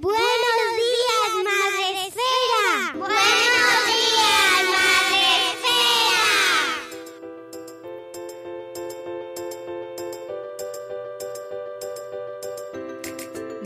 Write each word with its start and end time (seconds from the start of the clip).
Buenos 0.00 0.76
días, 0.76 1.30
Madre 1.44 2.06
Esfera. 2.06 2.92
Buenos 2.94 3.86
días, 3.88 4.62
Madre 4.78 5.22
Esfera. 5.50 6.30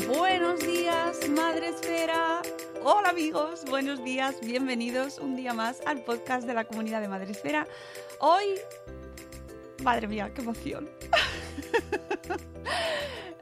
Buenos 0.08 0.58
días, 0.60 1.28
Madre 1.28 1.69
Esfera. 1.69 2.41
Hola 2.83 3.10
amigos, 3.10 3.66
buenos 3.66 4.03
días, 4.03 4.41
bienvenidos 4.41 5.19
un 5.19 5.36
día 5.36 5.53
más 5.53 5.83
al 5.84 6.03
podcast 6.03 6.47
de 6.47 6.55
la 6.55 6.64
comunidad 6.64 7.03
de 7.03 7.08
Madre 7.08 7.33
Esfera. 7.33 7.66
Hoy, 8.20 8.58
madre 9.83 10.08
mía, 10.08 10.33
qué 10.34 10.41
emoción. 10.41 10.88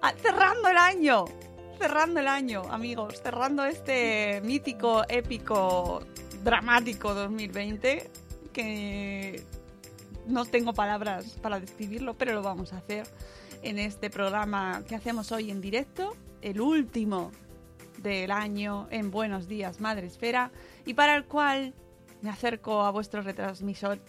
Ah, 0.02 0.14
cerrando 0.22 0.66
el 0.66 0.78
año, 0.78 1.26
cerrando 1.80 2.20
el 2.20 2.28
año, 2.28 2.62
amigos, 2.70 3.22
cerrando 3.22 3.64
este 3.64 4.42
mítico, 4.44 5.02
épico, 5.08 6.02
dramático 6.44 7.14
2020 7.14 8.10
que 8.52 9.42
no 10.26 10.44
tengo 10.44 10.74
palabras 10.74 11.38
para 11.40 11.58
describirlo, 11.58 12.12
pero 12.12 12.34
lo 12.34 12.42
vamos 12.42 12.74
a 12.74 12.76
hacer 12.76 13.06
en 13.62 13.78
este 13.78 14.10
programa 14.10 14.82
que 14.86 14.94
hacemos 14.94 15.32
hoy 15.32 15.50
en 15.50 15.62
directo, 15.62 16.14
el 16.42 16.60
último 16.60 17.32
del 17.96 18.30
año 18.30 18.86
en 18.90 19.10
Buenos 19.10 19.48
Días 19.48 19.80
Madre 19.80 20.06
Esfera 20.06 20.50
y 20.84 20.92
para 20.92 21.16
el 21.16 21.24
cual 21.24 21.72
me 22.20 22.28
acerco 22.28 22.82
a 22.82 22.90
vuestro 22.90 23.22
retransmisor. 23.22 24.00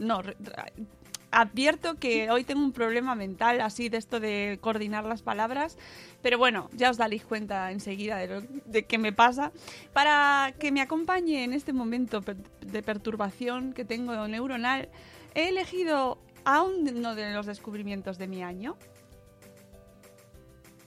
Advierto 1.32 1.96
que 1.96 2.30
hoy 2.30 2.44
tengo 2.44 2.62
un 2.62 2.74
problema 2.74 3.16
mental 3.16 3.62
así 3.62 3.90
de 3.90 3.98
esto 3.98 4.20
de 4.20 4.60
coordinar 4.62 5.06
las 5.06 5.22
palabras, 5.22 5.78
pero 6.22 6.38
bueno, 6.38 6.70
ya 6.74 6.90
os 6.90 6.98
daréis 6.98 7.24
cuenta 7.24 7.72
enseguida 7.72 8.18
de, 8.18 8.28
lo, 8.28 8.42
de 8.42 8.84
qué 8.84 8.98
me 8.98 9.14
pasa. 9.14 9.52
Para 9.94 10.54
que 10.60 10.72
me 10.72 10.82
acompañe 10.82 11.44
en 11.44 11.54
este 11.54 11.74
momento 11.74 12.22
de 12.22 12.84
perturbación 12.84 13.74
que 13.74 13.86
tengo 13.86 14.28
neuronal, 14.28 14.90
he 15.34 15.50
elegido 15.50 16.20
a 16.44 16.64
uno 16.64 17.16
de 17.16 17.34
los 17.34 17.46
descubrimientos 17.46 18.18
de 18.18 18.28
mi 18.28 18.44
año. 18.44 18.78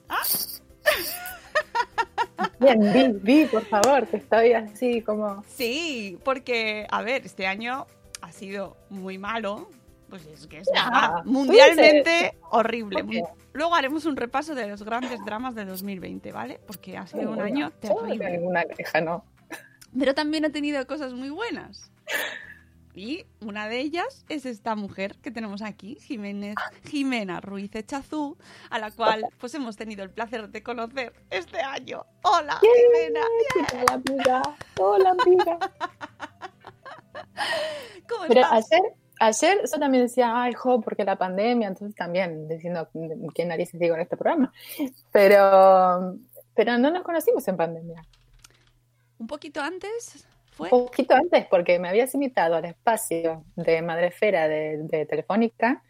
Bien, 2.60 2.92
vi, 2.92 3.08
vi, 3.20 3.46
por 3.46 3.64
favor, 3.64 4.06
que 4.06 4.18
estoy 4.18 4.52
así 4.52 5.02
como... 5.02 5.42
Sí, 5.48 6.18
porque, 6.24 6.86
a 6.90 7.02
ver, 7.02 7.24
este 7.24 7.46
año 7.46 7.86
ha 8.20 8.32
sido 8.32 8.76
muy 8.90 9.18
malo. 9.18 9.68
Pues 10.14 10.26
es 10.26 10.46
que 10.46 10.58
es 10.58 10.68
puede 10.68 11.24
mundialmente 11.24 12.38
horrible. 12.52 13.02
¿Por 13.02 13.10
qué? 13.10 13.24
Luego 13.52 13.74
haremos 13.74 14.04
un 14.04 14.16
repaso 14.16 14.54
de 14.54 14.68
los 14.68 14.84
grandes 14.84 15.18
dramas 15.24 15.56
de 15.56 15.64
2020, 15.64 16.30
¿vale? 16.30 16.60
Porque 16.64 16.96
ha 16.96 17.04
sido 17.04 17.32
un 17.32 17.40
año 17.40 17.72
terrible. 17.80 18.30
ninguna 18.30 18.64
queja, 18.64 19.00
¿no? 19.00 19.24
Pero 19.98 20.14
también 20.14 20.44
ha 20.44 20.50
tenido 20.50 20.86
cosas 20.86 21.14
muy 21.14 21.30
buenas. 21.30 21.90
Y 22.94 23.26
una 23.40 23.68
de 23.68 23.80
ellas 23.80 24.24
es 24.28 24.46
esta 24.46 24.76
mujer 24.76 25.16
que 25.20 25.32
tenemos 25.32 25.62
aquí, 25.62 25.96
Jiménez, 26.00 26.54
Jimena 26.84 27.40
Ruiz 27.40 27.74
Echazú, 27.74 28.38
a 28.70 28.78
la 28.78 28.92
cual 28.92 29.26
pues 29.38 29.52
hemos 29.54 29.76
tenido 29.76 30.04
el 30.04 30.10
placer 30.10 30.48
de 30.48 30.62
conocer 30.62 31.12
este 31.30 31.58
año. 31.58 32.06
Hola, 32.22 32.60
Jimena. 32.60 33.20
¿Qué 33.52 33.64
tal, 33.64 34.02
amiga? 34.06 34.42
Hola, 34.78 35.10
amiga. 35.10 35.58
¿Cómo 38.08 38.26
Pero 38.28 38.42
estás? 38.42 38.70
ayer, 38.70 38.92
ayer 39.20 39.58
yo 39.70 39.78
también 39.78 40.04
decía, 40.04 40.32
ay, 40.34 40.52
jo, 40.54 40.80
porque 40.80 41.04
la 41.04 41.16
pandemia, 41.16 41.68
entonces 41.68 41.94
también 41.94 42.48
diciendo 42.48 42.88
qué 43.34 43.44
narices 43.44 43.78
digo 43.78 43.94
en 43.94 44.02
este 44.02 44.16
programa. 44.16 44.52
Pero, 45.12 46.16
pero 46.54 46.78
no 46.78 46.90
nos 46.90 47.02
conocimos 47.02 47.46
en 47.48 47.56
pandemia. 47.56 48.04
Un 49.18 49.26
poquito 49.26 49.60
antes 49.60 50.26
fue. 50.52 50.68
Un 50.70 50.86
poquito 50.86 51.14
antes, 51.14 51.46
porque 51.46 51.78
me 51.78 51.88
habías 51.88 52.14
invitado 52.14 52.56
al 52.56 52.64
espacio 52.64 53.44
de 53.56 53.82
Madrefera 53.82 54.48
de, 54.48 54.78
de 54.82 55.06
Telefónica 55.06 55.82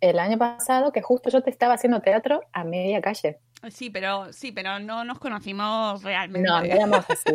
el 0.00 0.18
año 0.18 0.36
pasado, 0.36 0.92
que 0.92 1.00
justo 1.00 1.30
yo 1.30 1.42
te 1.42 1.50
estaba 1.50 1.74
haciendo 1.74 2.00
teatro 2.00 2.42
a 2.52 2.64
media 2.64 3.00
calle. 3.00 3.38
Sí, 3.70 3.90
pero 3.90 4.32
sí, 4.32 4.50
pero 4.50 4.78
no 4.80 5.04
nos 5.04 5.18
conocimos 5.20 6.02
realmente. 6.02 6.48
No, 6.48 6.60
éramos 6.60 7.04
así 7.08 7.30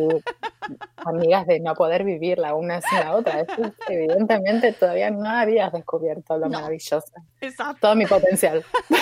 amigas 0.97 1.47
de 1.47 1.59
no 1.61 1.73
poder 1.73 2.03
vivir 2.03 2.37
la 2.37 2.53
una 2.53 2.81
sin 2.81 2.99
la 2.99 3.13
otra. 3.15 3.41
Eso, 3.41 3.71
evidentemente 3.87 4.73
todavía 4.73 5.09
no 5.09 5.29
habías 5.29 5.71
descubierto 5.71 6.37
lo 6.37 6.47
No. 6.49 6.57
maravillosa. 6.59 7.13
Exacto. 7.39 7.77
Todo 7.81 7.95
mi 7.95 8.05
potencial. 8.05 8.63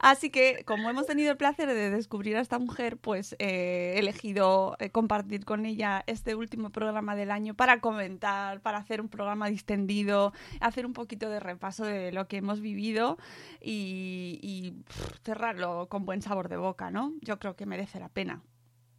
Así 0.00 0.30
que, 0.30 0.64
como 0.64 0.88
hemos 0.88 1.06
tenido 1.06 1.30
el 1.30 1.36
placer 1.36 1.68
de 1.68 1.90
descubrir 1.90 2.36
a 2.36 2.40
esta 2.40 2.58
mujer, 2.58 2.96
pues 2.96 3.34
eh, 3.38 3.94
he 3.96 3.98
elegido 3.98 4.76
eh, 4.78 4.90
compartir 4.90 5.44
con 5.44 5.66
ella 5.66 6.04
este 6.06 6.34
último 6.34 6.70
programa 6.70 7.16
del 7.16 7.30
año 7.30 7.54
para 7.54 7.80
comentar, 7.80 8.60
para 8.60 8.78
hacer 8.78 9.00
un 9.00 9.08
programa 9.08 9.48
distendido, 9.48 10.32
hacer 10.60 10.86
un 10.86 10.92
poquito 10.92 11.28
de 11.28 11.40
repaso 11.40 11.84
de 11.84 12.12
lo 12.12 12.28
que 12.28 12.38
hemos 12.38 12.60
vivido 12.60 13.18
y, 13.60 14.38
y, 14.42 14.72
pff, 14.82 15.20
cerrarlo 15.24 15.88
con 15.88 16.04
buen 16.04 16.22
sabor 16.22 16.48
de 16.48 16.56
boca, 16.56 16.90
¿no? 16.90 17.12
Yo 17.20 17.38
creo 17.38 17.56
que 17.56 17.66
merece 17.66 18.00
la 18.00 18.08
pena. 18.08 18.42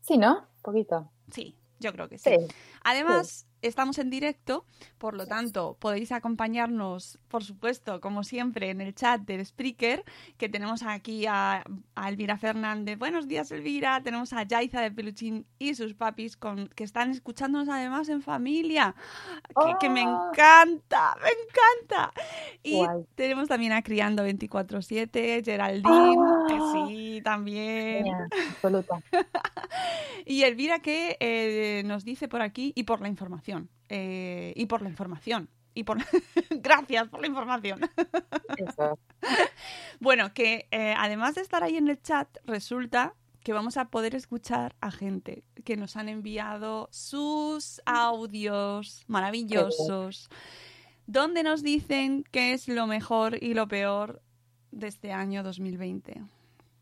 Sí, 0.01 0.17
¿no? 0.17 0.39
Un 0.39 0.61
poquito. 0.61 1.11
Sí, 1.31 1.55
yo 1.79 1.93
creo 1.93 2.09
que 2.09 2.17
sí. 2.17 2.29
Sí. 2.29 2.47
Además, 2.83 3.47
estamos 3.61 3.97
en 3.99 4.09
directo, 4.09 4.65
por 4.97 5.15
lo 5.15 5.25
tanto, 5.25 5.77
podéis 5.79 6.11
acompañarnos, 6.11 7.19
por 7.27 7.43
supuesto, 7.43 7.99
como 8.01 8.23
siempre, 8.23 8.69
en 8.69 8.81
el 8.81 8.93
chat 8.95 9.21
del 9.21 9.45
Spreaker, 9.45 10.03
que 10.37 10.49
tenemos 10.49 10.83
aquí 10.83 11.25
a, 11.27 11.63
a 11.95 12.09
Elvira 12.09 12.37
Fernández. 12.37 12.97
Buenos 12.97 13.27
días, 13.27 13.51
Elvira. 13.51 14.01
Tenemos 14.03 14.33
a 14.33 14.43
Yaiza 14.43 14.81
de 14.81 14.91
Peluchín 14.91 15.45
y 15.59 15.75
sus 15.75 15.93
papis 15.93 16.37
con, 16.37 16.67
que 16.69 16.83
están 16.83 17.11
escuchándonos 17.11 17.69
además 17.69 18.09
en 18.09 18.21
familia, 18.21 18.95
que, 19.49 19.73
que 19.79 19.89
me 19.89 20.05
Oh. 20.07 20.31
encanta, 20.31 21.15
me 21.21 21.29
encanta. 21.29 22.13
Y 22.63 22.75
Guay. 22.77 23.03
tenemos 23.15 23.47
también 23.49 23.73
a 23.73 23.81
Criando 23.81 24.25
24-7, 24.25 25.43
Geraldine, 25.43 26.15
que 26.47 26.53
Oh. 26.59 26.87
sí, 26.87 27.21
también. 27.23 28.05
Genial, 28.05 28.29
absoluta. 28.51 29.01
Y 30.25 30.43
Elvira 30.43 30.79
que 30.79 31.17
eh, 31.19 31.81
nos 31.85 32.03
dice 32.03 32.27
por 32.27 32.41
aquí 32.41 32.71
y 32.75 32.83
por 32.83 33.01
la 33.01 33.07
información. 33.07 33.48
Eh, 33.89 34.53
y 34.55 34.65
por 34.65 34.81
la 34.81 34.89
información. 34.89 35.49
y 35.73 35.83
por 35.83 35.97
gracias 36.49 37.07
por 37.09 37.21
la 37.21 37.27
información. 37.27 37.79
Eso. 38.57 38.97
Bueno, 39.99 40.33
que 40.33 40.67
eh, 40.71 40.95
además 40.97 41.35
de 41.35 41.41
estar 41.41 41.61
ahí 41.61 41.75
en 41.75 41.89
el 41.89 42.01
chat, 42.01 42.29
resulta 42.45 43.15
que 43.43 43.53
vamos 43.53 43.77
a 43.77 43.89
poder 43.89 44.15
escuchar 44.15 44.75
a 44.79 44.91
gente 44.91 45.43
que 45.65 45.75
nos 45.75 45.97
han 45.97 46.09
enviado 46.09 46.87
sus 46.91 47.81
audios 47.85 49.03
maravillosos, 49.07 50.29
donde 51.05 51.43
nos 51.43 51.63
dicen 51.63 52.23
qué 52.31 52.53
es 52.53 52.67
lo 52.67 52.87
mejor 52.87 53.41
y 53.43 53.53
lo 53.53 53.67
peor 53.67 54.21
de 54.71 54.87
este 54.87 55.11
año 55.11 55.43
2020. 55.43 56.23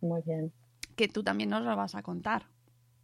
Muy 0.02 0.22
bien. 0.24 0.52
Que 0.96 1.08
tú 1.08 1.24
también 1.24 1.50
nos 1.50 1.64
lo 1.64 1.76
vas 1.76 1.96
a 1.96 2.04
contar. 2.04 2.48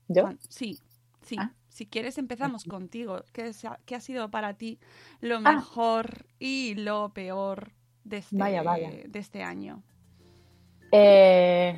¿Yo? 0.08 0.30
Sí, 0.50 0.80
sí. 1.22 1.38
Ah. 1.40 1.54
Si 1.74 1.88
quieres 1.88 2.20
empezamos 2.20 2.66
contigo. 2.66 3.24
¿Qué, 3.34 3.52
qué 3.88 3.96
ha 3.96 4.00
sido 4.00 4.30
para 4.30 4.54
ti 4.54 4.80
lo 5.22 5.38
Ah. 5.38 5.54
mejor 5.56 6.28
y 6.38 6.76
lo 6.76 7.10
peor 7.14 7.72
de 8.04 8.18
este, 8.18 8.38
Vaya, 8.38 8.62
vaya. 8.62 8.92
de 9.08 9.20
este 9.20 9.42
año? 9.42 9.82
Eh, 10.92 11.76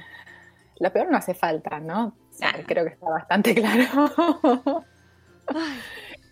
lo 0.82 0.92
peor 0.92 1.10
no 1.10 1.18
hace 1.18 1.34
falta, 1.34 1.80
¿no? 1.80 2.08
O 2.08 2.34
sea, 2.34 2.50
Ah. 2.50 2.64
Creo 2.68 2.84
que 2.84 2.92
está 2.92 3.10
bastante 3.10 3.56
claro. 3.56 4.84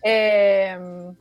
Eh, 0.03 1.13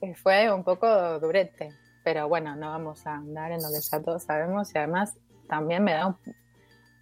que 0.00 0.14
fue 0.14 0.52
un 0.52 0.62
poco 0.62 1.18
durete, 1.18 1.70
pero 2.04 2.28
bueno, 2.28 2.54
no 2.54 2.70
vamos 2.70 3.04
a 3.08 3.14
andar 3.16 3.50
en 3.50 3.60
lo 3.60 3.68
que 3.70 3.80
ya 3.80 4.00
todos 4.00 4.22
sabemos 4.22 4.72
y 4.74 4.78
además 4.78 5.16
también 5.48 5.82
me 5.82 5.94
da 5.94 6.06
un- 6.06 6.16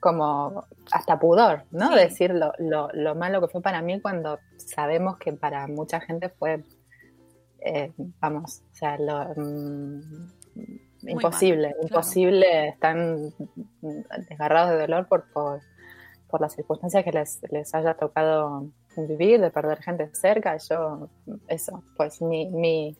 como 0.00 0.64
hasta 0.92 1.18
pudor, 1.18 1.64
¿no? 1.70 1.88
Sí. 1.90 1.94
Decir 1.96 2.34
lo, 2.34 2.52
lo, 2.58 2.88
lo 2.92 3.14
malo 3.14 3.40
que 3.40 3.48
fue 3.48 3.60
para 3.62 3.82
mí 3.82 4.00
cuando 4.00 4.38
sabemos 4.56 5.18
que 5.18 5.32
para 5.34 5.66
mucha 5.66 6.00
gente 6.00 6.30
fue, 6.30 6.64
eh, 7.60 7.92
vamos, 8.20 8.62
o 8.72 8.74
sea, 8.74 8.96
lo, 8.98 9.34
mm, 9.36 10.00
imposible, 11.08 11.68
claro. 11.72 11.82
imposible, 11.82 12.68
están 12.68 13.30
desgarrados 14.28 14.70
de 14.70 14.78
dolor 14.80 15.06
por, 15.06 15.30
por, 15.32 15.60
por 16.28 16.40
las 16.40 16.54
circunstancias 16.54 17.04
que 17.04 17.12
les, 17.12 17.40
les 17.50 17.74
haya 17.74 17.94
tocado 17.94 18.68
vivir, 18.96 19.40
de 19.40 19.50
perder 19.50 19.82
gente 19.82 20.10
cerca. 20.14 20.56
Yo, 20.56 21.08
eso, 21.48 21.82
pues 21.96 22.20
mi, 22.22 22.48
mi, 22.50 22.96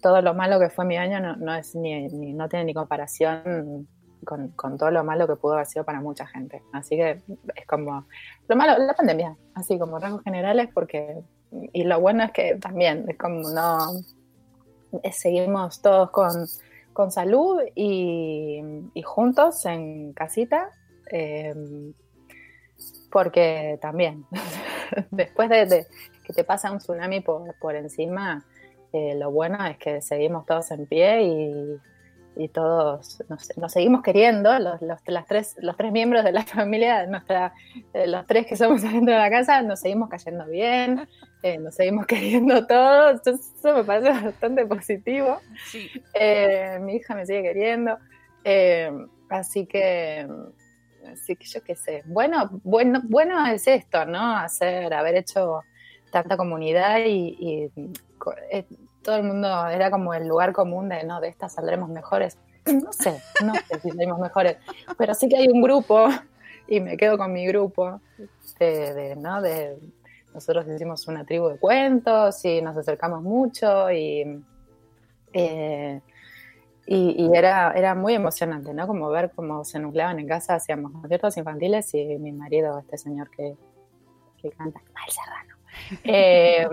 todo 0.00 0.22
lo 0.22 0.34
malo 0.34 0.58
que 0.60 0.70
fue 0.70 0.84
mi 0.84 0.96
año 0.96 1.20
no, 1.20 1.36
no 1.36 1.54
es 1.54 1.74
ni, 1.74 2.08
ni- 2.08 2.32
no 2.32 2.48
tiene 2.48 2.64
ni 2.66 2.74
comparación 2.74 3.88
con, 4.24 4.48
con 4.48 4.76
todo 4.76 4.90
lo 4.90 5.04
malo 5.04 5.26
que 5.26 5.36
pudo 5.36 5.54
haber 5.54 5.66
sido 5.66 5.84
para 5.84 6.00
mucha 6.00 6.26
gente. 6.26 6.62
Así 6.72 6.96
que 6.96 7.22
es 7.54 7.66
como 7.66 8.06
lo 8.48 8.56
malo, 8.56 8.78
la 8.78 8.94
pandemia, 8.94 9.36
así 9.54 9.78
como 9.78 9.98
rasgos 9.98 10.22
generales, 10.22 10.68
porque 10.72 11.22
y 11.72 11.84
lo 11.84 12.00
bueno 12.00 12.24
es 12.24 12.32
que 12.32 12.56
también 12.56 13.06
es 13.08 13.16
como 13.16 13.48
no 13.50 13.78
eh, 15.02 15.12
seguimos 15.12 15.80
todos 15.80 16.10
con, 16.10 16.46
con 16.92 17.10
salud 17.10 17.60
y, 17.74 18.62
juntos 19.04 19.64
en 19.66 20.12
casita. 20.12 20.70
eh, 21.10 21.54
porque 23.10 23.78
también, 23.80 24.26
después 25.10 25.48
de, 25.48 25.66
de 25.66 25.86
que 26.24 26.32
te 26.32 26.44
pasa 26.44 26.70
un 26.70 26.78
tsunami 26.78 27.20
por, 27.20 27.54
por 27.58 27.74
encima, 27.74 28.44
eh, 28.92 29.14
lo 29.16 29.30
bueno 29.30 29.64
es 29.66 29.78
que 29.78 30.00
seguimos 30.02 30.46
todos 30.46 30.70
en 30.70 30.86
pie 30.86 31.22
y, 31.22 31.78
y 32.38 32.48
todos 32.48 33.22
nos, 33.28 33.56
nos 33.58 33.72
seguimos 33.72 34.02
queriendo, 34.02 34.56
los, 34.60 34.80
los, 34.80 35.00
las 35.06 35.26
tres, 35.26 35.56
los 35.58 35.76
tres 35.76 35.90
miembros 35.90 36.24
de 36.24 36.32
la 36.32 36.42
familia, 36.44 37.04
nuestra, 37.06 37.52
eh, 37.92 38.06
los 38.06 38.26
tres 38.26 38.46
que 38.46 38.56
somos 38.56 38.84
adentro 38.84 39.14
de 39.14 39.20
la 39.20 39.30
casa, 39.30 39.60
nos 39.62 39.80
seguimos 39.80 40.08
cayendo 40.08 40.46
bien, 40.46 41.08
eh, 41.42 41.58
nos 41.58 41.74
seguimos 41.74 42.06
queriendo 42.06 42.66
todos, 42.66 43.26
eso 43.26 43.74
me 43.74 43.84
parece 43.84 44.24
bastante 44.24 44.64
positivo. 44.66 45.40
Sí. 45.66 45.90
Eh, 46.14 46.78
mi 46.80 46.96
hija 46.96 47.14
me 47.14 47.26
sigue 47.26 47.42
queriendo. 47.42 47.98
Así 49.28 49.66
que, 49.66 50.26
así 51.12 51.36
que 51.36 51.44
yo 51.44 51.62
qué 51.62 51.74
sé. 51.74 52.02
Bueno, 52.06 52.48
bueno, 52.64 53.02
bueno 53.04 53.46
es 53.46 53.66
esto, 53.66 54.06
¿no? 54.06 54.36
Hacer, 54.38 54.94
haber 54.94 55.16
hecho 55.16 55.60
tanta 56.10 56.36
comunidad 56.36 57.00
y, 57.04 57.70
todo 59.08 59.16
el 59.16 59.22
mundo 59.22 59.66
era 59.68 59.90
como 59.90 60.12
el 60.12 60.28
lugar 60.28 60.52
común 60.52 60.90
de, 60.90 61.02
no, 61.04 61.18
de 61.18 61.28
estas 61.28 61.54
saldremos 61.54 61.88
mejores. 61.88 62.36
No 62.66 62.92
sé, 62.92 63.22
no 63.42 63.54
sé 63.54 63.80
si 63.80 63.88
salimos 63.88 64.18
mejores, 64.18 64.58
pero 64.98 65.14
sí 65.14 65.30
que 65.30 65.38
hay 65.38 65.48
un 65.48 65.62
grupo 65.62 66.08
y 66.66 66.80
me 66.80 66.98
quedo 66.98 67.16
con 67.16 67.32
mi 67.32 67.46
grupo 67.46 68.02
de, 68.58 69.16
¿no? 69.16 69.40
De, 69.40 69.78
nosotros 70.34 70.66
hicimos 70.68 71.08
una 71.08 71.24
tribu 71.24 71.48
de 71.48 71.56
cuentos 71.56 72.44
y 72.44 72.60
nos 72.60 72.76
acercamos 72.76 73.22
mucho 73.22 73.90
y 73.90 74.44
eh, 75.32 76.02
y, 76.86 77.30
era, 77.34 77.72
era 77.72 77.94
muy 77.94 78.12
emocionante, 78.12 78.74
¿no? 78.74 78.86
Como 78.86 79.08
ver 79.08 79.30
cómo 79.34 79.64
se 79.64 79.78
nucleaban 79.78 80.18
en 80.18 80.28
casa, 80.28 80.56
hacíamos 80.56 80.92
conciertos 80.92 81.34
infantiles 81.38 81.94
y 81.94 82.18
mi 82.18 82.32
marido, 82.32 82.78
este 82.78 82.98
señor 82.98 83.30
que, 83.30 83.56
que 84.36 84.50
canta, 84.50 84.82
Mal 84.92 85.10
Serrano, 85.10 85.47
eh, 86.04 86.68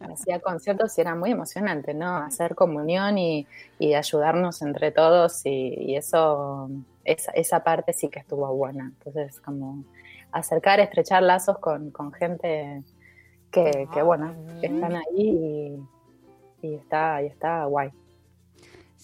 hacía 0.00 0.40
conciertos 0.40 0.96
y 0.96 1.00
era 1.00 1.14
muy 1.14 1.30
emocionante, 1.30 1.94
¿no? 1.94 2.16
Hacer 2.16 2.54
comunión 2.54 3.18
y, 3.18 3.46
y 3.78 3.94
ayudarnos 3.94 4.62
entre 4.62 4.90
todos 4.92 5.44
y, 5.44 5.74
y 5.78 5.96
eso, 5.96 6.70
esa, 7.04 7.32
esa 7.32 7.64
parte 7.64 7.92
sí 7.92 8.08
que 8.08 8.20
estuvo 8.20 8.46
buena. 8.54 8.92
Entonces, 8.98 9.40
como 9.40 9.84
acercar, 10.32 10.80
estrechar 10.80 11.22
lazos 11.22 11.58
con, 11.58 11.90
con 11.90 12.12
gente 12.12 12.82
que, 13.50 13.88
que, 13.92 14.02
bueno, 14.02 14.34
que 14.60 14.66
están 14.66 14.96
ahí 14.96 15.78
y, 16.60 16.66
y 16.66 16.74
está, 16.74 17.22
y 17.22 17.26
está 17.26 17.64
guay. 17.66 17.90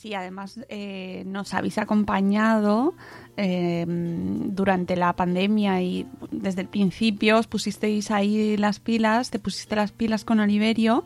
Sí, 0.01 0.15
además 0.15 0.59
eh, 0.71 1.25
nos 1.27 1.53
habéis 1.53 1.77
acompañado 1.77 2.95
eh, 3.37 3.85
durante 3.87 4.97
la 4.97 5.13
pandemia 5.13 5.83
y 5.83 6.09
desde 6.31 6.63
el 6.63 6.69
principio 6.69 7.37
os 7.37 7.47
pusisteis 7.47 8.11
ahí 8.11 8.57
las 8.57 8.81
pilas, 8.81 9.29
te 9.31 9.39
pusiste 9.39 9.77
las 9.77 9.93
pilas 9.93 10.25
con 10.25 10.41
Oliverio 10.41 11.05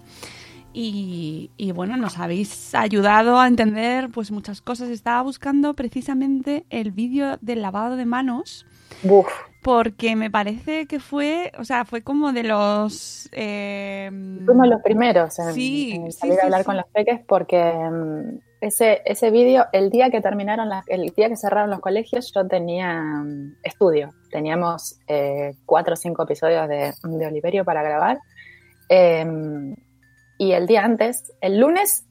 y, 0.72 1.50
y, 1.56 1.72
bueno, 1.72 1.96
nos 1.96 2.18
habéis 2.20 2.72
ayudado 2.72 3.40
a 3.40 3.48
entender 3.48 4.10
pues 4.10 4.30
muchas 4.30 4.60
cosas. 4.60 4.90
Estaba 4.90 5.22
buscando 5.22 5.74
precisamente 5.74 6.64
el 6.70 6.92
vídeo 6.92 7.38
del 7.40 7.62
lavado 7.62 7.96
de 7.96 8.04
manos 8.04 8.64
Buf. 9.02 9.26
porque 9.64 10.14
me 10.14 10.30
parece 10.30 10.86
que 10.86 11.00
fue, 11.00 11.50
o 11.58 11.64
sea, 11.64 11.84
fue 11.84 12.02
como 12.02 12.32
de 12.32 12.44
los... 12.44 13.28
Eh, 13.32 14.08
Fuimos 14.46 14.68
los 14.68 14.82
primeros 14.82 15.36
en, 15.40 15.52
Sí, 15.52 15.92
en 15.96 16.12
salir 16.12 16.34
sí, 16.36 16.40
a 16.40 16.44
hablar 16.44 16.60
sí. 16.60 16.66
con 16.66 16.76
los 16.76 16.86
peques 16.86 17.20
porque 17.26 17.60
mm, 17.60 18.53
ese, 18.60 19.02
ese 19.04 19.30
vídeo, 19.30 19.66
el 19.72 19.90
día 19.90 20.10
que 20.10 20.20
terminaron, 20.20 20.70
el 20.86 21.10
día 21.10 21.28
que 21.28 21.36
cerraron 21.36 21.70
los 21.70 21.80
colegios, 21.80 22.32
yo 22.34 22.46
tenía 22.46 23.00
mm, 23.02 23.56
estudio. 23.62 24.10
Teníamos 24.30 24.98
eh, 25.06 25.52
cuatro 25.66 25.94
o 25.94 25.96
cinco 25.96 26.22
episodios 26.22 26.68
de, 26.68 26.92
Oliverio 27.26 27.64
para 27.64 27.82
grabar. 27.82 28.18
Eh, 28.88 29.24
y 30.38 30.52
el 30.52 30.66
día 30.66 30.84
antes, 30.84 31.32
el 31.40 31.58
lunes, 31.58 32.06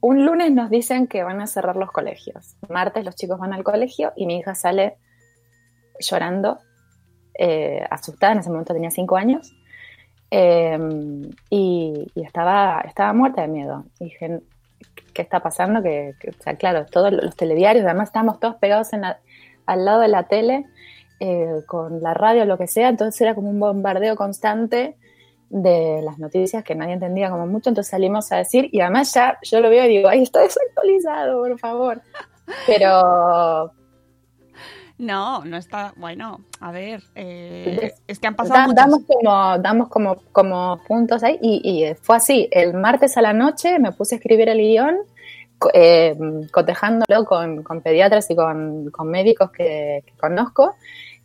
un 0.00 0.24
lunes 0.26 0.50
nos 0.50 0.70
dicen 0.70 1.06
que 1.06 1.22
van 1.22 1.40
a 1.40 1.46
cerrar 1.46 1.76
los 1.76 1.90
colegios. 1.92 2.56
Martes 2.68 3.04
los 3.04 3.14
chicos 3.14 3.38
van 3.38 3.52
al 3.52 3.64
colegio 3.64 4.12
y 4.16 4.26
mi 4.26 4.38
hija 4.38 4.54
sale 4.54 4.96
llorando, 6.00 6.58
eh, 7.38 7.84
asustada, 7.90 8.32
en 8.32 8.38
ese 8.40 8.50
momento 8.50 8.74
tenía 8.74 8.90
cinco 8.90 9.16
años, 9.16 9.54
eh, 10.30 10.78
y, 11.50 12.06
estaba, 12.14 12.82
estaba 12.86 13.12
muerta 13.12 13.42
de 13.42 13.48
miedo. 13.48 13.84
Dije, 13.98 14.40
¿qué 15.20 15.24
está 15.24 15.40
pasando? 15.40 15.82
Que, 15.82 16.14
que, 16.18 16.30
o 16.30 16.42
sea, 16.42 16.56
claro, 16.56 16.86
todos 16.86 17.12
los 17.12 17.36
telediarios, 17.36 17.84
además 17.84 18.08
estábamos 18.08 18.40
todos 18.40 18.56
pegados 18.56 18.92
en 18.94 19.02
la- 19.02 19.18
al 19.66 19.84
lado 19.84 20.00
de 20.00 20.08
la 20.08 20.22
tele, 20.24 20.64
eh, 21.20 21.60
con 21.66 22.00
la 22.02 22.14
radio, 22.14 22.46
lo 22.46 22.56
que 22.56 22.66
sea, 22.66 22.88
entonces 22.88 23.20
era 23.20 23.34
como 23.34 23.50
un 23.50 23.60
bombardeo 23.60 24.16
constante 24.16 24.96
de 25.50 26.00
las 26.02 26.18
noticias 26.18 26.64
que 26.64 26.74
nadie 26.74 26.94
entendía 26.94 27.28
como 27.30 27.46
mucho, 27.46 27.68
entonces 27.70 27.90
salimos 27.90 28.32
a 28.32 28.36
decir, 28.36 28.68
y 28.72 28.80
además 28.80 29.12
ya 29.12 29.36
yo 29.42 29.60
lo 29.60 29.68
veo 29.68 29.84
y 29.84 29.88
digo, 29.88 30.08
ay, 30.08 30.22
está 30.22 30.40
desactualizado, 30.40 31.38
por 31.42 31.58
favor. 31.58 32.00
Pero, 32.66 33.72
No, 34.98 35.44
no 35.46 35.56
está. 35.56 35.94
Bueno, 35.96 36.40
a 36.60 36.72
ver. 36.72 37.02
eh, 37.14 37.92
es 38.06 38.18
que 38.18 38.26
han 38.26 38.36
pasado 38.36 38.60
Da- 38.60 38.66
muchas 38.66 38.76
damos 38.84 39.00
como 39.06 39.58
damos 39.58 39.88
como, 39.88 40.16
como 40.32 40.80
puntos 40.86 41.22
ahí 41.22 41.38
y, 41.40 41.84
y 41.86 41.94
fue 41.94 42.16
así 42.16 42.48
el 42.52 42.74
martes 42.74 43.16
a 43.16 43.22
la 43.22 43.32
noche 43.32 43.78
me 43.78 43.92
puse 43.92 44.14
a 44.14 44.18
escribir 44.18 44.48
el 44.50 44.58
guion 44.58 44.96
eh, 45.72 46.16
cotejándolo 46.52 47.24
con, 47.24 47.62
con 47.62 47.80
pediatras 47.80 48.30
y 48.30 48.36
con, 48.36 48.90
con 48.90 49.08
médicos 49.08 49.50
que, 49.50 50.04
conozco 50.18 50.74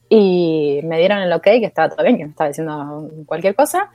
y 0.09 0.81
me 0.83 0.99
dieron 0.99 1.19
el 1.19 1.33
ok 1.33 1.43
que 1.43 1.65
estaba 1.65 1.89
todo 1.89 2.03
bien 2.03 2.17
que 2.17 2.25
me 2.25 2.29
estaba 2.31 2.47
diciendo 2.49 3.09
cualquier 3.25 3.55
cosa 3.55 3.89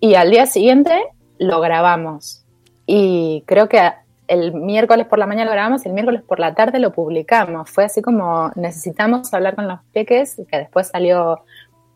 y 0.00 0.14
al 0.14 0.30
día 0.30 0.46
siguiente 0.46 1.04
lo 1.38 1.60
grabamos 1.60 2.44
y 2.86 3.44
creo 3.46 3.68
que 3.68 3.80
el 4.28 4.54
miércoles 4.54 5.06
por 5.06 5.18
la 5.18 5.26
mañana 5.26 5.46
lo 5.46 5.52
grabamos 5.52 5.84
y 5.84 5.88
el 5.88 5.94
miércoles 5.94 6.22
por 6.22 6.40
la 6.40 6.54
tarde 6.54 6.78
lo 6.78 6.92
publicamos. 6.92 7.68
Fue 7.68 7.84
así 7.84 8.00
como 8.00 8.50
necesitamos 8.54 9.32
hablar 9.34 9.56
con 9.56 9.68
los 9.68 9.80
peques, 9.92 10.40
que 10.48 10.58
después 10.58 10.88
salió 10.88 11.44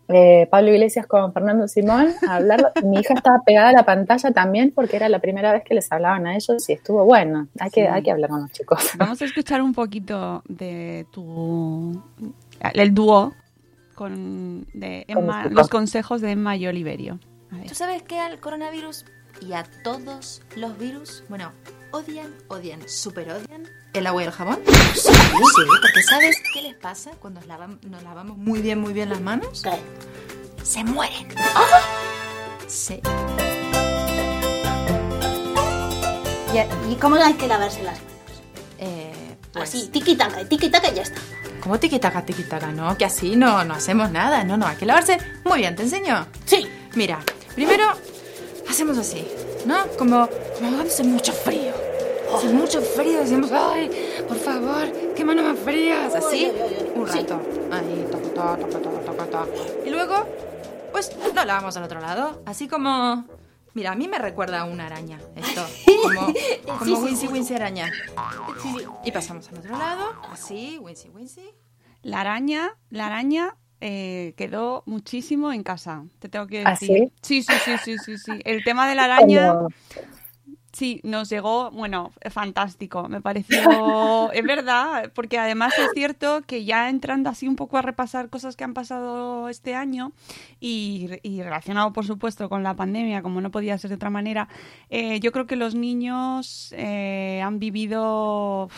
eh, 0.09 0.47
Pablo 0.51 0.71
Iglesias 0.73 1.07
con 1.07 1.33
Fernando 1.33 1.67
Simón 1.69 2.09
a 2.29 2.37
hablar. 2.37 2.73
Mi 2.85 2.99
hija 3.01 3.15
estaba 3.15 3.39
pegada 3.45 3.71
a 3.71 3.73
la 3.73 3.85
pantalla 3.85 4.31
también 4.33 4.73
porque 4.75 4.97
era 4.97 5.09
la 5.09 5.19
primera 5.19 5.53
vez 5.53 5.65
que 5.65 5.75
les 5.75 5.91
hablaban 5.91 6.27
a 6.27 6.37
ellos 6.37 6.69
y 6.69 6.73
estuvo 6.75 7.05
bueno. 7.05 7.49
Hay, 7.59 7.71
que, 7.71 7.83
Sí. 7.83 7.87
hay 7.91 8.03
que 8.03 8.11
hablar 8.13 8.31
con 8.31 8.43
los 8.43 8.53
chicos. 8.53 8.91
Vamos 8.99 9.21
a 9.21 9.25
escuchar 9.25 9.61
un 9.63 9.73
poquito 9.75 10.43
de 10.49 11.07
tu. 11.11 12.01
el 12.75 12.95
dúo 12.95 13.33
con 13.95 14.67
de 14.75 15.05
Emma, 15.09 15.45
Con- 15.45 15.55
los 15.55 15.69
consejos 15.69 16.21
de 16.21 16.33
Emma 16.33 16.57
y 16.57 16.67
Oliverio. 16.67 17.19
¿Tú 17.67 17.75
sabes 17.75 18.03
que 18.03 18.19
al 18.19 18.39
coronavirus 18.41 19.05
y 19.41 19.53
a 19.55 19.65
todos 19.83 20.43
los 20.57 20.79
virus, 20.79 21.25
bueno, 21.29 21.53
odian, 21.93 22.33
odian, 22.49 22.81
super 22.89 23.31
odian 23.31 23.63
el 23.93 24.07
agua 24.07 24.23
y 24.23 24.27
el 24.27 24.33
jabón? 24.33 24.59
Sí, 24.95 25.09
porque 25.83 26.03
¿sabes 26.09 26.37
qué 26.53 26.63
les 26.63 26.75
pasa 26.75 27.11
cuando 27.21 27.41
nos 27.41 27.49
lavam- 27.49 27.81
nos 27.83 28.03
lavamos 28.03 28.37
muy 28.37 28.61
bien, 28.61 28.81
muy 28.81 28.93
bien 28.93 29.09
las 29.09 29.21
manos? 29.21 29.63
Se 30.63 30.85
mueren. 30.85 31.29
Sí. 32.67 33.01
¿Y, 36.55 36.93
y 36.93 36.97
cómo 36.97 37.17
hay 37.17 37.35
que 37.35 37.47
lavarse 37.47 37.83
las 37.83 37.95
manos? 37.99 38.11
Eh, 38.79 39.37
pues, 39.53 39.69
Así, 39.71 39.89
tiki-taka, 39.93 40.45
tiki-taka 40.49 40.91
y 40.93 40.95
ya 40.97 41.03
está. 41.03 41.21
¿Cómo 41.61 41.79
tiquitaca, 41.81 42.25
tiquitaca? 42.25 42.69
No, 42.69 42.97
que 42.97 43.05
así 43.05 43.35
no, 43.37 43.65
no 43.65 43.75
hacemos 43.75 44.11
nada. 44.11 44.45
No, 44.45 44.57
no, 44.57 44.67
hay 44.67 44.77
que 44.77 44.87
lavarse. 44.87 45.19
Muy 45.45 45.59
bien, 45.59 45.75
¿te 45.75 45.83
enseño? 45.83 46.27
Sí. 46.45 46.67
Mira, 46.95 47.19
primero 47.55 47.85
hacemos 48.69 48.97
así, 48.99 49.27
¿no? 49.67 49.87
Como, 49.99 50.29
como 50.59 50.81
hace 50.83 51.03
mucho 51.05 51.33
frío. 51.33 51.73
Hace 52.35 52.49
mucho 52.49 52.81
frío, 52.83 53.21
decimos, 53.21 53.51
ay, 53.53 53.91
por 54.27 54.37
favor, 54.37 54.91
qué 55.15 55.25
manos 55.25 55.45
más 55.45 55.59
frías. 55.59 56.15
Así, 56.15 56.51
un 56.95 57.09
Sí. 57.09 57.19
rato. 57.21 57.41
Ahí, 57.71 58.07
toco, 58.11 58.29
toco, 58.31 58.57
toco, 58.67 58.79
toco, 58.79 58.99
toco, 59.01 59.25
toco. 59.27 59.49
Y 59.87 59.91
luego, 59.91 60.27
pues, 60.93 61.11
lo 61.35 61.45
lavamos 61.45 61.77
al 61.77 61.85
otro 61.85 62.01
lado. 62.01 62.43
Así 62.47 62.69
como, 62.69 63.25
mira, 63.75 63.93
a 63.93 63.95
mí 63.95 64.09
me 64.09 64.19
recuerda 64.19 64.61
a 64.61 64.65
una 64.65 64.87
araña, 64.87 65.19
esto. 65.37 65.65
Como, 66.03 66.21
como 66.79 66.85
Sí, 66.85 66.97
sí, 66.97 67.03
Wincy 67.03 67.27
sí. 67.27 67.33
Wincy 67.33 67.55
araña. 67.55 67.91
Sí, 68.63 68.69
sí. 68.79 68.87
Y 69.05 69.13
pasamos 69.13 69.49
al 69.49 69.59
otro 69.59 69.77
lado, 69.77 70.13
así, 70.33 70.79
Wincy 70.79 71.09
Wincy. 71.11 71.51
La 72.03 72.21
araña, 72.21 72.77
la 72.91 73.07
araña 73.07 73.57
eh, 73.81 74.35
quedó 74.37 74.83
muchísimo 74.87 75.53
en 75.53 75.63
casa. 75.63 76.05
Te 76.19 76.29
tengo 76.29 76.47
que 76.47 76.63
¿Ah, 76.65 76.71
decir. 76.71 77.13
Sí, 77.23 77.43
sí, 77.43 77.53
sí, 77.65 77.77
sí, 77.85 77.99
sí, 77.99 78.19
sí. 78.19 78.41
El 78.45 78.63
tema 78.65 78.89
de 78.89 78.95
la 78.95 79.05
araña. 79.17 79.55
Sí, 80.77 81.01
nos 81.05 81.31
llegó, 81.31 81.71
bueno, 81.71 82.13
fantástico, 82.31 83.09
me 83.09 83.23
pareció, 83.23 83.57
es 84.35 84.45
verdad, 84.45 85.11
porque 85.15 85.39
además 85.39 85.73
es 85.79 85.89
cierto 85.95 86.43
que 86.47 86.67
ya 86.67 86.91
entrando 86.91 87.31
así 87.31 87.49
un 87.49 87.57
poco 87.57 87.79
a 87.79 87.83
repasar 87.83 88.29
cosas 88.29 88.57
que 88.57 88.65
han 88.65 88.75
pasado 88.75 89.49
este 89.49 89.75
año 89.75 90.13
y, 90.61 91.09
y 91.23 91.43
relacionado, 91.43 91.95
por 91.95 92.05
supuesto, 92.05 92.51
con 92.51 92.63
la 92.63 92.75
pandemia, 92.75 93.23
como 93.23 93.41
no 93.41 93.51
podía 93.51 93.79
ser 93.79 93.89
de 93.89 93.95
otra 93.95 94.11
manera, 94.11 94.51
eh, 94.91 95.19
yo 95.21 95.33
creo 95.33 95.47
que 95.47 95.57
los 95.57 95.75
niños 95.75 96.75
eh, 96.77 97.41
han 97.43 97.59
vivido 97.59 98.69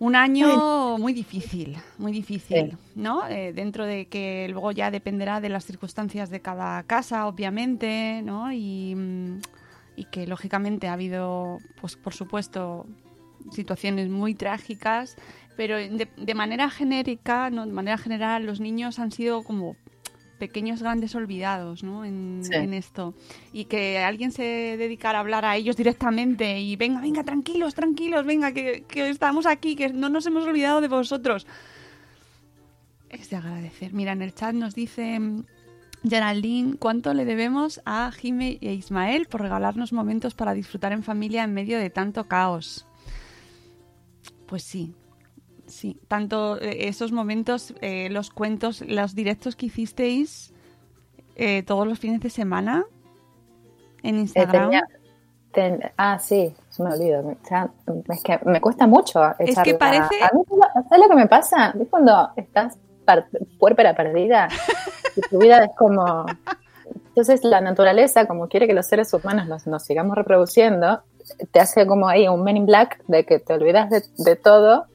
un 0.00 0.16
año 0.16 0.98
muy 0.98 1.12
difícil, 1.12 1.76
muy 1.98 2.10
difícil. 2.10 2.76
¿no? 2.96 3.28
Eh, 3.28 3.52
dentro 3.52 3.86
de 3.86 4.06
que 4.08 4.48
luego 4.50 4.72
ya 4.72 4.90
dependerá 4.90 5.40
de 5.40 5.50
las 5.50 5.64
circunstancias 5.64 6.30
de 6.30 6.40
cada 6.40 6.82
casa, 6.82 7.28
obviamente, 7.28 8.22
¿no? 8.24 8.52
Y, 8.52 8.96
mm, 8.96 9.38
y 9.98 10.04
que 10.04 10.26
lógicamente 10.26 10.86
ha 10.86 10.92
habido, 10.92 11.58
pues 11.80 11.96
por 11.96 12.14
supuesto, 12.14 12.86
situaciones 13.50 14.08
muy 14.08 14.34
trágicas, 14.34 15.16
pero 15.56 15.76
de, 15.76 16.08
de 16.16 16.34
manera 16.34 16.70
genérica, 16.70 17.50
¿no? 17.50 17.66
de 17.66 17.72
manera 17.72 17.98
general, 17.98 18.46
los 18.46 18.60
niños 18.60 19.00
han 19.00 19.10
sido 19.10 19.42
como 19.42 19.74
pequeños 20.38 20.80
grandes 20.82 21.16
olvidados 21.16 21.82
¿no? 21.82 22.04
en, 22.04 22.42
Sí. 22.44 22.54
en 22.54 22.74
esto. 22.74 23.14
Y 23.52 23.64
que 23.64 23.98
alguien 23.98 24.30
se 24.30 24.76
dedicara 24.76 25.18
a 25.18 25.22
hablar 25.22 25.44
a 25.44 25.56
ellos 25.56 25.76
directamente 25.76 26.60
y 26.60 26.76
venga, 26.76 27.00
venga, 27.00 27.24
tranquilos, 27.24 27.74
tranquilos, 27.74 28.24
venga, 28.24 28.52
que, 28.52 28.84
que 28.86 29.08
estamos 29.08 29.46
aquí, 29.46 29.74
que 29.74 29.88
no 29.92 30.08
nos 30.08 30.24
hemos 30.26 30.46
olvidado 30.46 30.80
de 30.80 30.86
vosotros. 30.86 31.44
Es 33.10 33.30
de 33.30 33.36
agradecer. 33.36 33.92
Mira, 33.92 34.12
en 34.12 34.22
el 34.22 34.32
chat 34.32 34.54
nos 34.54 34.76
dice 34.76 35.18
Geraldine, 36.02 36.76
¿cuánto 36.78 37.12
le 37.14 37.24
debemos 37.24 37.80
a 37.84 38.10
Jime 38.12 38.58
e 38.60 38.72
Ismael 38.72 39.26
por 39.26 39.40
regalarnos 39.42 39.92
momentos 39.92 40.34
para 40.34 40.54
disfrutar 40.54 40.92
en 40.92 41.02
familia 41.02 41.44
en 41.44 41.54
medio 41.54 41.78
de 41.78 41.90
tanto 41.90 42.24
caos? 42.28 42.86
Pues 44.46 44.62
sí, 44.62 44.94
sí. 45.66 46.00
Tanto 46.08 46.60
eh, 46.60 46.88
esos 46.88 47.12
momentos, 47.12 47.74
eh, 47.80 48.08
los 48.10 48.30
cuentos, 48.30 48.82
los 48.86 49.14
directos 49.14 49.56
que 49.56 49.66
hicisteis 49.66 50.54
eh, 51.36 51.62
todos 51.64 51.86
los 51.86 51.98
fines 51.98 52.20
de 52.20 52.30
semana 52.30 52.84
en 54.02 54.16
eh, 54.16 54.20
Instagram. 54.20 54.70
tenía- 54.70 54.86
ten- 55.52 55.80
ah, 55.96 56.18
sí, 56.18 56.54
se 56.70 56.82
me 56.82 56.90
olvidó. 56.94 57.36
Es 58.08 58.22
que 58.22 58.38
me 58.44 58.60
cuesta 58.60 58.86
mucho 58.86 59.20
Es 59.38 59.58
que 59.62 59.74
parece- 59.74 60.22
A 60.22 60.30
mí, 60.34 60.42
¿sabes 60.88 61.02
lo 61.02 61.08
que 61.08 61.16
me 61.16 61.26
pasa? 61.26 61.74
Es 61.78 61.88
cuando 61.88 62.30
estás 62.36 62.78
puérpera 63.58 63.94
perdida 63.96 64.48
y 65.18 65.28
tu 65.28 65.38
vida 65.38 65.64
es 65.64 65.70
como... 65.76 66.26
Entonces 67.08 67.42
la 67.42 67.60
naturaleza, 67.60 68.26
como 68.26 68.48
quiere 68.48 68.66
que 68.68 68.74
los 68.74 68.86
seres 68.86 69.12
humanos 69.12 69.48
nos, 69.48 69.66
nos 69.66 69.82
sigamos 69.82 70.16
reproduciendo, 70.16 71.02
te 71.50 71.60
hace 71.60 71.86
como 71.86 72.08
ahí 72.08 72.28
un 72.28 72.44
men 72.44 72.56
in 72.56 72.66
black 72.66 73.02
de 73.08 73.24
que 73.24 73.40
te 73.40 73.54
olvidas 73.54 73.90
de, 73.90 74.02
de 74.18 74.36
todo 74.36 74.86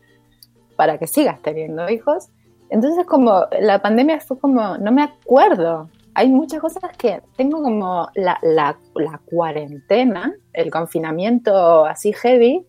para 0.75 0.97
que 0.97 1.05
sigas 1.05 1.41
teniendo 1.41 1.89
hijos. 1.89 2.29
Entonces 2.69 3.05
como 3.05 3.45
la 3.59 3.81
pandemia 3.81 4.19
fue 4.19 4.39
como, 4.39 4.77
no 4.77 4.91
me 4.91 5.03
acuerdo. 5.03 5.89
Hay 6.15 6.29
muchas 6.29 6.61
cosas 6.61 6.95
que 6.97 7.21
tengo 7.35 7.61
como 7.61 8.09
la, 8.15 8.39
la, 8.41 8.77
la 8.95 9.19
cuarentena, 9.25 10.33
el 10.53 10.71
confinamiento 10.71 11.85
así 11.85 12.13
heavy. 12.13 12.65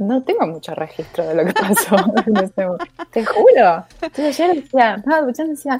No 0.00 0.22
tengo 0.22 0.46
mucho 0.46 0.74
registro 0.74 1.26
de 1.26 1.34
lo 1.34 1.44
que 1.44 1.52
pasó 1.52 1.94
en 2.26 2.36
ese 2.38 2.66
momento. 2.66 2.86
Te 3.12 3.22
juro. 3.22 3.84
Entonces 4.00 4.38
yo 4.38 4.54
decía, 4.54 4.96
no, 5.04 5.30
yo 5.30 5.46
decía, 5.46 5.78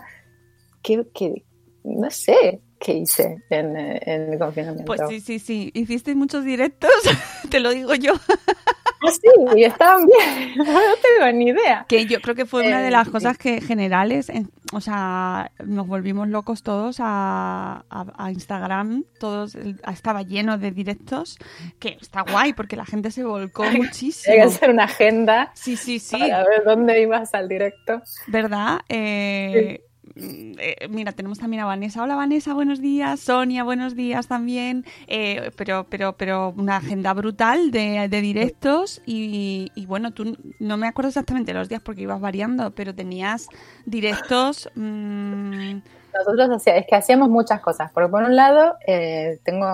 que, 0.82 1.06
que, 1.14 1.42
no 1.84 2.10
sé 2.10 2.60
qué 2.78 2.92
hice 2.92 3.42
en, 3.48 3.76
eh, 3.78 3.98
en 4.04 4.32
el 4.34 4.38
confinamiento. 4.38 4.84
Pues 4.84 5.00
sí, 5.08 5.20
sí, 5.20 5.38
sí. 5.38 5.70
Hicisteis 5.72 6.18
muchos 6.18 6.44
directos, 6.44 6.90
te 7.50 7.60
lo 7.60 7.70
digo 7.70 7.94
yo. 7.94 8.12
Ah, 9.02 9.10
sí, 9.10 9.28
y 9.56 9.64
estaban 9.64 10.04
bien. 10.06 10.54
no 10.58 10.64
tengo 10.64 11.32
ni 11.32 11.48
idea. 11.50 11.86
Que 11.88 12.06
yo 12.06 12.20
creo 12.20 12.34
que 12.34 12.44
fue 12.44 12.66
una 12.66 12.80
de 12.80 12.88
Eh, 12.88 12.90
las 12.90 13.06
sí. 13.06 13.12
cosas 13.12 13.38
que 13.38 13.60
generales, 13.60 14.28
en- 14.28 14.50
o 14.72 14.80
sea, 14.80 15.50
nos 15.64 15.86
volvimos 15.86 16.28
locos 16.28 16.62
todos 16.62 16.98
a, 17.00 17.84
a- 17.88 18.12
a 18.16 18.30
Instagram, 18.30 19.04
todos 19.18 19.54
estaba 19.90 20.22
lleno 20.22 20.58
de 20.58 20.70
directos, 20.70 21.38
que 21.78 21.96
está 22.00 22.22
guay 22.22 22.52
porque 22.52 22.76
la 22.76 22.84
gente 22.84 23.10
se 23.10 23.24
volcó 23.24 23.62
Hay 23.64 23.72
que 23.72 23.78
muchísimo. 23.78 24.44
hacer 24.44 24.70
una 24.70 24.84
agenda 24.84 25.50
Sí, 25.54 25.76
sí, 25.76 25.98
sí, 25.98 26.18
para 26.18 26.44
ver 26.44 26.64
dónde 26.64 27.00
ibas 27.00 27.32
al 27.34 27.48
directo. 27.48 28.02
¿verdad? 28.26 28.80
Eh, 28.88 29.80
mm, 29.80 29.89
eh, 30.22 30.88
mira, 30.90 31.12
tenemos 31.12 31.38
también 31.38 31.62
a 31.62 31.66
Vanessa. 31.66 32.02
Hola 32.02 32.14
Vanessa, 32.16 32.52
buenos 32.54 32.80
días. 32.80 33.20
Sonia, 33.20 33.64
buenos 33.64 33.94
días 33.94 34.28
también. 34.28 34.84
Eh, 35.06 35.50
pero, 35.56 35.86
pero, 35.88 36.12
pero 36.14 36.52
una 36.56 36.76
agenda 36.76 37.12
brutal 37.14 37.70
de, 37.70 38.08
directos 38.08 39.00
y, 39.06 39.70
bueno, 39.86 40.12
tú 40.12 40.36
no 40.58 40.76
me 40.76 40.86
acuerdo 40.86 41.08
exactamente 41.08 41.54
los 41.54 41.68
días 41.68 41.80
porque 41.82 42.02
ibas 42.02 42.20
variando, 42.20 42.70
pero 42.72 42.94
tenías 42.94 43.48
directos. 43.86 44.68
mm, 44.74 45.78
Nosotros 46.14 46.50
hacía- 46.50 46.76
es 46.76 46.86
que 46.86 46.96
hacíamos 46.96 47.30
muchas 47.30 47.60
cosas. 47.60 47.90
Por 47.92 48.04
un 48.04 48.36
lado, 48.36 48.76
eh, 48.86 49.38
tengo, 49.44 49.66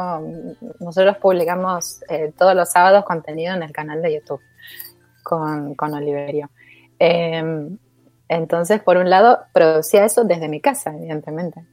nosotros 0.81 1.17
publicamos 1.19 2.01
todos 2.39 2.55
los 2.55 2.71
sábados 2.71 3.05
contenido 3.05 3.55
en 3.55 3.63
el 3.63 3.73
canal 3.73 4.01
de 4.03 4.15
YouTube 4.15 4.41
con, 5.25 5.75
con 5.75 5.93
Oliverio. 5.95 6.51
Eh, 6.99 7.69
entonces, 8.29 8.81
por 8.83 8.97
un 8.97 9.09
lado, 9.11 9.41
producía 9.53 10.05
eso 10.05 10.25
desde 10.25 10.49
mi 10.49 10.61
casa, 10.61 10.95
evidentemente, 10.97 11.65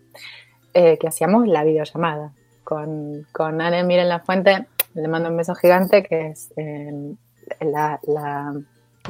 eh, 0.73 0.97
que 0.97 1.07
hacíamos 1.07 1.47
la 1.47 1.63
videollamada 1.63 2.33
con, 2.63 3.25
con 3.31 3.61
Anne 3.61 3.83
Miren 3.83 4.09
La 4.09 4.19
Fuente. 4.19 4.67
Le 4.93 5.07
mando 5.07 5.29
un 5.29 5.37
beso 5.37 5.55
gigante, 5.55 6.03
que 6.03 6.27
es 6.27 6.51
eh, 6.55 7.13
la, 7.61 7.99
la- 8.03 8.53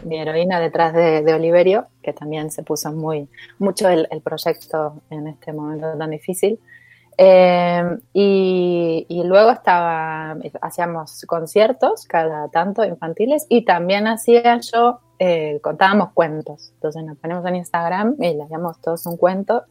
mi 0.06 0.20
heroína 0.20 0.60
detrás 0.60 0.92
de, 0.94 1.22
de 1.22 1.34
Oliverio, 1.36 1.86
que 2.02 2.14
también 2.14 2.50
se 2.50 2.64
puso 2.64 2.92
muy 2.92 3.30
mucho 3.60 3.88
el, 3.90 4.08
el 4.10 4.22
proyecto 4.22 5.04
en 5.12 5.28
este 5.28 5.54
momento 5.54 5.96
tan 5.98 6.10
difícil. 6.10 6.60
Eh, 7.18 7.98
y, 8.14 9.06
y 9.08 9.24
luego 9.24 9.52
estaba, 9.52 10.36
hacíamos 10.62 11.26
conciertos 11.28 12.06
cada 12.08 12.50
tanto 12.50 12.84
infantiles 12.84 13.46
y 13.50 13.66
también 13.66 14.08
hacía 14.08 14.60
yo, 14.60 15.00
eh, 15.20 15.60
contábamos 15.62 16.12
cuentos. 16.14 16.72
Entonces 16.76 17.04
nos 17.04 17.18
ponemos 17.18 17.46
en 17.46 17.56
Instagram 17.58 18.16
y 18.20 18.34
le 18.34 18.44
hacíamos 18.44 18.80
todos 18.82 19.06
un 19.06 19.18
cuento 19.18 19.64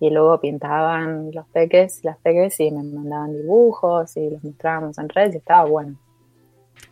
y 0.00 0.10
luego 0.10 0.40
pintaban 0.40 1.30
los 1.32 1.46
peques, 1.48 2.00
las 2.04 2.18
peques 2.18 2.58
y 2.60 2.70
me 2.70 2.82
mandaban 2.82 3.32
dibujos 3.32 4.16
y 4.16 4.30
los 4.30 4.44
mostrábamos 4.44 4.98
en 4.98 5.08
redes 5.08 5.34
y 5.34 5.38
estaba 5.38 5.64
bueno. 5.64 5.96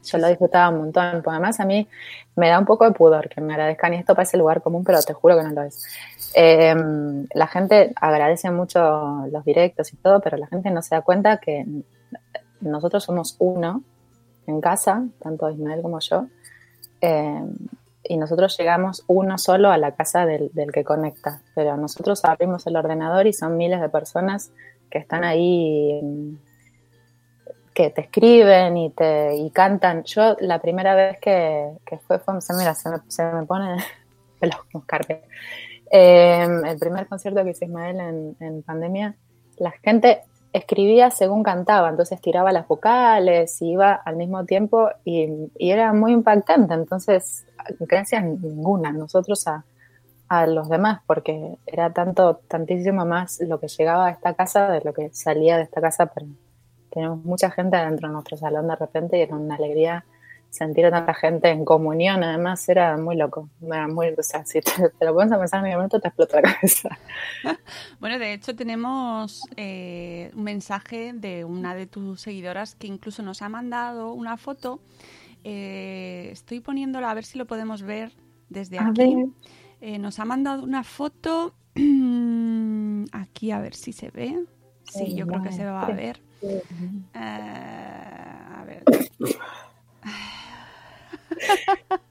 Yo 0.05 0.19
lo 0.19 0.29
disfrutaba 0.29 0.71
un 0.71 0.79
montón, 0.79 1.23
porque 1.23 1.31
además 1.31 1.61
a 1.61 1.65
mí 1.65 1.89
me 2.37 2.49
da 2.49 2.59
un 2.59 2.65
poco 2.65 2.85
de 2.85 2.93
pudor 2.93 3.29
que 3.29 3.41
me 3.41 3.53
agradezcan 3.53 3.95
y 3.95 3.99
esto 3.99 4.15
parece 4.15 4.37
lugar 4.37 4.63
común, 4.63 4.85
pero 4.85 5.01
te 5.03 5.13
juro 5.13 5.37
que 5.37 5.43
no 5.43 5.51
lo 5.51 5.63
es. 5.63 5.85
Eh, 6.35 6.75
la 7.35 7.47
gente 7.47 7.93
agradece 7.97 8.51
mucho 8.51 9.27
los 9.31 9.45
directos 9.45 9.93
y 9.93 9.97
todo, 9.97 10.21
pero 10.21 10.37
la 10.37 10.47
gente 10.47 10.71
no 10.71 10.83
se 10.83 10.95
da 10.95 11.03
cuenta 11.03 11.39
que 11.39 11.65
nosotros 12.61 13.05
somos 13.05 13.37
uno 13.39 13.83
en 14.47 14.61
casa, 14.61 15.05
tanto 15.21 15.51
Ismael 15.51 15.83
como 15.83 16.01
yo, 16.01 16.27
eh, 17.01 17.43
y 18.05 18.17
nosotros 18.17 18.57
llegamos 18.59 19.05
uno 19.07 19.39
solo 19.39 19.71
a 19.71 19.79
la 19.79 19.93
casa 19.93 20.27
del, 20.27 20.51
del, 20.53 20.73
que 20.73 20.83
conecta, 20.83 21.43
pero 21.55 21.77
nosotros 21.77 22.25
abrimos 22.25 22.67
el 22.67 22.77
ordenador 22.77 23.27
y 23.27 23.33
son 23.33 23.57
miles 23.57 23.81
de 23.81 23.89
personas 23.89 24.51
que 24.91 24.99
están 24.99 25.23
ahí 25.23 26.01
te 27.91 28.03
escriben 28.03 28.77
y 28.77 28.91
te 28.91 29.37
y 29.37 29.51
cantan. 29.51 30.05
Yo 30.05 30.37
la 30.41 30.61
primera 30.61 30.95
vez 30.95 31.19
que, 31.21 31.71
que 31.87 31.99
fue, 31.99 32.19
fue 32.19 32.41
se 32.41 32.55
me, 32.55 32.65
se 33.09 33.25
me 33.25 33.47
pone 33.47 33.77
los 34.41 34.85
carpes. 34.85 35.19
Eh, 35.91 36.47
el 36.67 36.79
primer 36.79 37.07
concierto 37.07 37.45
que 37.45 37.51
hizo 37.51 37.65
Ismael 37.65 38.01
en, 38.01 38.37
en, 38.41 38.63
pandemia, 38.63 39.15
la 39.59 39.73
gente 39.73 40.23
escribía 40.53 41.11
según 41.11 41.43
cantaba, 41.43 41.91
entonces 41.91 42.21
tiraba 42.21 42.51
las 42.53 42.67
vocales 42.67 43.61
y 43.61 43.73
iba 43.73 43.93
al 43.93 44.17
mismo 44.17 44.45
tiempo 44.47 44.89
y, 45.05 45.51
y 45.59 45.71
era 45.71 45.93
muy 45.93 46.13
impactante. 46.13 46.73
Entonces, 46.73 47.45
gracias 47.81 48.25
ninguna, 48.25 48.93
nosotros 48.93 49.47
a, 49.47 49.65
a 50.33 50.47
los 50.47 50.71
demás, 50.71 51.03
porque 51.07 51.59
era 51.67 51.93
tanto, 51.93 52.41
tantísimo 52.49 53.05
más 53.05 53.39
lo 53.41 53.61
que 53.61 53.69
llegaba 53.69 54.07
a 54.07 54.11
esta 54.13 54.33
casa 54.33 54.71
de 54.71 54.81
lo 54.81 54.95
que 54.95 55.11
salía 55.13 55.59
de 55.59 55.65
esta 55.65 55.83
casa. 55.83 56.07
Pero, 56.07 56.27
tenemos 56.93 57.25
mucha 57.25 57.51
gente 57.51 57.77
adentro 57.77 58.09
de 58.09 58.15
nuestro 58.15 58.37
salón 58.37 58.69
de 58.69 58.77
repente 58.77 59.19
y 59.19 59.23
era 59.23 59.37
una 59.37 59.57
alegría 59.57 60.05
sentir 60.53 60.85
a 60.85 60.91
tanta 60.91 61.15
gente 61.15 61.49
en 61.49 61.65
comunión, 61.65 62.23
además 62.23 62.69
era 62.69 62.99
muy 62.99 63.17
loco, 63.17 63.49
era 63.63 63.89
muy, 63.89 64.09
o 64.09 64.23
sea, 64.23 64.45
si 64.45 64.61
te, 64.61 64.91
te 64.99 65.05
lo 65.07 65.15
pones 65.15 65.33
a 65.33 65.39
pensar 65.39 65.61
en 65.61 65.71
mi 65.71 65.75
momento 65.75 65.99
te 65.99 66.09
explota 66.09 66.43
la 66.43 66.55
cabeza. 66.55 66.99
Bueno, 68.01 68.19
de 68.19 68.35
hecho 68.35 68.55
tenemos 68.55 69.43
eh, 69.57 70.31
un 70.35 70.45
mensaje 70.45 71.15
de 71.15 71.47
una 71.47 71.75
de 71.75 71.87
tus 71.87 72.21
seguidoras 72.21 72.75
que 72.75 72.87
incluso 72.87 73.23
nos 73.23 73.41
ha 73.41 73.49
mandado 73.49 74.13
una 74.13 74.37
foto, 74.37 74.81
eh, 75.43 76.29
estoy 76.31 76.61
poniéndola 76.61 77.11
a 77.11 77.15
ver 77.15 77.25
si 77.25 77.39
lo 77.39 77.47
podemos 77.47 77.83
ver 77.83 78.13
desde 78.51 78.79
A 78.79 78.89
aquí, 78.89 79.17
eh, 79.81 79.99
nos 79.99 80.19
ha 80.19 80.27
mandado 80.27 80.63
una 80.65 80.85
foto, 80.85 81.55
aquí 83.13 83.51
a 83.53 83.59
ver 83.59 83.75
si 83.75 83.95
se 83.95 84.11
ve, 84.11 84.45
sí, 84.85 85.15
yo 85.15 85.27
creo 85.27 85.43
que 85.43 85.53
se 85.53 85.65
va 85.65 85.87
a 85.87 85.93
ver. 85.93 86.21
Uh, 86.43 86.61
a 87.15 88.65
ver. 88.67 88.83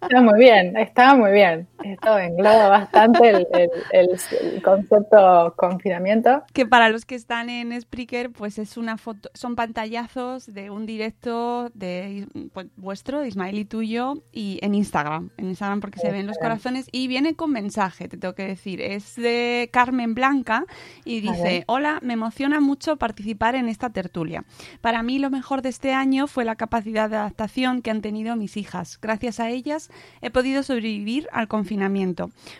Está 0.01 0.21
muy 0.21 0.39
bien, 0.39 0.77
está 0.77 1.15
muy 1.15 1.31
bien. 1.31 1.67
Esto 1.83 2.17
engloba 2.17 2.67
bastante 2.67 3.29
el, 3.29 3.47
el, 3.53 3.69
el, 3.91 4.19
el, 4.41 4.61
concepto 4.61 5.53
confinamiento. 5.57 6.43
Que 6.53 6.65
para 6.65 6.89
los 6.89 7.05
que 7.05 7.15
están 7.15 7.49
en 7.49 7.79
Spreaker, 7.79 8.31
pues 8.31 8.59
es 8.59 8.77
una 8.77 8.97
foto, 8.97 9.29
son 9.33 9.55
pantallazos 9.55 10.53
de 10.53 10.69
un 10.69 10.85
directo 10.85 11.69
de 11.73 12.27
pues, 12.53 12.67
vuestro, 12.75 13.19
de 13.19 13.27
Ismael 13.27 13.57
y 13.57 13.65
tuyo, 13.65 14.15
y 14.31 14.59
en 14.61 14.75
Instagram. 14.75 15.29
En 15.37 15.49
Instagram 15.49 15.79
porque 15.79 15.99
se 15.99 16.11
ven 16.11 16.27
los 16.27 16.37
corazones 16.37 16.87
y 16.91 17.07
viene 17.07 17.35
con 17.35 17.51
mensaje, 17.51 18.07
te 18.07 18.17
tengo 18.17 18.33
que 18.33 18.47
decir. 18.47 18.81
Es 18.81 19.15
de 19.15 19.69
Carmen 19.71 20.13
Blanca 20.13 20.65
y 21.05 21.21
dice, 21.21 21.63
hola, 21.67 21.99
me 22.01 22.13
emociona 22.13 22.59
mucho 22.59 22.97
participar 22.97 23.55
en 23.55 23.69
esta 23.69 23.89
tertulia. 23.89 24.43
Para 24.81 25.03
mí 25.03 25.19
lo 25.19 25.29
mejor 25.29 25.61
de 25.61 25.69
este 25.69 25.93
año 25.93 26.27
fue 26.27 26.45
la 26.45 26.55
capacidad 26.55 27.09
de 27.09 27.17
adaptación 27.17 27.81
que 27.81 27.91
han 27.91 28.01
tenido 28.01 28.35
mis 28.35 28.57
hijas. 28.57 28.99
Gracias 29.01 29.39
a 29.39 29.49
ellas 29.49 29.89
he 30.21 30.29
podido 30.29 30.63
sobrevivir 30.63 31.27
al 31.31 31.47
confinamiento. 31.47 31.70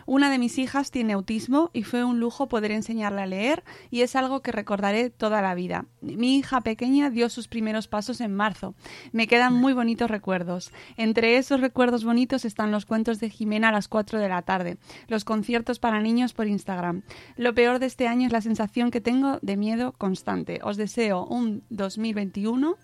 Una 0.06 0.30
de 0.30 0.38
mis 0.38 0.58
hijas 0.58 0.91
tiene 0.91 1.13
autismo 1.13 1.70
y 1.74 1.84
fue 1.84 2.03
un 2.03 2.20
lujo 2.20 2.48
poder 2.48 2.72
enseñarle 2.72 3.22
a 3.22 3.25
leer 3.25 3.63
y 3.89 4.01
es 4.01 4.15
algo 4.15 4.41
que 4.41 4.51
recordaré 4.51 5.10
toda 5.10 5.41
la 5.41 5.53
vida. 5.53 5.86
Mi 6.01 6.38
hija 6.38 6.62
pequeña 6.62 7.10
dio 7.10 7.30
sus 7.30 7.48
primeros 7.48 7.88
pasos 7.88 8.22
en 8.22 8.34
marzo. 8.34 8.74
Me 9.12 9.27
quedan 9.27 9.53
muy 9.53 9.74
bonitos 9.74 10.10
recuerdos. 10.10 10.72
Entre 10.98 11.38
esos 11.38 11.60
recuerdos 11.60 12.03
bonitos 12.03 12.46
están 12.46 12.72
los 12.72 12.86
cuentos 12.86 13.20
de 13.20 13.30
Jimena 13.30 13.70
a 13.70 13.74
las 13.74 13.88
4 13.88 14.20
de 14.20 14.30
la 14.30 14.41
tarde, 14.44 14.77
los 15.08 15.25
conciertos 15.25 15.80
para 15.80 16.01
niños 16.01 16.34
por 16.34 16.48
Instagram. 16.48 17.03
Lo 17.36 17.53
peor 17.53 17.80
de 17.80 17.88
este 17.88 18.08
año 18.08 18.27
es 18.27 18.34
la 18.34 18.41
sensación 18.41 18.91
que 18.91 19.02
tengo 19.02 19.39
de 19.41 19.58
miedo 19.58 19.93
constante. 19.93 20.60
Os 20.63 20.78
deseo 20.78 21.26
un 21.26 21.63
2021 21.69 22.78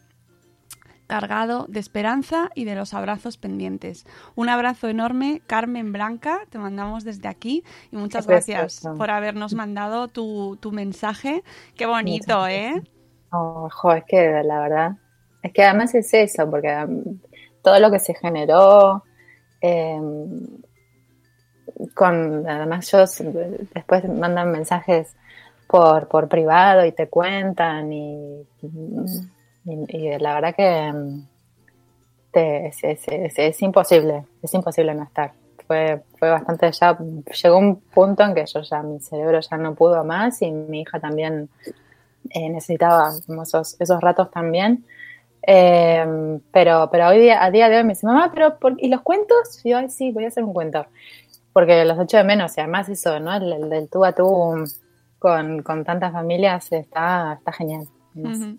cargado 1.07 1.65
de 1.67 1.79
esperanza 1.79 2.49
y 2.53 2.65
de 2.65 2.75
los 2.75 2.93
abrazos 2.93 3.37
pendientes. 3.37 4.05
Un 4.35 4.49
abrazo 4.49 4.89
enorme, 4.89 5.41
Carmen 5.47 5.91
Blanca, 5.93 6.41
te 6.49 6.59
mandamos 6.59 7.03
desde 7.03 7.27
aquí 7.27 7.63
y 7.91 7.95
muchas 7.95 8.27
Qué 8.27 8.33
gracias 8.33 8.59
precioso. 8.59 8.97
por 8.97 9.09
habernos 9.09 9.53
mandado 9.53 10.07
tu, 10.09 10.57
tu 10.57 10.71
mensaje. 10.71 11.43
Qué 11.75 11.85
bonito, 11.85 12.39
Muchas 12.39 12.51
¿eh? 12.51 12.81
Oh, 13.31 13.69
jo, 13.71 13.93
es 13.93 14.03
que 14.05 14.41
la 14.43 14.59
verdad, 14.59 14.91
es 15.41 15.51
que 15.51 15.63
además 15.63 15.93
es 15.95 16.13
eso, 16.13 16.49
porque 16.49 16.73
um, 16.75 17.19
todo 17.61 17.79
lo 17.79 17.91
que 17.91 17.99
se 17.99 18.13
generó, 18.13 19.03
eh, 19.61 19.99
con, 21.93 22.47
además 22.47 22.89
yo 22.91 22.99
después 23.73 24.07
mandan 24.09 24.51
mensajes 24.51 25.15
por, 25.67 26.07
por 26.07 26.29
privado 26.29 26.85
y 26.85 26.91
te 26.91 27.09
cuentan 27.09 27.91
y, 27.91 28.47
y, 28.61 28.69
y 29.67 30.17
la 30.17 30.33
verdad 30.35 30.55
que 30.55 30.93
te, 32.31 32.67
es, 32.67 33.61
imposible, 33.61 34.23
es 34.41 34.53
imposible 34.53 34.93
no 34.93 35.03
estar. 35.03 35.33
Fue, 35.65 36.01
fue 36.17 36.29
bastante 36.29 36.71
ya, 36.71 36.97
llegó 37.43 37.57
un 37.57 37.75
punto 37.77 38.23
en 38.23 38.33
que 38.33 38.45
yo 38.45 38.61
ya, 38.61 38.81
mi 38.81 38.99
cerebro 39.01 39.39
ya 39.41 39.57
no 39.57 39.75
pudo 39.75 40.03
más 40.03 40.41
y 40.41 40.51
mi 40.51 40.81
hija 40.81 40.99
también 40.99 41.49
eh, 42.29 42.49
necesitaba 42.49 43.11
esos, 43.41 43.75
esos 43.79 44.01
ratos 44.01 44.31
también. 44.31 44.85
Eh, 45.45 46.39
pero, 46.51 46.89
pero 46.91 47.09
hoy 47.09 47.19
día, 47.19 47.43
a 47.43 47.51
día 47.51 47.69
de 47.69 47.77
hoy 47.77 47.83
me 47.83 47.93
dice, 47.93 48.05
mamá, 48.05 48.31
pero 48.33 48.57
por, 48.59 48.75
¿y 48.77 48.87
los 48.87 49.01
cuentos? 49.01 49.65
Y 49.65 49.71
yo, 49.71 49.77
ay, 49.77 49.89
sí, 49.89 50.11
voy 50.11 50.25
a 50.25 50.29
hacer 50.29 50.43
un 50.43 50.53
cuento. 50.53 50.85
Porque 51.51 51.83
los 51.85 51.99
echo 51.99 52.17
de 52.17 52.23
menos 52.23 52.57
y 52.57 52.61
además 52.61 52.87
eso, 52.87 53.19
¿no? 53.19 53.35
El, 53.35 53.73
el 53.73 53.89
tú 53.89 54.05
a 54.05 54.13
tú 54.13 54.55
con, 55.19 55.63
con 55.63 55.83
tantas 55.83 56.13
familias 56.13 56.71
está, 56.71 57.33
está 57.39 57.51
genial. 57.51 57.87
Uh. 58.15 58.55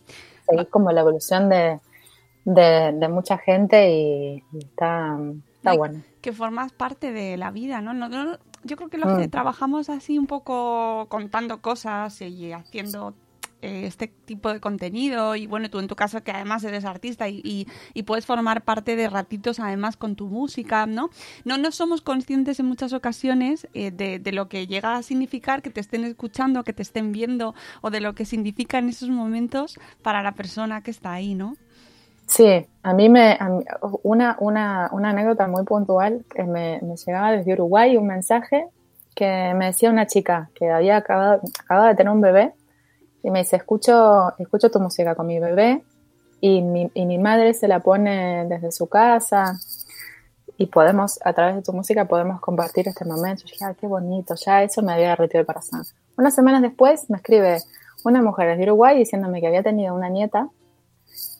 Seguir 0.48 0.68
como 0.68 0.92
la 0.92 1.00
evolución 1.00 1.48
de, 1.48 1.80
de, 2.44 2.92
de 2.94 3.08
mucha 3.08 3.38
gente 3.38 3.90
y, 3.90 4.42
y 4.52 4.58
está, 4.58 5.18
está 5.56 5.74
bueno. 5.74 6.02
Que 6.20 6.32
formas 6.32 6.72
parte 6.72 7.12
de 7.12 7.36
la 7.36 7.50
vida, 7.50 7.80
¿no? 7.80 7.92
no, 7.92 8.08
no 8.08 8.38
yo 8.64 8.76
creo 8.76 8.88
que 8.88 8.98
los 8.98 9.12
mm. 9.12 9.20
que 9.20 9.28
trabajamos 9.28 9.88
así 9.88 10.18
un 10.18 10.26
poco 10.26 11.06
contando 11.08 11.60
cosas 11.60 12.20
y 12.20 12.52
haciendo 12.52 13.14
eh, 13.60 13.86
este 13.86 14.06
tipo 14.06 14.52
de 14.52 14.60
contenido 14.60 15.34
y 15.34 15.48
bueno, 15.48 15.68
tú 15.68 15.80
en 15.80 15.88
tu 15.88 15.96
caso 15.96 16.22
que 16.22 16.30
además 16.30 16.62
eres 16.62 16.84
artista 16.84 17.28
y, 17.28 17.66
puedes 18.06 18.24
formar 18.24 18.62
parte 18.62 18.94
de 18.94 19.10
ratitos 19.10 19.58
además 19.58 19.96
con 19.96 20.14
tu 20.14 20.28
música, 20.28 20.86
¿no? 20.86 21.10
No, 21.44 21.58
no 21.58 21.72
somos 21.72 22.00
conscientes 22.00 22.60
en 22.60 22.66
muchas 22.66 22.92
ocasiones 22.92 23.66
eh, 23.74 23.90
de, 23.90 24.32
lo 24.32 24.48
que 24.48 24.68
llega 24.68 24.94
a 24.94 25.02
significar 25.02 25.60
que 25.60 25.70
te 25.70 25.80
estén 25.80 26.04
escuchando, 26.04 26.62
que 26.62 26.72
te 26.72 26.82
estén 26.82 27.10
viendo 27.10 27.54
o 27.82 27.90
de 27.90 28.00
lo 28.00 28.14
que 28.14 28.24
significa 28.24 28.78
en 28.78 28.90
esos 28.90 29.10
momentos 29.10 29.78
para 30.02 30.22
la 30.22 30.32
persona 30.32 30.80
que 30.82 30.92
está 30.92 31.12
ahí, 31.12 31.34
¿no? 31.34 31.54
Sí, 32.26 32.64
a 32.84 32.92
mí 32.94 33.08
me 33.08 33.32
a 33.32 33.50
una, 34.04 34.36
una, 34.38 34.88
una 34.92 35.10
anécdota 35.10 35.48
muy 35.48 35.64
puntual 35.64 36.24
que 36.32 36.44
me, 36.44 36.78
me 36.82 36.96
llegaba 36.96 37.32
desde 37.32 37.54
Uruguay 37.54 37.96
un 37.96 38.06
mensaje 38.06 38.66
que 39.16 39.52
me 39.56 39.66
decía 39.66 39.90
una 39.90 40.06
chica 40.06 40.48
que 40.54 40.70
había 40.70 40.98
acabado, 40.98 41.40
acababa 41.58 41.88
de 41.88 41.96
tener 41.96 42.12
un 42.12 42.20
bebé 42.20 42.52
y 43.22 43.30
me 43.30 43.40
dice, 43.40 43.56
escucho, 43.56 44.32
escucho 44.38 44.70
tu 44.70 44.80
música 44.80 45.14
con 45.14 45.26
mi 45.26 45.38
bebé 45.38 45.82
y 46.40 46.62
mi, 46.62 46.90
y 46.94 47.06
mi 47.06 47.18
madre 47.18 47.54
se 47.54 47.68
la 47.68 47.80
pone 47.80 48.46
desde 48.46 48.70
su 48.72 48.86
casa 48.88 49.58
y 50.56 50.66
podemos, 50.66 51.18
a 51.24 51.32
través 51.32 51.56
de 51.56 51.62
tu 51.62 51.72
música 51.72 52.06
podemos 52.06 52.40
compartir 52.40 52.88
este 52.88 53.04
momento. 53.04 53.44
Yo 53.44 53.52
dije, 53.52 53.64
ah, 53.64 53.74
qué 53.78 53.86
bonito, 53.86 54.34
ya 54.34 54.62
eso 54.62 54.82
me 54.82 54.92
había 54.92 55.10
derretido 55.10 55.40
el 55.40 55.46
corazón. 55.46 55.82
Unas 56.16 56.34
semanas 56.34 56.62
después 56.62 57.08
me 57.08 57.16
escribe 57.18 57.58
una 58.04 58.22
mujer 58.22 58.56
de 58.56 58.62
Uruguay 58.64 58.98
diciéndome 58.98 59.40
que 59.40 59.46
había 59.46 59.62
tenido 59.62 59.94
una 59.94 60.08
nieta 60.08 60.48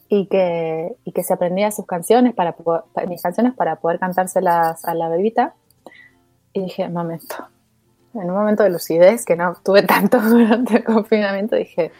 y 0.09 0.27
que, 0.27 0.97
y 1.05 1.13
que 1.13 1.23
se 1.23 1.35
aprendía 1.35 1.71
sus 1.71 1.85
canciones 1.85 2.35
para, 2.35 2.53
para, 2.53 3.07
mis 3.07 3.21
canciones 3.21 3.55
para 3.55 3.77
poder 3.77 3.99
cantárselas 3.99 4.85
a 4.85 4.95
la 4.95 5.09
bebita. 5.09 5.55
Y 6.53 6.63
dije, 6.63 6.89
momento, 6.89 7.49
en 8.23 8.31
un 8.31 8.37
momento 8.37 8.63
de 8.63 8.71
lucidez, 8.71 9.25
que 9.25 9.37
no 9.37 9.55
tuve 9.65 9.83
tanto 9.85 10.21
durante 10.21 10.77
el 10.79 10.85
confinamiento, 10.85 11.57
dije, 11.57 11.91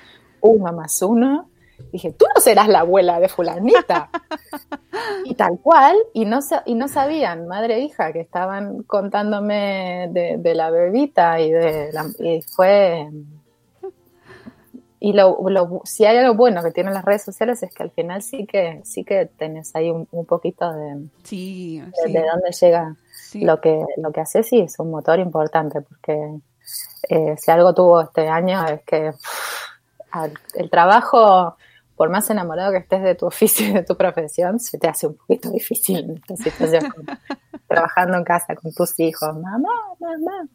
uno 0.41 0.73
más 0.73 1.01
uno. 1.03 1.49
Dije, 1.93 2.13
tú 2.13 2.27
no 2.35 2.41
serás 2.41 2.67
la 2.69 2.81
abuela 2.81 3.21
de 3.21 3.29
fulanita. 3.29 4.11
y 5.25 5.35
tal 5.37 5.59
cual, 5.63 5.97
y 6.13 6.25
no, 6.25 6.41
y 6.67 6.75
no 6.75 6.89
sabían, 6.89 7.47
madre 7.47 7.77
e 7.77 7.81
hija, 7.81 8.13
que 8.13 8.21
estaban 8.21 8.83
contándome 8.83 10.09
de, 10.11 10.37
de 10.39 10.55
la 10.57 10.71
bebita 10.71 11.41
y, 11.41 11.53
de 11.53 11.91
la, 11.93 12.05
y 12.19 12.43
fue 12.43 13.09
y 15.01 15.13
lo, 15.13 15.39
lo- 15.49 15.81
si 15.85 16.05
hay 16.05 16.17
algo 16.17 16.35
bueno 16.35 16.61
que 16.63 16.73
tienen 16.73 16.93
las 16.93 17.05
redes 17.05 17.23
sociales 17.23 17.63
es 17.63 17.73
que 17.73 17.85
al 17.85 17.93
final 17.93 18.21
sí 18.23 18.47
que 18.47 18.81
sí 18.85 19.05
que 19.05 19.27
tenés 19.27 19.75
ahí 19.77 19.91
un, 19.91 20.09
un 20.11 20.27
poquito 20.27 20.73
de, 20.73 21.07
Sí, 21.23 21.79
de, 21.81 21.93
sí, 22.07 22.13
de 22.13 22.21
dónde 22.23 22.51
llega 22.61 22.97
sí. 23.31 23.41
lo 23.45 23.61
que 23.61 23.85
lo 23.97 24.13
que 24.13 24.21
haces 24.21 24.53
y 24.53 24.61
es 24.61 24.79
un 24.79 24.91
motor 24.91 25.19
importante 25.19 25.81
porque 25.83 26.39
eh, 27.09 27.35
si 27.39 27.51
algo 27.51 27.75
tuvo 27.75 28.01
este 28.03 28.29
año 28.29 28.65
es 28.67 28.83
que 28.85 29.13
al- 30.11 30.35
el 30.55 30.71
trabajo 30.71 31.57
por 31.97 32.11
más 32.11 32.31
enamorado 32.31 32.71
que 32.73 32.79
estés 32.79 33.03
de 33.03 33.15
tu 33.15 33.27
oficio 33.33 33.67
y 33.69 33.73
de 33.73 33.83
tu 33.83 33.97
profesión 33.97 34.61
se 34.61 34.79
te 34.79 34.89
hace 34.89 35.07
un 35.07 35.15
poquito 35.17 35.51
difícil 35.51 35.99
en 35.99 36.11
esta 36.17 36.37
situación 36.37 36.93
trabajando 37.69 38.17
en 38.17 38.25
casa 38.25 38.55
con 38.57 38.73
tus 38.73 38.99
hijos 39.01 39.37
mamá 39.39 39.69
mamá 40.01 40.49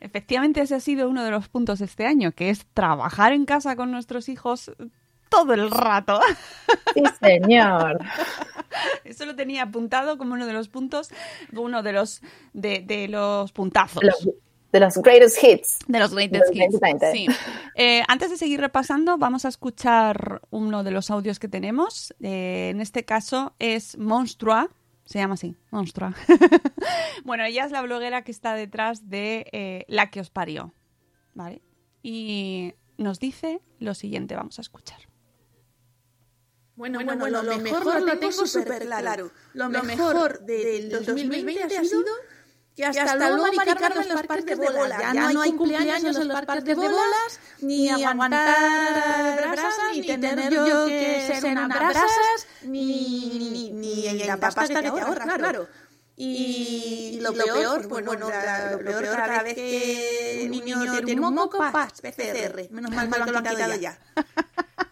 Efectivamente, 0.00 0.60
ese 0.60 0.74
ha 0.74 0.80
sido 0.80 1.08
uno 1.08 1.24
de 1.24 1.30
los 1.30 1.48
puntos 1.48 1.78
de 1.78 1.86
este 1.86 2.06
año, 2.06 2.32
que 2.32 2.50
es 2.50 2.66
trabajar 2.74 3.32
en 3.32 3.46
casa 3.46 3.76
con 3.76 3.90
nuestros 3.90 4.28
hijos 4.28 4.72
todo 5.34 5.54
el 5.54 5.70
rato. 5.70 6.20
sí 6.94 7.02
señor 7.20 7.98
Eso 9.04 9.26
lo 9.26 9.34
tenía 9.36 9.64
apuntado 9.64 10.18
como 10.18 10.34
uno 10.34 10.46
de 10.46 10.52
los 10.52 10.68
puntos, 10.68 11.10
uno 11.52 11.82
de 11.82 11.92
los 11.92 12.22
de, 12.52 12.80
de 12.80 13.08
los 13.08 13.52
puntazos. 13.52 14.00
de 14.00 14.06
los, 14.06 14.28
de 14.72 14.80
los 14.80 14.96
greatest 14.98 15.42
hits 15.42 15.78
De 15.86 15.98
los 15.98 16.14
greatest 16.14 16.52
De 16.52 16.66
los 16.66 16.74
hits. 16.74 16.80
2020. 16.80 17.12
Sí. 17.12 17.26
Eh, 17.76 18.02
antes 18.08 18.30
de 18.30 18.36
seguir 18.36 18.60
repasando, 18.60 19.18
vamos 19.18 19.44
a 19.44 19.48
escuchar 19.48 20.42
uno 20.50 20.82
de 20.84 20.90
los 20.90 21.10
audios 21.10 21.38
que 21.38 21.48
tenemos. 21.48 22.14
Eh, 22.20 22.70
en 22.70 22.80
este 22.80 23.04
caso 23.04 23.54
es 23.58 23.96
Monstrua. 23.98 24.70
Se 25.04 25.18
llama 25.18 25.34
así, 25.34 25.54
Monstrua. 25.70 26.14
bueno, 27.24 27.44
ella 27.44 27.66
es 27.66 27.72
la 27.72 27.82
bloguera 27.82 28.22
que 28.22 28.32
está 28.32 28.54
detrás 28.54 29.10
de 29.10 29.46
eh, 29.52 29.84
La 29.86 30.10
que 30.10 30.20
os 30.20 30.30
parió. 30.30 30.72
¿Vale? 31.34 31.60
Y 32.02 32.74
nos 32.96 33.18
dice 33.18 33.60
lo 33.80 33.94
siguiente, 33.94 34.34
vamos 34.34 34.58
a 34.58 34.62
escuchar. 34.62 35.00
Bueno, 36.76 36.98
bueno, 37.04 37.28
lo, 37.28 37.58
mejor, 37.58 38.02
lo 38.02 38.18
tengo 38.18 38.46
súper 38.46 38.84
claro. 38.86 39.30
Lo, 39.52 39.68
mejor 39.68 40.40
del 40.40 40.90
2020 40.90 41.76
ha 41.76 41.84
sido 41.84 42.04
que 42.74 42.84
hasta, 42.84 43.30
luego 43.30 43.52
Mari 43.54 43.70
Carmen 43.78 44.02
en 44.02 44.08
los 44.08 44.22
parques 44.24 44.58
de 44.58 44.68
bolas. 44.70 44.98
Ya 44.98 45.32
no 45.32 45.40
hay 45.40 45.52
cumpleaños 45.52 46.16
en 46.16 46.28
los 46.28 46.42
parques 46.42 46.64
de 46.64 46.74
bolas, 46.74 47.40
ni 47.60 47.88
aguantar 47.88 49.48
brasas, 49.50 49.74
ni 49.92 50.02
tener 50.02 50.52
yo 50.52 50.86
que 50.86 51.38
ser 51.40 51.52
una 51.52 51.68
brasas, 51.68 52.46
ni, 52.62 53.30
ni, 53.38 53.70
ni, 53.70 54.12
ni 54.12 54.24
la 54.24 54.36
pasta 54.38 54.66
que 54.66 54.74
te 54.74 54.88
ahorras, 54.88 55.38
claro. 55.38 55.68
Y 56.16 57.18
lo 57.20 57.32
peor, 57.32 57.88
pues 57.88 58.04
bueno, 58.04 58.28
la- 58.28 58.72
lo 58.72 58.78
peor 58.78 59.04
cada 59.04 59.42
vez 59.42 59.54
que 59.54 60.42
un 60.44 60.50
niño 60.50 61.04
tiene 61.04 61.20
un 61.20 61.34
moco, 61.34 61.58
paz, 61.58 62.00
PCR. 62.00 62.68
Menos 62.70 62.90
mal 62.90 63.10
que 63.24 63.30
lo 63.30 63.38
han 63.38 63.44
quitado 63.44 63.74
ya. 63.76 63.98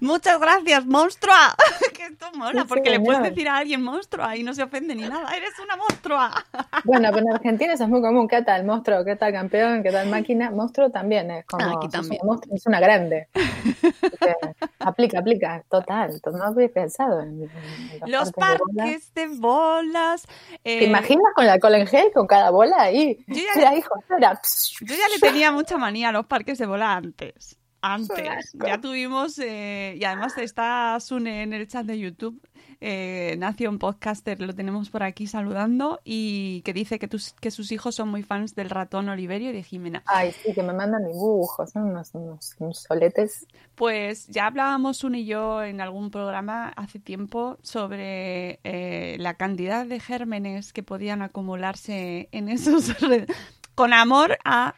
Muchas 0.00 0.40
gracias, 0.40 0.86
monstrua. 0.86 1.54
que 1.94 2.04
esto 2.04 2.26
mola, 2.34 2.62
Sí, 2.62 2.68
porque 2.68 2.90
le 2.90 3.00
puedes 3.00 3.22
decir 3.22 3.48
a 3.48 3.58
alguien 3.58 3.82
monstrua 3.82 4.36
y 4.36 4.42
no 4.42 4.54
se 4.54 4.62
ofende 4.62 4.94
ni 4.94 5.02
nada. 5.02 5.34
Eres 5.36 5.58
una 5.62 5.76
monstrua. 5.76 6.30
Bueno, 6.84 7.08
pero 7.12 7.26
en 7.26 7.34
Argentina 7.34 7.74
eso 7.74 7.84
es 7.84 7.90
muy 7.90 8.00
común. 8.00 8.26
¿Qué 8.26 8.40
tal 8.42 8.64
monstruo? 8.64 9.04
¿Qué 9.04 9.14
tal 9.16 9.32
campeón? 9.32 9.82
¿Qué 9.82 9.90
tal 9.92 10.08
máquina? 10.08 10.50
Monstruo 10.50 10.90
también 10.90 11.30
es 11.30 11.44
como. 11.44 11.76
Aquí 11.78 11.88
también. 11.88 12.20
una 12.22 12.32
monstruo, 12.32 12.54
es 12.56 12.66
una 12.66 12.80
grande. 12.80 13.28
Aplica, 14.78 15.18
aplica. 15.18 15.62
Total. 15.68 16.20
No 16.32 16.44
había 16.44 16.68
pensado 16.72 17.20
en, 17.20 17.42
en 17.42 18.10
Los 18.10 18.26
de 18.32 18.32
parques 18.32 19.12
de 19.14 19.26
bolas. 19.28 20.26
eh, 20.64 20.78
¿Te 20.80 20.84
imaginas 20.86 21.32
con 21.34 21.44
el 21.44 21.50
alcohol 21.50 21.74
en 21.74 21.86
gel, 21.86 22.10
con 22.14 22.26
cada 22.26 22.50
bola 22.50 22.80
ahí? 22.82 23.22
Yo 23.26 23.36
ya- 23.54 23.60
Era 23.60 23.76
hijo, 23.76 23.92
era. 24.16 24.40
Yo 24.80 24.94
ya 24.94 25.08
le 25.08 25.18
tenía 25.20 25.52
mucha 25.52 25.76
manía 25.76 26.08
a 26.08 26.12
los 26.12 26.26
parques 26.26 26.58
de 26.58 26.66
bola 26.66 26.94
antes. 26.94 27.56
Antes. 27.82 28.52
Ya 28.54 28.80
tuvimos, 28.80 29.38
eh, 29.38 29.96
y 29.98 30.04
además 30.04 30.36
está 30.38 30.98
Sune 31.00 31.42
en 31.42 31.52
el 31.52 31.66
chat 31.66 31.86
de 31.86 31.98
YouTube, 31.98 32.40
eh, 32.80 33.36
Nación 33.38 33.78
Podcaster, 33.78 34.40
lo 34.40 34.54
tenemos 34.54 34.90
por 34.90 35.02
aquí 35.02 35.26
saludando, 35.26 36.00
y 36.04 36.62
que 36.62 36.72
dice 36.72 36.98
que, 36.98 37.08
tus- 37.08 37.32
que 37.40 37.50
sus 37.50 37.72
hijos 37.72 37.94
son 37.94 38.08
muy 38.08 38.22
fans 38.22 38.54
del 38.54 38.70
ratón 38.70 39.08
Oliverio 39.08 39.50
y 39.50 39.52
de 39.52 39.62
Jimena. 39.62 40.02
Ay, 40.06 40.32
sí, 40.32 40.52
que 40.52 40.62
me 40.62 40.72
mandan 40.72 41.06
dibujos. 41.06 41.70
Son 41.70 41.84
unos, 41.84 42.10
unos, 42.14 42.54
unos 42.58 42.78
soletes. 42.82 43.46
Pues 43.74 44.26
ya 44.28 44.46
hablábamos 44.46 44.98
Sune 44.98 45.20
y 45.20 45.26
yo 45.26 45.62
en 45.62 45.80
algún 45.80 46.10
programa 46.10 46.68
hace 46.76 46.98
tiempo 46.98 47.58
sobre 47.62 48.60
eh, 48.64 49.16
la 49.18 49.34
cantidad 49.34 49.86
de 49.86 50.00
gérmenes 50.00 50.72
que 50.72 50.82
podían 50.82 51.22
acumularse 51.22 52.28
en 52.32 52.48
esos... 52.48 52.92
con 53.74 53.94
amor 53.94 54.36
a 54.44 54.74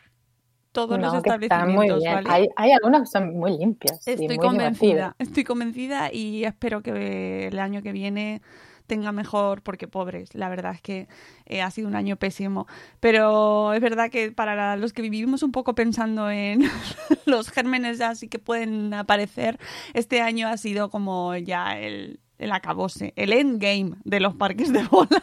todos 0.72 0.98
los 0.98 1.22
que 1.22 1.30
están 1.30 1.72
muy 1.72 1.86
establecimientos, 1.86 1.98
bien. 2.02 2.14
¿vale? 2.14 2.28
Hay, 2.30 2.48
hay 2.56 2.72
algunos 2.72 3.02
que 3.02 3.06
son 3.06 3.38
muy 3.38 3.58
limpios. 3.58 4.06
y 4.06 4.10
Estoy 4.10 4.26
muy 4.26 4.38
convencida, 4.38 5.14
estoy 5.18 5.44
convencida 5.44 6.12
y 6.12 6.44
espero 6.44 6.82
que 6.82 7.46
el 7.48 7.58
año 7.58 7.82
que 7.82 7.92
viene 7.92 8.42
tenga 8.86 9.12
mejor, 9.12 9.62
porque 9.62 9.88
pobres, 9.88 10.34
la 10.34 10.48
verdad 10.48 10.74
es 10.74 10.82
que 10.82 11.08
eh, 11.46 11.62
ha 11.62 11.70
sido 11.70 11.88
un 11.88 11.94
año 11.94 12.16
pésimo. 12.16 12.66
Pero 13.00 13.72
es 13.72 13.80
verdad 13.80 14.10
que 14.10 14.32
para 14.32 14.76
los 14.76 14.92
que 14.92 15.02
vivimos 15.02 15.42
un 15.42 15.52
poco 15.52 15.74
pensando 15.74 16.30
en 16.30 16.62
los 17.26 17.50
gérmenes 17.50 17.98
ya 17.98 18.14
sí 18.14 18.28
que 18.28 18.38
pueden 18.38 18.92
aparecer, 18.92 19.58
este 19.94 20.20
año 20.20 20.48
ha 20.48 20.56
sido 20.56 20.90
como 20.90 21.34
ya 21.36 21.78
el, 21.78 22.20
el 22.38 22.52
acabose, 22.52 23.12
el 23.16 23.32
endgame 23.32 23.92
de 24.04 24.20
los 24.20 24.34
parques 24.34 24.72
de 24.72 24.82
bolas. 24.84 25.22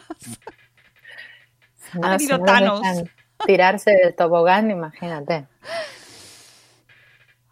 No, 1.92 2.06
Ha 2.06 2.18
los 2.18 2.44
Thanos. 2.44 2.80
Tirarse 3.46 3.90
del 3.92 4.14
tobogán, 4.14 4.70
imagínate. 4.70 5.46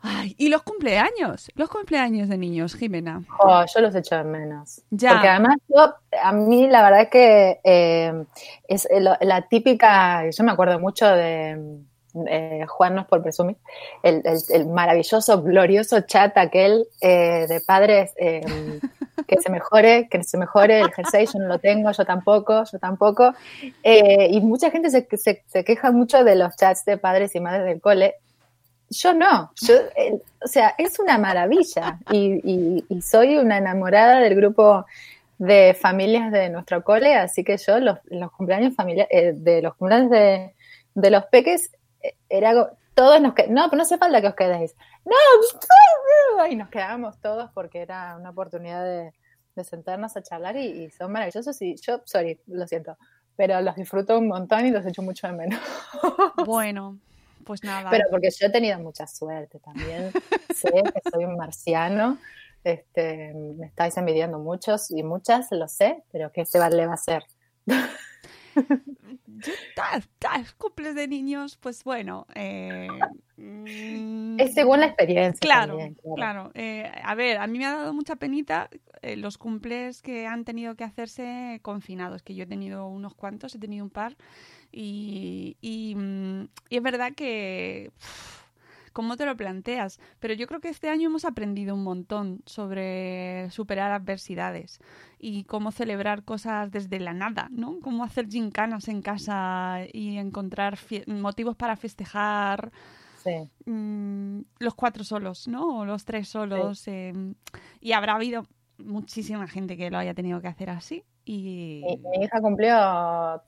Ay, 0.00 0.34
y 0.38 0.48
los 0.48 0.62
cumpleaños, 0.62 1.50
los 1.56 1.68
cumpleaños 1.68 2.28
de 2.28 2.38
niños, 2.38 2.74
Jimena. 2.76 3.22
Oh, 3.40 3.64
yo 3.74 3.80
los 3.80 3.94
echo 3.96 4.16
de 4.16 4.22
menos. 4.24 4.80
Ya. 4.90 5.10
Porque 5.10 5.28
además 5.28 5.56
yo, 5.68 5.92
a 6.22 6.32
mí 6.32 6.68
la 6.68 6.82
verdad 6.82 7.00
es 7.02 7.08
que 7.10 7.60
eh, 7.64 8.24
es 8.68 8.86
lo- 9.00 9.16
la 9.20 9.48
típica, 9.48 10.30
yo 10.30 10.44
me 10.44 10.52
acuerdo 10.52 10.78
mucho 10.78 11.04
de 11.06 11.80
eh, 12.28 12.64
Juan 12.68 12.94
no 12.94 13.00
es 13.02 13.06
por 13.08 13.22
presumir, 13.22 13.56
el, 14.04 14.22
el- 14.24 14.38
el 14.50 14.66
maravilloso, 14.68 15.42
glorioso 15.42 16.00
chat 16.02 16.36
aquel 16.38 16.86
eh, 17.00 17.46
de 17.48 17.60
padres 17.60 18.12
eh, 18.16 18.40
que 19.26 19.40
se 19.40 19.50
mejore, 19.50 20.08
que 20.08 20.22
se 20.24 20.36
mejore 20.38 20.80
el 20.80 20.92
jersey, 20.92 21.26
yo 21.26 21.38
no 21.38 21.46
lo 21.46 21.58
tengo, 21.58 21.90
yo 21.90 22.04
tampoco, 22.04 22.64
yo 22.70 22.78
tampoco. 22.78 23.34
Eh, 23.82 24.28
y 24.30 24.40
mucha 24.40 24.70
gente 24.70 24.90
se, 24.90 25.06
se, 25.46 25.64
queja 25.64 25.90
mucho 25.92 26.24
de 26.24 26.34
los 26.36 26.56
chats 26.56 26.84
de 26.84 26.98
padres 26.98 27.34
y 27.34 27.40
madres 27.40 27.64
del 27.66 27.80
cole. 27.80 28.14
Yo 28.90 29.12
no, 29.12 29.50
yo, 29.60 29.74
eh, 29.96 30.18
o 30.42 30.48
sea, 30.48 30.74
es 30.78 30.98
una 30.98 31.18
maravilla 31.18 31.98
y, 32.10 32.40
y- 32.42 32.84
y 32.88 33.02
soy 33.02 33.36
una 33.36 33.58
enamorada 33.58 34.20
del 34.20 34.34
grupo 34.34 34.86
de 35.36 35.76
familias 35.78 36.32
de 36.32 36.48
nuestro 36.48 36.82
cole, 36.82 37.14
así 37.14 37.44
que 37.44 37.58
yo 37.58 37.78
los, 37.80 37.98
los 38.06 38.32
cumpleaños 38.32 38.74
familia- 38.74 39.06
eh, 39.10 39.32
de 39.36 39.60
los 39.62 39.74
cumpleaños 39.76 40.10
de, 40.10 40.54
de 40.94 41.10
los 41.10 41.24
peques 41.26 41.70
era 42.30 42.70
todos 42.98 43.20
nos 43.20 43.32
que 43.32 43.46
no, 43.46 43.62
pero 43.66 43.76
no 43.76 43.82
hace 43.84 43.96
falta 43.96 44.20
que 44.20 44.26
os 44.26 44.34
quedéis. 44.34 44.74
No, 45.04 46.46
y 46.48 46.56
nos 46.56 46.68
quedábamos 46.68 47.20
todos 47.20 47.48
porque 47.54 47.80
era 47.80 48.16
una 48.16 48.30
oportunidad 48.30 48.84
de, 48.84 49.12
de 49.54 49.62
sentarnos 49.62 50.16
a 50.16 50.22
charlar 50.22 50.56
y, 50.56 50.66
y 50.66 50.90
son 50.90 51.12
maravillosos 51.12 51.62
y 51.62 51.76
yo, 51.76 52.00
sorry, 52.04 52.40
lo 52.48 52.66
siento, 52.66 52.98
pero 53.36 53.60
los 53.60 53.76
disfruto 53.76 54.18
un 54.18 54.26
montón 54.26 54.66
y 54.66 54.72
los 54.72 54.84
echo 54.84 55.02
mucho 55.02 55.28
de 55.28 55.32
menos. 55.32 55.60
Bueno, 56.44 56.98
pues 57.44 57.62
nada. 57.62 57.88
Pero 57.88 58.06
porque 58.10 58.30
yo 58.30 58.48
he 58.48 58.50
tenido 58.50 58.80
mucha 58.80 59.06
suerte 59.06 59.60
también. 59.60 60.10
sé 60.52 60.72
que 60.72 61.10
soy 61.10 61.24
un 61.24 61.36
marciano. 61.36 62.18
Este, 62.64 63.32
me 63.32 63.66
estáis 63.66 63.96
envidiando 63.96 64.40
muchos 64.40 64.90
y 64.90 65.04
muchas, 65.04 65.52
lo 65.52 65.68
sé, 65.68 66.02
pero 66.10 66.32
¿qué 66.32 66.44
se 66.44 66.58
le 66.70 66.86
va 66.86 66.92
a 66.92 66.94
hacer? 66.94 67.22
tal, 70.18 70.46
cumples 70.56 70.94
de 70.94 71.08
niños, 71.08 71.56
pues 71.56 71.84
bueno. 71.84 72.26
eh, 72.34 72.88
mm, 73.36 74.40
Es 74.40 74.54
según 74.54 74.80
la 74.80 74.86
experiencia. 74.86 75.38
Claro, 75.40 75.78
también, 75.78 75.96
claro. 76.14 76.50
Eh, 76.54 76.90
a 77.02 77.14
ver, 77.14 77.38
a 77.38 77.46
mí 77.46 77.58
me 77.58 77.66
ha 77.66 77.74
dado 77.76 77.94
mucha 77.94 78.16
penita 78.16 78.68
eh, 79.02 79.16
los 79.16 79.38
cumples 79.38 80.02
que 80.02 80.26
han 80.26 80.44
tenido 80.44 80.74
que 80.74 80.84
hacerse 80.84 81.60
confinados, 81.62 82.22
que 82.22 82.34
yo 82.34 82.44
he 82.44 82.46
tenido 82.46 82.86
unos 82.88 83.14
cuantos, 83.14 83.54
he 83.54 83.58
tenido 83.58 83.84
un 83.84 83.90
par, 83.90 84.16
y, 84.72 85.56
y, 85.60 85.94
mm, 85.94 86.48
y 86.70 86.76
es 86.76 86.82
verdad 86.82 87.12
que... 87.14 87.90
¿Cómo 88.92 89.16
te 89.16 89.26
lo 89.26 89.36
planteas? 89.36 89.98
Pero 90.20 90.34
yo 90.34 90.46
creo 90.46 90.60
que 90.60 90.68
este 90.68 90.88
año 90.88 91.08
hemos 91.08 91.24
aprendido 91.24 91.74
un 91.74 91.84
montón 91.84 92.42
sobre 92.46 93.50
superar 93.50 93.92
adversidades 93.92 94.80
y 95.18 95.44
cómo 95.44 95.70
celebrar 95.72 96.24
cosas 96.24 96.70
desde 96.70 97.00
la 97.00 97.12
nada, 97.12 97.48
¿no? 97.50 97.80
Cómo 97.80 98.04
hacer 98.04 98.28
gincanas 98.28 98.88
en 98.88 99.02
casa 99.02 99.80
y 99.92 100.16
encontrar 100.18 100.78
motivos 101.06 101.56
para 101.56 101.76
festejar 101.76 102.70
Sí. 103.24 103.50
mm, 103.66 104.40
los 104.60 104.74
cuatro 104.74 105.02
solos, 105.04 105.48
¿no? 105.48 105.80
O 105.80 105.84
los 105.84 106.04
tres 106.04 106.28
solos. 106.28 106.86
eh, 106.86 107.12
y 107.80 107.92
habrá 107.92 108.14
habido 108.14 108.46
muchísima 108.78 109.48
gente 109.48 109.76
que 109.76 109.90
lo 109.90 109.98
haya 109.98 110.14
tenido 110.14 110.40
que 110.40 110.46
hacer 110.48 110.70
así. 110.70 111.04
Y 111.24 111.82
Mi, 111.84 111.96
mi 112.18 112.24
hija 112.24 112.40
cumplió 112.40 113.42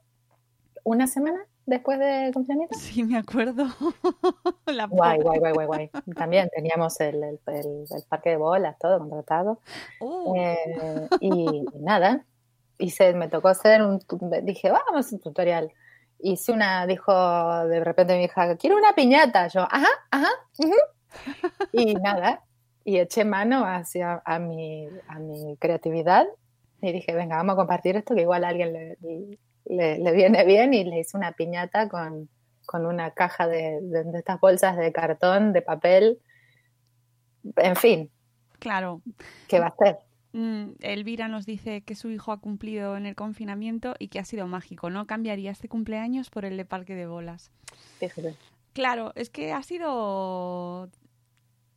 una 0.84 1.06
semana 1.06 1.38
después 1.66 1.98
del 1.98 2.32
confinamiento? 2.32 2.76
Sí, 2.78 3.02
me 3.04 3.16
acuerdo. 3.18 3.64
La 4.66 4.86
Guay, 4.86 5.18
guay, 5.20 5.38
guay, 5.38 5.52
guay, 5.52 5.66
guay. 5.66 5.90
También 6.16 6.48
teníamos 6.54 7.00
el, 7.00 7.22
el- 7.22 7.40
el- 7.46 7.84
el 7.90 8.02
parque 8.08 8.30
de 8.30 8.36
bolas, 8.36 8.76
todo 8.78 8.98
contratado. 8.98 9.60
Oh. 10.00 10.34
Eh, 10.36 11.08
y 11.20 11.64
nada, 11.80 12.24
hice, 12.78 13.12
me 13.14 13.28
tocó 13.28 13.48
hacer 13.48 13.82
un, 13.82 14.00
dije, 14.42 14.70
vamos 14.70 14.94
a 14.94 14.98
hacer 15.00 15.14
un 15.14 15.20
tutorial. 15.22 15.72
Hice 16.18 16.52
una, 16.52 16.86
dijo 16.86 17.12
de 17.66 17.82
repente 17.82 18.16
mi 18.16 18.24
hija, 18.24 18.56
quiero 18.56 18.76
una 18.76 18.92
piñata. 18.94 19.48
Yo, 19.48 19.62
ajá, 19.62 19.88
ajá, 20.10 20.28
ujú. 20.58 20.74
Y 21.72 21.94
nada, 21.94 22.44
y 22.84 22.98
eché 22.98 23.24
mano 23.24 23.64
hacia 23.64 24.22
a 24.24 24.38
mi, 24.38 24.86
a 25.08 25.18
mi 25.18 25.56
creatividad 25.56 26.26
y 26.82 26.92
dije, 26.92 27.14
venga, 27.14 27.36
vamos 27.36 27.54
a 27.54 27.56
compartir 27.56 27.96
esto 27.96 28.14
que 28.14 28.22
igual 28.22 28.44
a 28.44 28.48
alguien 28.48 28.72
le, 28.72 28.96
le- 29.66 29.98
le 29.98 30.12
viene 30.12 30.44
bien 30.44 30.74
y 30.74 30.84
le 30.84 31.00
hice 31.00 31.16
una 31.16 31.32
piñata 31.32 31.88
con, 31.88 32.28
con 32.66 32.86
una 32.86 33.10
caja 33.12 33.46
de, 33.46 33.80
de- 33.82 34.04
de 34.04 34.18
estas 34.18 34.40
bolsas 34.40 34.76
de 34.76 34.92
cartón, 34.92 35.52
de 35.52 35.62
papel, 35.62 36.18
en 37.56 37.76
fin, 37.76 38.10
Claro. 38.58 39.00
¿qué 39.48 39.58
va 39.58 39.66
a 39.66 39.68
hacer? 39.70 39.98
Mm, 40.32 40.72
Elvira 40.80 41.26
nos 41.28 41.46
dice 41.46 41.80
que 41.82 41.94
su 41.94 42.10
hijo 42.10 42.30
ha 42.32 42.40
cumplido 42.40 42.96
en 42.96 43.06
el 43.06 43.14
confinamiento 43.14 43.94
y 43.98 44.08
que 44.08 44.18
ha 44.18 44.24
sido 44.24 44.46
mágico. 44.46 44.90
No 44.90 45.06
cambiaría 45.06 45.50
este 45.50 45.68
cumpleaños 45.68 46.28
por 46.30 46.44
el 46.44 46.56
de 46.56 46.64
Parque 46.66 46.94
de 46.94 47.06
Bolas. 47.06 47.50
Fíjate. 47.98 48.34
Claro, 48.74 49.12
es 49.16 49.30
que 49.30 49.52
ha 49.52 49.62
sido... 49.62 50.88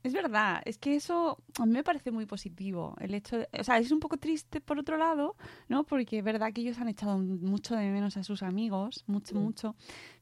Es 0.04 0.12
verdad, 0.12 0.62
es 0.66 0.78
que 0.78 0.96
eso 0.98 1.38
a 1.60 1.66
mí 1.66 1.72
me 1.72 1.84
parece 1.84 2.12
muy 2.12 2.26
positivo. 2.26 2.94
El 3.00 3.14
hecho 3.14 3.38
de- 3.38 3.48
o 3.58 3.64
sea, 3.64 3.78
es 3.78 3.90
un 3.92 4.02
poco 4.02 4.18
triste 4.18 4.60
por 4.60 4.78
otro 4.78 4.98
lado, 4.98 5.36
¿no? 5.70 5.86
Porque 5.86 6.18
es 6.20 6.24
verdad 6.26 6.52
que 6.52 6.60
ellos 6.62 6.78
han 6.80 6.90
echado 6.90 7.18
mucho 7.18 7.76
de 7.76 7.90
menos 7.90 8.18
a 8.18 8.24
sus 8.24 8.44
amigos, 8.44 9.04
mucho, 9.08 9.36
mucho. 9.36 9.76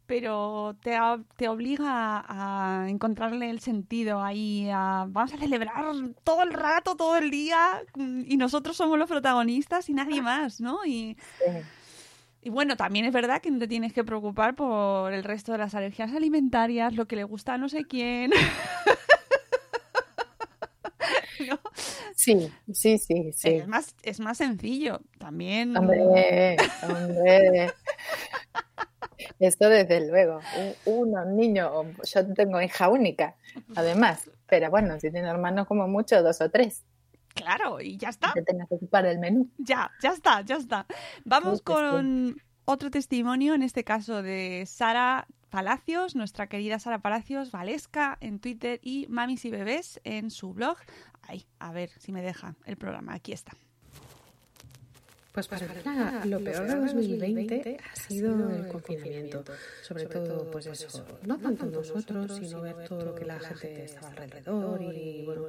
Pero 0.06 0.76
te, 0.84 0.98
te 1.38 1.48
obliga 1.48 2.24
a 2.28 2.90
encontrarle 2.90 3.50
el 3.50 3.60
sentido 3.62 4.22
ahí, 4.22 4.70
a 4.72 5.06
vamos 5.10 5.34
a 5.34 5.38
celebrar 5.38 5.86
todo 6.24 6.44
el 6.44 6.54
rato, 6.54 6.96
todo 6.96 7.18
el 7.18 7.32
día, 7.32 7.82
mm, 7.96 8.24
y 8.28 8.38
nosotros 8.38 8.76
somos 8.78 9.00
los 9.00 9.10
protagonistas 9.10 9.90
y 9.90 9.94
nadie 9.94 10.22
más, 10.22 10.60
¿no? 10.62 10.86
Y, 10.86 11.18
y 12.44 12.50
bueno, 12.50 12.76
también 12.76 13.06
es 13.06 13.14
verdad 13.14 13.42
que 13.42 13.50
no 13.52 13.60
te 13.60 13.68
tienes 13.68 13.94
que 13.94 14.04
preocupar 14.04 14.54
por 14.54 15.14
el 15.14 15.24
resto 15.24 15.54
de 15.54 15.60
las 15.60 15.74
alergias 15.76 16.12
alimentarias, 16.12 16.94
lo 16.94 17.08
que 17.08 17.16
le 17.16 17.24
gusta 17.24 17.54
a 17.54 17.58
no 17.58 17.70
sé 17.70 17.86
quién. 17.86 18.32
¿No? 21.48 21.60
Sí, 22.16 22.52
sí, 22.74 22.98
sí, 22.98 23.32
sí. 23.34 23.50
Es, 23.50 23.68
más, 23.68 23.96
es 24.04 24.20
más 24.20 24.38
sencillo. 24.38 25.02
También. 25.18 25.76
Hombre, 25.78 26.02
hombre. 26.84 27.74
Eso 29.40 29.70
desde 29.70 30.08
luego. 30.08 30.40
Un- 30.58 30.76
Uno, 31.10 31.26
niño, 31.26 31.84
yo 32.04 32.34
tengo 32.34 32.62
hija 32.62 32.90
única, 32.90 33.36
además. 33.76 34.30
Pero 34.48 34.70
bueno, 34.70 35.00
si 35.00 35.12
tiene 35.12 35.28
hermanos 35.30 35.68
como 35.68 35.88
mucho, 35.88 36.22
dos 36.22 36.42
o 36.42 36.50
tres. 36.50 36.84
Claro, 37.34 37.80
y 37.80 37.98
ya 37.98 38.10
está. 38.10 38.34
Te 38.34 38.42
tengas 38.42 38.68
que 38.68 38.76
ocupar 38.76 39.06
del 39.06 39.20
menú. 39.20 39.50
Ya, 39.58 39.90
ya 40.02 40.10
está, 40.12 40.42
ya 40.42 40.56
está. 40.58 40.86
Vamos 41.24 41.60
Sí, 41.60 41.64
que 41.66 41.74
sí. 41.74 41.80
con 41.80 42.42
otro 42.66 42.92
testimonio, 42.92 43.54
en 43.54 43.64
este 43.64 43.84
caso 43.84 44.22
de 44.22 44.66
Sara 44.68 45.28
Palacios, 45.52 46.16
nuestra 46.16 46.48
querida 46.48 46.80
Sara 46.80 47.00
Palacios, 47.00 47.52
Valesca 47.52 48.18
en 48.22 48.40
Twitter 48.40 48.80
y 48.82 49.06
Mamis 49.10 49.44
y 49.44 49.52
Bebés 49.52 50.00
en 50.06 50.32
su 50.32 50.54
blog. 50.54 50.78
Ay, 51.24 51.46
a 51.60 51.74
ver 51.74 51.90
si 52.00 52.14
me 52.14 52.22
deja 52.22 52.56
el 52.66 52.78
programa. 52.78 53.14
Aquí 53.14 53.34
está. 53.34 53.52
Pues 55.34 55.50
para 55.50 55.66
Elvira, 55.66 56.26
lo 56.26 56.42
peor 56.42 56.68
de 56.68 56.76
2020 56.76 57.78
ha 57.84 57.96
sido 57.96 58.50
el 58.50 58.70
confinamiento. 58.70 59.44
Sobre 59.82 60.06
todo, 60.06 60.50
pues 60.50 60.68
eso, 60.68 61.06
no 61.24 61.38
tanto 61.38 61.66
nosotros, 61.66 62.38
sino 62.38 62.62
ver 62.62 62.88
todo 62.88 63.04
lo 63.04 63.14
que 63.16 63.26
la 63.26 63.40
gente 63.40 63.84
estaba 63.84 64.08
alrededor 64.08 64.82
y, 64.82 65.26
bueno, 65.26 65.48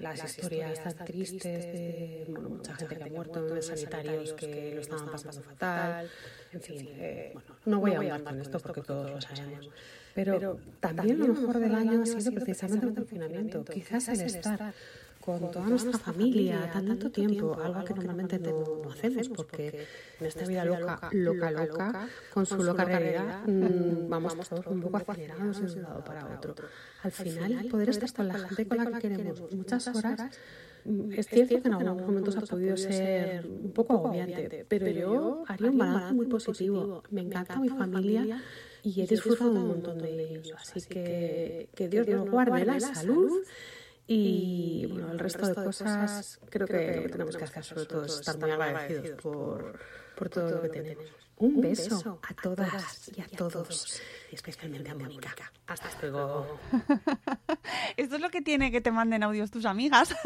las 0.00 0.24
historias 0.24 0.82
tan 0.82 1.04
tristes 1.04 1.64
de 1.64 2.24
bueno, 2.28 2.48
mucha 2.48 2.74
gente 2.74 2.96
que 2.96 3.04
ha 3.04 3.06
muerto 3.06 3.54
en 3.54 3.62
sanitarios 3.62 4.32
que 4.32 4.72
lo 4.74 4.80
estaban 4.80 5.10
pasando 5.10 5.42
fatal. 5.42 6.10
En 6.52 6.60
fin, 6.60 6.88
eh, 6.92 7.30
bueno, 7.34 7.54
no 7.66 7.80
voy 7.80 7.92
a 7.92 7.96
ahondar 7.98 8.22
con 8.22 8.40
esto 8.40 8.58
porque 8.58 8.80
todos 8.80 9.10
lo 9.10 9.20
sabemos. 9.20 9.68
Pero 10.14 10.58
también 10.80 11.18
lo 11.18 11.28
mejor 11.28 11.58
del 11.58 11.74
año 11.74 12.02
ha 12.02 12.06
sido 12.06 12.32
precisamente 12.32 12.86
el 12.86 12.94
confinamiento. 12.94 13.64
Quizás 13.64 14.08
el 14.08 14.20
estar 14.22 14.74
con 15.20 15.50
toda 15.50 15.66
nuestra 15.66 15.98
familia 15.98 16.70
tanto 16.72 17.10
tiempo, 17.10 17.56
algo 17.62 17.84
que 17.84 17.94
normalmente 17.94 18.38
no, 18.38 18.80
no 18.82 18.90
hacemos 18.90 19.28
porque 19.28 19.86
en 20.18 20.26
esta 20.26 20.46
vida 20.46 20.64
loca, 20.64 21.10
loca, 21.12 21.50
loca, 21.50 22.08
con 22.32 22.46
su 22.46 22.62
loca 22.62 22.84
realidad, 22.84 23.46
mm, 23.46 24.08
vamos 24.08 24.48
todos 24.48 24.66
un 24.66 24.80
poco 24.80 24.96
acelerados 24.96 25.60
de 25.60 25.78
un 25.78 25.82
lado 25.82 26.04
para 26.04 26.26
otro. 26.26 26.54
Al 27.02 27.12
final, 27.12 27.66
poder 27.70 27.90
estar 27.90 28.12
con 28.12 28.28
la 28.28 28.38
gente 28.38 28.66
con 28.66 28.78
la 28.78 28.98
que 28.98 29.08
queremos 29.08 29.52
muchas 29.52 29.86
horas, 29.88 30.38
mm, 30.84 31.12
es 31.12 31.26
cierto 31.26 31.60
que 31.60 31.68
en 31.68 31.74
algunos 31.74 32.06
momentos 32.06 32.36
ha 32.36 32.40
podido 32.40 32.76
ser 32.78 33.46
un 33.46 33.72
poco 33.72 33.94
agobiante, 33.94 34.64
pero 34.68 34.88
yo 34.88 35.44
haría 35.46 35.70
un 35.70 35.78
balance 35.78 36.14
muy 36.14 36.26
positivo. 36.26 37.02
Me 37.10 37.20
encanta 37.20 37.60
mi 37.60 37.68
familia 37.68 38.42
y 38.82 39.02
he 39.02 39.06
disfrutado 39.06 39.50
un 39.50 39.68
montón 39.68 39.98
de 39.98 40.34
ellos, 40.34 40.52
así 40.56 40.80
que 40.88 41.68
que 41.74 41.88
Dios 41.88 42.06
nos 42.08 42.30
guarde 42.30 42.64
la 42.64 42.80
salud. 42.80 43.42
Y 44.12 44.86
bueno, 44.86 45.12
el 45.12 45.20
resto 45.20 45.46
de 45.46 45.54
cosas 45.54 46.40
creo 46.50 46.66
que 46.66 46.96
lo 46.96 47.02
que 47.02 47.08
tenemos 47.10 47.36
que 47.36 47.44
hacer 47.44 47.62
sobre 47.62 47.86
todo 47.86 48.04
es 48.06 48.18
estar 48.18 48.36
muy 48.38 48.50
agradecidos 48.50 49.20
por, 49.22 49.78
por 50.16 50.28
todo 50.28 50.50
lo 50.50 50.62
que 50.62 50.68
tenemos. 50.68 51.04
Un 51.36 51.60
beso 51.60 52.18
a 52.28 52.34
todas 52.34 53.08
y 53.16 53.20
a 53.20 53.28
todos, 53.28 54.02
y 54.32 54.34
especialmente 54.34 54.90
a 54.90 54.96
Mónica. 54.96 55.52
Hasta 55.68 55.88
luego. 56.02 56.58
Esto 57.96 58.16
es 58.16 58.20
lo 58.20 58.30
que 58.30 58.42
tiene 58.42 58.72
que 58.72 58.80
te 58.80 58.90
manden 58.90 59.22
audios 59.22 59.52
tus 59.52 59.64
amigas. 59.64 60.12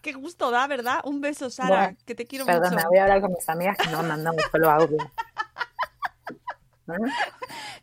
Qué 0.00 0.14
gusto 0.14 0.50
da, 0.50 0.66
¿verdad? 0.66 1.00
Un 1.04 1.20
beso, 1.20 1.50
Sara, 1.50 1.68
Bueno, 1.68 1.96
que 2.06 2.14
te 2.14 2.26
quiero 2.26 2.46
Perdona, 2.46 2.70
mucho. 2.70 2.88
voy 2.88 2.98
a 2.98 3.02
hablar 3.02 3.20
con 3.20 3.32
mis 3.32 3.46
amigas 3.46 3.76
que 3.76 3.90
no 3.90 4.02
mandan 4.02 4.34
solo 4.50 4.70
audio. 4.70 4.96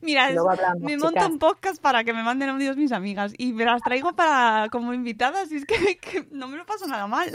Mira, 0.01 0.29
es- 0.29 0.35
Luego 0.35 0.51
hablamos, 0.51 0.79
me 0.81 0.97
monto 0.97 1.09
chicas. 1.13 1.29
un 1.29 1.39
podcast 1.39 1.81
para 1.81 2.03
que 2.03 2.13
me 2.13 2.23
manden 2.23 2.49
audios 2.49 2.77
mis 2.77 2.91
amigas 2.91 3.33
y 3.37 3.53
me 3.53 3.65
las 3.65 3.81
traigo 3.81 4.13
para 4.13 4.67
como 4.71 4.93
invitadas 4.93 5.51
y 5.51 5.57
es 5.57 5.65
que, 5.65 5.97
que 5.99 6.27
no 6.31 6.47
me 6.47 6.57
lo 6.57 6.65
paso 6.65 6.87
nada 6.87 7.07
mal. 7.07 7.31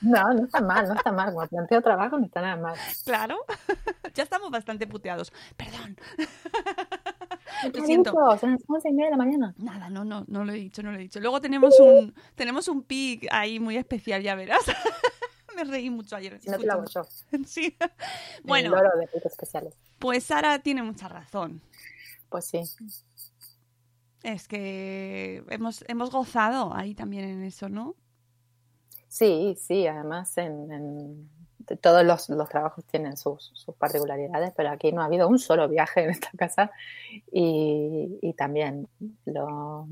No, 0.00 0.32
no 0.34 0.44
está 0.44 0.60
mal, 0.60 0.88
no 0.88 0.94
está 0.94 1.12
mal. 1.12 1.32
Como 1.34 1.46
planteo 1.46 1.80
trabajo, 1.82 2.18
no 2.18 2.26
está 2.26 2.40
nada 2.40 2.56
mal. 2.56 2.74
Claro, 3.04 3.38
ya 4.14 4.22
estamos 4.22 4.50
bastante 4.50 4.86
puteados. 4.86 5.32
Perdón. 5.56 5.96
Lo 7.72 7.84
siento. 7.84 8.12
Son 8.38 8.52
las 8.52 8.60
once 8.66 8.88
y 8.88 8.92
media 8.92 9.06
de 9.06 9.10
la 9.12 9.16
mañana. 9.16 9.54
Nada, 9.58 9.88
no, 9.88 10.04
no, 10.04 10.24
no 10.28 10.44
lo 10.44 10.52
he 10.52 10.56
dicho, 10.56 10.82
no 10.82 10.90
lo 10.90 10.96
he 10.98 11.00
dicho. 11.02 11.20
Luego 11.20 11.40
tenemos 11.40 11.78
un, 11.80 12.14
tenemos 12.34 12.68
un 12.68 12.82
pic 12.82 13.26
ahí 13.30 13.60
muy 13.60 13.76
especial, 13.76 14.22
ya 14.22 14.34
verás. 14.34 14.60
me 15.56 15.64
reí 15.64 15.90
mucho 15.90 16.14
ayer. 16.14 16.38
No 16.46 16.58
te 16.58 16.66
lo 16.66 16.72
hago 16.72 16.84
yo. 16.86 17.02
Sí. 17.46 17.76
Bueno, 18.44 18.70
de 18.70 19.08
especiales. 19.24 19.74
pues 19.98 20.24
Sara 20.24 20.60
tiene 20.60 20.82
mucha 20.82 21.08
razón. 21.08 21.60
Pues 22.28 22.44
sí. 22.44 22.60
Es 24.22 24.46
que 24.46 25.42
hemos, 25.50 25.84
hemos 25.88 26.10
gozado 26.10 26.74
ahí 26.74 26.94
también 26.94 27.24
en 27.24 27.42
eso, 27.44 27.68
¿no? 27.68 27.94
Sí, 29.08 29.56
sí, 29.58 29.86
además 29.86 30.36
en, 30.36 31.30
todos 31.80 32.04
los, 32.04 32.28
los 32.28 32.48
trabajos 32.48 32.84
tienen 32.84 33.16
sus, 33.16 33.50
sus 33.54 33.74
particularidades, 33.76 34.52
pero 34.56 34.70
aquí 34.70 34.92
no 34.92 35.00
ha 35.00 35.06
habido 35.06 35.28
un 35.28 35.38
solo 35.38 35.68
viaje 35.68 36.02
en 36.04 36.10
esta 36.10 36.30
casa 36.36 36.70
y, 37.32 38.18
y 38.20 38.32
también 38.34 38.88
lo, 39.24 39.88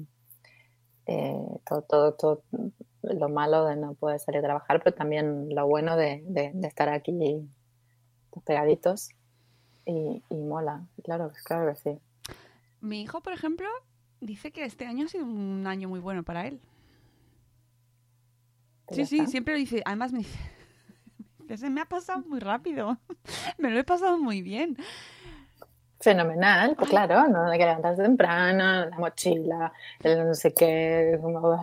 eh, 1.07 1.46
todo, 1.64 1.83
todo, 1.83 2.12
todo 2.14 2.42
lo 3.12 3.29
malo 3.29 3.64
de 3.67 3.77
no 3.77 3.95
poder 3.95 4.19
salir 4.21 4.38
a 4.40 4.43
trabajar, 4.45 4.83
pero 4.83 4.95
también 4.97 5.55
lo 5.55 5.67
bueno 5.67 5.97
de, 5.97 6.23
de- 6.27 6.53
de 6.55 6.67
estar 6.69 6.88
aquí 6.88 7.12
pegaditos 8.45 9.11
y, 9.87 10.23
y 10.29 10.35
mola, 10.35 10.87
claro, 11.03 11.31
claro 11.45 11.73
que 11.73 11.77
sí. 11.81 11.99
Mi 12.81 13.03
hijo, 13.03 13.21
por 13.23 13.33
ejemplo, 13.33 13.67
dice 14.21 14.51
que 14.51 14.64
este 14.64 14.87
año 14.87 15.07
ha 15.07 15.09
sido 15.09 15.25
un 15.25 15.67
año 15.67 15.88
muy 15.88 16.01
bueno 16.01 16.23
para 16.23 16.47
él. 16.47 16.61
Pues 18.87 19.09
Sí, 19.09 19.19
sí, 19.21 19.27
siempre 19.31 19.55
lo 19.55 19.59
dice. 19.61 19.83
Además 19.85 20.12
me 20.12 20.19
dice, 20.19 20.38
"Que 21.49 21.57
se 21.57 21.71
me 21.71 21.81
ha 21.81 21.87
pasado 21.87 22.23
muy 22.27 22.40
rápido. 22.40 22.99
me 23.59 23.71
lo 23.71 23.79
he 23.79 23.85
pasado 23.85 24.19
muy 24.19 24.43
bien. 24.43 24.77
Fenomenal, 26.05 26.77
pues 26.77 26.90
claro, 26.90 27.27
no 27.29 27.47
hay 27.47 27.59
que 27.59 27.64
levantarse 27.64 28.03
temprano, 28.03 28.90
la 28.90 28.99
mochila, 28.99 29.73
el 30.03 30.27
no 30.27 30.35
sé 30.35 30.53
qué, 30.53 31.19
como... 31.19 31.59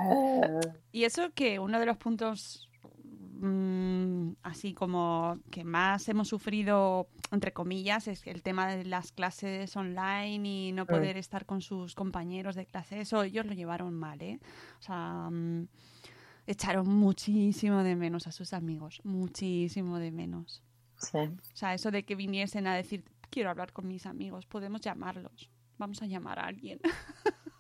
Y 0.92 1.04
eso 1.04 1.30
que 1.36 1.60
uno 1.60 1.80
de 1.80 1.86
los 1.86 1.98
puntos 1.98 2.68
mm, 3.40 4.32
así 4.42 4.74
como 4.74 5.38
que 5.52 5.64
más 5.64 6.10
hemos 6.10 6.30
sufrido, 6.30 7.08
entre 7.32 7.54
comillas, 7.54 8.08
es 8.08 8.26
el 8.26 8.42
tema 8.42 8.68
de 8.76 8.84
las 8.84 9.12
clases 9.12 9.76
online 9.76 10.50
y 10.50 10.72
no 10.72 10.88
poder 10.88 11.18
estar 11.18 11.46
con 11.46 11.62
sus 11.62 11.94
compañeros 11.94 12.56
de 12.56 12.66
clase. 12.66 13.00
Eso 13.00 13.22
ellos 13.22 13.46
lo 13.46 13.54
llevaron 13.54 13.94
mal, 13.94 14.24
¿eh? 14.24 14.40
O 14.80 14.82
sea, 14.82 15.30
mm, 15.30 15.68
echaron 16.48 16.88
muchísimo 16.88 17.84
de 17.84 17.96
menos 17.96 18.26
a 18.26 18.32
sus 18.32 18.54
amigos, 18.54 19.02
muchísimo 19.04 20.00
de 20.00 20.10
menos. 20.10 20.64
Sí. 20.98 21.20
O 21.20 21.56
sea, 21.56 21.76
eso 21.76 21.92
de 21.92 22.02
que 22.02 22.16
viniesen 22.16 22.66
a 22.66 22.76
decir, 22.76 23.04
quiero 23.32 23.50
hablar 23.50 23.74
con 23.74 23.88
mis 23.88 24.06
amigos, 24.06 24.46
podemos 24.46 24.82
llamarlos. 24.82 25.50
Vamos 25.80 26.02
a 26.04 26.06
llamar 26.06 26.38
a 26.40 26.46
alguien. 26.46 26.80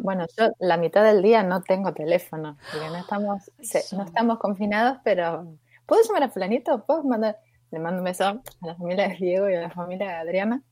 Bueno, 0.00 0.26
yo 0.36 0.48
la 0.58 0.76
mitad 0.76 1.04
del 1.04 1.22
día 1.22 1.42
no 1.44 1.60
tengo 1.62 1.92
teléfono, 1.94 2.56
porque 2.72 2.88
no 2.88 2.96
estamos, 2.96 3.50
se- 3.60 3.96
no 3.96 4.02
estamos 4.04 4.38
confinados, 4.38 4.98
pero 5.04 5.56
¿puedo 5.86 6.02
llamar 6.02 6.24
a 6.24 6.28
fulanito? 6.30 6.84
¿Puedo 6.84 7.04
mandar? 7.04 7.38
Le 7.70 7.78
mando 7.78 7.98
un 8.00 8.04
beso 8.04 8.24
a 8.24 8.40
la 8.62 8.74
familia 8.74 9.08
de 9.08 9.14
Diego 9.16 9.48
y 9.48 9.54
a 9.54 9.60
la 9.60 9.70
familia 9.70 10.06
de 10.08 10.14
Adriana, 10.14 10.62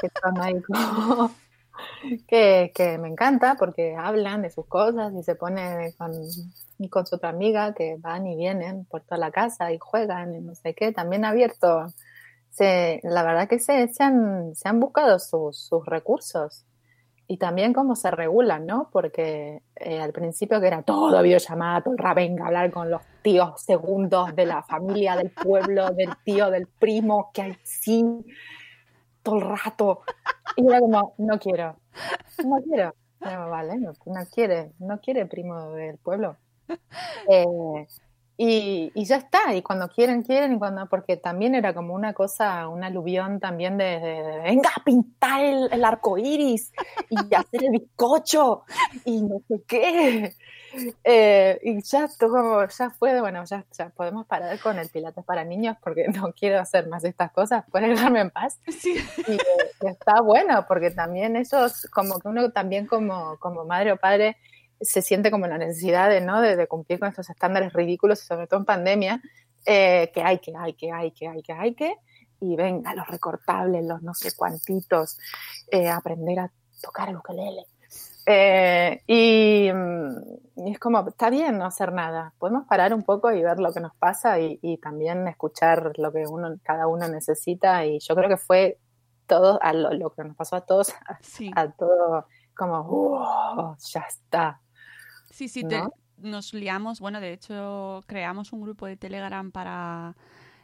que 0.00 0.10
son 0.22 0.38
ahí 0.40 0.60
como- 0.60 1.30
que, 2.28 2.72
que 2.74 2.98
me 2.98 3.08
encanta 3.08 3.54
porque 3.58 3.94
hablan 3.96 4.42
de 4.42 4.50
sus 4.50 4.66
cosas 4.66 5.14
y 5.14 5.22
se 5.22 5.34
pone 5.34 5.94
con, 5.96 6.12
con 6.90 7.06
su 7.06 7.14
otra 7.16 7.30
amiga 7.30 7.72
que 7.74 7.96
van 8.00 8.26
y 8.26 8.36
vienen 8.36 8.84
por 8.84 9.00
toda 9.02 9.16
la 9.18 9.30
casa 9.30 9.72
y 9.72 9.78
juegan 9.78 10.34
y 10.34 10.40
no 10.40 10.54
sé 10.54 10.74
qué, 10.74 10.92
también 10.92 11.24
ha 11.24 11.30
abierto. 11.30 11.86
Se, 12.50 13.00
la 13.04 13.22
verdad 13.22 13.48
que 13.48 13.58
se, 13.58 13.88
han, 14.00 14.54
se 14.54 14.68
han 14.68 14.80
buscado 14.80 15.18
sus, 15.18 15.56
sus 15.56 15.86
recursos 15.86 16.66
y 17.30 17.36
también 17.36 17.72
cómo 17.72 17.94
se 17.94 18.10
regulan, 18.10 18.66
¿no? 18.66 18.88
Porque 18.90 19.62
eh, 19.76 20.00
al 20.00 20.12
principio 20.12 20.60
que 20.60 20.66
era 20.66 20.82
todo 20.82 21.22
videollamada, 21.22 21.80
todo 21.80 21.94
el 21.94 22.14
venga 22.16 22.46
hablar 22.46 22.72
con 22.72 22.90
los 22.90 23.02
tíos 23.22 23.62
segundos 23.62 24.34
de 24.34 24.46
la 24.46 24.64
familia, 24.64 25.14
del 25.14 25.30
pueblo, 25.30 25.90
del 25.90 26.10
tío, 26.24 26.50
del 26.50 26.66
primo, 26.66 27.30
que 27.32 27.42
hay 27.42 27.56
sí, 27.62 28.04
todo 29.22 29.36
el 29.36 29.42
rato. 29.42 30.02
Y 30.56 30.66
era 30.66 30.80
como, 30.80 31.14
no 31.18 31.38
quiero, 31.38 31.76
no 32.44 32.56
quiero. 32.64 32.94
Pero, 33.20 33.48
vale, 33.48 33.78
no, 33.78 33.92
no 34.06 34.20
no 34.80 35.00
quiere 35.00 35.26
primo 35.26 35.70
del 35.70 35.98
pueblo. 35.98 36.36
Eh, 37.28 37.86
y, 38.42 38.90
y 38.94 39.04
ya 39.04 39.16
está, 39.16 39.54
y 39.54 39.60
cuando 39.60 39.88
quieren, 39.90 40.22
quieren, 40.22 40.54
y 40.54 40.58
cuando, 40.58 40.86
porque 40.88 41.18
también 41.18 41.54
era 41.54 41.74
como 41.74 41.92
una 41.92 42.14
cosa, 42.14 42.68
un 42.68 42.82
aluvión 42.82 43.38
también 43.38 43.76
de, 43.76 43.84
de- 44.00 44.22
de, 44.22 44.38
venga 44.40 44.70
a 44.74 44.82
pintar 44.82 45.44
el, 45.44 45.68
el 45.70 45.84
arco 45.84 46.16
iris 46.16 46.72
y 47.10 47.16
hacer 47.34 47.64
el 47.64 47.70
bizcocho 47.72 48.62
y 49.04 49.20
no 49.22 49.40
sé 49.46 49.62
qué. 49.66 50.34
Eh, 51.04 51.58
y 51.64 51.82
ya 51.82 52.08
como, 52.18 52.64
ya 52.66 52.90
fue, 52.90 53.20
bueno, 53.20 53.44
ya, 53.44 53.66
ya 53.76 53.90
podemos 53.90 54.24
parar 54.26 54.58
con 54.60 54.78
el 54.78 54.88
pilates 54.88 55.24
para 55.24 55.44
niños 55.44 55.76
porque 55.82 56.06
no 56.08 56.32
quiero 56.32 56.60
hacer 56.60 56.88
más 56.88 57.04
estas 57.04 57.32
cosas, 57.32 57.64
pueden 57.70 57.90
dejarme 57.90 58.20
en 58.20 58.30
paz. 58.30 58.58
Y, 58.66 58.98
eh, 59.32 59.38
y 59.82 59.86
está 59.86 60.20
bueno, 60.22 60.64
porque 60.66 60.90
también 60.90 61.36
ellos, 61.36 61.86
como 61.92 62.18
que 62.20 62.28
uno 62.28 62.50
también 62.52 62.86
como, 62.86 63.36
como 63.38 63.64
madre 63.64 63.92
o 63.92 63.96
padre, 63.96 64.36
se 64.80 65.02
siente 65.02 65.30
como 65.30 65.46
la 65.46 65.58
necesidad 65.58 66.08
de, 66.08 66.20
¿no? 66.20 66.40
de, 66.40 66.56
de 66.56 66.66
cumplir 66.66 66.98
con 66.98 67.08
estos 67.08 67.30
estándares 67.30 67.72
ridículos, 67.72 68.22
y 68.22 68.26
sobre 68.26 68.46
todo 68.46 68.60
en 68.60 68.66
pandemia, 68.66 69.20
eh, 69.66 70.10
que 70.14 70.22
hay, 70.22 70.38
que 70.38 70.52
hay, 70.56 70.72
que 70.74 70.90
hay, 70.92 71.10
que 71.12 71.28
hay, 71.28 71.42
que 71.42 71.52
hay, 71.52 71.74
que, 71.74 71.94
y 72.40 72.56
venga, 72.56 72.94
los 72.94 73.06
recortables, 73.08 73.84
los 73.84 74.02
no 74.02 74.14
sé 74.14 74.34
cuantitos, 74.34 75.18
eh, 75.70 75.88
aprender 75.88 76.40
a 76.40 76.52
tocar 76.80 77.08
el 77.10 77.16
ukelele. 77.16 77.66
Eh, 78.26 79.02
y, 79.06 79.70
mm, 79.72 80.66
y 80.66 80.72
es 80.72 80.78
como, 80.78 81.06
está 81.08 81.30
bien 81.30 81.58
no 81.58 81.64
hacer 81.66 81.92
nada, 81.92 82.32
podemos 82.38 82.66
parar 82.66 82.94
un 82.94 83.02
poco 83.02 83.32
y 83.32 83.42
ver 83.42 83.58
lo 83.58 83.72
que 83.72 83.80
nos 83.80 83.94
pasa 83.96 84.38
y, 84.38 84.58
y 84.62 84.78
también 84.78 85.26
escuchar 85.26 85.92
lo 85.96 86.12
que 86.12 86.26
uno, 86.26 86.54
cada 86.62 86.86
uno 86.86 87.08
necesita 87.08 87.84
y 87.86 87.98
yo 87.98 88.14
creo 88.14 88.28
que 88.28 88.36
fue 88.36 88.78
todo 89.26 89.58
a 89.62 89.72
lo, 89.72 89.92
lo 89.94 90.10
que 90.10 90.24
nos 90.24 90.36
pasó 90.36 90.56
a 90.56 90.60
todos, 90.62 90.90
a, 91.54 91.60
a 91.60 91.70
todo 91.72 92.26
como, 92.56 92.84
"Wow, 92.84 93.76
ya 93.78 94.00
está. 94.00 94.60
Sí, 95.40 95.48
sí, 95.48 95.64
te- 95.64 95.78
¿No? 95.78 95.90
nos 96.18 96.52
liamos. 96.52 97.00
Bueno, 97.00 97.18
de 97.18 97.32
hecho, 97.32 98.02
creamos 98.06 98.52
un 98.52 98.60
grupo 98.60 98.84
de 98.84 98.96
Telegram 98.98 99.50
para. 99.50 100.14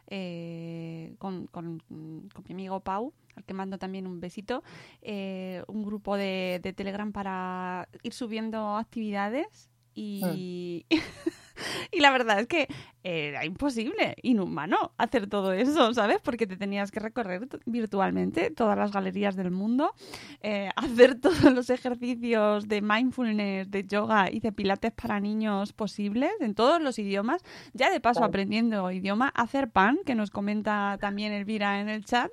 eh, 0.05 1.15
con, 1.17 1.47
con- 1.47 1.79
con 1.89 2.43
mi 2.47 2.53
amigo 2.53 2.79
Pau, 2.81 3.11
al 3.35 3.43
que 3.43 3.53
mando 3.55 3.77
también 3.79 4.05
un 4.05 4.19
besito. 4.19 4.63
eh, 5.01 5.63
un 5.67 5.83
grupo 5.83 6.15
de, 6.15 6.59
de 6.61 6.73
Telegram 6.73 7.11
para 7.11 7.89
ir 8.03 8.13
subiendo 8.13 8.77
actividades 8.77 9.69
y. 9.95 10.85
Y 11.91 11.99
la 11.99 12.11
verdad 12.11 12.39
es 12.39 12.47
que 12.47 12.67
era 13.03 13.45
imposible, 13.45 14.15
inhumano, 14.21 14.91
hacer 14.97 15.27
todo 15.27 15.53
eso, 15.53 15.93
¿sabes? 15.93 16.19
Porque 16.21 16.45
te 16.45 16.57
tenías 16.57 16.91
que 16.91 16.99
recorrer 16.99 17.47
virtualmente 17.65 18.51
todas 18.51 18.77
las 18.77 18.91
galerías 18.91 19.35
del 19.35 19.51
mundo, 19.51 19.93
eh, 20.41 20.69
hacer 20.75 21.15
todos 21.21 21.43
los 21.53 21.69
ejercicios 21.69 22.67
de 22.67 22.81
mindfulness, 22.81 23.71
de 23.71 23.85
yoga 23.85 24.29
y 24.29 24.39
de 24.39 24.51
pilates 24.51 24.91
para 24.91 25.19
niños 25.19 25.73
posibles 25.73 26.31
en 26.39 26.53
todos 26.53 26.81
los 26.81 26.99
idiomas. 26.99 27.41
Ya 27.73 27.89
de 27.91 27.99
paso 27.99 28.23
aprendiendo 28.23 28.91
idioma, 28.91 29.29
hacer 29.29 29.69
pan, 29.69 29.99
que 30.05 30.15
nos 30.15 30.29
comenta 30.29 30.97
también 30.99 31.31
Elvira 31.31 31.79
en 31.79 31.89
el 31.89 32.03
chat. 32.03 32.31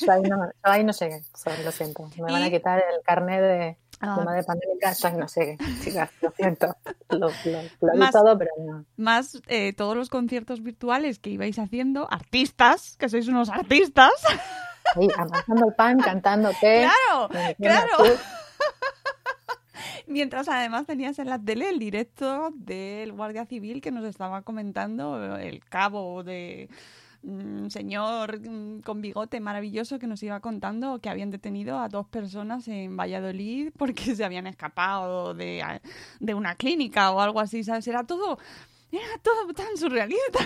Yo 0.00 0.12
ahí 0.12 0.22
no, 0.22 0.46
yo 0.46 0.52
ahí 0.62 0.84
no 0.84 0.92
llegué, 0.92 1.22
lo 1.64 1.72
siento. 1.72 2.08
Me 2.16 2.32
van 2.32 2.42
a 2.42 2.50
quitar 2.50 2.78
el 2.78 3.02
carnet 3.02 3.40
de, 3.40 3.78
Ah. 4.00 4.16
de 4.18 4.24
madre 4.24 4.44
pandémica, 4.44 4.92
yo 4.92 5.08
ahí 5.08 5.16
no 5.16 5.26
llegué, 5.26 5.58
chicas, 5.82 6.10
lo 6.20 6.30
siento. 6.32 6.76
Lo, 7.08 7.18
lo, 7.18 7.28
lo 7.82 7.94
he 7.94 7.96
Más- 7.96 8.12
pero 8.36 8.50
no. 8.58 8.84
Más 8.96 9.40
eh, 9.46 9.72
todos 9.72 9.96
los 9.96 10.10
conciertos 10.10 10.60
virtuales 10.62 11.20
que 11.20 11.30
ibais 11.30 11.56
haciendo, 11.58 12.08
artistas, 12.10 12.96
que 12.98 13.08
sois 13.08 13.28
unos 13.28 13.48
artistas. 13.48 14.10
Ahí, 14.96 15.08
amasando 15.16 15.68
el 15.68 15.74
pan, 15.74 16.00
cantándote. 16.00 16.88
Claro, 17.08 17.28
claro. 17.58 17.96
Mientras 20.06 20.48
además 20.48 20.86
tenías 20.86 21.18
en 21.18 21.28
la 21.28 21.38
tele 21.38 21.70
el 21.70 21.78
directo 21.78 22.50
del 22.54 23.12
Guardia 23.12 23.44
Civil 23.46 23.80
que 23.80 23.90
nos 23.90 24.04
estaba 24.04 24.42
comentando 24.42 25.36
el 25.36 25.64
cabo 25.64 26.22
de 26.22 26.68
un 27.22 27.70
señor 27.70 28.40
mm, 28.40 28.80
con 28.80 29.00
bigote 29.00 29.40
maravilloso 29.40 29.98
que 29.98 30.06
nos 30.06 30.22
iba 30.22 30.40
contando 30.40 31.00
que 31.00 31.08
habían 31.08 31.30
detenido 31.30 31.78
a 31.78 31.88
dos 31.88 32.06
personas 32.06 32.68
en 32.68 32.96
Valladolid 32.96 33.72
porque 33.78 34.14
se 34.14 34.24
habían 34.24 34.46
escapado 34.46 35.34
de, 35.34 35.62
de 36.20 36.34
una 36.34 36.54
clínica 36.54 37.10
o 37.12 37.20
algo 37.20 37.40
así, 37.40 37.64
¿sabes? 37.64 37.86
Era 37.88 38.04
todo, 38.04 38.38
era 38.92 39.18
todo 39.22 39.52
tan 39.52 39.76
surrealista. 39.76 40.40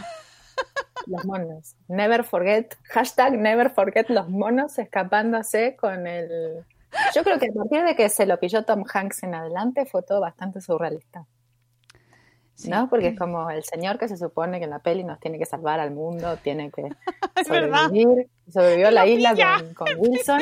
Los 1.07 1.25
monos. 1.25 1.77
Never 1.89 2.25
forget, 2.25 2.75
hashtag 2.85 3.33
never 3.39 3.71
forget 3.71 4.09
los 4.11 4.29
monos 4.29 4.79
escapándose 4.79 5.77
con 5.77 6.07
el... 6.07 6.65
Yo 7.15 7.23
creo 7.23 7.39
que 7.39 7.47
a 7.47 7.55
partir 7.55 7.85
de 7.85 7.95
que 7.95 8.09
se 8.09 8.27
lo 8.27 8.39
pilló 8.39 8.65
Tom 8.65 8.85
Hanks 8.93 9.23
en 9.23 9.35
adelante 9.35 9.87
fue 9.87 10.03
todo 10.03 10.21
bastante 10.21 10.61
surrealista. 10.61 11.27
¿No? 12.69 12.89
Porque 12.91 13.09
es 13.09 13.19
como 13.19 13.51
el 13.51 13.63
señor 13.65 13.99
que 13.99 14.09
se 14.09 14.17
supone 14.17 14.59
que 14.59 14.65
en 14.65 14.71
la 14.71 14.79
peli 14.81 15.05
nos 15.05 15.19
tiene 15.21 15.39
que 15.39 15.47
salvar 15.47 15.81
al 15.81 15.91
mundo, 15.93 16.37
tiene 16.39 16.71
que 16.71 16.83
sobrevivir. 17.47 18.29
Sobrevivió 18.53 18.89
a 18.89 18.91
la 18.91 19.07
isla 19.07 19.35
con, 19.59 19.75
con 19.75 19.89
Wilson, 19.99 20.41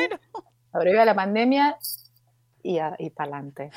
sobrevivió 0.71 1.01
a 1.01 1.05
la 1.05 1.15
pandemia 1.15 1.77
y, 2.63 2.79
a- 2.79 2.95
y 2.99 3.09
para 3.11 3.29
adelante. 3.37 3.71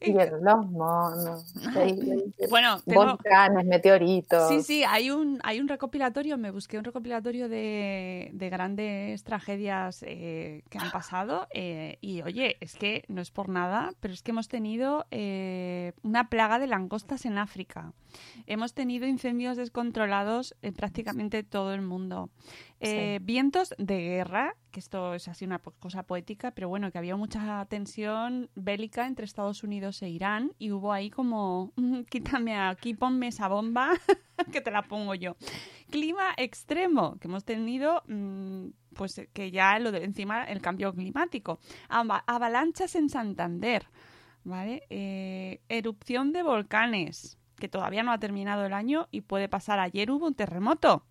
Los 0.00 0.70
monos, 0.70 1.54
Bueno, 2.50 2.80
tengo- 2.86 3.04
volcanes, 3.16 3.66
meteoritos. 3.66 4.48
Sí, 4.48 4.62
sí, 4.62 4.84
hay 4.84 5.10
un, 5.10 5.40
hay 5.42 5.58
un 5.60 5.66
recopilatorio, 5.68 6.38
me 6.38 6.50
busqué 6.52 6.78
un 6.78 6.84
recopilatorio 6.84 7.48
de, 7.48 8.30
de 8.32 8.50
grandes 8.50 9.24
tragedias 9.24 10.04
eh, 10.06 10.62
que 10.70 10.78
han 10.78 10.90
pasado 10.92 11.48
eh, 11.52 11.98
y 12.00 12.22
oye, 12.22 12.56
es 12.60 12.76
que 12.76 13.04
no 13.08 13.20
es 13.20 13.30
por 13.30 13.48
nada, 13.48 13.92
pero 14.00 14.14
es 14.14 14.22
que 14.22 14.30
hemos 14.30 14.48
tenido 14.48 15.06
eh, 15.10 15.92
una 16.02 16.28
plaga 16.28 16.58
de 16.58 16.68
langostas 16.68 17.26
en 17.26 17.36
África. 17.38 17.92
Hemos 18.46 18.74
tenido 18.74 19.06
incendios 19.06 19.56
descontrolados 19.56 20.54
en 20.62 20.74
prácticamente 20.74 21.42
todo 21.42 21.74
el 21.74 21.82
mundo. 21.82 22.30
Eh, 22.80 23.18
Vientos 23.22 23.74
de 23.78 23.98
guerra, 24.00 24.54
que 24.70 24.78
esto 24.80 25.14
es 25.14 25.26
así 25.28 25.44
una 25.44 25.58
cosa 25.58 26.04
poética, 26.04 26.52
pero 26.52 26.68
bueno, 26.68 26.90
que 26.92 26.98
había 26.98 27.16
mucha 27.16 27.64
tensión 27.66 28.50
bélica 28.54 29.06
entre 29.06 29.24
Estados 29.24 29.62
Unidos 29.64 30.00
e 30.02 30.08
Irán 30.08 30.52
y 30.58 30.70
hubo 30.70 30.92
ahí 30.92 31.10
como, 31.10 31.72
"Mm, 31.76 32.02
quítame 32.02 32.56
aquí, 32.56 32.94
ponme 32.94 33.28
esa 33.28 33.48
bomba, 33.48 33.90
que 34.52 34.60
te 34.60 34.70
la 34.70 34.82
pongo 34.82 35.14
yo. 35.14 35.36
Clima 35.90 36.34
extremo, 36.36 37.16
que 37.18 37.26
hemos 37.28 37.44
tenido, 37.44 38.02
mm, 38.06 38.68
pues 38.94 39.20
que 39.32 39.50
ya 39.50 39.78
lo 39.78 39.90
de 39.90 40.04
encima, 40.04 40.44
el 40.44 40.60
cambio 40.60 40.92
climático. 40.92 41.58
Ava- 41.88 42.22
avalanchas 42.26 42.94
en 42.94 43.08
Santander, 43.08 43.86
¿vale? 44.44 44.84
Eh, 44.90 45.60
erupción 45.68 46.32
de 46.32 46.42
volcanes, 46.44 47.38
que 47.58 47.68
todavía 47.68 48.04
no 48.04 48.12
ha 48.12 48.18
terminado 48.18 48.64
el 48.66 48.72
año 48.72 49.08
y 49.10 49.22
puede 49.22 49.48
pasar. 49.48 49.80
Ayer 49.80 50.10
hubo 50.12 50.26
un 50.28 50.34
terremoto. 50.34 51.04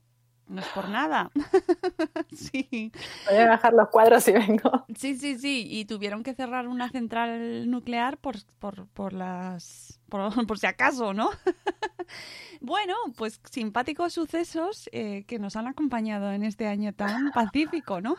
No 0.48 0.62
es 0.62 0.68
por 0.68 0.88
nada. 0.90 1.30
sí. 2.34 2.92
Voy 3.30 3.38
a 3.40 3.48
bajar 3.50 3.74
los 3.74 3.90
cuadros 3.90 4.28
y 4.30 4.32
vengo. 4.32 4.86
Sí, 4.98 5.18
sí, 5.18 5.38
sí. 5.38 5.68
Y 5.70 5.86
tuvieron 5.86 6.24
que 6.24 6.34
cerrar 6.34 6.68
una 6.68 6.90
central 6.90 7.70
nuclear 7.70 8.18
por, 8.18 8.38
por, 8.60 8.88
por 8.88 9.12
las. 9.14 10.00
Por, 10.10 10.30
por 10.48 10.58
si 10.58 10.66
acaso, 10.68 11.14
¿no? 11.14 11.30
bueno, 12.62 12.96
pues 13.18 13.42
simpáticos 13.52 14.14
sucesos 14.14 14.90
eh, 14.94 15.26
que 15.28 15.38
nos 15.38 15.56
han 15.58 15.68
acompañado 15.68 16.32
en 16.32 16.44
este 16.44 16.68
año 16.68 16.94
tan 16.94 17.32
pacífico, 17.32 18.00
¿no? 18.00 18.16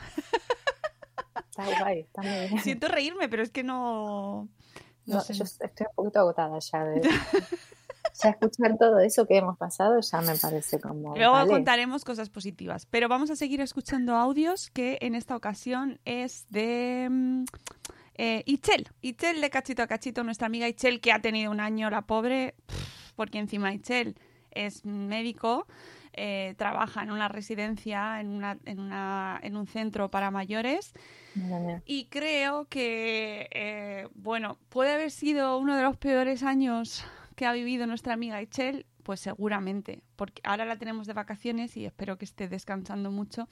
Está 1.51 1.65
guay, 1.81 2.01
está 2.01 2.23
muy 2.23 2.31
bien. 2.49 2.59
Siento 2.61 2.89
reírme, 2.89 3.29
pero 3.29 3.43
es 3.43 3.51
que 3.51 3.65
no. 3.65 4.49
No, 5.07 5.15
No, 5.17 5.21
sé. 5.23 5.33
yo 5.33 5.45
estoy 5.45 5.67
un 5.89 5.95
poquito 5.95 6.21
agotada 6.21 6.59
ya 6.59 6.85
de, 6.85 7.09
ya 8.23 8.31
escuchar 8.31 8.77
todo 8.79 8.99
eso 9.01 9.27
que 9.27 9.39
hemos 9.39 9.57
pasado 9.57 10.01
ya 10.01 10.21
me 10.21 10.37
parece 10.37 10.81
como... 10.81 11.17
Luego 11.17 11.33
vale. 11.33 11.51
contaremos 11.51 12.05
cosas 12.05 12.31
positivas, 12.31 12.87
pero 12.87 13.09
vamos 13.09 13.31
a 13.31 13.37
seguir 13.37 13.61
escuchando 13.61 14.17
audios 14.17 14.71
que 14.71 14.99
en 15.01 15.15
esta 15.15 15.37
ocasión 15.37 16.01
es 16.05 16.47
de 16.51 17.09
mm, 17.11 17.45
eh, 18.15 18.43
Ichel, 18.47 18.89
Ichel 19.01 19.41
de 19.41 19.51
Cachito 19.51 19.83
a 19.83 19.87
Cachito, 19.87 20.25
nuestra 20.25 20.47
amiga 20.47 20.69
Ichel 20.69 21.01
que 21.01 21.13
ha 21.13 21.21
tenido 21.21 21.51
un 21.51 21.61
año 21.61 21.91
la 21.91 22.03
pobre, 22.03 22.55
porque 23.15 23.39
encima 23.39 23.73
Ichel 23.73 24.17
es 24.51 24.85
médico, 24.85 25.67
eh, 26.13 26.55
trabaja 26.57 27.05
en 27.05 27.13
una 27.13 27.29
residencia, 27.29 28.21
en, 28.21 28.31
una, 28.31 28.59
en, 28.65 28.81
una, 28.81 29.39
en 29.41 29.57
un 29.57 29.69
centro 29.69 30.11
para 30.11 30.33
mayores. 30.33 30.93
Y 31.85 32.07
creo 32.07 32.65
que, 32.65 33.49
eh, 33.53 34.09
bueno, 34.17 34.59
puede 34.71 34.95
haber 34.95 35.13
sido 35.13 35.57
uno 35.59 35.77
de 35.77 35.85
los 35.85 35.97
peores 35.97 36.43
años 36.43 37.05
que 37.39 37.47
ha 37.47 37.53
vivido 37.53 37.87
nuestra 37.87 38.15
amiga 38.15 38.43
Ichel, 38.43 38.85
pues 39.05 39.21
seguramente, 39.21 40.03
porque 40.17 40.43
ahora 40.45 40.65
la 40.65 40.77
tenemos 40.77 41.07
de 41.07 41.13
vacaciones 41.13 41.77
y 41.77 41.85
espero 41.87 42.19
que 42.19 42.25
esté 42.25 42.49
descansando 42.49 43.13
mucho, 43.13 43.47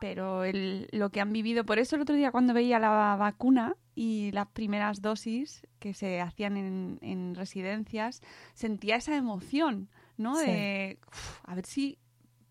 pero 0.00 0.42
el- 0.42 0.88
lo 0.90 1.10
que 1.10 1.20
han 1.20 1.32
vivido, 1.32 1.64
por 1.64 1.78
eso 1.78 1.94
el 1.94 2.02
otro 2.02 2.16
día 2.16 2.32
cuando 2.32 2.52
veía 2.52 2.80
la 2.80 3.14
vacuna 3.16 3.76
y 3.94 4.32
las 4.32 4.48
primeras 4.48 5.00
dosis 5.02 5.64
que 5.78 5.94
se 5.94 6.20
hacían 6.20 6.56
en, 6.56 6.98
en 7.00 7.34
residencias, 7.36 8.20
sentía 8.54 8.96
esa 8.96 9.14
emoción, 9.16 9.88
¿no? 10.16 10.34
Sí. 10.36 10.46
De, 10.46 10.98
"Uf, 11.06 11.40
a 11.44 11.54
ver 11.54 11.64
si 11.64 11.98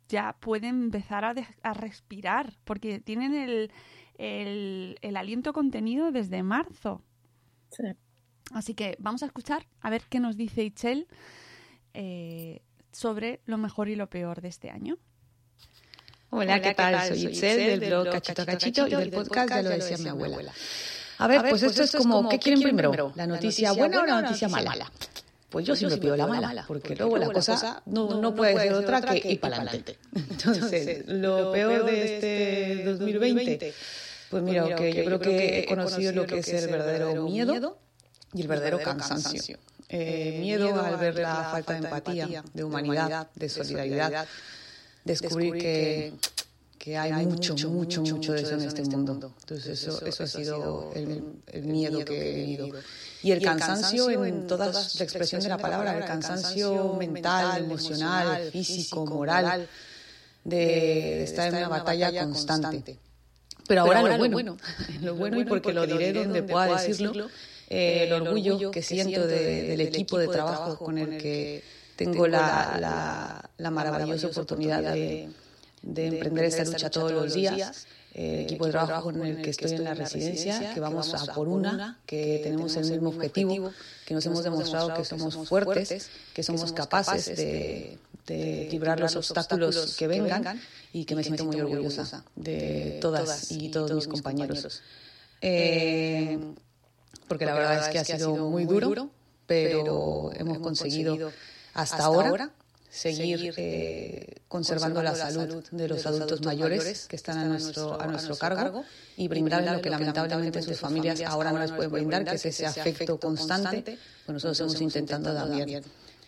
ya 0.07 0.37
pueden 0.39 0.83
empezar 0.85 1.25
a, 1.25 1.33
de- 1.33 1.45
a 1.63 1.73
respirar, 1.73 2.53
porque 2.63 2.99
tienen 3.01 3.33
el, 3.35 3.71
el, 4.17 4.97
el 5.01 5.17
aliento 5.17 5.51
contenido 5.51 6.11
desde 6.13 6.43
marzo. 6.43 7.01
Sí. 7.71 7.83
Así 8.53 8.73
que 8.73 8.95
vamos 8.99 9.23
a 9.23 9.25
escuchar 9.25 9.65
a 9.81 9.89
ver 9.89 10.03
qué 10.09 10.19
nos 10.19 10.37
dice 10.37 10.63
Ichel 10.63 11.07
eh, 11.93 12.61
sobre 12.91 13.41
lo 13.45 13.57
mejor 13.57 13.89
y 13.89 13.95
lo 13.95 14.07
peor 14.09 14.41
de 14.41 14.49
este 14.49 14.69
año. 14.69 14.97
Hola, 16.29 16.61
¿qué 16.61 16.73
tal? 16.73 17.07
Soy 17.07 17.27
Itzel 17.27 17.79
del 17.79 17.89
blog 17.89 18.09
Cachito 18.09 18.41
a 18.41 18.45
Cachito 18.45 18.87
y 18.87 18.91
del 18.91 19.09
podcast 19.09 19.49
Ya 19.49 19.61
lo 19.61 19.69
decía 19.69 19.97
mi 19.97 20.09
abuela. 20.09 20.51
A 21.17 21.27
ver, 21.27 21.45
pues 21.49 21.63
esto 21.63 21.83
es 21.83 21.91
como, 21.95 22.27
¿qué 22.27 22.39
quieren 22.39 22.61
primero? 22.61 23.13
¿La 23.15 23.25
noticia 23.25 23.71
buena 23.71 24.01
o 24.01 24.05
la 24.05 24.21
noticia 24.21 24.49
mala? 24.49 24.91
Pues 25.49 25.65
yo 25.65 25.75
siempre 25.75 25.97
pido 25.97 26.17
la 26.17 26.27
mala, 26.27 26.65
porque 26.67 26.95
luego 26.95 27.17
la 27.17 27.29
cosa 27.29 27.81
no, 27.85 28.19
no 28.19 28.35
puede 28.35 28.59
ser 28.59 28.73
otra 28.73 29.01
que 29.01 29.31
ir 29.31 29.39
para 29.39 29.57
adelante. 29.57 29.97
Entonces, 30.13 31.07
lo 31.07 31.51
peor 31.51 31.85
de 31.85 32.15
este 32.15 32.83
2020, 32.83 33.73
pues 34.29 34.43
mira, 34.43 34.75
que 34.75 34.93
yo 34.93 35.05
creo 35.05 35.19
que 35.19 35.59
he 35.59 35.65
conocido 35.65 36.11
lo 36.11 36.25
que 36.25 36.39
es 36.39 36.49
el 36.49 36.69
verdadero 36.69 37.23
miedo 37.23 37.79
y 38.35 38.41
el 38.41 38.47
verdadero 38.47 38.79
cansancio. 38.81 39.57
Eh, 39.87 40.39
miedo 40.41 40.81
al 40.81 40.97
ver 40.97 41.15
la 41.15 41.49
falta 41.51 41.73
de 41.73 41.79
empatía, 41.79 42.43
de 42.53 42.63
humanidad, 42.63 43.27
de 43.35 43.49
solidaridad, 43.49 44.27
descubrir 45.03 45.53
que, 45.53 46.13
que 46.77 46.97
hay 46.97 47.25
mucho, 47.25 47.55
mucho, 47.69 48.01
mucho 48.01 48.33
de 48.33 48.41
eso 48.41 48.55
en 48.55 48.61
este 48.61 48.83
mundo. 48.83 49.33
Entonces 49.41 49.81
eso, 49.81 50.05
eso 50.05 50.23
ha 50.23 50.27
sido 50.27 50.91
el, 50.95 51.23
el 51.47 51.63
miedo 51.63 52.03
que 52.03 52.31
he 52.31 52.45
vivido. 52.45 52.69
Y 53.23 53.31
el 53.31 53.41
cansancio 53.41 54.23
en 54.23 54.47
toda 54.47 54.67
la 54.67 54.79
expresión 54.81 55.41
de 55.41 55.49
la 55.49 55.57
palabra, 55.57 55.97
el 55.97 56.05
cansancio 56.05 56.93
mental, 56.95 57.63
emocional, 57.63 58.51
físico, 58.51 59.05
moral, 59.05 59.67
de 60.43 61.23
estar 61.23 61.47
en 61.47 61.55
una 61.55 61.69
batalla 61.69 62.11
constante. 62.23 62.99
Pero 63.67 63.81
ahora 63.81 64.01
lo 64.01 64.29
bueno, 64.29 64.57
lo 65.01 65.15
bueno 65.15 65.39
y 65.39 65.45
porque 65.45 65.73
lo 65.73 65.87
diré 65.87 66.13
donde 66.13 66.43
pueda 66.43 66.81
decirlo, 66.81 67.29
eh, 67.69 68.03
el 68.05 68.13
orgullo 68.13 68.71
que 68.71 68.81
siento 68.81 69.25
de- 69.27 69.63
del 69.63 69.81
equipo 69.81 70.17
de 70.17 70.27
trabajo 70.27 70.77
con 70.77 70.97
el 70.97 71.17
que 71.17 71.63
tengo 71.95 72.27
la, 72.27 72.77
la, 72.79 73.49
la 73.57 73.71
maravillosa 73.71 74.27
oportunidad 74.27 74.81
de, 74.93 75.29
de 75.81 76.07
emprender 76.07 76.45
esta 76.45 76.63
lucha 76.65 76.89
todos 76.89 77.11
los 77.11 77.33
días. 77.33 77.87
Eh, 78.17 78.43
equipo 78.43 78.65
de 78.65 78.71
trabajo 78.71 79.11
con 79.11 79.25
el 79.25 79.41
que 79.41 79.49
estoy 79.49 79.71
en 79.73 79.83
la 79.83 79.93
residencia, 79.93 80.73
que 80.73 80.79
vamos 80.79 81.13
a 81.13 81.33
por 81.33 81.49
una, 81.49 81.99
que 82.05 82.39
tenemos 82.43 82.73
el 82.77 82.89
mismo 82.89 83.09
objetivo, 83.09 83.73
que 84.05 84.13
nos 84.13 84.25
hemos 84.25 84.41
demostrado 84.43 84.93
que 84.93 85.03
somos 85.03 85.35
fuertes, 85.49 86.09
que 86.33 86.41
somos 86.41 86.71
capaces 86.71 87.35
de, 87.35 87.97
de 88.25 88.69
librar 88.71 89.01
los 89.01 89.17
obstáculos 89.17 89.97
que 89.97 90.07
vengan 90.07 90.61
y 90.93 91.03
que 91.03 91.13
me 91.15 91.23
siento 91.23 91.43
muy 91.43 91.59
orgullosa 91.59 92.23
de 92.37 92.99
todas 93.01 93.51
y 93.51 93.67
todos 93.69 93.91
mis 93.91 94.07
compañeros. 94.07 94.81
Eh, 95.41 96.39
porque 97.27 97.45
la 97.45 97.53
verdad 97.53 97.83
es 97.83 97.89
que 97.89 97.99
ha 97.99 98.05
sido 98.05 98.35
muy 98.35 98.65
duro, 98.65 99.09
pero 99.45 100.31
hemos 100.33 100.59
conseguido 100.59 101.31
hasta 101.73 102.05
ahora 102.05 102.51
seguir 102.89 103.53
eh, 103.57 104.35
conservando 104.47 105.03
la 105.03 105.15
salud 105.15 105.63
de 105.69 105.87
los 105.89 106.05
adultos 106.05 106.41
mayores 106.43 107.07
que 107.07 107.17
están 107.17 107.37
a 107.37 107.45
nuestro, 107.45 107.99
a 107.99 108.07
nuestro 108.07 108.37
cargo 108.37 108.85
y 109.17 109.27
brindarles 109.27 109.73
lo 109.73 109.81
que 109.81 109.89
lamentablemente 109.89 110.61
sus 110.61 110.79
familias 110.79 111.21
ahora 111.21 111.51
no 111.51 111.59
les 111.59 111.71
pueden 111.71 111.91
brindar, 111.91 112.23
que 112.23 112.35
es 112.35 112.45
ese 112.45 112.65
afecto 112.65 113.19
constante, 113.19 113.81
pues 114.25 114.33
nosotros 114.33 114.59
hemos 114.61 114.81
intentando 114.81 115.33
también 115.33 115.83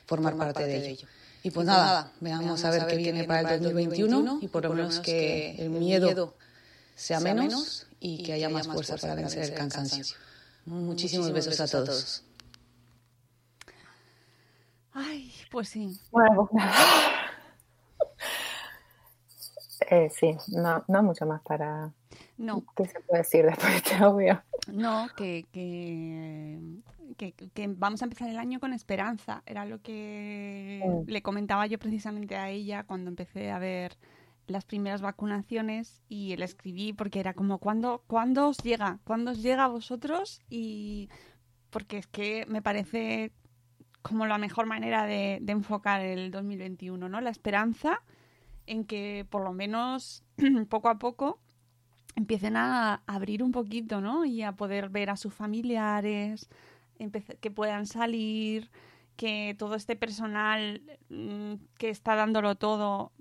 formar 0.06 0.36
parte 0.36 0.66
de 0.66 0.90
ello. 0.90 1.08
Y 1.44 1.52
pues 1.52 1.66
nada, 1.66 2.12
veamos 2.20 2.66
a 2.66 2.72
ver 2.72 2.88
qué 2.88 2.98
viene 2.98 3.24
para 3.24 3.54
el 3.54 3.64
2021 3.64 4.40
y 4.42 4.48
por 4.50 4.64
lo 4.64 4.74
menos 4.74 5.00
que 5.00 5.56
el 5.60 5.70
miedo 5.70 6.36
sea 6.96 7.22
menos 7.22 7.88
y 8.02 8.24
que 8.24 8.34
haya 8.34 8.50
más 8.50 8.68
fuerza 8.68 8.98
para 8.98 9.16
vencer 9.16 9.44
el 9.44 9.54
cansancio. 9.54 10.18
Muchísimos 10.68 11.32
besos 11.32 11.60
a 11.62 11.68
todos. 11.68 12.24
Ay, 14.94 15.32
pues 15.52 15.70
sí. 15.70 16.00
Bueno, 16.12 16.48
pues. 16.52 16.64
Eh, 19.90 20.10
sí, 20.10 20.36
no, 20.50 20.84
no 20.88 21.04
mucho 21.04 21.26
más 21.26 21.42
para... 21.44 21.92
No. 22.38 22.64
¿Qué 22.76 22.86
se 22.86 23.00
puede 23.02 23.22
decir 23.22 23.46
después 23.46 23.72
de 23.72 23.78
este 23.78 23.96
audio? 23.96 24.44
No, 24.72 25.08
que, 25.16 25.46
que, 25.54 26.60
que, 27.16 27.32
que 27.32 27.68
vamos 27.70 28.02
a 28.02 28.06
empezar 28.06 28.28
el 28.30 28.38
año 28.38 28.60
con 28.60 28.74
esperanza. 28.74 29.44
Era 29.46 29.66
lo 29.66 29.82
que 29.82 30.84
Mm. 30.86 31.10
le 31.10 31.22
comentaba 31.22 31.66
yo 31.68 31.80
precisamente 31.80 32.36
a 32.36 32.50
ella 32.50 32.84
cuando 32.84 33.10
empecé 33.10 33.50
a 33.52 33.60
ver 33.60 33.98
las 34.48 34.66
primeras 34.66 35.02
vacunaciones 35.02 36.02
y 36.10 36.36
le 36.38 36.46
escribí 36.46 36.94
porque 36.94 37.20
era 37.20 37.34
como, 37.34 37.60
¿cuándo, 37.60 38.04
¿cuándo 38.08 38.48
os 38.48 38.58
llega? 38.58 39.00
¿Cuándo 39.04 39.32
os 39.32 39.42
llega 39.42 39.66
a 39.66 39.70
vosotros? 39.70 40.42
Y 40.50 41.10
porque 41.70 41.98
es 41.98 42.08
que 42.08 42.46
me 42.48 42.62
parece 42.62 43.34
como 44.02 44.26
la 44.26 44.38
mejor 44.38 44.66
manera 44.66 45.06
de, 45.06 45.40
de 45.42 45.52
enfocar 45.52 46.02
el 46.02 46.32
2021, 46.32 47.10
¿no? 47.10 47.22
La 47.22 47.30
esperanza 47.30 48.02
en 48.66 48.86
que 48.86 49.26
por 49.30 49.44
lo 49.44 49.54
menos 49.54 50.24
poco 50.70 50.90
a 50.90 50.98
poco 50.98 51.40
empiecen 52.16 52.58
a 52.58 53.04
abrir 53.06 53.44
un 53.44 53.52
poquito, 53.52 54.02
¿no? 54.02 54.26
Y 54.26 54.44
a 54.44 54.54
poder 54.54 54.90
ver 54.90 55.10
a 55.10 55.18
sus 55.18 55.34
familiares, 55.34 56.50
que 57.42 57.52
puedan 57.52 57.86
salir, 57.86 58.72
que 59.16 59.56
todo 59.58 59.76
este 59.76 59.96
personal 59.96 60.82
mm, 61.10 61.56
que 61.78 61.90
está 61.90 62.16
dándolo 62.16 62.56
todo 62.56 63.12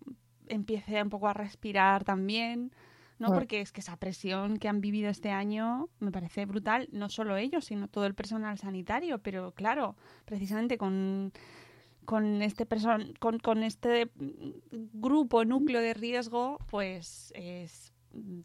empiece 0.49 1.03
un 1.03 1.11
poco 1.11 1.29
a 1.29 1.35
respirar 1.35 2.05
también, 2.05 2.73
¿no? 3.19 3.29
Porque 3.29 3.61
es 3.61 3.73
que 3.73 3.81
esa 3.81 3.97
presión 3.97 4.59
que 4.59 4.69
han 4.69 4.81
vivido 4.81 5.09
este 5.09 5.31
año 5.31 5.89
me 6.01 6.13
parece 6.13 6.45
brutal, 6.45 6.89
no 6.93 7.09
solo 7.09 7.37
ellos, 7.37 7.65
sino 7.65 7.89
todo 7.89 8.07
el 8.07 8.15
personal 8.15 8.59
sanitario, 8.59 9.19
pero 9.19 9.53
claro, 9.53 9.97
precisamente 10.25 10.77
con 10.77 11.33
con 12.07 12.41
este 12.41 12.65
person 12.65 13.13
con, 13.19 13.39
con 13.39 13.63
este 13.63 14.11
grupo, 14.71 15.45
núcleo 15.45 15.83
de 15.83 15.93
riesgo, 15.93 16.59
pues 16.71 17.33
es, 17.35 17.93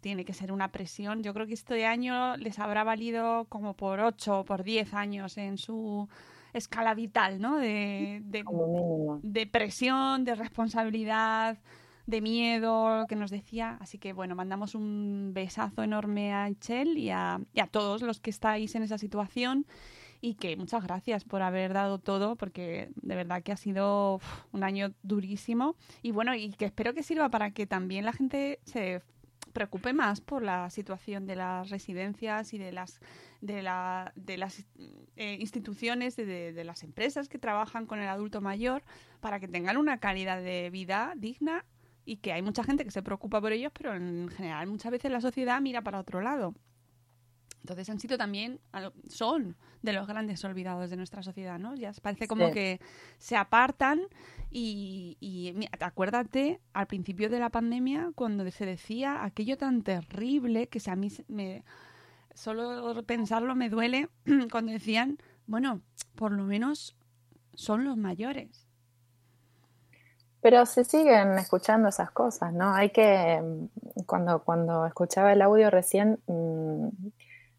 tiene 0.02 0.26
que 0.26 0.34
ser 0.34 0.52
una 0.52 0.72
presión. 0.72 1.24
Yo 1.24 1.34
creo 1.34 1.47
que 1.47 1.54
este 1.54 1.86
año 1.86 2.36
les 2.38 2.60
habrá 2.60 2.84
valido 2.84 3.45
como 3.45 3.76
por 3.76 4.02
8 4.02 4.39
o 4.39 4.45
por 4.45 4.64
10 4.64 4.93
años 4.93 5.38
en 5.38 5.58
su 5.58 6.10
escala 6.52 6.93
vital, 6.93 7.39
¿no? 7.39 7.58
De, 7.58 8.22
de, 8.26 8.43
de 9.24 9.47
presión, 9.47 10.26
de 10.26 10.36
responsabilidad, 10.36 11.60
de 12.06 12.22
miedo, 12.22 13.06
que 13.08 13.16
nos 13.16 13.32
decía. 13.32 13.78
Así 13.80 13.97
que 13.97 14.14
bueno, 14.14 14.36
mandamos 14.36 14.76
un 14.76 15.32
besazo 15.34 15.84
enorme 15.84 16.34
a 16.34 16.49
Chel 16.60 16.97
y 16.97 17.10
a, 17.10 17.39
todos 17.72 18.02
los 18.02 18.20
que 18.20 18.30
estáis 18.30 18.76
en 18.76 18.84
esa 18.84 18.97
situación 18.97 19.66
y 20.20 20.36
que 20.36 20.56
muchas 20.56 20.84
gracias 20.84 21.24
por 21.24 21.41
haber 21.41 21.74
dado 21.74 21.97
todo 21.97 22.36
porque 22.36 22.89
de 22.95 23.16
verdad 23.16 23.41
que 23.41 23.52
ha 23.52 23.58
sido 23.58 24.20
un 24.52 24.64
año 24.64 24.93
durísimo 25.02 25.76
y 26.02 26.12
bueno, 26.12 26.36
y 26.36 26.52
que 26.52 26.66
espero 26.66 26.93
que 26.93 27.02
sirva 27.02 27.30
para 27.30 27.52
que 27.52 27.66
también 27.66 28.06
la 28.06 28.14
gente 28.14 28.60
se 28.66 29.02
preocupe 29.54 29.93
más 29.93 30.22
por 30.22 30.43
la 30.43 30.70
situación 30.70 31.26
de 31.26 31.36
las 31.36 31.70
residencias 31.70 32.54
y 32.54 32.58
de 32.58 32.72
las 32.72 32.99
de, 33.41 33.64
la, 33.64 34.14
de 34.16 34.38
las 34.38 34.66
eh, 35.16 35.38
instituciones, 35.39 36.16
de, 36.16 36.54
de 36.54 36.64
las 36.64 36.84
empresas 36.84 37.28
que 37.28 37.39
trabajan 37.39 37.88
con 37.88 37.99
el 37.99 38.08
adulto 38.08 38.39
mayor, 38.39 38.84
para 39.20 39.39
que 39.39 39.47
tengan 39.47 39.78
una 39.78 39.97
calidad 39.97 40.41
de 40.41 40.70
vida 40.70 41.14
digna 41.18 41.66
y 42.12 42.18
que 42.18 42.34
hay 42.34 42.41
mucha 42.41 42.62
gente 42.66 42.84
que 42.84 42.91
se 42.91 43.01
preocupa 43.01 43.39
por 43.39 43.53
ellos, 43.53 43.72
pero 43.74 43.95
en 43.95 44.28
general 44.28 44.68
muchas 44.68 44.91
veces 44.91 45.09
la 45.09 45.22
sociedad 45.22 45.62
mira 45.62 45.82
para 45.82 45.97
otro 45.97 46.20
lado. 46.20 46.53
Entonces 47.62 47.89
han 47.89 47.99
sido 47.99 48.18
también, 48.18 48.59
son 49.07 49.55
de 49.82 49.93
los 49.93 50.07
grandes 50.07 50.43
olvidados 50.43 50.89
de 50.89 50.97
nuestra 50.97 51.24
sociedad, 51.24 51.57
¿no? 51.57 51.74
Ya 51.76 51.93
parece 52.01 52.28
como 52.28 52.47
Sí. 52.47 52.53
que 52.53 52.82
se 53.18 53.38
apartan 53.38 54.01
y, 54.49 55.16
y 55.22 55.53
mira, 55.55 55.72
acuérdate 55.80 56.59
al 56.74 56.88
principio 56.88 57.30
de 57.30 57.39
la 57.39 57.49
pandemia 57.49 58.12
cuando 58.14 58.49
se 58.51 58.66
decía 58.66 59.24
aquello 59.24 59.57
tan 59.57 59.82
terrible 59.82 60.68
que 60.68 60.82
a 60.89 60.95
mí 60.97 61.07
me, 61.30 61.64
solo 62.34 63.01
pensarlo 63.03 63.55
me 63.55 63.70
duele 63.70 64.09
cuando 64.51 64.74
decían, 64.74 65.18
bueno, 65.47 65.82
por 66.16 66.34
lo 66.34 66.43
menos 66.43 66.97
son 67.53 67.86
los 67.86 67.95
mayores. 67.95 68.61
Pero 70.42 70.66
se 70.66 70.84
siguen 70.84 71.38
escuchando 71.38 71.89
esas 71.89 72.12
cosas, 72.12 72.52
¿no? 72.54 72.74
Hay 72.74 72.89
que, 72.92 73.42
mm, 73.42 74.04
cuando, 74.06 74.44
cuando 74.44 74.86
escuchaba 74.88 75.34
el 75.34 75.42
audio 75.42 75.70
recién, 75.70 76.20
mm, 76.28 76.88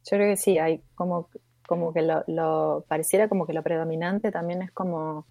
yo 0.05 0.11
creo 0.17 0.31
que 0.33 0.37
sí, 0.37 0.59
hay 0.59 0.83
como, 0.95 1.29
como 1.67 1.93
que 1.93 2.03
lo, 2.03 2.25
lo- 2.27 2.85
pareciera 2.89 3.29
como 3.29 3.47
que 3.47 3.53
lo 3.53 3.63
predominante 3.63 4.33
también 4.33 4.63
es 4.63 4.73
como 4.73 5.27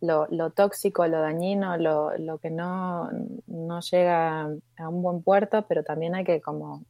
lo, 0.00 0.26
lo 0.30 0.50
tóxico, 0.52 1.06
lo 1.08 1.20
dañino, 1.20 1.76
lo, 1.78 2.16
lo 2.18 2.38
que 2.38 2.50
no, 2.50 3.10
no 3.46 3.80
llega 3.80 4.42
a 4.78 4.88
un 4.88 5.02
buen 5.02 5.22
puerto, 5.22 5.66
pero 5.68 5.84
también 5.84 6.14
hay 6.16 6.24
que 6.24 6.40
como, 6.42 6.84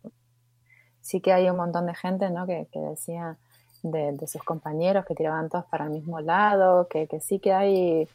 sí 1.01 1.21
que 1.21 1.33
hay 1.33 1.49
un 1.51 1.57
montón 1.57 1.87
de 1.87 1.95
gente, 1.95 2.31
¿no? 2.31 2.47
Que, 2.47 2.67
que 2.73 2.79
decía 2.81 3.37
de, 3.83 4.13
de 4.13 4.27
sus 4.27 4.43
compañeros 4.43 5.05
que 5.07 5.15
tiraban 5.15 5.49
todos 5.49 5.67
para 5.67 5.85
el 5.85 5.91
mismo 5.91 6.21
lado, 6.21 6.89
que, 6.89 7.07
que 7.07 7.21
sí 7.21 7.39
que 7.39 7.53
hay 7.53 8.09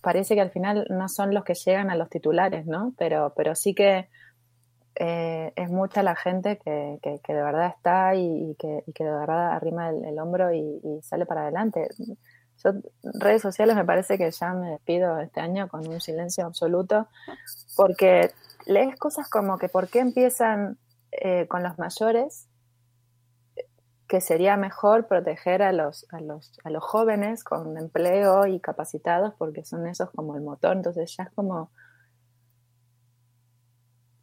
parece 0.00 0.34
que 0.34 0.40
al 0.40 0.50
final 0.50 0.86
no 0.90 1.08
son 1.08 1.34
los 1.34 1.44
que 1.44 1.54
llegan 1.54 1.90
a 1.90 1.96
los 1.96 2.08
titulares, 2.10 2.66
¿no? 2.66 2.94
Pero, 2.98 3.32
pero 3.36 3.54
sí 3.54 3.74
que 3.74 4.08
eh, 4.96 5.52
es 5.54 5.70
mucha 5.70 6.02
la 6.02 6.16
gente 6.16 6.58
que, 6.58 6.98
que, 7.02 7.32
de 7.32 7.42
verdad 7.42 7.68
está 7.76 8.14
y, 8.14 8.56
que, 8.58 8.82
que 8.94 9.04
de 9.04 9.10
verdad 9.12 9.52
arrima 9.52 9.90
el, 9.90 10.18
hombro 10.18 10.52
y, 10.52 10.80
y 10.82 11.02
sale 11.02 11.24
para 11.24 11.42
adelante. 11.42 11.88
Yo, 12.64 12.72
redes 13.20 13.42
sociales 13.42 13.76
me 13.76 13.84
parece 13.84 14.18
que 14.18 14.30
ya 14.30 14.52
me 14.52 14.70
despido 14.70 15.20
este 15.20 15.40
año 15.40 15.68
con 15.68 15.86
un 15.86 16.00
silencio 16.00 16.44
absoluto, 16.46 17.06
porque 17.76 18.32
lees 18.66 18.96
cosas 18.96 19.30
como 19.30 19.58
que 19.58 19.68
por 19.68 19.88
qué 19.88 20.00
empiezan 20.00 20.78
eh, 21.12 21.46
con 21.46 21.62
los 21.62 21.78
mayores 21.78 22.47
que 24.08 24.20
sería 24.20 24.56
mejor 24.56 25.06
proteger 25.06 25.62
a 25.62 25.72
los, 25.72 26.06
a, 26.12 26.20
los, 26.20 26.58
a 26.64 26.70
los 26.70 26.82
jóvenes 26.84 27.44
con 27.44 27.76
empleo 27.78 28.46
y 28.46 28.60
capacitados 28.60 29.34
porque 29.38 29.64
son 29.64 29.86
esos 29.86 30.10
como 30.10 30.34
el 30.36 30.42
motor. 30.42 30.76
Entonces 30.76 31.14
ya 31.16 31.24
es 31.24 31.30
como, 31.32 31.70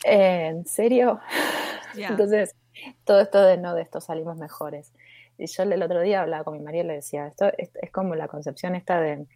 "Eh, 0.04 0.48
¿en 0.48 0.66
serio? 0.66 1.20
Entonces, 2.10 2.56
todo 3.06 3.22
esto 3.22 3.42
de 3.42 3.58
no, 3.58 3.74
de 3.74 3.82
esto 3.82 4.02
salimos 4.02 4.38
mejores. 4.38 4.92
Y 5.38 5.48
yo 5.48 5.64
el 5.64 5.82
otro 5.84 6.02
día 6.02 6.22
hablaba 6.22 6.44
con 6.44 6.54
mi 6.58 6.64
marido 6.64 6.84
y 6.86 6.88
le 6.88 6.94
decía, 6.96 7.28
esto 7.28 7.46
es, 7.58 7.72
es 7.82 7.92
como 7.92 8.16
la 8.16 8.28
concepción 8.28 8.76
esta 8.76 9.00
de 9.02 9.28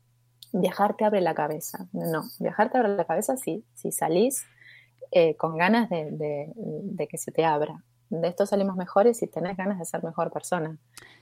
viajar 0.54 0.96
te 0.98 1.06
abre 1.06 1.22
la 1.22 1.36
cabeza. 1.36 1.88
No, 1.94 2.24
viajar 2.40 2.72
te 2.72 2.78
abre 2.78 2.90
la 2.96 3.06
cabeza 3.06 3.38
sí, 3.38 3.66
si 3.76 3.92
salís 3.92 4.46
eh, 5.12 5.36
con 5.38 5.58
ganas 5.58 5.90
de, 5.90 6.12
de- 6.12 6.52
de 6.56 7.08
que 7.08 7.18
se 7.18 7.32
te 7.32 7.46
abra. 7.46 7.84
De 8.10 8.28
esto 8.28 8.46
salimos 8.46 8.76
mejores 8.76 9.18
si 9.20 9.28
tenés 9.28 9.56
ganas 9.58 9.80
de 9.80 9.86
ser 9.86 10.04
mejor 10.04 10.32
persona. 10.32 10.78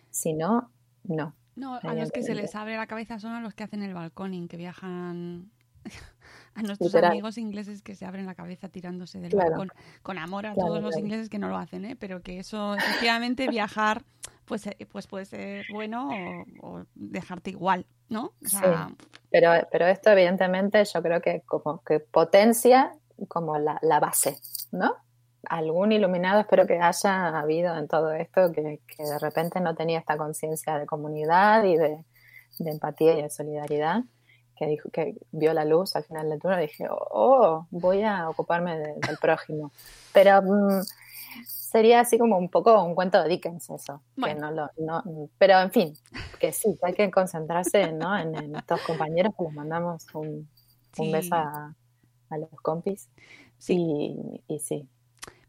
Si 0.10 0.34
no, 0.34 0.72
no. 1.04 1.36
No, 1.56 1.76
a 1.82 1.94
los 1.96 2.12
que 2.12 2.24
se 2.24 2.36
les 2.36 2.56
abre 2.56 2.78
la 2.78 2.88
cabeza 2.88 3.20
son 3.20 3.34
a 3.34 3.42
los 3.42 3.54
que 3.54 3.64
hacen 3.64 3.82
el 3.84 3.94
balconing, 3.94 4.48
que 4.48 4.58
viajan 4.58 5.52
a 6.56 6.62
nuestros 6.62 6.90
Literal. 6.92 7.12
amigos 7.12 7.38
ingleses 7.38 7.82
que 7.82 7.96
se 7.96 8.06
abren 8.06 8.26
la 8.26 8.36
cabeza 8.36 8.70
tirándose 8.70 9.20
del 9.20 9.32
Claro. 9.32 9.50
balcón. 9.52 9.72
Con 10.04 10.18
amor 10.20 10.46
a 10.46 10.54
Claro, 10.54 10.68
todos 10.68 10.84
los 10.84 10.98
ingleses 10.98 11.30
que 11.30 11.40
no 11.40 11.50
lo 11.50 11.58
hacen, 11.58 11.86
¿eh? 11.86 11.96
Pero 11.96 12.22
que 12.22 12.40
eso, 12.40 12.76
efectivamente, 12.76 13.48
viajar, 13.50 14.04
pues, 14.46 14.68
eh, 14.68 14.88
pues 14.92 15.08
puede 15.08 15.26
ser 15.26 15.66
bueno 15.74 16.10
o, 16.62 16.68
o 16.80 16.86
dejarte 16.96 17.50
igual, 17.50 17.86
¿no? 18.10 18.34
O 18.46 18.48
sea, 18.48 18.90
Sí, 18.90 18.96
pero, 19.32 19.52
pero 19.72 19.88
esto 19.88 20.12
evidentemente 20.12 20.84
yo 20.86 21.02
creo 21.02 21.22
que 21.22 21.42
como 21.46 21.82
que 21.84 22.00
potencia 22.00 22.92
como 23.28 23.58
la, 23.58 23.80
la 23.82 24.00
base, 24.00 24.38
¿no? 24.72 24.96
Algún 25.50 25.92
iluminado 25.92 26.42
espero 26.42 26.66
que 26.68 26.80
haya 26.80 27.40
habido 27.40 27.76
en 27.78 27.88
todo 27.88 28.12
esto 28.12 28.52
que, 28.52 28.82
que 28.88 29.04
de 29.04 29.20
repente 29.20 29.60
no 29.62 29.76
tenía 29.76 30.00
esta 30.00 30.18
conciencia 30.18 30.78
de 30.78 30.86
comunidad 30.86 31.64
y 31.64 31.78
de, 31.78 32.04
de 32.60 32.72
empatía 32.72 33.18
y 33.18 33.22
de 33.22 33.30
solidaridad 33.30 34.04
que 34.58 34.66
dijo 34.66 34.90
que 34.90 35.16
vio 35.32 35.54
la 35.54 35.64
luz 35.66 35.96
al 35.96 36.04
final 36.04 36.30
del 36.30 36.40
túnel 36.42 36.60
y 36.60 36.62
dije, 36.64 36.88
oh, 36.90 37.68
voy 37.70 38.02
a 38.02 38.28
ocuparme 38.30 38.78
de- 38.80 38.96
del 38.96 39.18
prójimo. 39.22 39.72
Pero 40.12 40.42
mm, 40.42 40.82
sería 41.46 42.00
así 42.00 42.18
como 42.18 42.38
un 42.40 42.50
poco 42.50 42.84
un 42.84 42.96
cuento 42.96 43.22
de 43.22 43.30
Dickens 43.30 43.70
eso, 43.70 44.02
que 44.16 44.22
Bueno. 44.22 44.50
no 44.50 44.52
lo, 44.52 44.70
no, 44.78 45.30
pero 45.38 45.60
en 45.60 45.72
fin, 45.72 45.94
que 46.40 46.52
sí, 46.52 46.76
que 46.82 46.88
hay 46.88 46.94
que 46.96 47.12
concentrarse 47.12 47.92
¿no? 47.92 48.18
en, 48.18 48.36
en 48.36 48.56
estos 48.56 48.82
compañeros 48.82 49.34
que 49.38 49.44
les 49.44 49.54
mandamos 49.54 50.08
un, 50.16 50.26
un 50.98 51.06
Sí. 51.06 51.12
beso 51.12 51.36
a, 51.36 51.76
a 52.32 52.38
los 52.40 52.50
compis. 52.64 53.10
Y, 53.68 54.44
y 54.48 54.60
sí, 54.60 54.88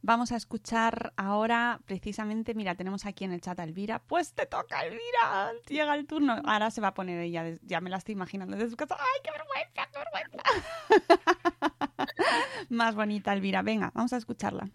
Vamos 0.09 0.33
a 0.33 0.37
escuchar 0.37 1.13
ahora 1.19 1.81
precisamente, 1.85 2.55
mira, 2.55 2.75
tenemos 2.75 3.05
aquí 3.05 3.25
en 3.25 3.33
el 3.35 3.43
chat 3.43 3.61
a 3.61 3.65
Elvira. 3.65 3.99
Pues 3.99 4.33
te 4.33 4.47
toca, 4.47 4.81
Elvira. 4.81 5.53
Llega 5.69 5.95
el 5.95 6.07
turno. 6.07 6.41
Ahora 6.47 6.71
se 6.71 6.81
va 6.81 6.89
a 6.89 6.95
poner 6.95 7.21
ella, 7.21 7.45
ya 7.61 7.83
me 7.83 7.91
la 7.91 7.99
estoy 7.99 8.15
imaginando 8.15 8.57
desde 8.57 8.71
su 8.71 8.77
casa. 8.79 8.97
¡Ay, 8.99 9.21
qué 9.23 9.31
vergüenza, 9.31 9.87
qué 9.93 9.99
vergüenza! 9.99 10.39
Más 12.71 12.95
bonita, 12.95 13.35
Elvira. 13.35 13.61
Venga, 13.61 13.91
vamos 13.93 14.15
a 14.15 14.17
escucharla. 14.17 14.71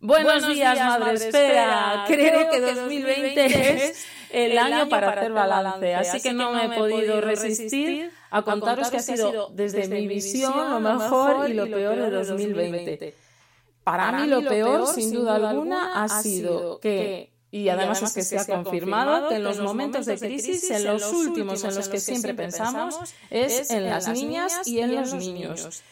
Buenos, 0.00 0.48
días, 0.48 0.80
madre 0.80 1.14
espera. 1.14 2.02
Creo 2.08 2.50
que 2.50 2.60
2020 2.60 3.44
es 3.86 4.04
el 4.32 4.58
año 4.58 4.88
para 4.88 5.12
hacer 5.12 5.32
balance, 5.32 5.94
así 5.94 6.20
que 6.20 6.32
no 6.32 6.52
me 6.52 6.64
he 6.64 6.76
podido 6.76 7.20
resistir 7.20 8.10
a 8.32 8.42
contaros 8.42 8.90
que 8.90 8.96
ha 8.96 9.00
sido 9.00 9.50
desde 9.50 9.86
mi 9.86 10.08
visión 10.08 10.70
lo 10.70 10.80
mejor 10.80 11.48
y 11.48 11.52
lo 11.52 11.70
peor 11.70 11.94
de 11.94 12.10
2020. 12.10 13.23
Para 13.84 14.12
mí 14.12 14.26
lo 14.26 14.42
peor, 14.42 14.86
sin 14.86 15.12
duda 15.12 15.36
alguna, 15.36 16.02
ha 16.02 16.08
sido 16.08 16.80
que, 16.80 17.32
y 17.50 17.68
además 17.68 18.02
es 18.02 18.12
que 18.14 18.22
se 18.22 18.38
ha 18.38 18.46
confirmado, 18.46 19.28
que 19.28 19.36
en 19.36 19.44
los 19.44 19.60
momentos 19.60 20.06
de 20.06 20.18
crisis, 20.18 20.70
en 20.70 20.84
los 20.84 21.12
últimos 21.12 21.62
en 21.64 21.74
los 21.74 21.88
que 21.88 22.00
siempre 22.00 22.34
pensamos, 22.34 22.98
es 23.30 23.70
en 23.70 23.84
las 23.84 24.08
niñas 24.08 24.66
y 24.66 24.80
en 24.80 24.96
los 24.96 25.12
niños. 25.14 25.82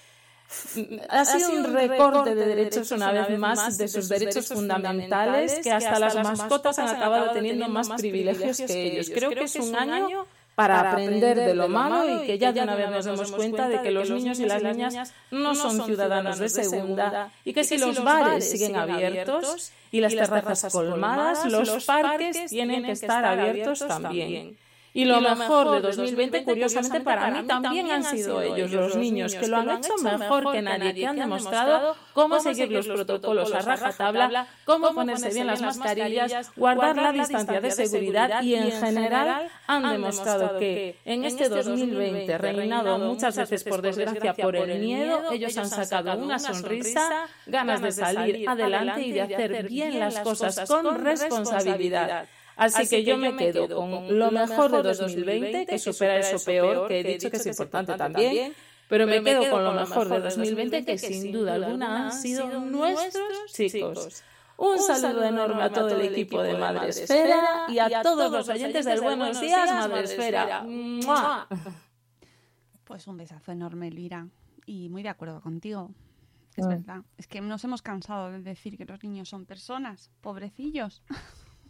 Ha 1.09 1.25
sido 1.25 1.53
un 1.53 1.65
recorte 1.73 2.35
de 2.35 2.47
derechos 2.47 2.91
una 2.91 3.13
vez 3.13 3.39
más 3.39 3.79
de 3.79 3.89
sus 3.89 4.09
derechos 4.09 4.49
fundamentales 4.49 5.61
que 5.63 5.71
hasta 5.71 5.99
las 5.99 6.15
mascotas 6.15 6.79
han 6.79 6.89
acabado 6.89 7.31
teniendo 7.33 7.69
más 7.69 7.89
privilegios 7.91 8.59
que 8.59 8.87
ellos. 8.87 9.11
Creo 9.15 9.31
que 9.31 9.45
es 9.45 9.57
un 9.57 9.77
año 9.77 10.27
para 10.55 10.91
aprender 10.91 11.39
de 11.39 11.55
lo 11.55 11.69
malo 11.69 12.23
y 12.23 12.27
que 12.27 12.39
ya 12.39 12.53
de 12.53 12.61
una 12.63 12.75
vez 12.77 12.91
nos 12.91 13.05
demos 13.05 13.33
cuenta 13.33 13.69
de 13.69 13.81
que 13.81 13.91
los 13.91 14.11
niños 14.11 14.39
y 14.39 14.47
las 14.47 14.63
niñas 14.63 15.15
no 15.31 15.55
son 15.55 15.85
ciudadanos 15.85 16.39
de 16.39 16.49
segunda 16.49 17.31
y 17.45 17.53
que 17.53 17.65
si 17.65 17.79
los 17.79 18.03
bares 18.03 18.51
siguen 18.51 18.77
abiertos 18.77 19.73
y 19.91 20.01
las 20.01 20.15
terrazas 20.15 20.73
colmadas, 20.73 21.45
los 21.47 21.85
parques 21.85 22.51
tienen 22.51 22.85
que 22.85 22.93
estar 22.93 23.25
abiertos 23.25 23.87
también. 23.87 24.57
Y 24.95 25.07
lo 25.07 25.21
mejor 25.21 25.71
de 25.71 25.81
2020, 25.81 26.45
curiosamente, 26.45 27.01
para 27.01 27.31
mí 27.31 27.47
también 27.47 27.91
han 27.91 28.05
sido 28.05 28.43
ellos, 28.43 28.71
los 28.73 28.97
niños, 28.97 29.35
que 29.35 29.49
lo 29.49 29.57
han 29.57 29.71
hecho 29.71 29.97
mejor 29.97 30.53
que 30.53 30.61
nadie, 30.61 30.93
que 30.93 31.07
han 31.07 31.17
demostrado 31.17 31.97
cómo 32.13 32.41
seguir 32.41 32.71
los 32.71 32.87
protocolos 32.87 33.55
a 33.55 33.61
rajatabla, 33.61 34.47
cómo 34.67 34.95
ponerse 34.95 35.31
bien 35.31 35.47
las 35.47 35.63
mascarillas, 35.63 36.53
guardar 36.57 36.97
la 36.97 37.13
distancia 37.13 37.61
de 37.61 37.71
seguridad 37.71 38.43
y, 38.43 38.55
en 38.55 38.71
general, 38.71 39.49
han 39.67 39.91
demostrado 39.91 40.59
que 40.59 40.99
en 41.05 41.25
este 41.25 41.49
2020, 41.49 42.37
reinado 42.39 42.99
muchas 42.99 43.37
veces, 43.37 43.65
por 43.65 43.81
desgracia, 43.81 44.35
por 44.35 44.57
el 44.57 44.79
miedo, 44.79 45.33
ellos 45.33 45.57
han 45.57 45.69
sacado 45.69 46.19
una 46.19 46.39
sonrisa, 46.39 47.29
ganas 47.47 47.81
de 47.81 47.93
salir 47.93 48.49
adelante 48.49 49.03
y 49.03 49.13
de 49.13 49.23
hacer 49.23 49.69
bien 49.69 49.99
las 49.99 50.21
cosas 50.21 50.69
con 50.69 51.03
responsabilidad. 51.03 52.27
Así, 52.57 52.89
que, 52.89 53.05
yo 53.05 53.17
me 53.17 53.35
quedo 53.37 53.69
con 53.69 54.19
lo 54.19 54.31
mejor 54.31 54.71
de 54.83 54.95
2020, 54.95 55.67
que 55.67 55.79
supera 55.79 56.19
eso 56.19 56.39
peor, 56.45 56.89
que 56.89 57.01
he 57.01 57.05
dicho 57.05 57.31
que 57.31 57.39
es 57.39 57.47
importante 57.47 57.95
también, 57.95 58.55
pero 58.89 59.07
me 59.07 59.23
quedo 59.23 59.51
con 59.51 59.65
lo 59.65 59.73
mejor 59.73 60.09
de 60.09 60.21
2020, 60.21 60.85
que 60.85 60.99
sin 60.99 61.33
duda 61.33 61.55
alguna 61.55 62.07
han 62.07 62.13
sido 62.13 62.47
nuestros 62.61 63.53
chicos. 63.53 64.23
Un 64.59 64.79
saludo 64.79 65.25
enorme 65.25 65.63
a 65.63 65.71
todo 65.71 65.89
el 65.89 66.13
equipo 66.13 66.43
de 66.43 66.57
Madre 66.57 66.91
Esfera 66.91 67.67
y 67.69 67.79
a 67.79 68.03
todos 68.03 68.31
los 68.31 68.49
oyentes 68.49 68.85
del 68.85 69.01
Buenos 69.01 69.41
Días, 69.41 69.71
Madre 69.71 70.05
Esfera. 70.05 70.65
Pues 72.85 73.07
un 73.07 73.17
besazo 73.17 73.53
enorme, 73.53 73.89
Elvira. 73.89 74.29
Y 74.67 74.89
muy 74.91 75.03
de 75.03 75.09
acuerdo 75.09 75.41
contigo. 75.41 75.91
Es 76.57 76.67
Mm. 76.67 76.69
verdad. 76.69 77.03
Es 77.17 77.27
que 77.27 77.41
nos 77.41 77.65
hemos 77.65 77.81
cansado 77.81 78.31
de 78.31 78.41
decir 78.41 78.77
que 78.77 78.85
los 78.85 79.03
niños 79.03 79.29
son 79.29 79.47
personas, 79.47 80.11
pobrecillos. 80.21 81.03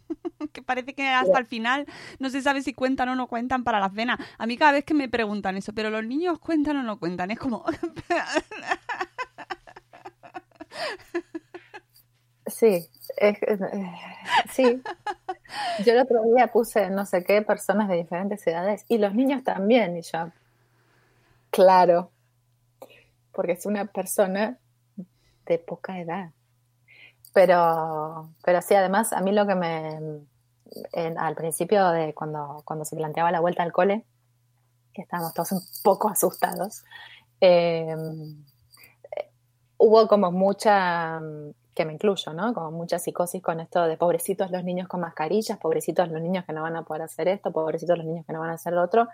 que 0.53 0.61
parece 0.61 0.93
que 0.93 1.07
hasta 1.07 1.39
el 1.39 1.45
final 1.45 1.85
no 2.19 2.29
se 2.29 2.41
sabe 2.41 2.61
si 2.61 2.73
cuentan 2.73 3.09
o 3.09 3.15
no 3.15 3.27
cuentan 3.27 3.63
para 3.63 3.79
la 3.79 3.89
cena. 3.89 4.19
A 4.37 4.45
mí 4.47 4.57
cada 4.57 4.73
vez 4.73 4.83
que 4.85 4.93
me 4.93 5.09
preguntan 5.09 5.57
eso, 5.57 5.73
pero 5.73 5.89
los 5.89 6.05
niños 6.05 6.39
cuentan 6.39 6.77
o 6.77 6.83
no 6.83 6.99
cuentan, 6.99 7.31
es 7.31 7.39
como... 7.39 7.65
Sí, 12.45 12.89
Es- 13.17 13.41
eh, 13.41 13.91
sí. 14.51 14.81
Yo 15.85 15.93
el 15.93 15.99
otro 15.99 16.21
día 16.35 16.47
puse 16.51 16.89
no 16.89 17.05
sé 17.05 17.23
qué 17.23 17.41
personas 17.41 17.87
de 17.89 17.95
diferentes 17.97 18.45
edades 18.47 18.85
y 18.87 18.97
los 18.97 19.13
niños 19.15 19.43
también. 19.43 19.97
Y 19.97 20.01
yo, 20.01 20.31
claro, 21.51 22.11
porque 23.31 23.53
es 23.53 23.65
una 23.65 23.85
persona 23.85 24.57
de 25.45 25.59
poca 25.59 25.99
edad. 25.99 26.31
Pero, 27.33 28.29
pero 28.43 28.61
sí, 28.61 28.75
además, 28.75 29.13
a 29.13 29.21
mí 29.21 29.31
lo 29.31 29.47
que 29.47 29.55
me. 29.55 29.99
en- 30.93 31.17
al 31.19 31.35
principio 31.35 31.89
de 31.91 32.13
cuando, 32.13 32.63
cuando 32.65 32.85
se 32.85 32.95
planteaba 32.95 33.31
la 33.31 33.39
vuelta 33.41 33.63
al 33.63 33.71
cole, 33.73 34.05
que 34.93 35.03
estábamos 35.03 35.33
todos 35.35 35.51
un 35.53 35.61
poco 35.83 36.09
asustados, 36.09 36.83
eh, 37.41 37.95
hubo 39.77 40.07
como 40.07 40.31
mucha, 40.31 41.19
que 41.73 41.85
me 41.85 41.93
incluyo, 41.93 42.33
¿no? 42.33 42.53
Como 42.53 42.71
mucha 42.71 42.99
psicosis 42.99 43.41
con 43.41 43.59
esto 43.59 43.85
de 43.87 43.97
pobrecitos 43.97 44.51
los 44.51 44.63
niños 44.63 44.87
con 44.87 45.01
mascarillas, 45.01 45.57
pobrecitos 45.57 46.09
los 46.09 46.21
niños 46.21 46.45
que 46.45 46.53
no 46.53 46.61
van 46.61 46.75
a 46.75 46.83
poder 46.83 47.03
hacer 47.03 47.27
esto, 47.27 47.51
pobrecitos 47.51 47.97
los 47.97 48.05
niños 48.05 48.25
que 48.25 48.33
no 48.33 48.39
van 48.39 48.51
a 48.51 48.53
hacer 48.53 48.73
lo 48.73 48.83
otro. 48.83 49.07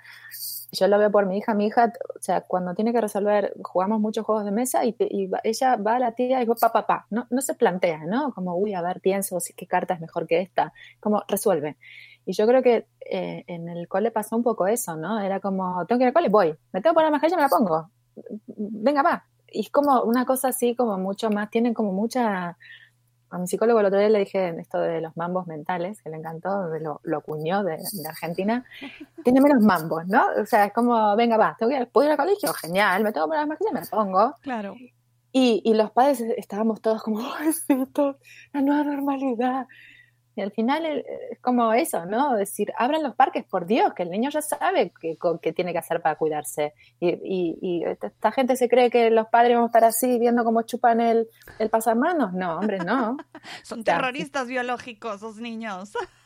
Yo 0.72 0.88
lo 0.88 1.00
veo 1.00 1.12
por 1.12 1.26
mi 1.26 1.38
hija, 1.38 1.54
mi 1.54 1.68
hija, 1.68 1.94
o 2.16 2.22
sea, 2.22 2.42
cuando 2.42 2.76
tiene 2.76 2.94
que 2.94 3.02
resolver, 3.02 3.54
jugamos 3.64 4.00
muchos 4.00 4.26
juegos 4.26 4.46
de 4.46 4.52
mesa 4.52 4.86
y, 4.86 4.96
y 5.00 5.30
ella 5.44 5.76
va 5.78 5.96
a 5.96 6.00
la 6.00 6.12
tía 6.12 6.42
y 6.42 6.46
va 6.46 6.56
pa, 6.56 6.72
pa, 6.72 6.86
pa. 6.86 7.08
No, 7.10 7.28
no 7.30 7.42
se 7.42 7.56
plantea, 7.56 8.06
¿no? 8.06 8.34
Como, 8.34 8.56
uy, 8.56 8.74
a 8.74 8.82
ver, 8.82 9.00
pienso, 9.02 9.40
si 9.40 9.54
qué 9.54 9.66
carta 9.66 9.94
es 9.94 10.02
mejor 10.02 10.28
que 10.28 10.42
esta. 10.42 10.74
Como, 11.00 11.24
resuelve. 11.28 11.78
Y 12.26 12.34
yo 12.34 12.46
creo 12.46 12.62
que 12.62 12.86
eh, 13.10 13.44
en 13.48 13.70
el 13.70 13.88
cole 13.88 14.12
pasó 14.12 14.36
un 14.36 14.44
poco 14.44 14.68
eso, 14.68 14.96
¿no? 14.96 15.20
Era 15.20 15.40
como, 15.40 15.86
tengo 15.88 15.98
que 15.98 16.04
ir 16.04 16.08
al 16.10 16.14
cole, 16.14 16.30
voy. 16.30 16.56
Me 16.72 16.82
tengo 16.82 16.94
que 16.94 16.96
poner 16.96 17.08
la 17.08 17.12
mascarilla, 17.12 17.38
me 17.38 17.44
la 17.44 17.50
pongo. 17.50 17.90
Venga, 18.48 19.02
va. 19.02 19.26
Y 19.52 19.62
es 19.62 19.70
como 19.70 20.02
una 20.04 20.26
cosa 20.26 20.50
así, 20.50 20.76
como 20.76 20.98
mucho 20.98 21.30
más, 21.30 21.50
tienen 21.50 21.74
como 21.74 21.92
mucha... 21.92 22.58
A 23.32 23.38
mi 23.38 23.46
psicólogo 23.46 23.80
el 23.80 23.86
otro 23.86 24.00
día 24.00 24.10
le 24.10 24.20
dije 24.20 24.56
esto 24.60 24.80
de 24.80 25.02
los 25.02 25.16
mambos 25.16 25.46
mentales, 25.46 26.02
que 26.02 26.10
le 26.10 26.18
encantó, 26.18 26.68
de 26.70 26.80
lo, 26.80 27.00
lo 27.04 27.20
acuñó 27.20 27.64
de, 27.64 27.78
de 27.78 28.08
Argentina. 28.08 28.66
Tiene 29.24 29.40
menos 29.40 29.64
mambos, 29.64 30.08
¿no? 30.08 30.26
O 30.42 30.46
sea, 30.48 30.66
es 30.66 30.74
como, 30.74 31.16
venga, 31.16 31.38
va, 31.38 31.56
tengo 31.60 31.70
que 31.70 31.78
ir, 31.78 31.88
¿puedo 31.90 32.08
ir 32.08 32.12
al 32.12 32.18
colegio? 32.18 32.52
Genial, 32.54 33.04
me 33.04 33.12
tengo 33.12 33.28
que 33.28 33.30
poner 33.30 33.42
la 33.42 33.48
mascarilla, 33.48 33.74
me 33.74 33.82
la 33.82 33.86
pongo. 33.86 34.36
Claro. 34.42 34.76
Y, 35.32 35.62
y 35.64 35.76
los 35.76 35.92
padres 35.92 36.22
estábamos 36.38 36.82
todos 36.82 37.04
como, 37.04 37.20
¡ay, 37.38 37.54
sí, 37.54 37.74
esto, 37.74 38.18
la 38.52 38.62
nueva 38.62 38.84
normalidad! 38.84 39.68
Y 40.40 40.42
al 40.42 40.52
final 40.52 40.86
eh, 40.86 41.06
es 41.32 41.40
como 41.40 41.74
eso, 41.74 42.06
¿no? 42.06 42.34
Decir, 42.36 42.72
abran 42.78 43.04
los 43.04 43.14
parques, 43.16 43.44
por 43.46 43.66
Dios, 43.66 43.94
que 43.94 44.04
el 44.04 44.10
niño 44.10 44.30
ya 44.30 44.42
sabe 44.42 44.92
qué 45.00 45.18
qué 45.42 45.54
tiene 45.54 45.74
que 45.74 45.80
hacer 45.80 46.02
para 46.02 46.16
cuidarse. 46.16 46.74
Y, 47.00 47.10
y- 47.10 47.58
y 47.62 47.84
esta 47.84 48.32
gente 48.32 48.56
se 48.56 48.70
cree 48.70 48.90
que 48.90 49.10
los 49.12 49.28
padres 49.28 49.56
vamos 49.56 49.68
a 49.68 49.72
estar 49.72 49.84
así 49.84 50.18
viendo 50.18 50.44
cómo 50.46 50.62
chupan 50.64 51.02
el, 51.02 51.28
el 51.60 51.70
pasamanos. 51.70 52.34
No, 52.34 52.58
hombre, 52.58 52.80
no. 52.80 53.18
Son 53.64 53.84
terroristas 53.84 54.48
biológicos, 54.48 55.22
los 55.22 55.36
niños. 55.38 55.92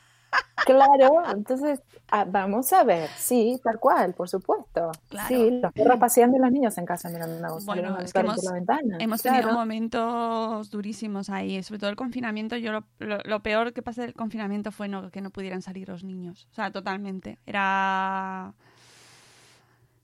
Claro, 0.66 1.24
entonces 1.36 1.82
ah, 2.10 2.26
vamos 2.26 2.72
a 2.72 2.84
ver, 2.86 3.10
sí, 3.18 3.60
tal 3.64 3.80
cual, 3.80 4.14
por 4.14 4.30
supuesto. 4.30 4.92
Claro. 5.10 5.28
Sí, 5.28 5.60
los 5.62 5.74
perros 5.74 5.98
paseando 6.00 6.38
y 6.38 6.40
los 6.40 6.52
niños 6.52 6.78
en 6.78 6.86
casa 6.86 7.10
mirando 7.10 7.38
una 7.38 7.50
Bueno, 7.66 7.98
es 8.00 8.14
que 8.14 8.20
hemos, 8.22 8.36
por 8.36 8.46
la 8.46 8.52
ventana. 8.54 8.98
hemos 9.00 9.22
Claro. 9.22 9.38
tenido 9.40 9.54
momentos 9.60 10.70
durísimos 10.72 11.30
ahí, 11.30 11.62
sobre 11.64 11.80
todo 11.80 11.90
el 11.90 11.98
confinamiento. 11.98 12.56
Yo 12.56 12.72
lo, 12.72 12.84
lo- 13.00 13.20
lo 13.26 13.40
peor 13.44 13.74
que 13.74 13.82
pasé 13.82 14.02
del 14.04 14.14
confinamiento 14.14 14.72
fue 14.72 14.88
no, 14.88 15.12
que 15.12 15.20
no 15.22 15.32
pudieran 15.32 15.62
salir 15.62 15.90
los 15.90 16.04
niños, 16.06 16.48
o 16.52 16.56
sea, 16.56 16.72
totalmente. 16.72 17.40
Era 17.46 18.54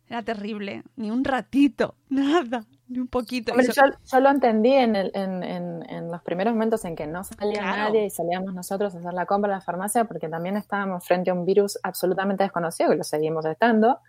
era 0.09 0.23
terrible, 0.23 0.84
ni 0.95 1.11
un 1.11 1.23
ratito, 1.23 1.95
nada, 2.09 2.65
un 2.89 3.07
poquito. 3.07 3.51
Hombre, 3.51 3.67
yo, 3.67 3.83
yo 4.11 4.19
lo 4.19 4.29
entendí 4.29 4.73
en, 4.73 4.95
el- 4.95 5.11
en, 5.13 5.43
en- 5.43 5.89
en 5.89 6.11
los 6.11 6.21
primeros 6.23 6.53
momentos 6.53 6.83
en 6.85 6.95
que 6.95 7.05
no 7.07 7.23
salía 7.23 7.61
Claro. 7.61 7.77
nadie 7.83 8.05
y 8.05 8.09
salíamos 8.09 8.53
nosotros 8.53 8.95
a 8.95 8.99
hacer 8.99 9.13
la 9.13 9.25
compra 9.25 9.51
en 9.51 9.59
la 9.59 9.61
farmacia 9.61 10.05
porque 10.05 10.27
también 10.29 10.57
estábamos 10.57 11.05
frente 11.05 11.29
a 11.29 11.33
un 11.33 11.45
virus 11.45 11.77
absolutamente 11.83 12.43
desconocido, 12.43 12.89
que 12.89 12.95
lo 12.97 13.03
seguimos 13.03 13.45
estando. 13.45 13.99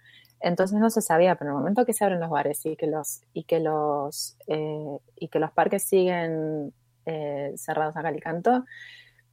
Entonces 0.41 0.79
no 0.79 0.89
se 0.89 1.03
sabía, 1.03 1.35
pero 1.35 1.51
en 1.51 1.57
el 1.57 1.61
momento 1.61 1.85
que 1.85 1.93
se 1.93 2.03
abren 2.05 2.21
los 2.21 2.31
bares 2.31 2.65
y 2.65 2.75
que 2.77 2.87
los, 2.87 3.21
y 3.35 3.45
que 3.45 3.61
los, 3.61 4.37
eh, 4.47 4.99
y 5.17 5.29
que 5.29 5.39
los 5.39 5.51
parques 5.53 5.85
siguen 5.85 6.73
eh, 7.05 7.53
cerrados 7.57 7.97
a 7.99 8.03
cal 8.03 8.17
y 8.17 8.21
canto, 8.21 8.65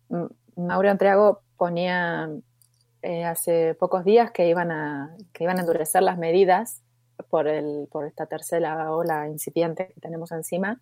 M- 0.10 0.28
Mauro 0.58 0.90
Antriago 0.92 1.44
ponía 1.56 2.30
eh, 3.04 3.24
hace 3.24 3.74
pocos 3.76 4.04
días 4.04 4.32
que 4.32 4.50
iban 4.50 4.72
a, 4.72 5.16
que 5.32 5.46
iban 5.46 5.58
a 5.58 5.62
endurecer 5.62 6.04
las 6.04 6.18
medidas 6.18 6.82
por, 7.30 7.48
el, 7.48 7.88
por 7.92 8.06
esta 8.06 8.26
tercera 8.26 8.92
ola 8.92 9.28
incipiente 9.28 9.88
que 9.94 10.02
tenemos 10.02 10.32
encima 10.32 10.80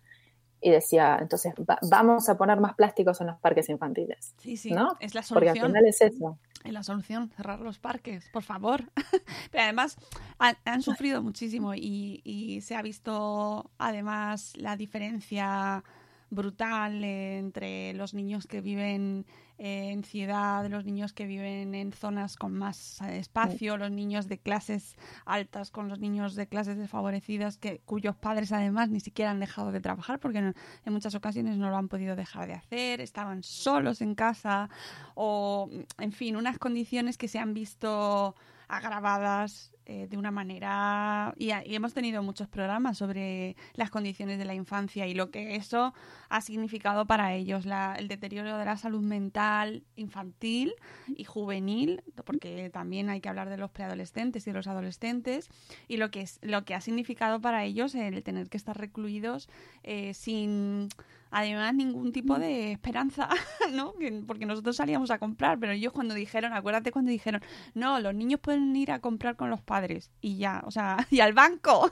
y 0.60 0.70
decía, 0.70 1.18
entonces 1.20 1.54
va- 1.68 1.78
vamos 1.82 2.28
a 2.28 2.36
poner 2.38 2.58
más 2.60 2.74
plásticos 2.74 3.20
en 3.20 3.28
los 3.28 3.38
parques 3.38 3.68
infantiles. 3.68 4.34
Sí, 4.38 4.56
sí, 4.56 4.70
¿no? 4.72 4.96
es 5.00 5.14
la 5.14 5.22
Porque 5.22 5.50
al 5.50 5.56
solución. 5.56 5.66
final 5.72 5.86
es 5.86 6.00
eso. 6.00 6.38
Es 6.64 6.72
la 6.72 6.82
solución, 6.82 7.30
cerrar 7.36 7.60
los 7.60 7.78
parques, 7.78 8.28
por 8.32 8.42
favor. 8.42 8.84
Pero 9.52 9.64
además 9.64 9.96
han, 10.38 10.56
han 10.64 10.82
sufrido 10.82 11.22
muchísimo 11.22 11.74
y, 11.74 12.22
y 12.24 12.60
se 12.62 12.74
ha 12.74 12.82
visto 12.82 13.70
además 13.78 14.56
la 14.56 14.76
diferencia 14.76 15.84
brutal 16.30 17.02
entre 17.04 17.92
los 17.94 18.12
niños 18.14 18.46
que 18.46 18.60
viven 18.60 19.26
eh, 19.58 19.90
en 19.90 20.04
ciudad, 20.04 20.68
los 20.68 20.84
niños 20.84 21.12
que 21.12 21.24
viven 21.26 21.74
en 21.74 21.92
zonas 21.92 22.36
con 22.36 22.52
más 22.52 23.00
eh, 23.02 23.18
espacio, 23.18 23.76
los 23.76 23.90
niños 23.90 24.28
de 24.28 24.38
clases 24.38 24.96
altas 25.24 25.70
con 25.70 25.88
los 25.88 25.98
niños 26.00 26.34
de 26.34 26.46
clases 26.46 26.76
desfavorecidas 26.76 27.56
que 27.56 27.80
cuyos 27.84 28.16
padres 28.16 28.52
además 28.52 28.90
ni 28.90 29.00
siquiera 29.00 29.30
han 29.30 29.40
dejado 29.40 29.72
de 29.72 29.80
trabajar 29.80 30.18
porque 30.20 30.42
no- 30.42 30.52
en 30.84 30.92
muchas 30.92 31.14
ocasiones 31.14 31.56
no 31.56 31.70
lo 31.70 31.76
han 31.76 31.88
podido 31.88 32.16
dejar 32.16 32.48
de 32.48 32.54
hacer, 32.54 33.00
estaban 33.00 33.42
solos 33.42 34.02
en 34.02 34.14
casa 34.14 34.68
o 35.14 35.70
en 35.98 36.12
fin, 36.12 36.36
unas 36.36 36.58
condiciones 36.58 37.16
que 37.16 37.28
se 37.28 37.38
han 37.38 37.54
visto 37.54 38.34
agravadas 38.68 39.72
eh, 39.86 40.06
de 40.10 40.16
una 40.16 40.30
manera 40.30 41.32
y, 41.38 41.46
y 41.46 41.74
hemos 41.74 41.94
tenido 41.94 42.22
muchos 42.22 42.48
programas 42.48 42.98
sobre 42.98 43.56
las 43.74 43.90
condiciones 43.90 44.38
de 44.38 44.44
la 44.44 44.54
infancia 44.54 45.06
y 45.06 45.14
lo 45.14 45.30
que 45.30 45.54
eso 45.56 45.94
ha 46.28 46.40
significado 46.40 47.06
para 47.06 47.32
ellos, 47.34 47.64
la- 47.66 47.94
el 47.96 48.08
deterioro 48.08 48.58
de 48.58 48.64
la 48.64 48.76
salud 48.76 49.00
mental 49.00 49.84
infantil 49.96 50.74
y 51.08 51.24
juvenil, 51.24 52.02
porque 52.24 52.68
también 52.70 53.08
hay 53.10 53.20
que 53.20 53.28
hablar 53.28 53.48
de 53.48 53.56
los 53.58 53.70
preadolescentes 53.70 54.46
y 54.46 54.50
de 54.50 54.56
los 54.56 54.66
adolescentes 54.66 55.48
y 55.88 55.96
lo 55.98 56.10
que 56.10 56.22
es 56.22 56.38
lo 56.42 56.64
que 56.64 56.74
ha 56.74 56.80
significado 56.80 57.40
para 57.40 57.64
ellos 57.64 57.94
el 57.94 58.22
tener 58.22 58.48
que 58.48 58.56
estar 58.56 58.76
recluidos 58.76 59.48
eh, 59.84 60.14
sin 60.14 60.88
además 61.30 61.74
ningún 61.74 62.12
tipo 62.12 62.38
de 62.38 62.72
esperanza, 62.72 63.28
¿no? 63.72 63.92
Que- 63.94 64.22
Porque 64.26 64.46
nosotros 64.46 64.76
salíamos 64.76 65.10
a 65.10 65.18
comprar, 65.18 65.58
pero 65.58 65.72
ellos 65.72 65.92
cuando 65.92 66.14
dijeron, 66.14 66.52
acuérdate 66.52 66.92
cuando 66.92 67.10
dijeron, 67.10 67.42
no, 67.74 68.00
los 68.00 68.14
niños 68.14 68.40
pueden 68.40 68.74
ir 68.74 68.90
a 68.92 69.00
comprar 69.00 69.36
con 69.36 69.50
los 69.50 69.60
padres 69.60 69.75
y 70.20 70.38
ya, 70.38 70.62
o 70.66 70.70
sea, 70.70 70.96
y 71.10 71.20
al 71.20 71.32
banco. 71.32 71.90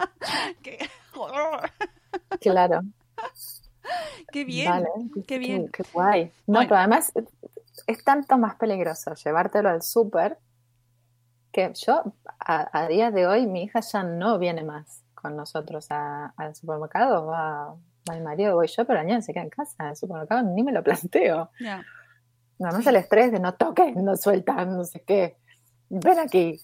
qué. 0.62 0.78
Claro. 2.40 2.80
Qué 4.32 4.44
bien, 4.44 4.68
Vale, 4.70 4.88
qué 5.26 5.38
bien. 5.38 5.68
Qué, 5.68 5.84
guay. 5.92 6.32
No, 6.46 6.60
pero 6.60 6.76
además 6.76 7.12
es- 7.86 8.04
tanto 8.04 8.36
más 8.38 8.56
peligroso 8.56 9.14
llevártelo 9.14 9.68
al 9.68 9.82
súper 9.82 10.38
que 11.52 11.72
yo 11.74 12.02
a, 12.38 12.68
a 12.78 12.88
día 12.88 13.10
de 13.10 13.26
hoy 13.26 13.46
mi 13.46 13.62
hija 13.64 13.80
ya 13.80 14.02
no 14.02 14.38
viene 14.38 14.62
más 14.64 15.02
con 15.14 15.36
nosotros 15.36 15.86
a- 15.90 16.34
al 16.36 16.54
supermercado, 16.54 17.26
va, 17.26 17.74
va 18.08 18.14
mi 18.14 18.20
marido, 18.20 18.54
voy 18.56 18.66
yo, 18.66 18.84
pero 18.86 19.02
niña 19.04 19.22
se 19.22 19.32
queda 19.32 19.44
en 19.44 19.50
casa, 19.50 19.90
el 19.90 19.96
supermercado 19.96 20.42
ni 20.42 20.62
me 20.62 20.72
lo 20.72 20.82
planteo. 20.82 21.50
Ya. 21.60 21.82
Nada 22.58 22.76
más 22.78 22.86
el 22.86 22.96
estrés 22.96 23.32
de 23.32 23.38
no 23.40 23.54
toques, 23.54 23.94
no 23.96 24.16
sueltas, 24.16 24.66
no 24.66 24.84
sé 24.84 25.02
qué. 25.02 25.36
Ven 25.88 26.18
aquí. 26.18 26.60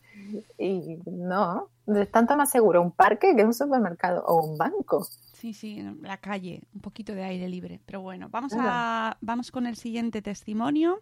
Y 0.59 0.99
no, 1.07 1.69
es 1.87 2.11
tanto 2.11 2.37
más 2.37 2.51
seguro 2.51 2.83
un 2.83 2.93
parque 2.93 3.35
que 3.37 3.45
un 3.45 3.55
supermercado 3.55 4.25
o 4.27 4.45
un 4.45 4.59
banco. 4.59 5.07
Sí, 5.33 5.55
sí, 5.55 5.81
en 5.81 6.03
la 6.03 6.19
calle, 6.19 6.63
un 6.75 6.81
poquito 6.81 7.15
de 7.15 7.25
aire 7.25 7.49
libre. 7.49 7.81
Pero 7.85 8.01
bueno, 8.01 8.29
vamos, 8.31 8.53
a, 8.57 9.17
vamos 9.21 9.51
con 9.51 9.67
el 9.67 9.77
siguiente 9.77 10.23
testimonio, 10.23 11.01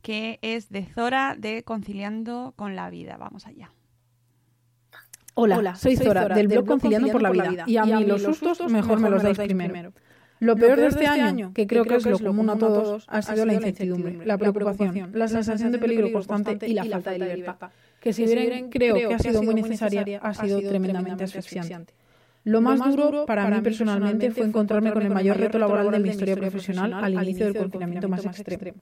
que 0.00 0.38
es 0.42 0.70
de 0.70 0.86
Zora 0.86 1.36
de 1.38 1.62
Conciliando 1.62 2.54
con 2.56 2.74
la 2.74 2.88
Vida. 2.90 3.16
Vamos 3.18 3.46
allá. 3.46 3.70
Hola, 5.34 5.74
soy 5.76 5.96
Zora, 5.96 6.28
del 6.28 6.48
blog 6.48 6.66
Conciliando 6.66 7.10
por 7.10 7.22
la 7.22 7.30
Vida. 7.30 7.64
Y 7.66 7.76
a 7.76 7.84
mí 7.84 8.04
los 8.04 8.22
sustos 8.22 8.60
mejor 8.70 9.00
me 9.00 9.10
los 9.10 9.22
dais 9.22 9.38
primero. 9.38 9.92
Lo 10.42 10.56
peor 10.56 10.80
de 10.80 10.88
este 10.88 11.06
año, 11.06 11.52
que 11.54 11.68
creo 11.68 11.84
que 11.84 11.94
es 11.94 12.04
lo 12.04 12.18
común 12.18 12.50
a 12.50 12.58
todos, 12.58 13.04
ha 13.06 13.22
sido 13.22 13.46
la 13.46 13.54
incertidumbre, 13.54 14.26
la 14.26 14.36
preocupación, 14.36 15.12
la 15.14 15.28
sensación 15.28 15.70
de 15.70 15.78
peligro 15.78 16.10
constante 16.10 16.66
y 16.66 16.72
la 16.72 16.84
falta 16.84 17.12
de 17.12 17.18
libertad, 17.20 17.70
que 18.00 18.12
si 18.12 18.26
bien 18.26 18.68
creo 18.68 18.96
que 18.96 19.14
ha 19.14 19.20
sido 19.20 19.40
muy 19.44 19.54
necesaria, 19.54 20.18
ha 20.20 20.34
sido 20.34 20.60
tremendamente 20.60 21.22
asfixiante. 21.22 21.94
Lo 22.42 22.60
más 22.60 22.80
duro 22.96 23.24
para 23.24 23.48
mí 23.48 23.60
personalmente 23.60 24.32
fue 24.32 24.44
encontrarme 24.44 24.92
con 24.92 25.02
el 25.04 25.10
mayor 25.10 25.36
reto 25.36 25.60
laboral 25.60 25.92
de 25.92 26.00
mi 26.00 26.08
historia 26.08 26.34
profesional 26.34 26.92
al 26.92 27.14
inicio 27.14 27.46
del 27.46 27.56
confinamiento 27.58 28.08
más 28.08 28.26
extremo. 28.26 28.80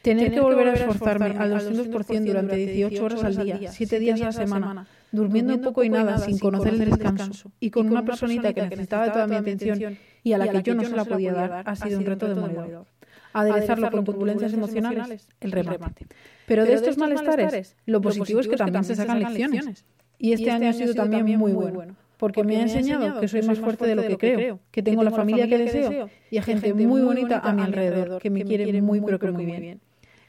Tener 0.00 0.32
que 0.32 0.40
volver 0.40 0.68
a 0.68 0.72
esforzarme 0.72 1.26
al 1.38 1.52
200% 1.52 2.24
durante 2.24 2.56
18 2.56 3.04
horas 3.04 3.24
al 3.24 3.44
día, 3.44 3.70
7 3.70 3.98
días 3.98 4.22
a 4.22 4.24
la 4.24 4.32
semana, 4.32 4.86
durmiendo 5.12 5.60
poco 5.60 5.84
y 5.84 5.90
nada, 5.90 6.16
sin 6.16 6.38
conocer 6.38 6.72
el 6.72 6.80
descanso, 6.80 7.50
y 7.60 7.68
con 7.68 7.90
una 7.90 8.06
personita 8.06 8.54
que 8.54 8.62
necesitaba 8.62 9.12
toda 9.12 9.26
mi 9.26 9.36
atención 9.36 9.98
y 10.24 10.32
a 10.32 10.38
la 10.38 10.48
que 10.48 10.62
yo 10.62 10.74
no 10.74 10.82
se 10.82 10.96
la 10.96 11.04
podía 11.04 11.32
dar, 11.32 11.62
ha 11.64 11.76
sido 11.76 11.98
un 12.00 12.06
reto 12.06 12.26
demoledor. 12.26 12.86
aderezarlo 13.32 13.90
con 13.90 14.04
turbulencias 14.04 14.52
emocionales, 14.52 15.28
el 15.40 15.52
remate. 15.52 16.06
Pero 16.46 16.64
de 16.64 16.74
estos 16.74 16.98
malestares, 16.98 17.76
lo 17.86 18.00
positivo 18.00 18.40
es 18.40 18.48
que 18.48 18.56
también 18.56 18.82
se 18.82 18.96
sacan 18.96 19.20
lecciones. 19.20 19.84
Y 20.18 20.32
este 20.32 20.50
año 20.50 20.68
ha 20.68 20.72
sido 20.72 20.94
también 20.94 21.38
muy 21.38 21.52
bueno 21.52 21.94
porque 22.16 22.44
me 22.44 22.56
ha 22.56 22.62
enseñado 22.62 23.20
que 23.20 23.28
soy 23.28 23.42
más 23.42 23.58
fuerte 23.58 23.86
de 23.86 23.94
lo 23.94 24.02
que 24.02 24.16
creo, 24.16 24.60
que 24.70 24.82
tengo 24.82 25.02
la 25.02 25.10
familia 25.10 25.46
que 25.46 25.58
deseo 25.58 26.08
y 26.30 26.38
a 26.38 26.42
gente 26.42 26.72
muy 26.72 27.02
bonita 27.02 27.38
a 27.38 27.52
mi 27.52 27.62
alrededor, 27.62 28.20
que 28.20 28.30
me 28.30 28.44
quiere 28.44 28.80
muy 28.80 29.00
pero 29.00 29.18
que 29.18 29.30
muy 29.30 29.44
bien. 29.44 29.80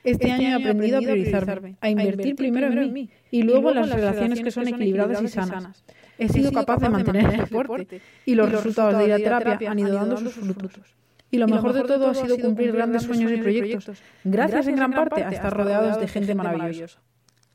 Este, 0.03 0.27
este 0.27 0.31
año 0.31 0.49
he 0.49 0.53
aprendido 0.53 0.99
a 0.99 1.01
priorizarme, 1.01 1.77
a 1.81 1.89
invertir 1.89 2.35
primero 2.35 2.67
en 2.67 2.93
mí 2.93 3.09
y 3.31 3.41
luego 3.41 3.71
en 3.71 3.77
las 3.77 3.89
relaciones 3.89 4.41
que 4.41 4.51
son 4.51 4.67
equilibradas 4.67 5.21
y 5.21 5.27
sanas. 5.29 5.83
He 6.17 6.29
sido 6.29 6.51
capaz 6.51 6.77
de 6.77 6.89
mantener 6.89 7.33
el 7.33 7.41
deporte 7.41 8.01
y 8.25 8.35
los 8.35 8.51
resultados 8.51 8.97
de 8.97 9.05
ir 9.05 9.13
a 9.13 9.17
terapia 9.17 9.71
han 9.71 9.79
ido 9.79 9.93
dando 9.93 10.17
sus 10.17 10.33
frutos. 10.33 10.95
Y 11.31 11.37
lo 11.37 11.47
mejor 11.47 11.73
de 11.73 11.83
todo 11.83 12.09
ha 12.09 12.15
sido 12.15 12.37
cumplir 12.37 12.71
grandes 12.71 13.03
sueños 13.03 13.31
y 13.31 13.37
proyectos, 13.37 14.01
gracias 14.23 14.67
en 14.67 14.75
gran 14.75 14.91
parte 14.91 15.23
a 15.23 15.29
estar 15.29 15.55
rodeados 15.55 15.99
de 15.99 16.07
gente 16.07 16.35
maravillosa. 16.35 16.99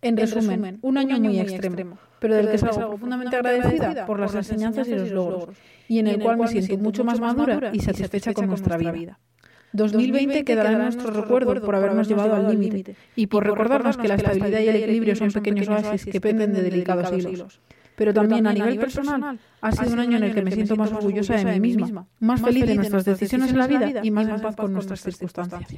En 0.02 0.16
resumen, 0.16 0.78
un 0.82 0.98
año 0.98 1.18
muy 1.20 1.40
extremo, 1.40 1.98
pero 2.20 2.34
del 2.34 2.50
que 2.50 2.58
salgo 2.58 2.88
profundamente 2.88 3.36
agradecida 3.36 4.06
por 4.06 4.18
las 4.18 4.34
enseñanzas 4.34 4.88
y 4.88 4.94
los 4.94 5.10
logros, 5.10 5.56
y 5.88 5.98
en 5.98 6.06
el 6.06 6.20
cual 6.20 6.38
me 6.38 6.48
siento 6.48 6.76
mucho 6.78 7.04
más 7.04 7.20
madura 7.20 7.70
y 7.72 7.80
satisfecha 7.80 8.32
con 8.32 8.46
nuestra 8.46 8.76
vida. 8.76 9.18
2020 9.72 10.44
quedará 10.44 10.72
en 10.72 10.78
nuestro 10.78 11.10
recuerdo 11.10 11.60
por 11.60 11.74
habernos 11.74 12.08
llevado 12.08 12.34
al 12.34 12.50
límite 12.50 12.96
y 13.14 13.28
por 13.28 13.44
recordarnos 13.44 13.96
que 13.96 14.08
la 14.08 14.16
estabilidad 14.16 14.60
y 14.60 14.68
el 14.68 14.76
equilibrio 14.76 15.14
son 15.16 15.30
pequeños 15.30 15.68
oasis 15.68 16.06
que 16.06 16.20
penden 16.20 16.52
de 16.52 16.62
delicados 16.62 17.12
hilos. 17.12 17.60
Pero 18.00 18.14
también 18.14 18.46
a 18.46 18.54
nivel 18.54 18.78
personal 18.78 19.38
ha 19.60 19.72
sido 19.72 19.92
un 19.92 20.00
año 20.00 20.16
en 20.16 20.22
el 20.22 20.34
que 20.34 20.40
me 20.40 20.50
siento 20.50 20.74
más 20.74 20.90
orgullosa 20.90 21.34
de 21.34 21.60
mí 21.60 21.76
misma, 21.76 22.06
más 22.18 22.40
feliz 22.40 22.64
de 22.64 22.74
nuestras 22.74 23.04
decisiones 23.04 23.50
en 23.50 23.58
la 23.58 23.66
vida 23.66 24.00
y 24.02 24.10
más 24.10 24.26
en 24.26 24.40
paz 24.40 24.56
con 24.56 24.72
nuestras 24.72 25.02
circunstancias. 25.02 25.68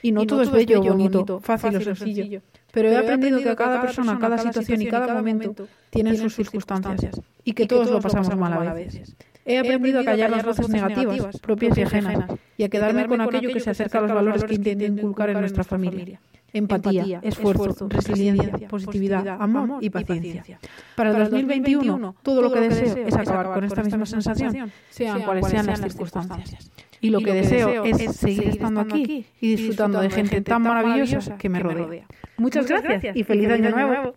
Y 0.00 0.12
no 0.12 0.24
todo 0.24 0.42
es 0.42 0.52
bello, 0.52 0.80
bonito, 0.80 1.40
fácil 1.40 1.74
o 1.74 1.80
sencillo, 1.80 2.42
pero 2.72 2.90
he 2.90 2.96
aprendido 2.96 3.42
que 3.42 3.56
cada 3.56 3.80
persona, 3.80 4.20
cada 4.20 4.38
situación 4.38 4.82
y 4.82 4.86
cada 4.86 5.12
momento 5.12 5.66
tienen 5.90 6.16
sus 6.16 6.36
circunstancias 6.36 7.20
y 7.42 7.54
que 7.54 7.66
todos 7.66 7.90
lo 7.90 8.00
pasamos 8.00 8.36
mal 8.36 8.52
a 8.52 8.72
veces. 8.72 9.16
He 9.44 9.58
aprendido 9.58 10.00
a 10.00 10.04
callar 10.04 10.30
las 10.30 10.44
voces 10.44 10.68
negativas, 10.68 11.38
propias 11.38 11.76
y 11.76 11.82
ajenas, 11.82 12.30
y 12.56 12.64
a 12.64 12.68
quedarme 12.68 13.06
con 13.06 13.20
aquello 13.20 13.52
que 13.52 13.60
se 13.60 13.70
acerca 13.70 13.98
a 13.98 14.02
los 14.02 14.12
valores 14.12 14.44
que 14.44 14.54
intento 14.54 14.84
inculcar 14.84 15.30
en 15.30 15.40
nuestra 15.40 15.64
familia. 15.64 16.20
Empatía, 16.52 17.18
esfuerzo, 17.22 17.88
resiliencia, 17.88 18.68
positividad, 18.68 19.26
amor 19.40 19.82
y 19.82 19.90
paciencia. 19.90 20.58
Para 20.94 21.10
el 21.10 21.18
2021, 21.18 22.16
todo 22.22 22.42
lo 22.42 22.52
que 22.52 22.60
deseo 22.60 23.06
es 23.06 23.14
acabar 23.16 23.52
con 23.52 23.64
esta 23.64 23.82
misma 23.82 24.06
sensación, 24.06 24.72
sean 24.88 25.22
cuales 25.22 25.46
sean 25.48 25.66
las 25.66 25.80
circunstancias. 25.80 26.70
Y 27.00 27.10
lo 27.10 27.20
que 27.20 27.32
deseo 27.34 27.84
es 27.84 28.16
seguir 28.16 28.48
estando 28.48 28.80
aquí 28.80 29.26
y 29.40 29.56
disfrutando 29.56 30.00
de 30.00 30.10
gente 30.10 30.40
tan 30.40 30.62
maravillosa 30.62 31.36
que 31.36 31.48
me 31.48 31.60
rodea. 31.60 32.06
Muchas 32.38 32.66
gracias 32.66 33.14
y 33.16 33.24
feliz 33.24 33.50
año 33.50 33.70
nuevo. 33.70 34.14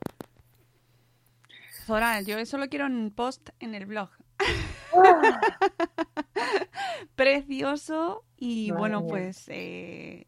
Zora, 1.85 2.21
yo 2.21 2.45
solo 2.45 2.67
quiero 2.67 2.85
un 2.85 3.11
post 3.11 3.49
en 3.59 3.73
el 3.73 3.85
blog. 3.85 4.09
Precioso 7.15 8.23
y 8.37 8.71
bueno, 8.71 9.05
pues 9.05 9.45
eh, 9.49 10.27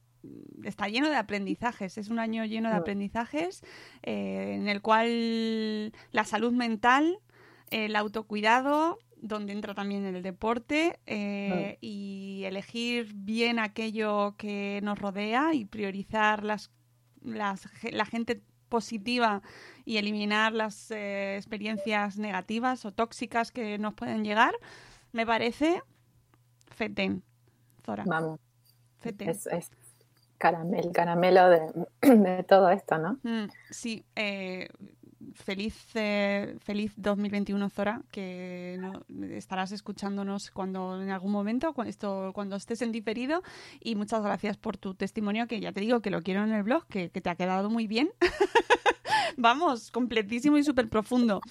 está 0.64 0.88
lleno 0.88 1.10
de 1.10 1.16
aprendizajes. 1.16 1.97
Es 1.97 2.10
un 2.10 2.20
año 2.20 2.45
lleno 2.45 2.70
de 2.70 2.76
aprendizajes 2.76 3.62
eh, 4.03 4.53
en 4.55 4.68
el 4.68 4.82
cual 4.82 5.93
la 6.12 6.24
salud 6.24 6.53
mental, 6.53 7.20
el 7.70 7.95
autocuidado, 7.95 8.99
donde 9.22 9.53
entra 9.53 9.74
también 9.74 10.05
el 10.05 10.24
deporte 10.24 10.99
eh, 11.05 11.78
y 11.82 12.43
elegir 12.45 13.12
bien 13.14 13.60
aquello 13.60 14.36
que 14.38 14.80
nos 14.82 14.97
rodea 14.97 15.53
y 15.53 15.66
priorizar 15.66 16.43
las, 16.43 16.72
las 17.22 17.68
la 17.91 18.05
gente 18.05 18.41
positiva 18.70 19.42
y 19.86 19.98
eliminar 19.98 20.54
las 20.54 20.92
eh, 20.92 21.36
experiencias 21.36 22.18
negativas 22.18 22.86
o 22.86 22.92
tóxicas 22.92 23.52
que 23.52 23.78
nos 23.78 23.94
pueden 23.96 24.24
llegar, 24.24 24.54
me 25.12 25.26
parece 25.26 25.82
fetén, 26.68 27.24
Zora. 27.84 28.04
Vamos. 28.06 28.40
Es, 29.04 29.48
es 29.48 29.72
caramel, 30.38 30.92
caramelo 30.92 31.50
de, 32.02 32.44
todo 32.48 32.70
esto, 32.70 32.98
¿no? 32.98 33.20
Mm, 33.24 33.50
sí, 33.70 34.06
eh, 34.16 34.70
feliz, 35.34 35.76
eh, 35.96 36.56
feliz 36.60 36.94
2021, 36.98 37.70
Zora, 37.70 38.02
que 38.12 38.80
estarás 39.32 39.72
escuchándonos 39.72 40.52
cuando 40.52 41.02
en 41.02 41.10
algún 41.10 41.32
momento, 41.32 41.74
cuando, 41.74 41.90
esto, 41.90 42.32
cuando 42.34 42.56
estés 42.56 42.82
en 42.82 42.92
diferido. 42.92 43.42
Y 43.80 43.96
muchas 43.96 44.24
gracias 44.24 44.58
por 44.58 44.78
tu 44.78 44.94
testimonio, 44.94 45.48
que 45.48 45.60
ya 45.60 45.72
te 45.72 45.82
digo 45.82 46.02
que 46.02 46.10
lo 46.10 46.22
quiero 46.22 46.44
en 46.44 46.52
el 46.52 46.64
blog, 46.64 46.86
que, 46.88 47.10
te 47.10 47.30
ha 47.30 47.36
quedado 47.36 47.70
muy 47.70 47.88
bien. 47.88 48.10
Vamos, 49.38 49.92
completísimo 49.92 50.58
y 50.58 50.64
súper 50.64 50.90
profundo. 50.90 51.42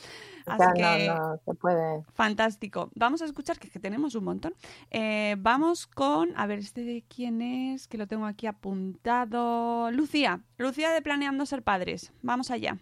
Así 0.46 0.64
que, 0.74 1.12
se 1.44 1.54
puede. 1.54 2.02
Fantástico. 2.12 2.90
Vamos 2.94 3.22
a 3.22 3.24
escuchar, 3.24 3.58
que, 3.58 3.70
que 3.70 3.78
tenemos 3.78 4.14
un 4.14 4.24
montón. 4.24 4.54
Eh, 4.90 5.36
vamos 5.38 5.86
con, 5.86 6.36
a 6.36 6.46
ver, 6.46 6.58
este 6.58 6.82
de 6.82 7.04
quién 7.08 7.40
es, 7.40 7.88
que 7.88 7.98
lo 7.98 8.06
tengo 8.06 8.26
aquí 8.26 8.46
apuntado. 8.46 9.90
Lucía, 9.90 10.40
Lucía 10.58 10.90
de 10.90 11.02
Planeando 11.02 11.46
Ser 11.46 11.62
Padres. 11.62 12.12
Vamos 12.22 12.50
allá. 12.50 12.78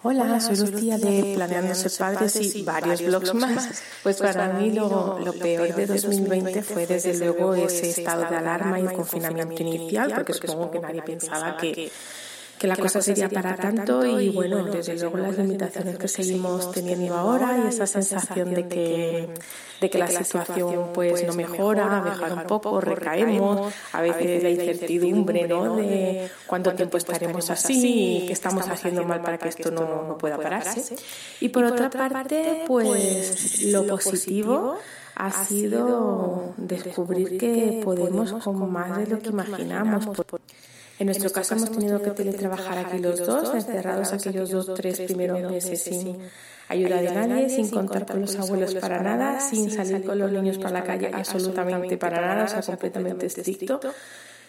Hola, 0.00 0.38
soy 0.38 0.56
Lucía 0.56 0.96
de 0.96 1.32
Planeando 1.34 1.74
Ser 1.74 1.90
Padres 1.98 2.54
y 2.54 2.62
varios 2.62 3.02
blogs 3.02 3.34
más. 3.34 3.82
Pues 4.04 4.18
para 4.18 4.52
mí 4.52 4.70
lo, 4.70 5.18
lo, 5.18 5.32
peor 5.32 5.74
de 5.74 5.86
2020 5.86 6.62
fue 6.62 6.86
desde 6.86 7.18
luego 7.18 7.56
ese 7.56 7.90
estado 7.90 8.20
de 8.30 8.36
alarma 8.36 8.78
y 8.78 8.84
confinamiento 8.84 9.60
inicial, 9.60 10.12
porque 10.14 10.34
supongo 10.34 10.70
que 10.70 10.78
nadie 10.78 11.02
pensaba 11.02 11.56
que 11.56 11.90
que 12.58 12.66
la 12.66 12.76
cosa 12.76 13.00
sería 13.00 13.28
para 13.28 13.56
tanto 13.56 14.06
y 14.18 14.30
bueno, 14.30 14.64
desde 14.64 14.96
luego 14.98 15.18
las 15.18 15.38
limitaciones 15.38 15.96
que 15.96 16.08
seguimos 16.08 16.72
teniendo 16.72 17.14
ahora 17.14 17.58
y 17.64 17.68
esa 17.68 17.86
sensación 17.86 18.52
de 18.52 18.68
que, 18.68 19.28
de 19.80 19.90
que 19.90 19.98
la 19.98 20.08
situación 20.08 20.90
pues 20.92 21.24
no 21.24 21.34
mejora, 21.34 22.00
mejora 22.02 22.34
un 22.34 22.44
poco, 22.44 22.80
recaemos, 22.80 23.72
a 23.92 24.02
veces 24.02 24.42
la 24.42 24.50
incertidumbre 24.50 25.46
¿no? 25.46 25.76
de 25.76 26.30
cuánto 26.46 26.74
tiempo 26.74 26.96
estaremos 26.96 27.48
así 27.50 28.22
y 28.22 28.26
qué 28.26 28.32
estamos 28.32 28.68
haciendo 28.68 29.04
mal 29.04 29.22
para 29.22 29.38
que 29.38 29.48
esto 29.48 29.70
no, 29.70 30.08
no 30.08 30.18
pueda 30.18 30.36
pararse. 30.36 30.96
Y 31.40 31.48
por 31.50 31.64
otra 31.64 31.90
parte, 31.90 32.64
pues 32.66 33.62
lo 33.64 33.86
positivo 33.86 34.76
ha 35.14 35.44
sido 35.44 36.54
descubrir 36.56 37.38
que 37.38 37.80
podemos 37.84 38.32
como 38.44 38.66
más 38.66 38.96
de 38.98 39.06
lo 39.06 39.18
que 39.18 39.28
imaginamos. 39.28 40.08
En 40.98 41.06
nuestro 41.06 41.30
caso 41.30 41.54
hemos 41.54 41.70
tenido 41.70 42.02
que 42.02 42.10
teletrabajar 42.10 42.78
aquí 42.78 42.98
los 42.98 43.24
dos, 43.24 43.54
encerrados 43.54 44.12
aquellos 44.12 44.50
dos, 44.50 44.74
tres 44.74 45.00
primeros 45.02 45.50
meses 45.50 45.80
sin 45.82 46.18
ayuda 46.68 47.00
de 47.00 47.12
nadie, 47.12 47.48
sin 47.48 47.68
contar 47.70 48.04
con 48.04 48.20
los 48.20 48.36
abuelos 48.36 48.74
para 48.74 49.00
nada, 49.00 49.40
sin 49.40 49.70
salir 49.70 50.04
con 50.04 50.18
los 50.18 50.32
niños 50.32 50.58
para 50.58 50.80
la 50.80 50.84
calle 50.84 51.10
absolutamente 51.12 51.96
para 51.96 52.20
nada, 52.20 52.44
o 52.44 52.48
sea, 52.48 52.62
completamente 52.62 53.26
estricto. 53.26 53.80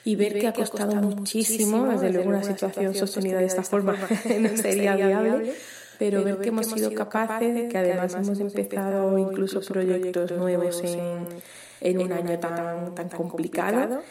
Y 0.05 0.15
ver 0.15 0.39
que 0.39 0.47
ha 0.47 0.53
costado 0.53 0.95
muchísimo, 0.95 1.85
desde 1.87 2.11
luego 2.11 2.29
una 2.29 2.41
situación 2.41 2.95
sostenida 2.95 3.39
de 3.39 3.45
esta 3.45 3.63
forma 3.63 3.95
no 4.39 4.49
sería 4.57 4.95
viable, 4.95 5.53
pero 5.99 6.23
ver 6.23 6.39
que 6.39 6.49
hemos 6.49 6.65
sido 6.65 6.95
capaces, 6.95 7.69
que 7.69 7.77
además 7.77 8.15
hemos 8.15 8.39
empezado 8.39 9.17
incluso 9.19 9.61
proyectos 9.61 10.31
nuevos 10.31 10.81
en, 10.83 11.27
en 11.81 11.99
un 11.99 12.11
año 12.11 12.39
tan, 12.39 12.95
tan 12.95 13.09
complicado 13.09 14.01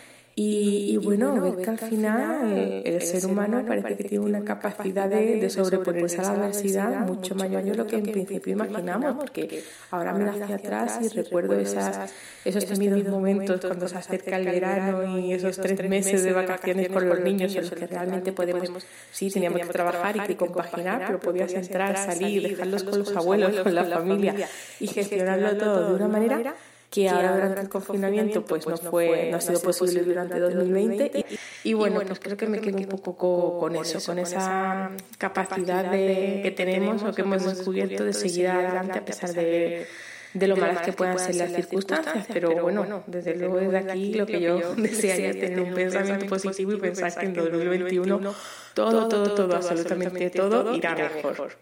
y, 0.41 0.97
bueno, 0.99 1.41
ver 1.41 1.57
que 1.57 1.71
al 1.71 1.79
final 1.79 2.57
el, 2.85 3.03
ser 3.03 3.27
humano 3.27 3.65
parece 3.67 3.97
que 3.97 4.05
tiene 4.05 4.25
una 4.25 4.45
capacidad 4.45 5.09
de, 5.09 5.51
sobreponerse 5.51 6.21
a 6.21 6.23
la 6.23 6.31
adversidad 6.31 7.07
mucho 7.07 7.35
mayor 7.35 7.65
de 7.65 7.75
lo 7.75 7.87
que 7.89 7.97
en 7.97 8.05
principio 8.05 8.53
imaginamos, 8.53 9.17
porque 9.17 9.65
ahora 9.91 10.13
me 10.13 10.31
hacia 10.31 10.55
atrás 10.55 11.01
y 11.03 11.09
recuerdo 11.09 11.59
esas, 11.59 12.13
esos 12.45 12.65
temidos 12.67 13.03
momentos 13.09 13.61
cuando 13.61 13.89
se 13.89 13.99
acerca 13.99 14.37
el 14.37 14.45
verano 14.45 15.19
y 15.19 15.33
esos 15.33 15.57
tres 15.57 15.89
meses 15.89 16.23
de 16.23 16.33
vacaciones 16.33 16.89
con 16.89 17.09
los 17.09 17.19
niños 17.19 17.57
en 17.57 17.63
los 17.63 17.71
que 17.73 17.89
realmente 17.89 18.31
podemos, 18.31 18.71
sí, 19.11 19.31
teníamos 19.31 19.63
que 19.63 19.73
trabajar 19.73 20.19
y 20.19 20.21
que 20.21 20.37
compaginar, 20.37 21.03
pero 21.05 21.19
podías 21.19 21.53
entrar, 21.55 21.97
salir, 21.97 22.43
dejarlos 22.43 22.85
con 22.85 23.01
los 23.01 23.17
abuelos, 23.17 23.59
con 23.59 23.75
la 23.75 23.85
familia. 23.85 24.49
y 24.79 24.87
gestionarlo 24.87 25.57
todo 25.57 25.89
de 25.89 25.95
una 25.97 26.07
manera 26.07 26.55
que 26.91 27.09
ahora 27.09 27.35
durante 27.35 27.61
el 27.61 27.69
confinamiento 27.69 28.45
pues 28.45 28.67
no 28.67 28.77
fue 28.77 29.31
no 29.31 29.37
ha 29.37 29.41
sido 29.41 29.61
posible 29.61 30.03
durante 30.03 30.39
2020 30.39 31.27
y, 31.65 31.73
bueno 31.75 32.01
pues 32.07 32.19
creo 32.19 32.37
que 32.37 32.47
me 32.47 32.61
quedo 32.61 32.79
un 32.79 33.01
poco 33.01 33.59
con 33.59 33.77
eso 33.77 34.01
con 34.05 34.19
esa 34.19 34.91
capacidad 35.19 35.91
de, 35.91 36.41
que 36.43 36.51
tenemos 36.51 37.03
o 37.03 37.13
que 37.13 37.23
hemos 37.23 37.45
descubierto 37.45 38.05
de 38.05 38.13
seguir 38.13 38.49
adelante 38.49 38.99
a 38.99 39.05
pesar 39.05 39.33
de 39.33 39.87
de 40.35 40.47
lo 40.47 40.57
malas 40.57 40.83
que 40.83 40.93
puedan 40.93 41.19
ser 41.19 41.37
las 41.37 41.53
circunstancias, 41.53 42.27
pero 42.31 42.63
bueno, 42.63 43.03
desde 43.07 43.35
luego 43.35 43.57
desde 43.57 43.79
aquí 43.79 44.13
lo 44.13 44.27
que 44.27 44.43
yo 44.43 44.75
desearía 44.77 45.31
es 45.31 45.41
tener 45.41 45.59
un 45.59 45.75
pensamiento 45.75 46.27
positivo 46.27 46.75
y 46.75 46.77
pensar 46.77 47.15
que 47.19 47.27
en 47.27 47.33
2021 47.33 48.35
todo, 48.75 49.09
todo, 49.09 49.35
todo, 49.35 49.57
absolutamente 49.57 50.29
todo 50.29 50.75
irá 50.75 50.95
mejor. 50.95 51.57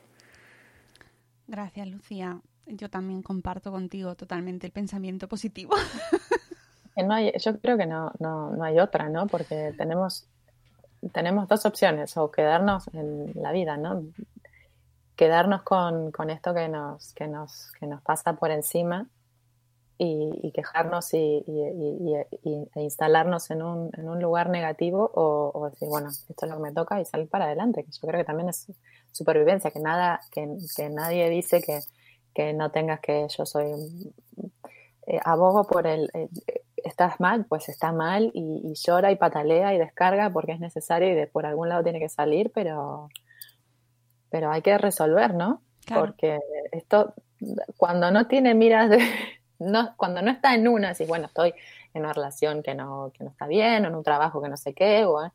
Gracias, 1.46 1.86
Lucía 1.86 2.40
yo 2.66 2.90
también 2.90 3.22
comparto 3.22 3.70
contigo 3.70 4.14
totalmente 4.14 4.66
el 4.66 4.72
pensamiento 4.72 5.28
positivo. 5.28 5.74
no 6.96 7.14
hay, 7.14 7.32
yo 7.38 7.58
creo 7.60 7.76
que 7.76 7.86
no, 7.86 8.12
no, 8.18 8.50
no 8.50 8.64
hay 8.64 8.78
otra, 8.78 9.08
¿no? 9.08 9.26
Porque 9.26 9.74
tenemos, 9.76 10.26
tenemos 11.12 11.48
dos 11.48 11.64
opciones, 11.66 12.16
o 12.16 12.30
quedarnos 12.30 12.88
en 12.92 13.32
la 13.34 13.52
vida, 13.52 13.76
¿no? 13.76 14.04
Quedarnos 15.14 15.62
con, 15.62 16.10
con 16.10 16.30
esto 16.30 16.52
que 16.54 16.68
nos, 16.68 17.12
que, 17.14 17.26
nos, 17.26 17.70
que 17.78 17.86
nos 17.86 18.02
pasa 18.02 18.34
por 18.34 18.50
encima 18.50 19.06
y, 19.98 20.50
quejarnos 20.52 21.14
y, 21.14 21.42
e 21.46 22.82
instalarnos 22.82 23.50
en 23.50 23.62
un, 23.62 23.90
en 23.96 24.08
un 24.08 24.20
lugar 24.20 24.50
negativo 24.50 25.10
o, 25.14 25.68
decir, 25.70 25.88
bueno, 25.88 26.10
esto 26.10 26.44
es 26.44 26.50
lo 26.50 26.56
que 26.56 26.62
me 26.62 26.72
toca 26.72 27.00
y 27.00 27.04
salir 27.06 27.28
para 27.28 27.46
adelante, 27.46 27.84
que 27.84 27.92
yo 27.92 28.06
creo 28.06 28.20
que 28.20 28.26
también 28.26 28.50
es 28.50 28.66
supervivencia, 29.12 29.70
que 29.70 29.80
nada, 29.80 30.20
que, 30.30 30.58
que 30.76 30.90
nadie 30.90 31.30
dice 31.30 31.62
que, 31.62 31.80
que 32.36 32.52
no 32.52 32.70
tengas 32.70 33.00
que 33.00 33.26
yo 33.34 33.46
soy 33.46 33.72
eh, 35.06 35.18
abogo 35.24 35.66
por 35.66 35.86
el 35.86 36.10
eh, 36.12 36.28
estás 36.76 37.18
mal, 37.18 37.46
pues 37.46 37.70
está 37.70 37.92
mal 37.92 38.30
y, 38.34 38.74
llora 38.74 39.10
y 39.10 39.16
patalea 39.16 39.72
y 39.72 39.78
descarga 39.78 40.28
porque 40.28 40.52
es 40.52 40.60
necesario 40.60 41.08
y 41.08 41.14
de 41.14 41.26
por 41.26 41.46
algún 41.46 41.70
lado 41.70 41.82
tiene 41.82 41.98
que 41.98 42.10
salir, 42.10 42.52
pero 42.54 43.08
pero 44.28 44.50
hay 44.50 44.60
que 44.60 44.76
resolver, 44.76 45.32
¿no? 45.32 45.62
Porque 45.88 46.38
esto 46.72 47.14
cuando 47.78 48.10
no 48.10 48.26
tiene 48.26 48.54
miras 48.54 48.90
de 48.90 48.98
no, 49.58 49.96
cuando 49.96 50.20
no 50.20 50.30
está 50.30 50.54
en 50.54 50.68
una, 50.68 50.90
así, 50.90 51.06
bueno, 51.06 51.28
estoy 51.28 51.54
en 51.94 52.02
una 52.02 52.12
relación 52.12 52.62
que 52.62 52.74
no, 52.74 53.12
que 53.16 53.24
no 53.24 53.30
está 53.30 53.46
bien, 53.46 53.86
o 53.86 53.88
en 53.88 53.94
un 53.94 54.04
trabajo 54.04 54.42
que 54.42 54.50
no 54.50 54.58
sé 54.58 54.74
qué, 54.74 55.06
o 55.06 55.32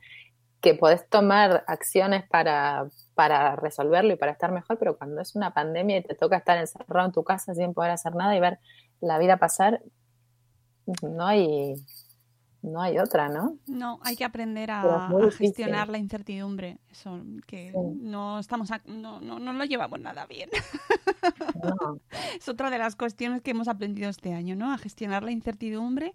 que 0.61 0.75
podés 0.75 1.07
tomar 1.09 1.63
acciones 1.67 2.23
para, 2.29 2.85
para 3.15 3.55
resolverlo 3.55 4.13
y 4.13 4.15
para 4.15 4.31
estar 4.31 4.51
mejor, 4.51 4.77
pero 4.77 4.97
cuando 4.97 5.21
es 5.21 5.35
una 5.35 5.53
pandemia 5.53 5.97
y 5.97 6.03
te 6.03 6.15
toca 6.15 6.37
estar 6.37 6.57
encerrado 6.57 7.07
en 7.07 7.11
tu 7.11 7.23
casa 7.23 7.53
sin 7.55 7.73
poder 7.73 7.91
hacer 7.91 8.15
nada 8.15 8.35
y 8.35 8.39
ver 8.39 8.59
la 9.01 9.17
vida 9.17 9.37
pasar, 9.37 9.81
no 11.01 11.25
hay, 11.25 11.73
no 12.61 12.79
hay 12.79 12.99
otra, 12.99 13.27
¿no? 13.27 13.57
No, 13.65 13.99
hay 14.03 14.15
que 14.15 14.23
aprender 14.23 14.69
a, 14.69 15.09
gestionar 15.35 15.89
la 15.89 15.97
incertidumbre. 15.97 16.77
Eso, 16.91 17.19
que 17.47 17.73
no 17.73 18.37
estamos, 18.37 18.69
no, 18.85 19.19
no, 19.19 19.39
no, 19.39 19.53
lo 19.53 19.65
llevamos 19.65 19.99
nada 19.99 20.27
bien. 20.27 20.49
es 22.37 22.47
otra 22.47 22.69
de 22.69 22.77
las 22.77 22.95
cuestiones 22.95 23.41
que 23.41 23.51
hemos 23.51 23.67
aprendido 23.67 24.09
este 24.09 24.33
año, 24.33 24.55
¿no? 24.55 24.71
A 24.71 24.77
gestionar 24.77 25.23
la 25.23 25.31
incertidumbre 25.31 26.13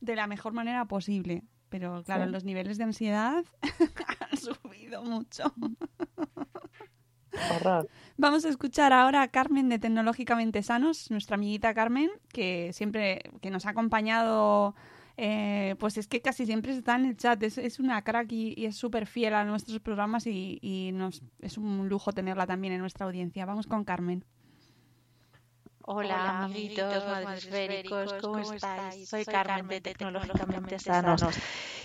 de 0.00 0.16
la 0.16 0.26
mejor 0.26 0.52
manera 0.52 0.84
posible. 0.86 1.44
Pero 1.74 2.04
claro, 2.04 2.26
los 2.26 2.44
niveles 2.44 2.78
de 2.78 2.84
ansiedad 2.84 3.44
han 4.30 4.38
subido 4.38 5.02
mucho. 5.02 5.52
Horror. 7.50 7.88
Vamos 8.16 8.44
a 8.44 8.48
escuchar 8.48 8.92
ahora 8.92 9.22
a 9.22 9.26
Carmen 9.26 9.68
de 9.68 9.80
Tecnológicamente 9.80 10.62
Sanos, 10.62 11.10
nuestra 11.10 11.34
amiguita 11.34 11.74
Carmen, 11.74 12.12
que 12.28 12.72
siempre 12.72 13.22
que 13.42 13.50
nos 13.50 13.66
ha 13.66 13.70
acompañado 13.70 14.76
eh, 15.16 15.74
pues 15.80 15.98
es 15.98 16.06
que 16.06 16.20
casi 16.20 16.46
siempre 16.46 16.76
está 16.76 16.94
en 16.94 17.06
el 17.06 17.16
chat. 17.16 17.42
Es, 17.42 17.80
una 17.80 18.02
crack 18.02 18.30
y, 18.30 18.64
es 18.64 18.76
súper 18.76 19.06
fiel 19.08 19.34
a 19.34 19.44
nuestros 19.44 19.80
programas 19.80 20.28
y, 20.28 20.92
nos, 20.94 21.24
es 21.40 21.58
un 21.58 21.88
lujo 21.88 22.12
tenerla 22.12 22.46
también 22.46 22.74
en 22.74 22.82
nuestra 22.82 23.04
audiencia. 23.04 23.46
Vamos 23.46 23.66
con 23.66 23.82
Carmen. 23.82 24.24
Hola, 25.86 26.44
amiguitos 26.44 27.04
madresféricos, 27.04 28.14
¿cómo 28.14 28.38
estáis? 28.40 29.06
Soy 29.06 29.26
Carmen 29.26 29.68
de 29.68 29.82
Tecnológicamente 29.82 30.78
Sanos. 30.78 31.22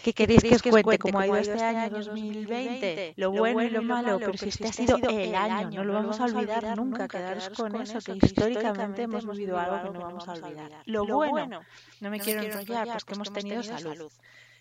¿Qué 0.01 0.13
queréis 0.13 0.41
que 0.41 0.55
os 0.55 0.61
cuente 0.61 0.97
cómo 0.97 1.19
ha 1.19 1.27
ido 1.27 1.35
este 1.35 1.61
año 1.61 1.89
2020? 1.89 3.15
Lo 3.17 3.31
bueno 3.31 3.61
y 3.61 3.69
lo 3.69 3.81
malo, 3.81 4.17
pero 4.17 4.37
si 4.37 4.47
este 4.47 4.69
ha 4.69 4.71
sido 4.71 4.97
el 5.09 5.35
año, 5.35 5.83
no 5.83 5.83
lo 5.83 5.93
vamos 5.95 6.17
a 6.21 6.25
olvidar 6.25 6.77
nunca. 6.77 7.09
Quedaros 7.09 7.49
con 7.49 7.75
eso, 7.75 7.99
que 7.99 8.25
históricamente 8.25 9.01
hemos 9.01 9.25
vivido 9.27 9.59
algo 9.59 9.91
que 9.91 9.97
no 9.97 9.99
vamos 9.99 10.25
a 10.29 10.31
olvidar. 10.31 10.71
Lo 10.85 11.05
bueno, 11.05 11.59
no 11.99 12.09
me 12.09 12.21
quiero 12.21 12.41
enrollar, 12.43 12.87
pues 12.87 13.03
que 13.03 13.13
hemos 13.15 13.33
tenido 13.33 13.63
salud 13.63 14.09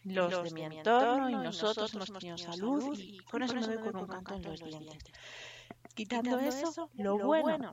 los 0.02 0.42
de 0.42 0.50
mi 0.50 0.62
entorno 0.62 1.30
y 1.30 1.34
nosotros 1.34 1.94
hemos 1.94 2.12
tenido 2.12 2.38
salud 2.38 2.98
y 2.98 3.18
con 3.18 3.44
eso 3.44 3.54
me 3.54 3.62
doy 3.62 3.78
con 3.78 3.96
un 3.96 4.06
canto 4.08 4.34
en 4.34 4.42
los 4.42 4.64
dientes. 4.64 5.04
Quitando 5.94 6.40
eso, 6.40 6.90
lo 6.94 7.18
bueno 7.18 7.72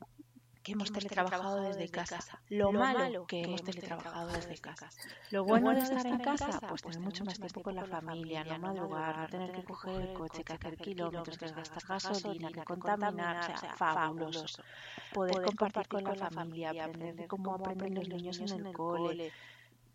que 0.66 0.72
hemos 0.72 0.91
teletrabajado 0.91 1.61
desde 1.61 1.88
casa. 1.89 2.20
Lo 2.49 2.72
malo 2.72 3.28
que 3.28 3.43
hemos 3.43 3.63
teletrabajado 3.63 4.30
desde 4.32 4.57
casa. 4.57 4.89
Lo 5.30 5.45
bueno 5.45 5.72
de 5.72 5.80
estar 5.80 6.05
en 6.07 6.18
casa, 6.18 6.59
pues 6.68 6.82
tener 6.82 6.99
mucho 6.99 7.24
más 7.24 7.38
tiempo 7.39 7.61
con 7.61 7.76
la 7.76 7.86
familia, 7.86 8.43
no 8.43 8.57
madrugar, 8.57 9.16
no 9.20 9.28
tener 9.28 9.51
que 9.51 9.63
coger 9.63 10.01
el 10.01 10.13
coche, 10.13 10.43
que 10.43 10.53
hacer 10.53 10.76
kilómetros, 10.78 11.38
que 11.38 11.51
gastar 11.51 11.84
gasolina, 11.88 12.51
que 12.51 12.63
contaminar, 12.63 13.53
o 13.53 13.57
sea, 13.57 13.76
fabuloso. 13.76 14.63
Poder 15.13 15.45
compartir 15.45 15.88
con 15.88 16.03
la 16.03 16.32
familia, 16.32 16.84
aprender 16.84 17.28
cómo 17.28 17.53
aprenden 17.53 17.93
los 17.93 18.09
niños 18.09 18.39
en 18.41 18.66
el 18.66 18.74
cole. 18.74 19.32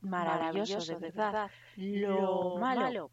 Maravilloso, 0.03 0.95
de 0.95 1.11
verdad. 1.11 1.51
Lo 1.77 2.57
malo, 2.59 3.11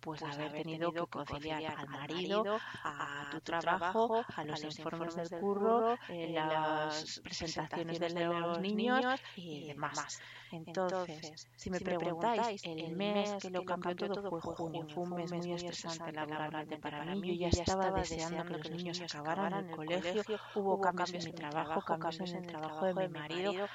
pues, 0.00 0.20
pues 0.20 0.34
haber 0.34 0.52
tenido 0.52 0.92
que 0.92 1.06
conciliar 1.06 1.74
al 1.78 1.88
marido, 1.88 2.44
a 2.84 3.28
tu 3.30 3.40
trabajo, 3.40 4.24
a 4.36 4.44
los 4.44 4.62
informes 4.64 5.14
del 5.14 5.40
curro, 5.40 5.96
las 6.08 7.20
presentaciones 7.22 8.00
de 8.00 8.10
los 8.10 8.60
niños 8.60 9.04
y 9.36 9.68
demás. 9.68 10.20
Entonces, 10.52 11.48
si 11.54 11.70
me 11.70 11.80
preguntáis, 11.80 12.64
el 12.64 12.96
mes 12.96 13.36
que 13.40 13.50
lo 13.50 13.64
cambió 13.64 13.94
todo 13.94 14.30
fue 14.30 14.40
junio. 14.40 14.86
Fue 14.92 15.04
un 15.04 15.14
mes 15.14 15.32
muy 15.32 15.52
estresante 15.52 16.12
laboralmente 16.12 16.76
para 16.78 17.04
mí. 17.04 17.38
Yo 17.38 17.48
ya 17.48 17.62
estaba 17.62 17.90
deseando 17.92 18.44
que 18.44 18.58
los 18.58 18.70
niños 18.70 19.00
acabaran 19.00 19.68
el 19.68 19.76
colegio. 19.76 20.22
Hubo 20.54 20.80
cambios 20.80 21.12
en 21.14 21.24
mi 21.24 21.32
trabajo, 21.32 21.80
cambios 21.82 22.18
en 22.32 22.36
el 22.36 22.46
trabajo 22.46 22.86
de 22.86 22.94
mi 22.94 23.08
marido. 23.08 23.68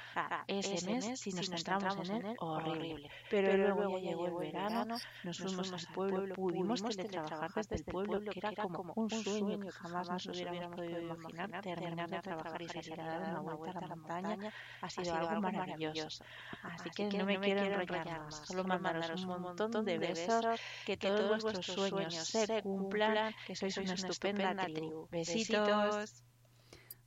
Ese 0.48 0.86
mes, 0.92 1.20
si 1.20 1.32
nos 1.32 1.50
centramos 1.50 2.10
en 2.10 2.26
él, 2.26 2.36
horrible. 2.40 3.10
Pero 3.30 3.58
luego 3.58 3.98
ya 3.98 4.10
llegó 4.10 4.28
el 4.28 4.52
verano, 4.52 4.98
nos 5.24 5.38
fuimos 5.38 5.72
al 5.72 5.94
pueblo, 5.94 6.15
pudimos 6.36 6.82
teletrabajar 6.82 7.52
desde 7.54 7.76
el 7.76 7.86
pueblo, 7.86 8.20
que 8.20 8.40
era 8.40 8.54
como 8.56 8.94
un 8.96 9.10
sueño 9.10 9.60
que 9.60 9.72
jamás 9.72 10.10
nos 10.10 10.26
hubiéramos 10.28 10.76
podido 10.76 11.02
imaginar. 11.02 11.62
Terminar 11.62 12.10
de 12.10 12.20
trabajar 12.22 12.62
y 12.62 12.68
salir 12.68 13.02
a 13.02 13.06
dar 13.06 13.44
una 13.44 13.54
vuelta 13.56 13.80
a 13.80 13.82
la 13.82 13.96
montaña 13.96 14.54
ha 14.82 14.90
sido 14.90 15.14
algo 15.16 15.42
maravilloso. 15.42 16.24
Así 16.64 16.90
que 16.92 17.10
no 17.18 17.26
me 17.26 17.40
quiero 17.40 17.62
enrollar 17.62 18.20
más, 18.22 18.36
solo 18.46 18.64
mandaros 18.64 19.24
un 19.26 19.42
montón 19.42 19.86
de 19.86 19.98
besos, 19.98 20.46
que 20.86 20.98
todos 20.98 21.44
vuestros 21.44 21.66
sueños 21.66 22.14
se 22.14 22.62
cumplan, 22.62 23.34
que 23.48 23.56
sois 23.56 23.78
una 23.78 23.94
estupenda 23.94 24.56
tribu. 24.66 25.08
Besitos. 25.12 26.24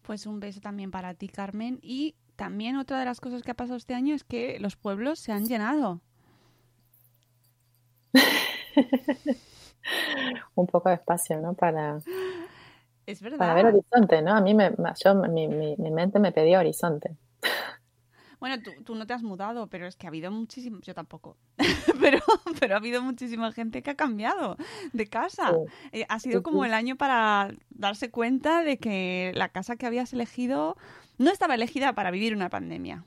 Pues 0.02 0.24
un 0.24 0.40
beso 0.40 0.60
también 0.60 0.90
para 0.90 1.14
ti, 1.14 1.28
Carmen. 1.28 1.78
Y 1.82 2.16
también 2.36 2.76
otra 2.76 2.98
de 2.98 3.04
las 3.04 3.20
cosas 3.20 3.42
que 3.42 3.50
ha 3.50 3.54
pasado 3.54 3.76
este 3.76 3.94
año 3.94 4.14
es 4.14 4.24
que 4.24 4.58
los 4.58 4.76
pueblos 4.76 5.18
se 5.18 5.32
han 5.32 5.44
llenado. 5.44 6.00
un 10.54 10.66
poco 10.66 10.88
de 10.88 10.96
espacio, 10.96 11.40
¿no? 11.40 11.54
Para, 11.54 11.98
es 13.06 13.20
verdad. 13.20 13.38
para 13.38 13.54
ver 13.54 13.66
horizonte, 13.66 14.22
¿no? 14.22 14.34
A 14.34 14.40
mí 14.40 14.54
me, 14.54 14.72
yo, 15.02 15.14
mi, 15.14 15.48
mi, 15.48 15.76
mi 15.76 15.90
mente 15.90 16.18
me 16.18 16.32
pedía 16.32 16.60
horizonte. 16.60 17.16
Bueno, 18.40 18.62
tú, 18.84 18.94
no 18.94 19.06
te 19.06 19.14
has 19.14 19.22
mudado, 19.22 19.66
pero 19.66 19.86
es 19.86 19.96
que 19.96 20.06
ha 20.06 20.10
habido 20.10 20.30
muchísimo, 20.30 20.78
yo 20.82 20.94
tampoco, 20.94 21.36
pero, 22.00 22.20
pero 22.60 22.74
ha 22.74 22.78
habido 22.78 23.02
muchísima 23.02 23.50
gente 23.50 23.82
que 23.82 23.90
ha 23.90 23.96
cambiado 23.96 24.56
de 24.92 25.06
casa. 25.08 25.56
Eh, 25.90 26.06
ha 26.08 26.20
sido 26.20 26.42
como 26.44 26.64
el 26.64 26.72
año 26.72 26.96
para 26.96 27.52
darse 27.70 28.10
cuenta 28.10 28.62
de 28.62 28.78
que 28.78 29.32
la 29.34 29.48
casa 29.48 29.76
que 29.76 29.86
habías 29.86 30.12
elegido 30.12 30.76
no 31.18 31.30
estaba 31.30 31.56
elegida 31.56 31.94
para 31.94 32.12
vivir 32.12 32.34
una 32.34 32.48
pandemia. 32.48 33.04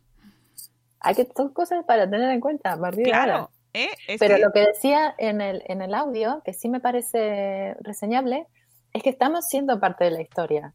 Hay 1.00 1.16
que 1.16 1.28
son 1.36 1.54
cosas 1.54 1.86
para 1.86 2.10
tener 2.10 2.30
en 2.30 2.42
cuenta 2.42 2.74
a 2.74 2.92
claro, 2.92 3.50
¿eh? 3.74 3.90
Pero 4.20 4.38
lo 4.38 4.52
que 4.52 4.62
decía 4.62 5.14
en 5.18 5.42
el, 5.42 5.64
en 5.68 5.82
el 5.82 5.94
audio, 5.94 6.42
que 6.44 6.54
sí 6.54 6.70
me 6.70 6.80
parece 6.80 7.76
reseñable, 7.82 8.48
es 8.94 9.04
que 9.04 9.10
estamos 9.10 9.46
siendo 9.48 9.80
parte 9.80 10.06
de 10.06 10.12
la 10.12 10.22
historia. 10.22 10.74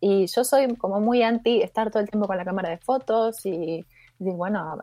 Y 0.00 0.26
yo 0.26 0.44
soy 0.44 0.74
como 0.76 1.00
muy 1.00 1.22
anti 1.22 1.62
estar 1.62 1.90
todo 1.90 2.02
el 2.02 2.08
tiempo 2.08 2.26
con 2.26 2.36
la 2.36 2.44
cámara 2.44 2.70
de 2.70 2.78
fotos 2.78 3.44
y 3.44 3.84
digo, 4.18 4.36
bueno, 4.36 4.78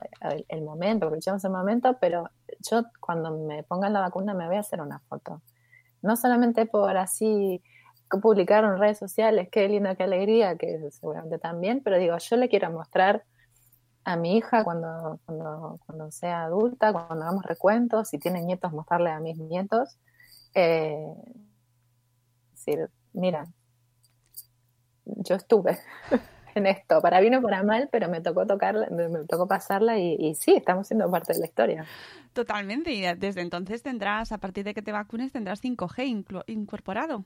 el, 0.50 0.62
momento, 0.64 1.06
aprovechamos 1.06 1.44
el 1.44 1.52
momento, 1.52 1.98
pero 2.00 2.30
yo 2.70 2.84
cuando 3.00 3.32
me 3.32 3.64
pongan 3.64 3.94
la 3.94 4.02
vacuna 4.02 4.34
me 4.34 4.48
voy 4.48 4.58
a 4.58 4.62
hacer 4.62 4.82
una 4.82 5.00
foto. 5.00 5.42
No 6.02 6.16
solamente 6.16 6.66
por 6.66 6.98
así 6.98 7.64
publicar 8.22 8.64
en 8.64 8.78
redes 8.78 9.00
sociales, 9.00 9.50
qué 9.52 9.68
linda, 9.68 9.96
qué 9.96 10.04
alegría, 10.04 10.56
que 10.56 10.80
seguramente 10.92 11.40
también, 11.40 11.82
pero 11.84 11.98
digo, 11.98 12.18
yo 12.18 12.38
le 12.38 12.48
quiero 12.50 12.72
mostrar 12.72 13.24
a 14.08 14.16
mi 14.16 14.38
hija 14.38 14.64
cuando, 14.64 15.20
cuando, 15.26 15.82
cuando 15.86 16.12
sea 16.12 16.46
adulta, 16.46 16.94
cuando 16.94 17.26
hagamos 17.26 17.44
recuentos, 17.44 18.08
si 18.08 18.18
tiene 18.18 18.42
nietos, 18.42 18.72
mostrarle 18.72 19.10
a 19.10 19.20
mis 19.20 19.38
nietos. 19.38 19.98
Eh, 20.56 21.14
decir, 22.52 22.90
mira, 23.12 23.48
yo 25.04 25.36
estuve 25.36 25.78
en 26.56 26.68
esto, 26.68 27.02
para 27.02 27.20
bien 27.20 27.36
o 27.36 27.42
para 27.42 27.64
mal, 27.64 27.90
pero 27.92 28.08
me 28.08 28.22
tocó 28.22 28.48
tocarla, 28.48 28.88
me, 28.92 29.26
tocó 29.26 29.46
pasarla 29.46 30.00
y, 30.00 30.34
sí, 30.36 30.54
estamos 30.56 30.88
siendo 30.88 31.12
parte 31.12 31.34
de 31.34 31.40
la 31.40 31.46
historia. 31.46 31.86
Totalmente, 32.32 32.94
y 32.94 33.02
desde 33.02 33.42
entonces 33.42 33.84
tendrás, 33.84 34.32
a 34.32 34.38
partir 34.38 34.64
de 34.64 34.74
que 34.74 34.82
te 34.82 34.94
vacunes, 34.94 35.34
tendrás 35.34 35.62
5G 35.62 36.46
incorporado. 36.48 37.26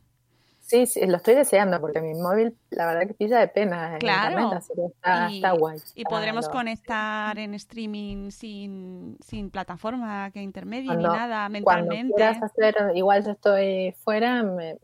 Sí, 0.71 0.85
sí, 0.85 1.05
lo 1.05 1.17
estoy 1.17 1.35
deseando 1.35 1.81
porque 1.81 1.99
mi 1.99 2.13
móvil, 2.13 2.55
la 2.69 2.85
verdad 2.87 3.05
que 3.05 3.13
pilla 3.13 3.39
de 3.39 3.49
pena. 3.49 3.93
en 3.95 3.99
Claro. 3.99 4.29
internet, 4.39 4.57
así 4.57 4.73
que 4.73 4.85
está, 4.85 5.29
y, 5.29 5.35
está 5.35 5.51
guay. 5.51 5.79
y 5.95 6.05
podremos 6.05 6.47
conectar 6.47 7.37
en 7.37 7.53
streaming 7.55 8.31
sin, 8.31 9.17
sin 9.19 9.49
plataforma 9.49 10.31
que 10.31 10.41
intermedie 10.41 10.83
ni 10.83 11.03
Cuando- 11.03 11.13
nada 11.13 11.49
Cuando 11.61 11.89
mentalmente. 11.89 12.13
quieras 12.15 12.41
hacer, 12.41 12.75
igual 12.95 13.25
yo 13.25 13.31
estoy 13.31 13.93
fuera, 14.01 14.43
me, 14.43 14.77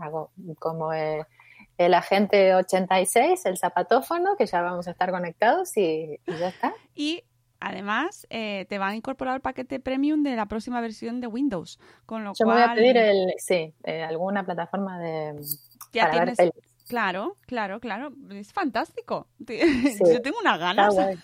hago 0.00 0.30
como 0.58 0.94
eh, 0.94 1.26
el 1.76 1.92
agente 1.92 2.54
86, 2.54 3.44
el 3.44 3.58
zapatófono, 3.58 4.36
que 4.38 4.46
ya 4.46 4.62
vamos 4.62 4.88
a 4.88 4.92
estar 4.92 5.10
conectados 5.10 5.76
y, 5.76 6.18
y 6.26 6.36
ya 6.38 6.48
está. 6.48 6.72
Y 6.94 7.24
además 7.60 8.26
eh, 8.30 8.66
te 8.68 8.78
van 8.78 8.92
a 8.92 8.96
incorporar 8.96 9.34
el 9.34 9.40
paquete 9.40 9.80
premium 9.80 10.22
de 10.22 10.36
la 10.36 10.46
próxima 10.46 10.80
versión 10.80 11.20
de 11.20 11.26
Windows. 11.26 11.78
Con 12.06 12.24
lo 12.24 12.32
Yo 12.34 12.46
me 12.46 12.52
cual, 12.52 12.62
voy 12.62 12.70
a 12.70 12.74
pedir 12.74 12.96
el, 12.96 13.34
sí, 13.38 13.72
eh, 13.84 14.02
alguna 14.02 14.44
plataforma 14.44 14.98
de 14.98 15.34
ya 15.92 16.10
para 16.10 16.24
ver 16.24 16.34
tienes. 16.36 16.36
pelis. 16.54 16.68
Claro, 16.88 17.36
claro, 17.42 17.80
claro. 17.80 18.12
Es 18.30 18.52
fantástico. 18.52 19.26
Sí, 19.46 19.58
Yo 20.12 20.22
tengo 20.22 20.38
unas 20.40 20.58
ganas. 20.58 20.94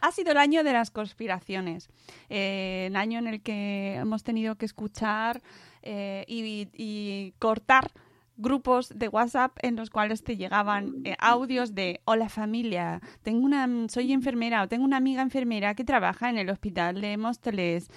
Ha 0.00 0.12
sido 0.12 0.30
el 0.32 0.38
año 0.38 0.64
de 0.64 0.72
las 0.72 0.90
conspiraciones, 0.90 1.90
eh, 2.30 2.86
el 2.86 2.96
año 2.96 3.18
en 3.18 3.26
el 3.26 3.42
que 3.42 3.96
hemos 3.96 4.22
tenido 4.22 4.56
que 4.56 4.64
escuchar 4.64 5.42
eh, 5.82 6.24
y, 6.26 6.68
y 6.72 7.32
cortar 7.38 7.90
grupos 8.38 8.88
de 8.96 9.08
WhatsApp 9.08 9.58
en 9.62 9.76
los 9.76 9.90
cuales 9.90 10.22
te 10.22 10.36
llegaban 10.36 10.94
eh, 11.04 11.16
audios 11.18 11.74
de 11.74 12.00
hola 12.06 12.28
familia, 12.28 13.00
tengo 13.22 13.44
una 13.44 13.68
soy 13.88 14.12
enfermera 14.12 14.62
o 14.62 14.68
tengo 14.68 14.84
una 14.84 14.96
amiga 14.96 15.20
enfermera 15.20 15.74
que 15.74 15.84
trabaja 15.84 16.30
en 16.30 16.38
el 16.38 16.48
hospital 16.48 17.00
de 17.00 17.16
Móstoles. 17.18 17.90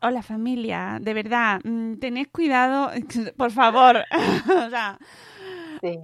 Hola 0.00 0.22
familia, 0.22 0.98
de 1.00 1.12
verdad, 1.14 1.60
mm, 1.64 1.96
tened 1.96 2.28
cuidado, 2.32 2.90
por 3.36 3.50
favor. 3.50 3.98
o 4.66 4.70
sea, 4.70 4.98
Sí. 5.80 5.98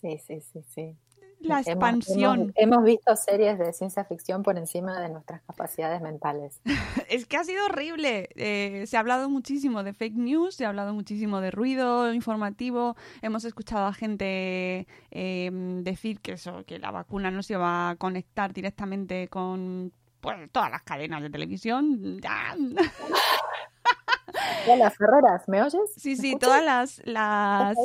Sí, 0.00 0.18
sí, 0.18 0.40
sí, 0.40 0.62
sí. 0.62 0.96
La 1.40 1.60
expansión. 1.60 2.40
Hemos, 2.40 2.52
hemos 2.56 2.84
visto 2.84 3.14
series 3.16 3.58
de 3.58 3.72
ciencia 3.72 4.04
ficción 4.04 4.42
por 4.42 4.58
encima 4.58 5.00
de 5.00 5.08
nuestras 5.08 5.42
capacidades 5.42 6.00
mentales. 6.00 6.60
Es 7.08 7.26
que 7.26 7.36
ha 7.36 7.44
sido 7.44 7.64
horrible. 7.66 8.28
Eh, 8.36 8.84
se 8.86 8.96
ha 8.96 9.00
hablado 9.00 9.28
muchísimo 9.28 9.82
de 9.82 9.92
fake 9.92 10.16
news, 10.16 10.54
se 10.54 10.64
ha 10.64 10.68
hablado 10.68 10.94
muchísimo 10.94 11.40
de 11.40 11.50
ruido 11.50 12.12
informativo. 12.12 12.96
Hemos 13.22 13.44
escuchado 13.44 13.86
a 13.86 13.92
gente 13.92 14.86
eh, 15.10 15.50
decir 15.82 16.20
que 16.20 16.32
eso, 16.32 16.64
que 16.66 16.78
la 16.78 16.90
vacuna 16.90 17.30
no 17.30 17.42
se 17.42 17.56
va 17.56 17.90
a 17.90 17.96
conectar 17.96 18.52
directamente 18.52 19.28
con 19.28 19.92
pues, 20.20 20.50
todas 20.52 20.70
las 20.70 20.82
cadenas 20.82 21.22
de 21.22 21.30
televisión. 21.30 22.20
Hola, 24.68 24.90
Ferreras, 24.90 25.48
¿me 25.48 25.62
oyes? 25.62 25.92
Sí, 25.96 26.10
¿Me 26.10 26.16
sí, 26.16 26.36
todas 26.38 26.64
las, 26.64 27.00
las. 27.04 27.76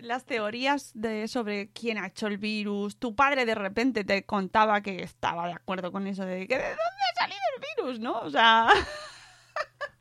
Las 0.00 0.24
teorías 0.24 0.92
de 0.94 1.28
sobre 1.28 1.70
quién 1.70 1.98
ha 1.98 2.06
hecho 2.06 2.26
el 2.26 2.38
virus. 2.38 2.96
Tu 2.98 3.14
padre 3.14 3.44
de 3.46 3.54
repente 3.54 4.04
te 4.04 4.24
contaba 4.24 4.80
que 4.80 5.02
estaba 5.02 5.46
de 5.46 5.52
acuerdo 5.54 5.92
con 5.92 6.06
eso 6.06 6.24
de 6.24 6.46
que 6.46 6.56
de 6.56 6.62
dónde 6.62 7.02
ha 7.12 7.20
salido 7.20 7.40
el 7.56 7.62
virus, 7.76 8.00
¿no? 8.00 8.20
O 8.20 8.30
sea, 8.30 8.68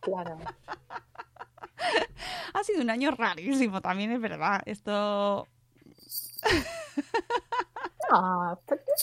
Claro. 0.02 0.38
ha 2.54 2.64
sido 2.64 2.82
un 2.82 2.90
año 2.90 3.12
rarísimo, 3.12 3.82
también 3.82 4.12
es 4.12 4.20
verdad. 4.20 4.62
Esto 4.66 5.48
No, 8.12 8.60
pero 8.68 8.82
no, 8.86 8.94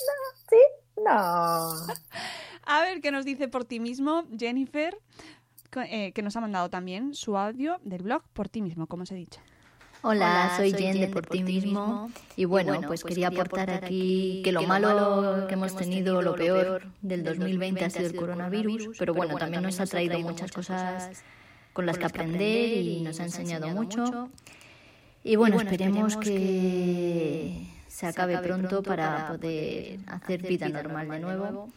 sí, 0.48 0.56
no. 0.96 1.94
A 2.64 2.80
ver 2.82 3.00
qué 3.00 3.10
nos 3.10 3.24
dice 3.24 3.48
por 3.48 3.64
ti 3.64 3.80
mismo 3.80 4.24
Jennifer, 4.38 4.96
eh, 5.76 6.12
que 6.12 6.22
nos 6.22 6.36
ha 6.36 6.40
mandado 6.40 6.70
también 6.70 7.14
su 7.14 7.36
audio 7.36 7.80
del 7.82 8.02
blog 8.02 8.22
por 8.32 8.48
ti 8.48 8.62
mismo, 8.62 8.86
como 8.86 9.02
os 9.04 9.10
he 9.10 9.16
dicho. 9.16 9.40
Hola, 10.02 10.54
soy 10.56 10.72
Jen 10.72 10.98
de 10.98 11.08
Por 11.08 11.26
Ti 11.26 11.42
Mismo 11.42 12.10
y 12.34 12.46
bueno, 12.46 12.80
pues 12.86 13.04
quería 13.04 13.28
aportar 13.28 13.70
aquí 13.70 14.40
que 14.42 14.50
lo 14.50 14.62
malo 14.62 15.46
que 15.46 15.54
hemos 15.54 15.76
tenido, 15.76 16.22
lo 16.22 16.34
peor 16.34 16.84
del 17.02 17.22
2020 17.22 17.84
ha 17.84 17.90
sido 17.90 18.06
el 18.06 18.16
coronavirus, 18.16 18.96
pero 18.98 19.12
bueno, 19.12 19.36
también 19.36 19.62
nos 19.62 19.78
ha 19.78 19.86
traído 19.86 20.18
muchas 20.20 20.52
cosas 20.52 21.22
con 21.74 21.84
las 21.84 21.98
que 21.98 22.06
aprender 22.06 22.78
y 22.78 23.02
nos 23.02 23.20
ha 23.20 23.24
enseñado 23.24 23.68
mucho. 23.68 24.30
Y 25.22 25.36
bueno, 25.36 25.60
esperemos 25.60 26.16
que 26.16 27.66
se 27.88 28.06
acabe 28.06 28.38
pronto 28.38 28.82
para 28.82 29.28
poder 29.28 30.00
hacer 30.06 30.40
vida 30.42 30.70
normal 30.70 31.10
de 31.10 31.20
nuevo. 31.20 31.68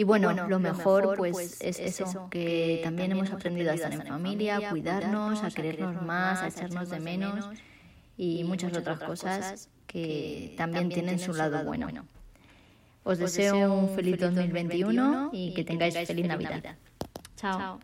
Y 0.00 0.04
bueno, 0.04 0.32
lo 0.32 0.58
mejor 0.58 1.14
pues 1.18 1.60
es 1.60 1.78
eso, 1.78 2.28
que 2.30 2.80
también 2.82 3.12
hemos 3.12 3.30
aprendido 3.32 3.70
a 3.70 3.74
estar 3.74 3.92
en 3.92 4.06
familia, 4.06 4.56
a 4.56 4.70
cuidarnos, 4.70 5.44
a 5.44 5.50
querernos 5.50 6.00
más, 6.00 6.40
a 6.40 6.48
echarnos 6.48 6.88
de 6.88 7.00
menos 7.00 7.50
y 8.16 8.42
muchas 8.44 8.74
otras 8.74 8.98
cosas 8.98 9.68
que 9.86 10.54
también 10.56 10.88
tienen 10.88 11.18
su 11.18 11.34
lado 11.34 11.62
bueno. 11.64 11.86
Os 13.04 13.18
deseo 13.18 13.74
un 13.74 13.90
feliz 13.90 14.18
2021 14.18 15.32
y 15.34 15.52
que 15.52 15.64
tengáis 15.64 15.94
feliz 16.06 16.26
Navidad. 16.26 16.76
Chao. 17.36 17.78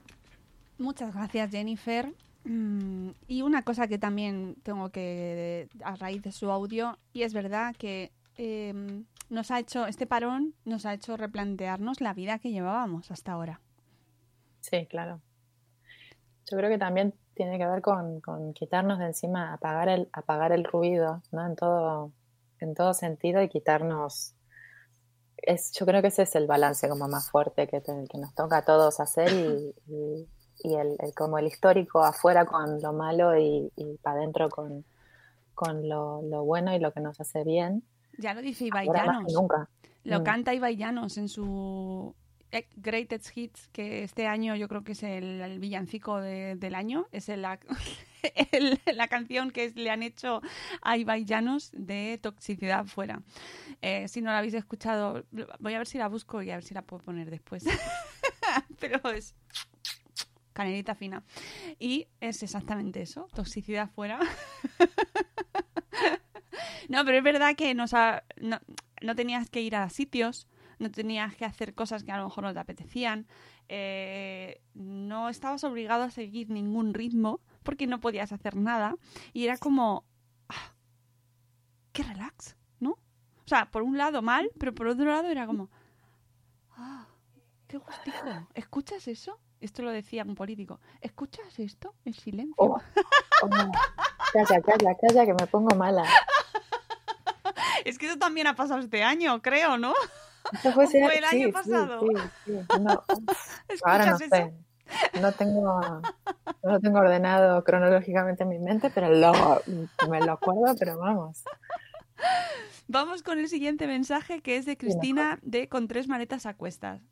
Muchas 0.79 1.15
gracias, 1.15 1.51
Jennifer. 1.51 2.15
Mm, 2.45 3.11
Y 3.29 3.43
una 3.43 3.61
cosa 3.61 3.89
que 3.89 3.99
también 3.99 4.57
tengo 4.63 4.89
que, 4.89 5.69
a 5.85 5.97
raíz 5.97 6.23
de 6.23 6.33
su 6.33 6.51
audio, 6.51 6.99
y 7.13 7.25
es 7.25 7.35
verdad 7.35 7.77
que 7.77 8.11
eh, 8.39 9.03
nos 9.31 9.51
ha 9.51 9.59
hecho, 9.59 9.87
este 9.87 10.07
parón 10.07 10.55
nos 10.65 10.87
ha 10.87 10.95
hecho 10.95 11.17
replantearnos 11.17 12.01
la 12.01 12.15
vida 12.15 12.39
que 12.39 12.51
llevábamos 12.51 13.11
hasta 13.11 13.33
ahora. 13.33 13.61
Sí, 14.61 14.87
claro. 14.87 15.23
Yo 16.51 16.57
creo 16.57 16.71
que 16.71 16.79
también 16.79 17.15
tiene 17.35 17.59
que 17.59 17.67
ver 17.67 17.83
con, 17.83 18.21
con 18.21 18.53
quitarnos 18.55 18.99
de 18.99 19.07
encima, 19.07 19.53
apagar 19.53 19.89
el, 19.89 20.09
apagar 20.13 20.53
el 20.53 20.65
ruido, 20.65 21.23
¿no? 21.33 21.47
En 21.47 21.57
todo, 21.57 22.13
en 22.61 22.75
todo 22.75 22.95
sentido 22.95 23.43
y 23.43 23.49
quitarnos. 23.49 24.35
Es, 25.39 25.73
yo 25.73 25.87
creo 25.87 26.03
que 26.03 26.09
ese 26.09 26.23
es 26.23 26.35
el 26.37 26.47
balance 26.47 26.89
como 26.89 27.09
más 27.09 27.31
fuerte 27.31 27.69
que, 27.69 27.81
te- 27.81 28.07
que 28.11 28.19
nos 28.19 28.35
toca 28.35 28.59
a 28.59 28.65
todos 28.65 29.01
hacer 29.01 29.33
y, 29.33 29.75
y- 29.87 30.29
y 30.65 30.75
el, 30.77 30.97
como 31.15 31.39
el 31.39 31.47
histórico 31.47 32.03
afuera 32.03 32.47
con 32.47 32.81
lo 32.81 32.93
malo 32.93 33.39
y, 33.39 33.71
para 34.03 34.19
adentro 34.21 34.49
con, 34.49 34.85
con 35.55 35.89
lo 35.89 36.45
bueno 36.45 36.75
y 36.75 36.79
lo 36.81 36.93
que 36.93 37.01
nos 37.01 37.21
hace 37.21 37.45
bien. 37.45 37.85
Ya 38.19 38.35
lo 38.35 38.43
dice 38.43 38.67
Ibai 38.67 38.87
Llanos. 38.87 39.33
nunca. 39.33 39.69
Lo 40.05 40.21
Mm. 40.21 40.25
canta 40.25 40.55
Ibai 40.55 40.77
Llanos 40.77 41.19
en 41.19 41.29
su 41.29 42.15
Greatest 42.77 43.37
Hits, 43.37 43.69
que 43.69 44.03
este 44.05 44.27
año 44.27 44.55
yo 44.57 44.67
creo 44.69 44.83
que 44.83 44.93
es 44.93 45.03
el, 45.03 45.41
el 45.43 45.59
villancico 45.59 46.21
de- 46.21 46.55
del 46.57 46.75
año. 46.75 47.07
Es 47.13 47.29
el- 47.29 47.43
la, 47.43 47.59
el- 48.53 48.81
la 48.95 49.09
canción 49.09 49.51
que 49.51 49.71
le 49.75 49.91
han 49.91 50.03
hecho 50.03 50.41
a 50.81 50.97
Ibai 50.97 51.25
Llanos 51.27 51.71
de 51.75 52.19
Toxicidad 52.23 52.87
Fuera. 52.87 53.21
Eh, 53.83 54.09
si 54.09 54.23
no 54.23 54.31
la 54.31 54.39
habéis 54.39 54.55
escuchado, 54.55 55.25
voy 55.59 55.75
a 55.75 55.79
ver 55.79 55.87
si 55.87 55.99
la 55.99 56.09
busco 56.09 56.41
y 56.43 56.51
a 56.51 56.55
ver 56.57 56.65
si 56.65 56.73
la 56.73 56.83
puedo 56.83 57.03
poner 57.03 57.31
después. 57.31 57.65
Pero 58.81 59.11
es 59.11 59.35
canelita 60.55 60.95
fina. 60.95 61.23
Y 61.79 62.07
es 62.21 62.43
exactamente 62.43 63.03
eso, 63.03 63.29
toxicidad 63.35 63.91
fuera. 63.91 64.19
No, 66.89 67.05
pero 67.05 67.19
es 67.19 67.25
verdad 67.25 67.55
que 67.57 67.75
nos 67.75 67.93
no, 67.93 68.61
no 69.03 69.15
tenías 69.15 69.51
que 69.51 69.61
ir 69.61 69.77
a 69.77 69.89
sitios, 69.89 70.47
no 70.79 70.91
tenías 70.91 71.35
que 71.35 71.45
hacer 71.45 71.75
cosas 71.75 72.05
que 72.05 72.13
a 72.13 72.19
lo 72.19 72.25
mejor 72.25 72.45
no 72.45 72.53
te 72.53 72.61
apetecían, 72.61 73.27
eh, 73.69 74.61
no 74.75 75.29
estabas 75.29 75.65
obligado 75.65 76.05
a 76.05 76.11
seguir 76.11 76.51
ningún 76.51 76.95
ritmo 76.95 77.41
porque 77.63 77.87
no 77.87 78.01
podías 78.01 78.33
hacer 78.33 78.57
nada 78.57 78.97
y 79.33 79.45
era 79.45 79.57
como, 79.57 80.05
ah, 80.49 80.75
qué 81.93 82.03
relax, 82.03 82.57
¿no? 82.79 82.93
O 82.93 83.49
sea, 83.49 83.71
por 83.71 83.83
un 83.83 83.99
lado 83.99 84.23
mal, 84.23 84.51
pero 84.59 84.75
por 84.75 84.87
otro 84.87 85.07
lado 85.07 85.29
era 85.29 85.47
como, 85.47 85.71
ah, 86.77 87.07
qué 87.67 87.79
gustico, 87.79 88.49
¿escuchas 88.55 89.09
eso? 89.09 89.41
Esto 89.59 89.83
lo 89.83 89.91
decía 89.91 90.23
un 90.23 90.35
político, 90.35 90.81
¿escuchas 91.01 91.59
esto? 91.59 91.95
El 92.05 92.15
silencio. 92.15 92.55
Oh, 92.59 92.79
oh, 93.43 93.49
calla, 93.49 94.61
calla, 94.61 94.95
calla, 95.01 95.25
que 95.25 95.33
me 95.33 95.47
pongo 95.47 95.75
mala. 95.75 96.05
Es 97.85 97.99
que 97.99 98.07
eso 98.07 98.19
también 98.19 98.47
ha 98.47 98.55
pasado 98.55 98.81
este 98.81 99.03
año, 99.03 99.41
creo, 99.43 99.79
¿no? 99.79 99.95
Eso 100.53 100.73
fue, 100.73 100.85
¿O 100.87 100.89
fue 100.89 101.19
el 101.19 101.25
sí, 101.25 101.37
año 101.37 101.47
sí, 101.47 101.53
pasado? 101.53 102.01
sí, 102.01 102.07
sí. 102.45 102.53
No, 102.81 103.05
ahora 103.85 104.07
no 104.07 104.17
¿Escuchas 104.17 104.29
sé. 104.29 104.55
No 105.21 105.33
tengo, 105.33 105.81
no 106.63 106.71
lo 106.71 106.81
tengo 106.81 106.99
ordenado 106.99 107.65
cronológicamente 107.65 108.45
en 108.45 108.49
mi 108.51 108.59
mente, 108.61 108.89
pero 108.91 109.11
lo, 109.11 109.33
me 110.09 110.21
lo 110.21 110.33
acuerdo, 110.33 110.77
pero 110.79 110.97
vamos. 110.99 111.43
Vamos 112.87 113.25
con 113.25 113.41
el 113.41 113.49
siguiente 113.49 113.89
mensaje 113.89 114.43
que 114.43 114.57
es 114.57 114.65
de 114.65 114.77
Cristina 114.77 115.41
de 115.43 115.69
Con 115.69 115.89
tres 115.89 116.07
maletas 116.07 116.47
a 116.47 116.55
cuestas. 116.55 117.03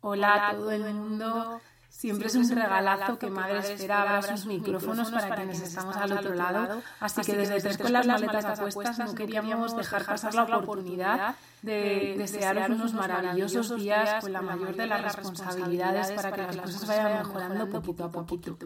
Hola 0.00 0.48
a 0.48 0.52
todo 0.52 0.72
el 0.72 0.94
mundo, 0.94 1.60
Siempre 2.00 2.28
es 2.28 2.34
un 2.34 2.48
regalazo 2.48 3.18
que 3.18 3.28
Madre 3.28 3.58
Esfera 3.58 4.00
abra 4.00 4.22
sus 4.22 4.46
micrófonos 4.46 5.10
para 5.10 5.36
quienes 5.36 5.60
estamos 5.60 5.94
al 5.98 6.10
otro 6.12 6.32
lado. 6.34 6.80
Así 6.98 7.20
que 7.20 7.36
desde 7.36 7.60
Tres 7.60 7.76
con 7.76 7.92
las 7.92 8.06
maletas 8.06 8.46
apuestas 8.46 8.98
no 8.98 9.14
queríamos 9.14 9.76
dejar 9.76 10.06
pasar 10.06 10.32
la 10.32 10.56
oportunidad 10.56 11.34
de 11.60 12.14
desearos 12.16 12.70
unos 12.70 12.94
maravillosos 12.94 13.76
días 13.76 14.22
con 14.22 14.32
la 14.32 14.40
mayor 14.40 14.76
de 14.76 14.86
las 14.86 15.02
responsabilidades 15.02 16.12
para 16.12 16.32
que 16.32 16.40
las 16.40 16.56
cosas 16.56 16.86
vayan 16.86 17.18
mejorando 17.18 17.68
poquito 17.68 18.04
a 18.04 18.10
poquito. 18.10 18.56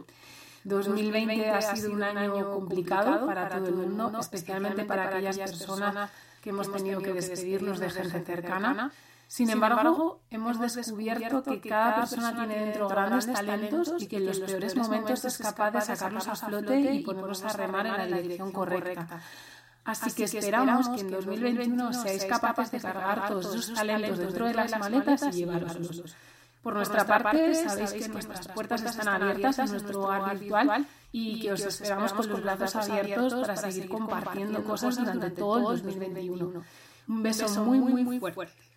2020 0.62 1.50
ha 1.50 1.60
sido 1.60 1.90
un 1.92 2.04
año 2.04 2.52
complicado 2.52 3.26
para 3.26 3.48
todo 3.48 3.66
el 3.66 3.74
mundo, 3.74 4.16
especialmente 4.20 4.84
para 4.84 5.08
aquellas 5.08 5.38
personas 5.38 6.08
que 6.40 6.50
hemos 6.50 6.70
tenido 6.70 7.02
que 7.02 7.12
despedirnos 7.12 7.80
de 7.80 7.90
gente 7.90 8.20
cercana. 8.20 8.92
Sin 9.26 9.50
embargo, 9.50 10.20
hemos 10.30 10.60
descubierto 10.60 11.42
que 11.42 11.60
cada 11.60 11.96
persona 11.96 12.34
tiene 12.34 12.66
dentro 12.66 12.88
grandes 12.88 13.32
talentos 13.32 13.94
y 13.98 14.06
que 14.06 14.16
en 14.16 14.26
los 14.26 14.40
peores 14.40 14.76
momentos 14.76 15.24
es 15.24 15.38
capaz 15.38 15.70
de 15.72 15.80
sacarlos 15.80 16.28
a 16.28 16.36
flote 16.36 16.94
y 16.94 17.02
ponerlos 17.02 17.42
a 17.44 17.48
remar 17.52 17.86
en 17.86 18.10
la 18.10 18.16
dirección 18.18 18.52
correcta. 18.52 19.20
Así 19.84 20.12
que 20.12 20.24
esperamos 20.24 20.88
que 20.88 21.00
en 21.00 21.10
2021 21.10 21.92
seáis 21.92 22.24
capaces 22.24 22.70
de 22.70 22.80
cargar 22.80 23.28
todos 23.28 23.54
esos 23.54 23.74
talentos 23.74 24.18
dentro 24.18 24.46
de 24.46 24.54
las 24.54 24.78
maletas 24.78 25.22
y 25.26 25.32
llevároslos. 25.32 26.16
Por 26.62 26.72
nuestra 26.72 27.04
parte, 27.06 27.54
sabéis 27.54 27.92
que 27.92 28.08
nuestras 28.08 28.48
puertas 28.48 28.82
están 28.82 29.08
abiertas 29.08 29.58
en 29.58 29.70
nuestro 29.72 30.02
hogar 30.02 30.38
virtual 30.38 30.86
y 31.12 31.40
que 31.40 31.52
os 31.52 31.60
esperamos 31.60 32.14
con 32.14 32.28
los 32.30 32.42
brazos 32.42 32.74
abiertos 32.76 33.34
para 33.34 33.56
seguir 33.56 33.88
compartiendo 33.90 34.64
cosas 34.64 34.96
durante 34.96 35.30
todo 35.30 35.72
el 35.72 35.82
2021. 35.82 36.62
Un 37.06 37.22
beso 37.22 37.64
muy, 37.64 37.78
muy, 37.78 38.04
muy 38.04 38.18
fuerte. 38.18 38.73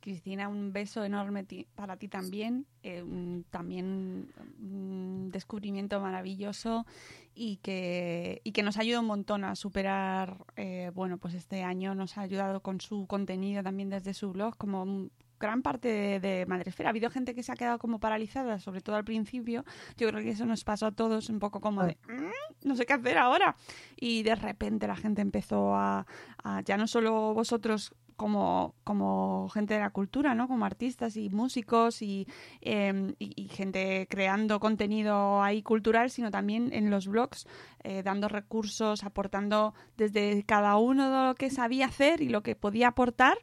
Cristina, 0.00 0.48
un 0.48 0.72
beso 0.72 1.04
enorme 1.04 1.46
para 1.74 1.96
ti 1.96 2.08
también. 2.08 2.66
Eh, 2.82 3.04
también 3.50 4.32
un 4.60 5.30
descubrimiento 5.30 6.00
maravilloso 6.00 6.86
y 7.34 7.56
que, 7.58 8.40
y 8.44 8.52
que 8.52 8.62
nos 8.62 8.78
ayuda 8.78 9.00
un 9.00 9.06
montón 9.06 9.44
a 9.44 9.54
superar, 9.54 10.44
eh, 10.56 10.90
bueno, 10.94 11.18
pues 11.18 11.34
este 11.34 11.62
año 11.62 11.94
nos 11.94 12.18
ha 12.18 12.22
ayudado 12.22 12.60
con 12.60 12.80
su 12.80 13.06
contenido 13.06 13.62
también 13.62 13.90
desde 13.90 14.14
su 14.14 14.32
blog, 14.32 14.56
como 14.56 15.10
gran 15.38 15.62
parte 15.62 15.88
de, 15.88 16.20
de 16.20 16.46
Madresfera. 16.46 16.88
Ha 16.88 16.90
habido 16.90 17.10
gente 17.10 17.34
que 17.34 17.42
se 17.42 17.52
ha 17.52 17.56
quedado 17.56 17.78
como 17.78 18.00
paralizada, 18.00 18.58
sobre 18.58 18.80
todo 18.80 18.96
al 18.96 19.04
principio. 19.04 19.64
Yo 19.96 20.08
creo 20.08 20.22
que 20.22 20.30
eso 20.30 20.46
nos 20.46 20.64
pasó 20.64 20.86
a 20.86 20.92
todos 20.92 21.28
un 21.28 21.38
poco 21.38 21.60
como 21.60 21.84
de, 21.84 21.96
mm, 22.08 22.68
no 22.68 22.76
sé 22.76 22.86
qué 22.86 22.94
hacer 22.94 23.18
ahora. 23.18 23.56
Y 23.96 24.22
de 24.22 24.34
repente 24.34 24.86
la 24.86 24.96
gente 24.96 25.22
empezó 25.22 25.74
a, 25.74 26.06
a 26.42 26.60
ya 26.62 26.76
no 26.76 26.86
solo 26.86 27.34
vosotros 27.34 27.94
como, 28.18 28.74
como 28.82 29.48
gente 29.48 29.74
de 29.74 29.80
la 29.80 29.90
cultura, 29.90 30.34
¿no? 30.34 30.48
Como 30.48 30.64
artistas 30.66 31.16
y 31.16 31.30
músicos 31.30 32.02
y, 32.02 32.26
eh, 32.60 33.14
y, 33.20 33.48
gente 33.48 34.08
creando 34.10 34.58
contenido 34.58 35.40
ahí 35.40 35.62
cultural, 35.62 36.10
sino 36.10 36.32
también 36.32 36.70
en 36.72 36.90
los 36.90 37.06
blogs, 37.06 37.46
eh, 37.84 38.02
dando 38.02 38.28
recursos, 38.28 39.04
aportando 39.04 39.72
desde 39.96 40.42
cada 40.42 40.76
uno 40.78 41.28
lo 41.28 41.34
que 41.36 41.48
sabía 41.48 41.86
hacer 41.86 42.20
y 42.20 42.28
lo 42.28 42.42
que 42.42 42.56
podía 42.56 42.88
aportar, 42.88 43.38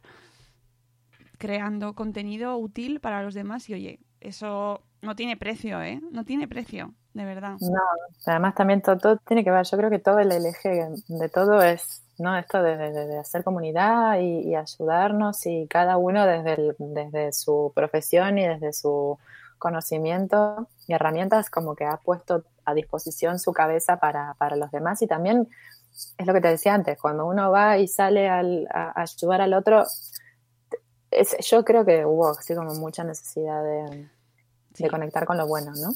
creando 1.38 1.94
contenido 1.94 2.58
útil 2.58 3.00
para 3.00 3.22
los 3.22 3.32
demás. 3.32 3.70
Y 3.70 3.74
oye, 3.74 4.00
eso 4.20 4.82
no 5.00 5.16
tiene 5.16 5.38
precio, 5.38 5.80
¿eh? 5.82 6.02
No 6.12 6.26
tiene 6.26 6.48
precio, 6.48 6.92
de 7.16 7.24
verdad. 7.24 7.56
No, 7.60 7.80
además 8.26 8.54
también 8.54 8.82
todo, 8.82 8.98
todo 8.98 9.16
tiene 9.18 9.42
que 9.42 9.50
ver, 9.50 9.64
yo 9.64 9.76
creo 9.76 9.90
que 9.90 9.98
todo 9.98 10.18
el 10.18 10.30
eje 10.32 10.88
de 11.08 11.28
todo 11.28 11.62
es 11.62 12.02
¿no? 12.18 12.36
Esto 12.36 12.62
de, 12.62 12.76
de, 12.76 12.92
de 12.92 13.18
hacer 13.18 13.44
comunidad 13.44 14.18
y, 14.20 14.48
y, 14.48 14.54
ayudarnos 14.54 15.44
y 15.46 15.66
cada 15.68 15.96
uno 15.96 16.26
desde, 16.26 16.54
el, 16.54 16.76
desde 16.78 17.32
su 17.32 17.72
profesión 17.74 18.38
y 18.38 18.46
desde 18.46 18.72
su 18.72 19.18
conocimiento 19.58 20.68
y 20.86 20.94
herramientas 20.94 21.50
como 21.50 21.74
que 21.74 21.84
ha 21.84 21.98
puesto 21.98 22.44
a 22.64 22.74
disposición 22.74 23.38
su 23.38 23.52
cabeza 23.52 23.98
para, 23.98 24.34
para 24.34 24.56
los 24.56 24.70
demás 24.70 25.02
y 25.02 25.06
también 25.06 25.48
es 26.18 26.26
lo 26.26 26.32
que 26.32 26.40
te 26.40 26.48
decía 26.48 26.74
antes, 26.74 26.98
cuando 27.00 27.26
uno 27.26 27.50
va 27.50 27.78
y 27.78 27.88
sale 27.88 28.28
al, 28.28 28.66
a, 28.70 28.98
a, 28.98 29.02
ayudar 29.02 29.40
al 29.40 29.54
otro, 29.54 29.84
es, 31.10 31.36
yo 31.46 31.64
creo 31.64 31.84
que 31.84 32.04
hubo 32.04 32.30
así 32.30 32.54
como 32.54 32.74
mucha 32.74 33.04
necesidad 33.04 33.62
de, 33.62 34.08
sí. 34.74 34.84
de 34.84 34.90
conectar 34.90 35.24
con 35.26 35.38
lo 35.38 35.46
bueno, 35.46 35.72
¿no? 35.74 35.92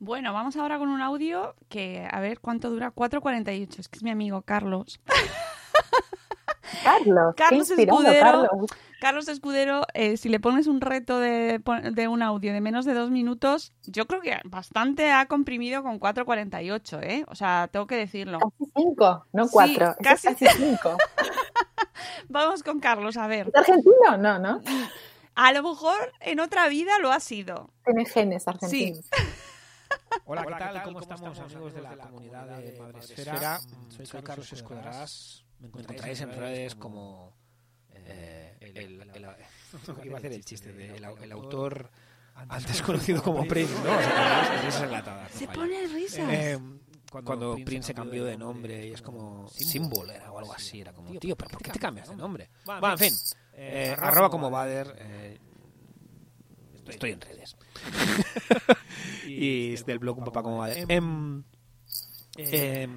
Bueno, 0.00 0.32
vamos 0.32 0.56
ahora 0.56 0.78
con 0.78 0.88
un 0.88 1.02
audio 1.02 1.54
que, 1.68 2.08
a 2.10 2.20
ver, 2.20 2.40
¿cuánto 2.40 2.70
dura? 2.70 2.90
4.48. 2.94 3.80
Es 3.80 3.88
que 3.88 3.98
es 3.98 4.02
mi 4.02 4.08
amigo 4.08 4.40
Carlos. 4.40 4.98
Carlos, 6.82 7.34
Carlos 7.36 7.70
Escudero. 7.70 8.20
Carlos. 8.20 8.70
Carlos 8.98 9.28
Escudero, 9.28 9.82
eh, 9.92 10.16
si 10.16 10.30
le 10.30 10.40
pones 10.40 10.68
un 10.68 10.80
reto 10.80 11.18
de, 11.18 11.60
de, 11.92 12.08
un 12.08 12.22
audio 12.22 12.50
de 12.54 12.62
menos 12.62 12.86
de 12.86 12.94
dos 12.94 13.10
minutos, 13.10 13.74
yo 13.84 14.06
creo 14.06 14.22
que 14.22 14.38
bastante 14.44 15.12
ha 15.12 15.26
comprimido 15.26 15.82
con 15.82 16.00
4.48, 16.00 17.02
¿eh? 17.02 17.24
O 17.28 17.34
sea, 17.34 17.68
tengo 17.70 17.86
que 17.86 17.96
decirlo. 17.96 18.38
Casi 18.38 18.72
cinco, 18.74 19.26
no 19.32 19.48
cuatro. 19.48 19.92
Sí, 19.98 20.04
casi... 20.04 20.28
casi 20.28 20.46
cinco. 20.56 20.96
Vamos 22.28 22.62
con 22.62 22.80
Carlos, 22.80 23.18
a 23.18 23.26
ver. 23.26 23.48
¿Es 23.48 23.54
argentino? 23.54 24.16
No, 24.18 24.38
¿no? 24.38 24.62
A 25.34 25.52
lo 25.52 25.62
mejor 25.62 26.12
en 26.20 26.40
otra 26.40 26.68
vida 26.68 26.98
lo 27.00 27.12
ha 27.12 27.20
sido. 27.20 27.70
Tiene 27.84 28.06
genes 28.06 28.48
argentinos. 28.48 28.98
Sí. 28.98 29.04
Hola, 30.24 30.44
¿qué 30.44 30.52
tal? 30.52 30.82
¿Cómo, 30.82 30.84
¿Cómo 30.84 31.00
estamos, 31.00 31.38
amigos 31.38 31.74
de 31.74 31.82
la, 31.82 31.96
comunidad 31.96 32.58
de 32.58 32.78
Madresfera? 32.78 33.60
Soy, 33.88 34.06
Soy 34.06 34.22
Carlos 34.22 34.52
Escuderas. 34.52 35.44
Me 35.58 35.68
encontraréis 35.68 36.20
en 36.20 36.30
redes 36.30 36.74
como 36.74 37.34
eh, 37.90 38.56
el, 38.60 39.10
iba 40.04 40.14
a 40.14 40.18
hacer 40.18 40.32
el 40.32 40.44
chiste 40.44 40.72
de 40.72 40.96
el, 40.96 41.04
el 41.04 41.32
autor 41.32 41.90
antes 42.48 42.82
conocido 42.82 43.22
como 43.22 43.44
Prince, 43.46 43.74
¿no? 43.84 43.96
O 43.96 44.00
sea. 44.00 45.28
Se 45.28 45.48
pone 45.48 45.86
risas. 45.88 46.28
Eh, 46.30 46.58
cuando, 47.10 47.26
cuando 47.26 47.64
Prince 47.64 47.88
se 47.88 47.94
cambió 47.94 48.24
de 48.24 48.36
nombre 48.36 48.86
y 48.86 48.92
es 48.92 49.02
como 49.02 49.48
símbolo 49.48 50.12
era 50.12 50.30
o 50.30 50.38
algo 50.38 50.54
así, 50.54 50.80
era 50.80 50.92
como, 50.92 51.12
tío, 51.18 51.36
pero 51.36 51.50
¿por 51.50 51.60
qué 51.60 51.72
te 51.72 51.78
cambias 51.80 52.08
de 52.08 52.16
nombre? 52.16 52.50
Bueno, 52.64 52.92
en 52.92 52.98
fin, 52.98 53.14
eh, 53.54 53.96
arroba 53.98 54.30
como 54.30 54.48
Bader, 54.48 54.94
eh, 54.96 55.38
estoy 56.90 57.12
en 57.12 57.20
redes. 57.20 57.56
y 59.26 59.76
del 59.76 59.98
blog 59.98 60.18
Un 60.18 60.24
Papá 60.24 60.42
como 60.42 60.58
Bader. 60.58 60.86
Eh, 60.90 61.00
eh, 62.36 62.88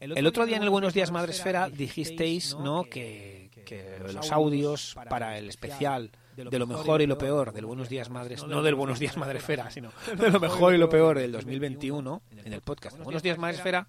el 0.00 0.26
otro 0.26 0.46
día 0.46 0.56
en 0.56 0.62
el 0.62 0.70
Buenos 0.70 0.94
Días 0.94 1.10
Madresfera 1.10 1.68
dijisteis 1.68 2.56
¿no? 2.56 2.84
que, 2.84 3.50
que 3.64 3.98
los 4.12 4.32
audios 4.32 4.96
para 5.08 5.38
el 5.38 5.48
especial 5.48 6.10
de 6.36 6.58
lo 6.58 6.66
mejor 6.66 7.02
y 7.02 7.06
lo 7.06 7.18
peor 7.18 7.52
del 7.52 7.66
Buenos 7.66 7.88
Días 7.88 8.10
Madres, 8.10 8.44
no 8.46 8.62
del 8.62 8.74
Buenos 8.74 8.98
Días 8.98 9.16
Madresfera, 9.16 9.70
sino 9.70 9.92
de 10.16 10.30
lo 10.30 10.40
mejor 10.40 10.74
y 10.74 10.78
lo 10.78 10.88
peor 10.88 11.18
del 11.18 11.32
2021 11.32 12.22
en 12.44 12.52
el 12.52 12.62
podcast. 12.62 12.98
Buenos 12.98 13.22
Días 13.22 13.38
Madresfera, 13.38 13.86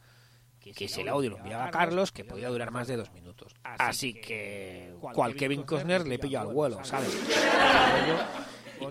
que 0.60 0.88
si 0.88 1.02
el 1.02 1.10
audio 1.10 1.32
lo 1.32 1.38
enviaba 1.38 1.66
a 1.66 1.72
Carlos, 1.72 2.12
que 2.12 2.26
podía 2.26 2.50
durar 2.50 2.72
más 2.72 2.88
de 2.88 2.98
dos 2.98 3.12
minutos. 3.14 3.54
Así 3.64 4.14
que 4.14 4.94
cual 5.14 5.36
Kevin 5.36 5.64
Costner 5.64 6.06
le 6.06 6.20
pilla 6.20 6.42
al 6.42 6.54
vuelo, 6.54 6.84
¿sabes? 6.84 7.18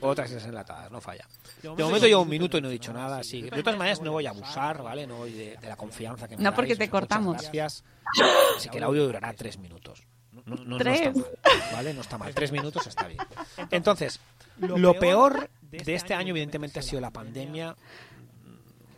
Otras 0.01 0.31
enlatadas, 0.33 0.91
no 0.91 1.01
falla. 1.01 1.27
De 1.63 1.71
momento 1.71 2.07
llevo 2.07 2.23
un 2.23 2.29
minuto 2.29 2.59
y 2.59 2.61
no 2.61 2.69
he 2.69 2.73
dicho 2.73 2.93
nada, 2.93 3.19
así 3.19 3.43
de 3.43 3.63
todas 3.63 3.79
maneras 3.79 4.01
no 4.01 4.13
voy 4.13 4.27
a 4.27 4.31
abusar, 4.31 4.83
¿vale? 4.83 5.07
No 5.07 5.17
voy 5.19 5.33
de, 5.33 5.57
de 5.57 5.69
la 5.69 5.77
confianza 5.77 6.29
que 6.29 6.37
me 6.37 6.43
No 6.43 6.51
dais, 6.51 6.57
porque 6.57 6.77
te 6.77 6.89
cortamos. 6.89 7.41
Gracias. 7.41 7.85
Así 8.57 8.69
que 8.69 8.79
el 8.79 8.85
audio 8.85 9.05
durará 9.05 9.33
tres 9.33 9.59
minutos. 9.59 10.07
No, 10.47 10.57
no, 10.57 10.77
¿Tres? 10.79 11.15
no 11.15 11.25
está 11.25 11.49
mal, 11.49 11.73
¿vale? 11.73 11.95
No 11.95 12.01
está 12.01 12.19
mal. 12.19 12.35
Tres 12.35 12.53
minutos 12.59 12.87
está 12.87 13.07
bien. 13.07 13.21
Entonces, 13.71 14.21
lo 14.59 14.99
peor 14.99 15.51
de 15.61 15.95
este 15.95 16.15
año, 16.15 16.31
evidentemente, 16.31 16.81
ha 16.81 16.83
sido 16.83 17.01
la 17.01 17.11
pandemia, 17.11 17.77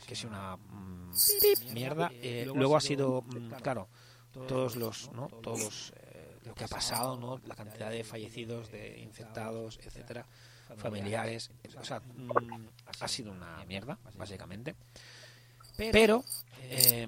que 0.07 0.15
es 0.15 0.25
una 0.25 0.57
mmm, 0.57 1.13
mierda. 1.73 2.11
Eh, 2.15 2.47
luego 2.55 2.77
ha 2.77 2.81
sido, 2.81 3.23
mmm, 3.23 3.51
claro, 3.63 3.89
todos 4.33 4.77
los, 4.77 5.11
¿no? 5.13 5.29
Todos 5.43 5.61
los, 5.61 5.93
eh, 5.97 6.39
lo 6.45 6.55
que 6.55 6.65
ha 6.65 6.69
pasado, 6.69 7.17
¿no? 7.17 7.41
La 7.47 7.55
cantidad 7.55 7.91
de 7.91 8.05
fallecidos, 8.05 8.71
de 8.71 8.99
infectados, 9.01 9.79
etcétera 9.83 10.27
familiares. 10.77 11.51
O 11.79 11.85
sea, 11.85 12.01
mmm, 12.01 12.67
ha 13.01 13.09
sido 13.09 13.33
una 13.33 13.65
mierda, 13.67 13.99
básicamente. 14.17 14.75
Pero 15.77 16.25
eh, 16.63 17.07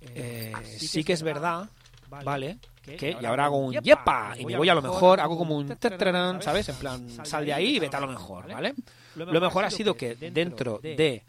eh, 0.00 0.52
sí 0.78 1.02
que 1.04 1.14
es 1.14 1.22
verdad, 1.22 1.68
¿vale? 2.08 2.58
Que, 2.82 3.16
y 3.20 3.24
ahora 3.24 3.44
hago 3.44 3.58
un 3.58 3.74
yepa 3.74 4.34
y 4.36 4.44
me 4.44 4.56
voy 4.56 4.68
a 4.68 4.74
lo 4.74 4.82
mejor, 4.82 5.20
hago 5.20 5.38
como 5.38 5.56
un 5.56 5.76
tetrarán, 5.76 6.42
¿sabes? 6.42 6.68
En 6.68 6.76
plan, 6.76 7.08
sal 7.24 7.46
de 7.46 7.52
ahí 7.52 7.76
y 7.76 7.78
vete 7.78 7.96
a 7.96 8.00
lo 8.00 8.08
mejor, 8.08 8.52
¿vale? 8.52 8.74
Lo 9.14 9.40
mejor 9.40 9.64
ha 9.64 9.70
sido 9.70 9.94
que 9.94 10.16
dentro 10.16 10.78
de 10.78 11.24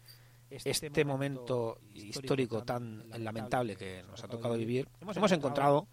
este 0.50 1.04
momento 1.04 1.78
histórico 1.94 2.64
tan 2.64 3.04
lamentable 3.22 3.76
que 3.76 4.02
nos 4.02 4.22
ha 4.24 4.28
tocado 4.28 4.56
vivir, 4.56 4.88
hemos 5.00 5.32
encontrado 5.32 5.86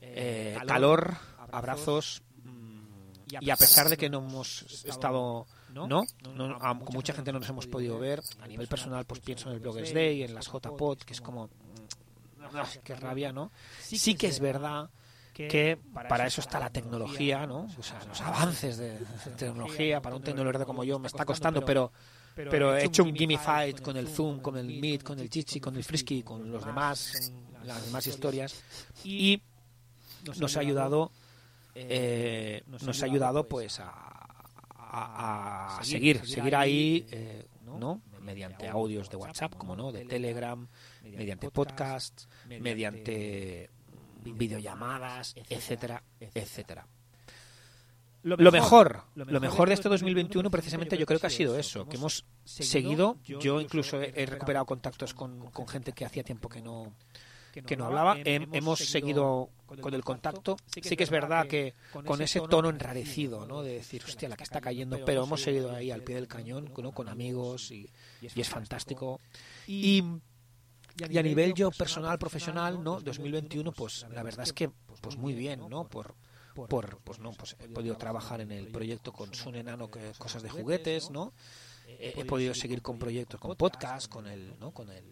eh, 0.00 0.56
calor, 0.66 1.16
abrazos, 1.50 2.22
y 3.40 3.50
a 3.50 3.56
pesar 3.56 3.88
de 3.88 3.96
que 3.96 4.08
no 4.08 4.18
hemos 4.18 4.62
estado 4.84 5.46
no, 5.72 5.86
no, 5.86 6.04
no 6.34 6.56
a, 6.60 6.78
con 6.78 6.94
mucha 6.94 7.12
gente 7.12 7.32
no 7.32 7.40
nos 7.40 7.48
hemos 7.48 7.66
podido 7.66 7.98
ver. 7.98 8.22
a 8.40 8.46
nivel 8.46 8.66
personal 8.68 9.04
pues 9.04 9.20
pienso 9.20 9.48
en 9.48 9.56
el 9.56 9.60
Bloggers 9.60 9.92
Day 9.92 10.22
en 10.22 10.34
las 10.34 10.46
JPod 10.46 10.98
que 10.98 11.12
es 11.12 11.20
como 11.20 11.50
qué 12.84 12.94
rabia 12.96 13.32
no 13.32 13.50
sí 13.80 14.14
que 14.14 14.28
es 14.28 14.40
verdad 14.40 14.90
que 15.46 15.78
para 15.92 16.26
eso 16.26 16.40
está 16.40 16.58
la 16.58 16.70
tecnología, 16.70 17.46
¿no? 17.46 17.68
O 17.78 17.82
sea, 17.82 18.04
los 18.08 18.20
avances 18.20 18.76
de 18.76 18.98
tecnología, 19.36 20.02
para 20.02 20.16
un 20.16 20.22
tecnólogo 20.22 20.66
como 20.66 20.82
yo 20.82 20.98
me 20.98 21.06
está 21.06 21.24
costando, 21.24 21.64
pero 21.64 21.92
pero 22.34 22.76
he 22.76 22.84
hecho 22.84 23.02
un 23.02 23.14
gimme 23.14 23.38
fight 23.38 23.80
con 23.80 23.96
el 23.96 24.08
Zoom, 24.08 24.40
con 24.40 24.56
el 24.56 24.66
Meet, 24.66 25.02
con 25.02 25.18
el 25.18 25.28
Jitsi, 25.28 25.60
con 25.60 25.76
el 25.76 25.84
Frisky, 25.84 26.22
con 26.22 26.50
los 26.50 26.64
demás, 26.64 27.32
las 27.64 27.84
demás 27.84 28.06
historias. 28.06 28.62
y 29.04 29.42
nos 30.38 30.56
ha 30.56 30.60
ayudado 30.60 31.10
eh, 31.88 32.62
nos 32.66 33.02
ha 33.02 33.06
ayudado 33.06 33.46
pues 33.48 33.80
a, 33.80 33.92
a, 34.78 35.80
seguir 35.82 36.26
seguir 36.26 36.56
ahí 36.56 37.06
eh, 37.10 37.46
no 37.64 38.02
mediante 38.20 38.68
audios 38.68 39.08
de 39.08 39.16
WhatsApp 39.16 39.54
como 39.56 39.76
no 39.76 39.92
de 39.92 40.04
Telegram 40.04 40.66
mediante 41.02 41.50
podcasts 41.50 42.28
mediante 42.46 43.70
videollamadas 44.24 45.34
etcétera 45.48 46.02
etcétera 46.20 46.86
lo 48.22 48.52
mejor, 48.52 49.04
lo 49.14 49.40
mejor 49.40 49.68
de 49.68 49.74
este 49.74 49.88
2021 49.88 50.50
precisamente 50.50 50.98
yo 50.98 51.06
creo 51.06 51.20
que 51.20 51.28
ha 51.28 51.30
sido 51.30 51.56
eso, 51.56 51.88
que 51.88 51.96
hemos 51.96 52.24
seguido, 52.44 53.16
yo 53.22 53.60
incluso 53.60 54.00
he, 54.00 54.26
recuperado 54.26 54.66
contactos 54.66 55.14
con, 55.14 55.50
con, 55.50 55.68
gente 55.68 55.92
que 55.92 56.04
hacía 56.04 56.24
tiempo 56.24 56.48
que 56.48 56.60
no 56.60 56.92
que 57.52 57.76
no 57.76 57.86
hablaba, 57.86 58.16
hemos 58.24 58.78
seguido 58.78 59.50
con 59.80 59.94
el 59.94 60.04
contacto. 60.04 60.56
Sí 60.66 60.96
que 60.96 61.04
es 61.04 61.10
verdad 61.10 61.46
que 61.46 61.74
con 62.04 62.20
ese 62.22 62.40
tono 62.40 62.70
enrarecido, 62.70 63.46
¿no? 63.46 63.62
De 63.62 63.74
decir, 63.74 64.02
hostia, 64.04 64.28
la 64.28 64.36
que 64.36 64.44
está 64.44 64.60
cayendo, 64.60 65.04
pero 65.04 65.24
hemos 65.24 65.42
seguido 65.42 65.72
ahí 65.72 65.90
al 65.90 66.02
pie 66.02 66.16
del 66.16 66.28
cañón, 66.28 66.72
¿no? 66.76 66.92
Con 66.92 67.08
amigos 67.08 67.70
y, 67.70 67.90
y 68.20 68.40
es 68.40 68.48
fantástico. 68.48 69.20
Y, 69.66 70.02
y 71.08 71.18
a 71.18 71.22
nivel 71.22 71.54
yo 71.54 71.70
personal, 71.70 72.18
profesional, 72.18 72.82
¿no? 72.82 73.00
2021, 73.00 73.72
pues 73.72 74.06
la 74.10 74.22
verdad 74.22 74.44
es 74.44 74.52
que, 74.52 74.70
pues 75.00 75.16
muy 75.16 75.34
bien, 75.34 75.68
¿no? 75.68 75.88
Por 75.88 76.14
por 76.66 76.98
pues 77.04 77.18
no 77.18 77.32
pues 77.32 77.56
he 77.60 77.68
podido 77.68 77.96
trabajar 77.96 78.40
en 78.40 78.50
el 78.50 78.68
proyecto 78.68 79.12
con 79.12 79.32
Sun 79.34 79.54
Enano 79.54 79.90
que 79.90 80.12
cosas 80.18 80.42
de 80.42 80.50
juguetes 80.50 81.10
no 81.10 81.32
he, 81.86 82.24
podido 82.24 82.54
seguir 82.54 82.82
con 82.82 82.98
proyectos 82.98 83.40
con 83.40 83.56
podcast 83.56 84.10
con 84.10 84.26
el 84.26 84.58
no 84.58 84.72
con 84.72 84.90
el 84.90 85.04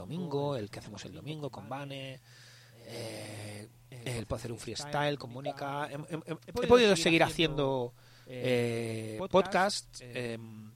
domingo 0.00 0.56
el 0.56 0.70
que 0.70 0.78
hacemos 0.78 1.04
el 1.04 1.12
domingo 1.12 1.50
con 1.50 1.68
Bane 1.68 2.20
eh, 2.86 3.68
el 3.90 4.26
poder 4.26 4.40
hacer 4.40 4.52
un 4.52 4.58
freestyle 4.58 5.18
con 5.18 5.32
Mónica 5.32 5.88
he, 5.90 6.66
podido 6.66 6.96
seguir 6.96 7.22
haciendo 7.22 7.94
eh, 8.26 9.20
podcast 9.30 10.00
em, 10.00 10.72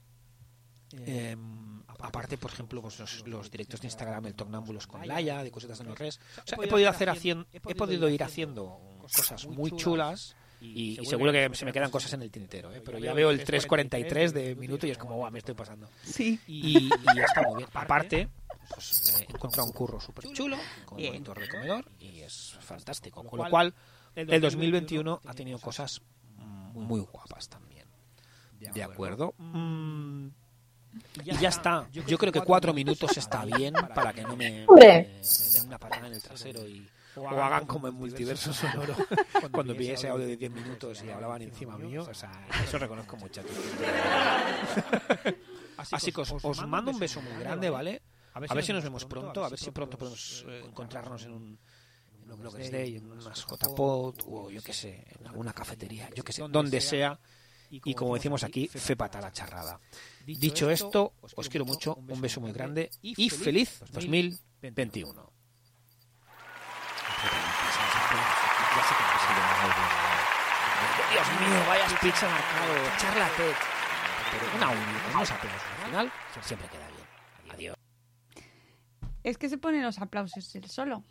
em, 0.91 1.83
aparte 1.99 2.37
por 2.37 2.51
ejemplo 2.51 2.81
pues 2.81 3.23
los, 3.25 3.51
directos 3.51 3.81
de 3.81 3.87
Instagram 3.87 4.27
el 4.27 4.35
Tognámbulos 4.35 4.87
con 4.87 5.05
Laia 5.07 5.43
de 5.43 5.51
cositas 5.51 5.77
de 5.79 5.85
los 5.85 5.97
res 5.97 6.19
o 6.37 6.47
sea, 6.47 6.57
he 6.61 6.67
podido 6.67 6.89
hacer 6.89 7.09
haciendo 7.09 7.47
he 7.51 7.75
podido 7.75 8.09
ir 8.09 8.23
haciendo 8.23 8.79
cosas 9.01 9.45
muy 9.47 9.71
chulas 9.71 10.35
y, 10.73 11.05
seguro 11.05 11.31
que 11.31 11.49
se 11.53 11.65
me 11.65 11.71
quedan 11.71 11.91
cosas 11.91 12.13
en 12.13 12.21
el 12.21 12.31
tintero, 12.31 12.73
¿eh? 12.73 12.81
pero 12.83 12.97
ya 12.97 13.13
veo 13.13 13.29
el 13.29 13.45
3.43 13.45 14.31
de 14.31 14.55
minuto 14.55 14.87
y 14.87 14.91
es 14.91 14.97
como, 14.97 15.15
guau, 15.15 15.31
me 15.31 15.39
estoy 15.39 15.55
pasando. 15.55 15.89
Sí. 16.03 16.39
Y, 16.47 16.89
ya 17.15 17.23
está 17.23 17.41
muy 17.43 17.57
bien. 17.57 17.69
Aparte, 17.73 18.29
pues, 18.69 19.19
he 19.19 19.23
encontrado 19.23 19.67
un 19.67 19.73
curro 19.73 19.99
súper 19.99 20.25
chulo 20.33 20.57
con 20.85 20.99
un 20.99 21.05
monitor 21.05 21.39
de 21.39 21.49
comedor 21.49 21.91
y 21.99 22.21
es 22.21 22.57
fantástico. 22.61 23.23
Con 23.23 23.39
lo 23.39 23.49
cual, 23.49 23.73
el 24.15 24.41
2021 24.41 25.21
ha 25.25 25.33
tenido 25.33 25.59
cosas 25.59 26.01
muy 26.73 27.01
guapas 27.01 27.49
también. 27.49 27.87
¿De 28.59 28.83
acuerdo? 28.83 29.33
Mm, 29.37 30.27
y 31.23 31.37
ya 31.37 31.49
está. 31.49 31.87
Yo 31.91 32.17
creo 32.17 32.31
que 32.31 32.41
cuatro 32.41 32.73
minutos 32.73 33.15
está 33.17 33.45
bien 33.45 33.73
para 33.93 34.13
que 34.13 34.23
no 34.23 34.35
me, 34.35 34.65
me 34.67 34.85
den 34.85 35.67
una 35.67 35.77
patada 35.77 36.07
en 36.07 36.13
el 36.13 36.21
trasero 36.21 36.67
y 36.67 36.87
o 37.15 37.27
hagan 37.29 37.65
como 37.65 37.87
en 37.87 37.93
multiverso 37.93 38.53
sonoro 38.53 38.93
cuando 39.51 39.73
vi 39.73 39.89
ese 39.89 40.09
audio 40.09 40.27
de 40.27 40.35
10 40.35 40.51
minutos 40.51 41.03
y 41.03 41.09
hablaban 41.09 41.41
encima 41.41 41.77
mío. 41.77 42.05
O 42.09 42.13
sea, 42.13 42.31
eso 42.63 42.77
reconozco 42.77 43.17
mucho. 43.17 43.41
Así 45.77 46.11
que 46.11 46.21
os, 46.21 46.67
mando 46.67 46.91
un 46.91 46.99
beso 46.99 47.21
muy 47.21 47.33
grande, 47.39 47.69
¿vale? 47.69 48.01
A 48.35 48.53
ver 48.53 48.65
si 48.65 48.73
nos 48.73 48.83
vemos 48.83 49.05
pronto, 49.05 49.45
a 49.45 49.49
ver 49.49 49.57
si 49.57 49.71
pronto 49.71 49.97
podemos 49.97 50.45
eh, 50.47 50.63
encontrarnos 50.67 51.23
en 51.23 51.31
un 51.31 51.59
en 52.25 52.31
un 52.31 52.39
Blogs 52.39 52.71
Day, 52.71 52.97
en 52.97 53.11
unas 53.11 53.45
JPOT 53.45 54.23
o 54.27 54.49
yo 54.49 54.61
qué 54.61 54.73
sé, 54.73 55.05
en 55.19 55.27
alguna 55.27 55.53
cafetería, 55.53 56.09
yo 56.13 56.23
qué 56.23 56.33
sé, 56.33 56.43
donde 56.49 56.81
sea. 56.81 57.19
Y 57.69 57.93
como 57.93 58.15
decimos 58.15 58.43
aquí, 58.43 58.67
fe 58.67 58.95
pata 58.95 59.19
la 59.21 59.31
charrada. 59.31 59.79
Dicho 60.25 60.69
esto, 60.69 61.13
os 61.21 61.49
quiero 61.49 61.65
mucho, 61.65 61.95
un 61.95 62.21
beso 62.21 62.41
muy 62.41 62.51
grande 62.51 62.89
y 63.01 63.29
feliz 63.29 63.81
2021. 63.91 65.31
Dios 71.11 71.27
mío, 71.39 71.67
vaya 71.67 71.89
speech 71.89 72.23
marcado, 72.23 72.73
charla 72.97 73.29
TED. 73.37 73.55
Pero 74.31 74.55
una 74.57 74.69
única, 74.69 75.07
unos 75.13 75.31
aplausos. 75.31 75.61
Al 75.79 75.85
final 75.87 76.11
siempre 76.41 76.67
queda 76.67 76.87
bien. 76.87 76.94
Es 79.25 79.39
que 79.39 79.49
se 79.49 79.57
ponen 79.57 79.81
los 79.81 79.99
aplausos 79.99 80.55
él 80.55 80.65
solo. 80.65 81.03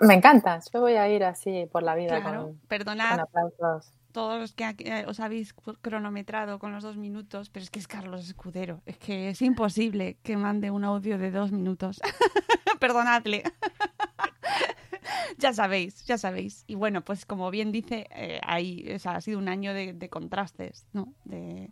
Me 0.00 0.14
encanta. 0.14 0.60
Yo 0.72 0.80
voy 0.80 0.94
a 0.94 1.08
ir 1.08 1.22
así 1.22 1.68
por 1.70 1.84
la 1.84 1.94
vida 1.94 2.20
claro, 2.20 2.46
con, 2.46 2.58
perdonad 2.66 3.20
aplausos. 3.20 3.92
Todos 4.10 4.40
los 4.40 4.52
que 4.54 4.74
eh, 4.80 5.04
os 5.06 5.20
habéis 5.20 5.54
cronometrado 5.80 6.58
con 6.58 6.72
los 6.72 6.82
dos 6.82 6.96
minutos, 6.96 7.50
pero 7.50 7.62
es 7.62 7.70
que 7.70 7.78
es 7.78 7.86
Carlos 7.86 8.26
Escudero. 8.26 8.80
Es 8.86 8.98
que 8.98 9.28
es 9.28 9.40
imposible 9.40 10.16
que 10.24 10.36
mande 10.36 10.72
un 10.72 10.84
audio 10.84 11.16
de 11.16 11.30
dos 11.30 11.52
minutos. 11.52 12.00
Perdonadle. 12.80 13.44
ya 15.38 15.52
sabéis, 15.52 16.04
ya 16.06 16.18
sabéis. 16.18 16.64
Y 16.66 16.74
bueno, 16.74 17.04
pues 17.04 17.24
como 17.24 17.52
bien 17.52 17.70
dice, 17.70 18.08
eh, 18.10 18.40
ahí, 18.42 18.98
ha 19.04 19.20
sido 19.20 19.38
un 19.38 19.48
año 19.48 19.72
de, 19.72 20.08
contrastes, 20.08 20.86
¿no? 20.92 21.14
De, 21.24 21.70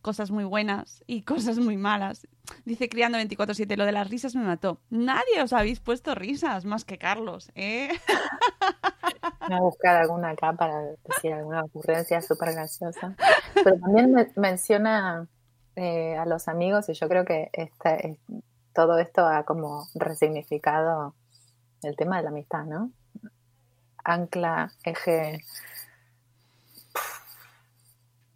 cosas 0.00 0.30
muy 0.30 0.44
buenas 0.44 1.02
y 1.06 1.22
cosas 1.24 1.58
muy 1.58 1.76
malas. 1.76 2.26
Dice 2.64 2.88
Criando 2.88 3.18
24-7, 3.18 3.76
lo 3.76 3.84
de 3.84 3.92
las 3.92 4.10
risas 4.10 4.34
me 4.34 4.44
mató. 4.44 4.80
Nadie 4.90 5.42
os 5.42 5.52
habéis 5.52 5.80
puesto 5.80 6.14
risas 6.14 6.64
más 6.64 6.84
que 6.84 6.98
Carlos, 6.98 7.50
¿eh? 7.54 7.88
Voy 9.48 9.56
a 9.56 9.60
buscar 9.60 9.96
alguna 9.96 10.30
acá 10.30 10.52
para 10.52 10.82
decir 10.82 11.32
alguna 11.32 11.62
ocurrencia 11.62 12.20
súper 12.20 12.52
graciosa. 12.52 13.16
Pero 13.54 13.78
también 13.78 14.14
menciona 14.36 15.28
eh, 15.76 16.16
a 16.16 16.26
los 16.26 16.48
amigos 16.48 16.88
y 16.88 16.94
yo 16.94 17.08
creo 17.08 17.24
que 17.24 17.50
este, 17.52 18.18
todo 18.74 18.98
esto 18.98 19.26
ha 19.26 19.44
como 19.44 19.86
resignificado 19.94 21.14
el 21.82 21.96
tema 21.96 22.18
de 22.18 22.24
la 22.24 22.30
amistad, 22.30 22.64
¿no? 22.64 22.90
Ancla, 24.04 24.72
eje. 24.84 25.44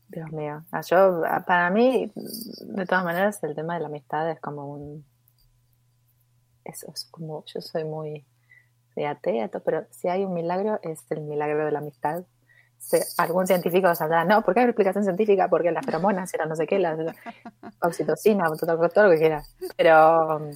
Dios 0.09 0.31
mío. 0.33 0.65
Ah, 0.73 0.81
ah, 1.29 1.45
para 1.47 1.71
mí, 1.71 2.13
de 2.15 2.87
todas 2.87 3.05
maneras, 3.05 3.43
el 3.43 3.55
tema 3.55 3.75
de 3.75 3.81
la 3.81 3.87
amistad 3.87 4.31
es 4.31 4.41
como 4.41 4.67
un. 4.67 5.05
Eso 6.65 6.91
es 6.93 7.05
como. 7.11 7.45
Yo 7.47 7.61
soy 7.61 7.85
muy. 7.85 8.27
Soy 8.95 9.05
atea, 9.05 9.49
pero 9.65 9.87
si 9.91 10.09
hay 10.09 10.25
un 10.25 10.33
milagro, 10.33 10.79
es 10.83 11.05
el 11.11 11.21
milagro 11.23 11.67
de 11.67 11.73
la 11.73 11.81
amistad. 11.81 12.25
algún 13.19 13.47
científico 13.47 13.95
saldrá, 13.95 14.25
no, 14.25 14.43
porque 14.43 14.61
hay 14.61 14.65
una 14.65 14.71
explicación 14.71 15.05
científica, 15.05 15.49
porque 15.49 15.71
las 15.71 15.85
feromonas 15.85 16.33
eran 16.33 16.49
no 16.49 16.57
sé 16.57 16.67
qué, 16.67 16.79
la, 16.79 16.97
oxitocina, 17.83 18.45
todo, 18.59 18.89
todo 18.89 19.05
lo 19.05 19.11
que 19.11 19.19
quieras. 19.19 19.55
Pero 19.77 20.51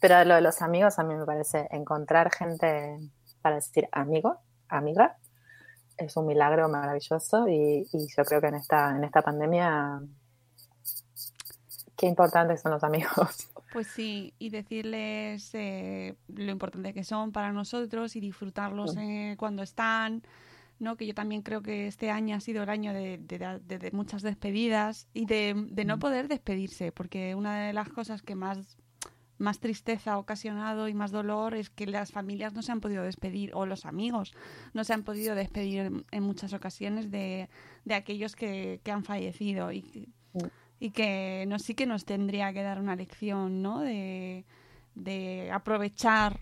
pero 0.00 0.24
lo 0.24 0.34
de 0.34 0.40
los 0.40 0.62
amigos 0.62 0.98
a 0.98 1.04
mí 1.04 1.14
me 1.14 1.26
parece 1.26 1.68
encontrar 1.70 2.32
gente 2.32 2.98
para 3.42 3.56
decir 3.56 3.88
amigo, 3.92 4.38
amiga, 4.68 5.18
es 6.04 6.16
un 6.16 6.26
milagro 6.26 6.68
maravilloso 6.68 7.48
y, 7.48 7.86
yo 7.92 8.24
creo 8.24 8.40
que 8.40 8.48
en 8.48 8.54
esta, 8.56 8.96
en 8.96 9.04
esta 9.04 9.22
pandemia 9.22 10.00
qué 11.96 12.06
importantes 12.06 12.60
son 12.62 12.72
los 12.72 12.84
amigos. 12.84 13.48
Pues 13.72 13.86
sí, 13.86 14.34
y 14.40 14.50
decirles 14.50 15.54
eh, 15.54 16.16
lo 16.26 16.50
importante 16.50 16.92
que 16.92 17.04
son 17.04 17.30
para 17.30 17.52
nosotros 17.52 18.16
y 18.16 18.20
disfrutarlos 18.20 18.96
eh, 18.96 19.36
cuando 19.38 19.62
están, 19.62 20.24
¿no? 20.80 20.96
Que 20.96 21.06
yo 21.06 21.14
también 21.14 21.42
creo 21.42 21.62
que 21.62 21.86
este 21.86 22.10
año 22.10 22.34
ha 22.34 22.40
sido 22.40 22.64
el 22.64 22.68
año 22.68 22.92
de, 22.92 23.18
de 23.18 23.90
muchas 23.92 24.22
despedidas 24.22 25.06
y 25.12 25.26
de, 25.26 25.54
no 25.86 25.98
mm. 25.98 26.00
poder 26.00 26.26
despedirse, 26.26 26.90
porque 26.90 27.36
una 27.36 27.66
de 27.66 27.72
las 27.72 27.88
cosas 27.90 28.22
que 28.22 28.34
más 28.34 28.76
más 29.40 29.58
tristeza 29.58 30.12
ha 30.12 30.18
ocasionado 30.18 30.86
y 30.86 30.94
más 30.94 31.10
dolor 31.10 31.54
es 31.54 31.70
que 31.70 31.86
las 31.86 32.12
familias 32.12 32.52
no 32.52 32.62
se 32.62 32.72
han 32.72 32.80
podido 32.80 33.02
despedir 33.02 33.52
o 33.54 33.64
los 33.64 33.86
amigos 33.86 34.34
no 34.74 34.84
se 34.84 34.92
han 34.92 35.02
podido 35.02 35.34
despedir 35.34 36.04
en, 36.10 36.22
muchas 36.22 36.52
ocasiones 36.52 37.10
de, 37.10 37.48
aquellos 37.90 38.36
que, 38.36 38.80
han 38.84 39.02
fallecido 39.02 39.72
y, 39.72 40.12
y 40.78 40.90
que 40.90 41.46
no, 41.48 41.58
sí 41.58 41.74
que 41.74 41.86
nos 41.86 42.04
tendría 42.04 42.52
que 42.52 42.62
dar 42.62 42.78
una 42.78 42.96
lección 42.96 43.62
¿no? 43.62 43.80
de, 43.80 44.44
aprovechar 45.52 46.38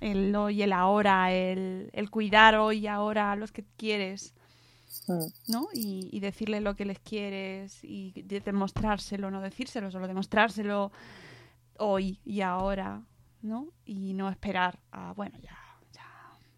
el 0.00 0.34
hoy 0.34 0.60
y 0.60 0.62
el 0.62 0.72
ahora, 0.72 1.30
el, 1.32 1.90
cuidar 2.10 2.54
hoy 2.54 2.78
y 2.78 2.86
ahora 2.86 3.32
a 3.32 3.36
los 3.36 3.52
que 3.52 3.64
quieres. 3.76 4.34
¿no? 5.46 5.68
Y, 5.74 6.08
y, 6.12 6.20
decirle 6.20 6.60
lo 6.60 6.74
que 6.74 6.84
les 6.84 6.98
quieres 6.98 7.82
y 7.82 8.12
demostrárselo, 8.22 9.30
no 9.30 9.40
decírselo, 9.40 9.90
solo 9.90 10.06
demostrárselo 10.08 10.90
hoy 11.80 12.20
y 12.24 12.42
ahora, 12.42 13.02
¿no? 13.42 13.72
Y 13.84 14.14
no 14.14 14.28
esperar 14.28 14.78
a, 14.92 15.12
bueno, 15.12 15.38
ya, 15.42 15.56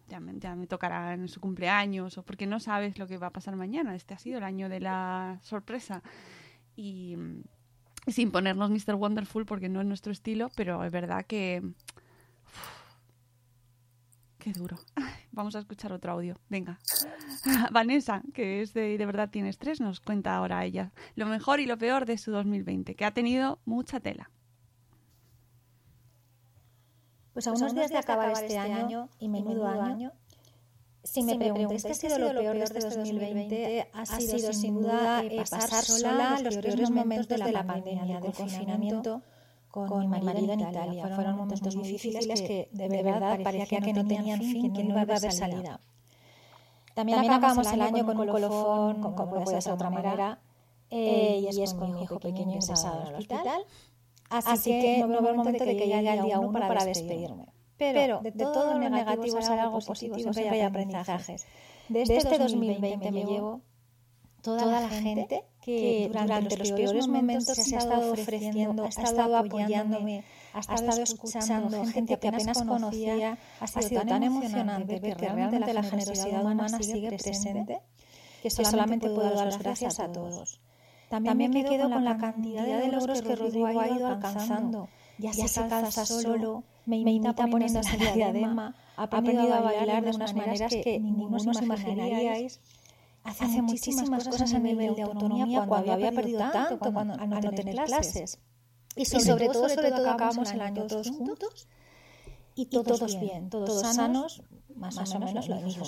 ya 0.07 0.19
me, 0.19 0.37
ya 0.37 0.55
me 0.55 0.67
tocará 0.67 1.13
en 1.13 1.27
su 1.27 1.39
cumpleaños 1.39 2.17
o 2.17 2.23
porque 2.23 2.45
no 2.45 2.59
sabes 2.59 2.99
lo 2.99 3.07
que 3.07 3.17
va 3.17 3.27
a 3.27 3.33
pasar 3.33 3.55
mañana. 3.55 3.95
Este 3.95 4.13
ha 4.13 4.19
sido 4.19 4.37
el 4.37 4.43
año 4.43 4.69
de 4.69 4.79
la 4.79 5.39
sorpresa. 5.41 6.03
Y 6.75 7.17
sin 8.07 8.31
ponernos 8.31 8.69
Mr. 8.69 8.95
Wonderful 8.95 9.45
porque 9.45 9.69
no 9.69 9.81
es 9.81 9.87
nuestro 9.87 10.11
estilo, 10.11 10.51
pero 10.55 10.83
es 10.83 10.91
verdad 10.91 11.25
que... 11.25 11.63
Qué 14.37 14.51
duro. 14.51 14.77
Vamos 15.31 15.55
a 15.55 15.59
escuchar 15.59 15.93
otro 15.93 16.11
audio. 16.11 16.37
Venga. 16.49 16.79
Vanessa, 17.71 18.21
que 18.33 18.61
es 18.61 18.73
de 18.73 18.97
De 18.97 19.05
verdad 19.05 19.29
tienes 19.29 19.57
tres, 19.57 19.79
nos 19.79 20.01
cuenta 20.01 20.35
ahora 20.35 20.65
ella 20.65 20.91
lo 21.15 21.25
mejor 21.27 21.61
y 21.61 21.65
lo 21.65 21.77
peor 21.77 22.05
de 22.05 22.17
su 22.17 22.31
2020, 22.31 22.95
que 22.95 23.05
ha 23.05 23.11
tenido 23.11 23.59
mucha 23.65 24.01
tela. 24.01 24.29
Pues 27.33 27.47
a 27.47 27.51
unos 27.51 27.73
días 27.73 27.89
de 27.89 27.97
acabar 27.97 28.31
este 28.31 28.57
año 28.57 29.09
y 29.19 29.27
menudo 29.27 29.67
año, 29.67 30.11
si 31.03 31.23
me 31.23 31.35
preguntáis 31.35 31.83
qué 31.83 31.91
ha 31.91 31.95
sido 31.95 32.19
lo 32.19 32.39
peor 32.39 32.57
de 32.57 32.63
este 32.63 32.79
2020, 32.79 33.89
ha 33.91 34.05
sido 34.05 34.53
sin 34.53 34.81
duda 34.81 35.23
eh, 35.23 35.43
pasar 35.49 35.83
sola 35.83 36.39
los 36.41 36.57
peores 36.57 36.91
momentos 36.91 37.39
de 37.39 37.51
la 37.51 37.65
pandemia, 37.65 38.19
del 38.19 38.33
confinamiento 38.33 39.21
con 39.69 40.09
mi 40.09 40.21
marido 40.21 40.53
en 40.53 40.59
Italia. 40.59 41.07
Fueron 41.15 41.35
momentos 41.35 41.75
muy 41.75 41.87
difíciles 41.87 42.41
que 42.41 42.69
de 42.71 42.87
verdad 42.87 43.39
parecía 43.43 43.79
que 43.79 43.93
no 43.93 44.05
tenían 44.05 44.39
fin, 44.39 44.71
que 44.71 44.83
no 44.83 44.91
iba 44.91 44.99
a 44.99 45.03
haber 45.03 45.31
salida. 45.31 45.79
También 46.93 47.19
acabamos 47.19 47.71
el 47.73 47.81
año 47.81 48.05
con 48.05 48.19
un 48.19 48.27
colofón, 48.27 49.01
como 49.01 49.29
puede 49.29 49.47
ser 49.47 49.63
de 49.63 49.71
otra 49.71 49.89
manera, 49.89 50.39
eh, 50.91 51.49
y 51.51 51.61
es 51.61 51.73
con 51.73 51.91
mi 51.95 52.03
hijo 52.03 52.19
pequeño 52.19 52.53
ingresado 52.53 53.01
en 53.01 53.07
el 53.07 53.15
hospital. 53.15 53.65
Así 54.33 54.71
que 54.71 54.99
no 54.99 55.21
veo 55.21 55.31
el 55.31 55.37
momento 55.37 55.65
de 55.65 55.77
que 55.77 55.85
llegue 55.85 56.13
el 56.13 56.23
día 56.23 56.39
uno 56.39 56.59
para 56.59 56.85
despedirme. 56.85 57.47
Pero 57.77 58.19
de 58.21 58.31
todo 58.31 58.77
lo 58.77 58.89
negativo 58.89 59.41
sale 59.41 59.61
algo 59.61 59.79
positivo, 59.79 60.31
siempre 60.33 60.49
hay 60.49 60.61
aprendizajes. 60.61 61.45
De 61.89 62.03
este 62.03 62.37
2020 62.37 63.11
me 63.11 63.23
llevo 63.25 63.61
toda 64.41 64.81
la 64.81 64.89
gente 64.89 65.43
que 65.61 66.09
durante 66.11 66.57
los 66.57 66.71
peores 66.71 67.07
momentos 67.07 67.57
se 67.57 67.75
ha 67.75 67.79
estado 67.79 68.11
ofreciendo, 68.11 68.83
ha 68.83 68.87
estado 68.87 69.37
apoyándome, 69.37 70.23
ha 70.53 70.59
estado 70.59 71.01
escuchando 71.01 71.85
gente 71.85 72.17
que 72.17 72.27
apenas 72.27 72.61
conocía, 72.63 73.37
ha 73.59 73.67
sido 73.67 74.01
tan 74.01 74.23
emocionante 74.23 74.99
ver 74.99 75.15
que 75.15 75.29
realmente 75.29 75.73
la 75.73 75.83
generosidad 75.83 76.43
humana 76.43 76.79
sigue 76.81 77.09
presente, 77.09 77.79
que 78.41 78.49
solamente 78.49 79.09
puedo 79.09 79.33
dar 79.33 79.45
las 79.47 79.59
gracias 79.59 79.99
a 79.99 80.11
todos. 80.11 80.59
También 81.21 81.51
me 81.51 81.63
quedo 81.63 81.89
con 81.91 82.03
la 82.03 82.17
cantidad 82.17 82.65
de 82.65 82.87
logros 82.87 83.21
que 83.21 83.35
Rodrigo 83.35 83.67
ha 83.67 83.87
ido 83.87 84.07
alcanzando, 84.07 84.89
ya 85.19 85.31
se 85.31 85.67
calza 85.67 86.05
solo, 86.07 86.63
me 86.87 86.97
imita 86.97 87.33
poniendo 87.35 87.81
la 87.81 88.11
diadema, 88.13 88.75
ha 88.97 89.03
aprendido 89.03 89.53
a 89.53 89.61
bailar 89.61 90.03
de 90.03 90.09
unas 90.09 90.33
maneras 90.33 90.73
que 90.83 90.99
ninguno 90.99 91.37
os 91.37 91.61
imaginaríais, 91.61 92.59
hace, 93.23 93.61
muchísimas 93.61 94.27
cosas 94.27 94.53
a 94.53 94.59
nivel 94.59 94.95
de 94.95 95.03
autonomía 95.03 95.65
cuando 95.67 95.93
había 95.93 96.11
perdido 96.11 96.39
tanto 96.51 96.91
cuando, 96.91 97.13
al 97.13 97.29
no 97.29 97.51
tener 97.51 97.75
clases. 97.85 98.39
Y 98.95 99.05
sobre, 99.05 99.49
todo, 99.49 99.69
sobre 99.69 99.91
todo, 99.91 100.09
acabamos 100.09 100.51
el 100.51 100.61
año 100.61 100.87
todos 100.87 101.09
juntos 101.11 101.67
y 102.55 102.65
todos, 102.65 103.19
bien, 103.19 103.49
todos 103.49 103.81
sanos, 103.81 104.41
más, 104.75 104.97
o 104.97 105.19
menos 105.19 105.47
lo 105.47 105.61
mismo. 105.61 105.85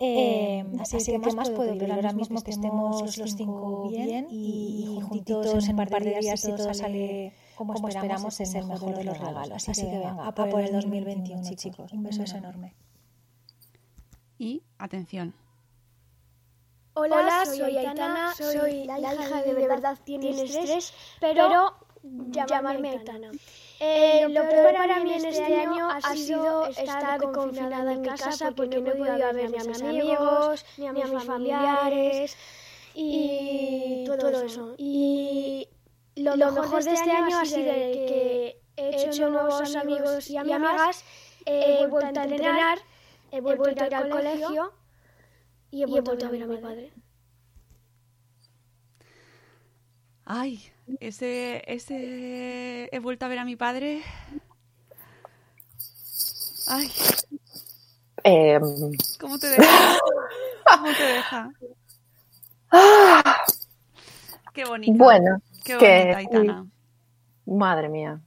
Eh, 0.00 0.64
así, 0.80 0.98
que, 0.98 1.20
¿qué 1.20 1.32
más 1.32 1.50
puedo 1.50 1.72
pedir 1.78 1.92
ahora 1.92 2.12
mismo 2.12 2.42
que 2.42 2.50
estemos 2.50 3.16
los 3.16 3.36
cinco 3.36 3.88
bien 3.88 4.26
y, 4.28 4.98
juntitos 5.08 5.68
en 5.68 5.78
un 5.78 5.86
par 5.86 6.02
de 6.02 6.18
días 6.18 6.44
y 6.44 6.52
todo 6.52 6.74
sale 6.74 7.32
como, 7.54 7.88
esperamos, 7.88 8.40
es 8.40 8.54
el 8.54 8.66
mejor 8.66 8.96
de 8.96 9.04
los 9.04 9.18
regalos. 9.18 9.68
Así, 9.68 9.82
que 9.82 9.98
venga, 9.98 10.26
a 10.26 10.34
por 10.34 10.60
el 10.60 10.72
2021, 10.72 11.42
chicos. 11.54 11.92
Un 11.92 12.02
beso 12.02 12.22
enorme. 12.36 12.74
Y 14.38 14.62
atención. 14.78 15.34
Hola, 16.94 17.44
soy 17.46 17.76
Aitana, 17.76 18.34
soy 18.34 18.84
la 18.84 18.98
hija 18.98 19.42
de, 19.42 19.54
de 19.54 19.68
verdad 19.68 19.98
tienes 20.04 20.52
tres, 20.52 20.92
pero 21.20 21.74
llamarme 22.02 22.90
Aitana. 22.90 23.30
Eh, 23.80 24.26
lo 24.28 24.48
peor 24.48 24.74
para 24.74 25.00
mí 25.00 25.12
en 25.14 25.24
este 25.26 25.56
año 25.56 25.88
ha 25.90 26.14
sido 26.14 26.66
estar 26.66 27.20
confinada 27.32 27.92
en 27.92 28.02
mi 28.02 28.08
casa 28.08 28.52
porque 28.52 28.80
no 28.80 28.92
he 28.92 28.94
podido 28.94 29.32
ver 29.32 29.50
ni 29.50 29.58
a 29.58 29.64
mis 29.64 29.82
amigos, 29.82 30.64
ni 30.76 30.86
a 30.86 30.92
mis 30.92 31.24
familiares 31.24 32.36
y 32.94 34.04
todo 34.06 34.44
eso. 34.44 34.74
Y 34.78 35.68
lo 36.16 36.36
mejor 36.52 36.84
de 36.84 36.92
este 36.92 37.10
año 37.10 37.36
ha 37.38 37.44
sido 37.44 37.72
que 37.72 38.60
he 38.76 39.04
hecho 39.04 39.28
nuevos 39.30 39.74
amigos 39.76 40.30
y 40.30 40.36
amigas, 40.36 41.04
he 41.44 41.86
vuelto 41.86 42.20
a 42.20 42.24
entrenar, 42.24 42.78
he 43.30 43.40
vuelto 43.40 43.82
a 43.82 43.86
ir 43.86 43.94
al 43.94 44.08
colegio 44.08 44.72
y 45.70 45.82
he 45.82 45.86
vuelto 45.86 46.26
a 46.26 46.30
ver 46.30 46.42
a 46.44 46.46
mi 46.46 46.56
padre. 46.58 46.92
Ay, 50.26 50.72
ese, 51.00 51.62
ese 51.66 52.88
he 52.92 52.98
vuelto 52.98 53.24
a 53.24 53.28
ver 53.28 53.38
a 53.38 53.44
mi 53.44 53.56
padre. 53.56 54.02
Ay. 56.66 56.90
Eh... 58.24 58.58
¿Cómo 59.20 59.38
te 59.38 59.48
deja? 59.48 59.98
¿Cómo 60.76 60.92
te 60.96 61.02
deja? 61.02 61.50
Qué 64.52 64.64
bonita. 64.64 64.92
Bueno, 64.96 65.42
Qué 65.64 65.74
bonita, 65.74 66.18
Aitana. 66.18 66.66
Madre 67.46 67.88
mía. 67.88 68.20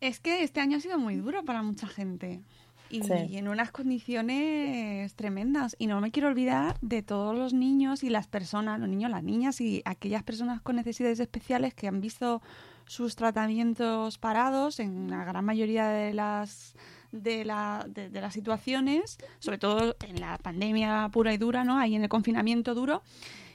Es 0.00 0.20
que 0.20 0.42
este 0.42 0.60
año 0.60 0.78
ha 0.78 0.80
sido 0.80 0.98
muy 0.98 1.16
duro 1.16 1.44
para 1.44 1.62
mucha 1.62 1.86
gente 1.86 2.42
y 2.90 3.36
en 3.36 3.48
unas 3.48 3.70
condiciones 3.70 5.14
tremendas. 5.14 5.76
Y 5.78 5.86
no 5.86 6.00
me 6.00 6.10
quiero 6.10 6.28
olvidar 6.28 6.76
de 6.80 7.02
todos 7.02 7.36
los 7.36 7.52
niños 7.52 8.02
y 8.02 8.10
las 8.10 8.26
personas, 8.26 8.80
los 8.80 8.88
niños, 8.88 9.10
las 9.10 9.22
niñas 9.22 9.60
y 9.60 9.82
aquellas 9.84 10.22
personas 10.22 10.60
con 10.60 10.76
necesidades 10.76 11.20
especiales 11.20 11.74
que 11.74 11.88
han 11.88 12.00
visto 12.00 12.42
sus 12.86 13.16
tratamientos 13.16 14.18
parados 14.18 14.80
en 14.80 15.10
la 15.10 15.24
gran 15.24 15.44
mayoría 15.44 15.88
de 15.88 16.14
las 16.14 16.74
de, 17.12 17.44
la, 17.44 17.86
de, 17.88 18.10
las 18.20 18.34
situaciones, 18.34 19.18
sobre 19.38 19.58
todo 19.58 19.96
en 20.06 20.20
la 20.20 20.36
pandemia 20.38 21.08
pura 21.10 21.32
y 21.32 21.38
dura, 21.38 21.64
¿no? 21.64 21.78
Ahí 21.78 21.94
en 21.94 22.02
el 22.02 22.08
confinamiento 22.08 22.74
duro 22.74 23.02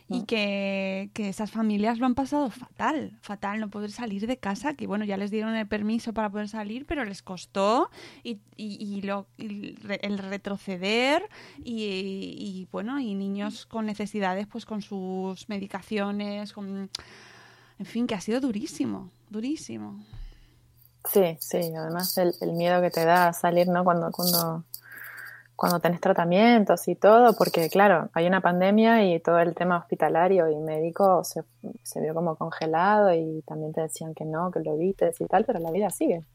y 0.10 0.24
que, 0.24 1.10
esas 1.16 1.52
familias 1.52 2.00
lo 2.00 2.06
han 2.06 2.16
pasado 2.16 2.50
fatal, 2.50 3.18
fatal 3.22 3.60
no 3.60 3.70
poder 3.70 3.92
salir 3.92 4.28
de 4.28 4.38
casa, 4.38 4.74
que 4.74 4.88
bueno, 4.88 5.06
ya 5.06 5.18
les 5.18 5.32
dieron 5.32 5.56
el 5.56 5.68
permiso 5.68 6.14
para 6.14 6.30
poder 6.30 6.50
salir, 6.50 6.86
pero 6.86 7.06
les 7.06 7.22
costó 7.22 7.90
y, 8.24 8.40
y, 8.58 9.02
lo, 9.02 9.28
el 9.38 10.18
retroceder 10.18 11.30
y, 11.64 12.68
bueno, 12.72 13.00
y 13.00 13.16
niños 13.16 13.66
con 13.66 13.86
necesidades 13.86 14.48
pues 14.48 14.66
con 14.66 14.82
sus 14.82 15.48
medicaciones, 15.50 16.54
con... 16.54 16.90
En 17.80 17.86
fin, 17.88 18.06
que 18.06 18.16
ha 18.16 18.22
sido 18.22 18.40
durísimo, 18.40 19.10
durísimo. 19.30 20.06
Sí, 21.12 21.38
sí, 21.40 21.58
además 21.76 22.18
el, 22.18 22.34
el 22.40 22.54
miedo 22.54 22.82
que 22.82 22.92
te 22.92 23.04
da 23.04 23.34
salir, 23.34 23.68
¿no? 23.68 23.84
Cuando, 23.84 24.12
cuando 24.12 24.64
cuando 25.64 25.80
tenés 25.80 26.02
tratamientos 26.02 26.90
y 26.90 26.96
todo, 26.96 27.38
porque 27.38 27.70
claro, 27.70 28.10
hay 28.12 28.28
una 28.28 28.42
pandemia 28.42 29.06
y 29.06 29.22
todo 29.22 29.40
el 29.40 29.56
tema 29.56 29.78
hospitalario 29.78 30.50
y 30.50 30.58
médico 30.58 31.24
se, 31.24 31.46
se 31.84 32.02
vio 32.02 32.14
como 32.14 32.36
congelado 32.36 33.14
y 33.14 33.42
también 33.48 33.72
te 33.72 33.80
decían 33.80 34.14
que 34.14 34.26
no, 34.26 34.52
que 34.52 34.60
lo 34.60 34.74
evites 34.74 35.22
y 35.22 35.26
tal, 35.26 35.46
pero 35.46 35.60
la 35.60 35.72
vida 35.72 35.90
sigue, 35.90 36.26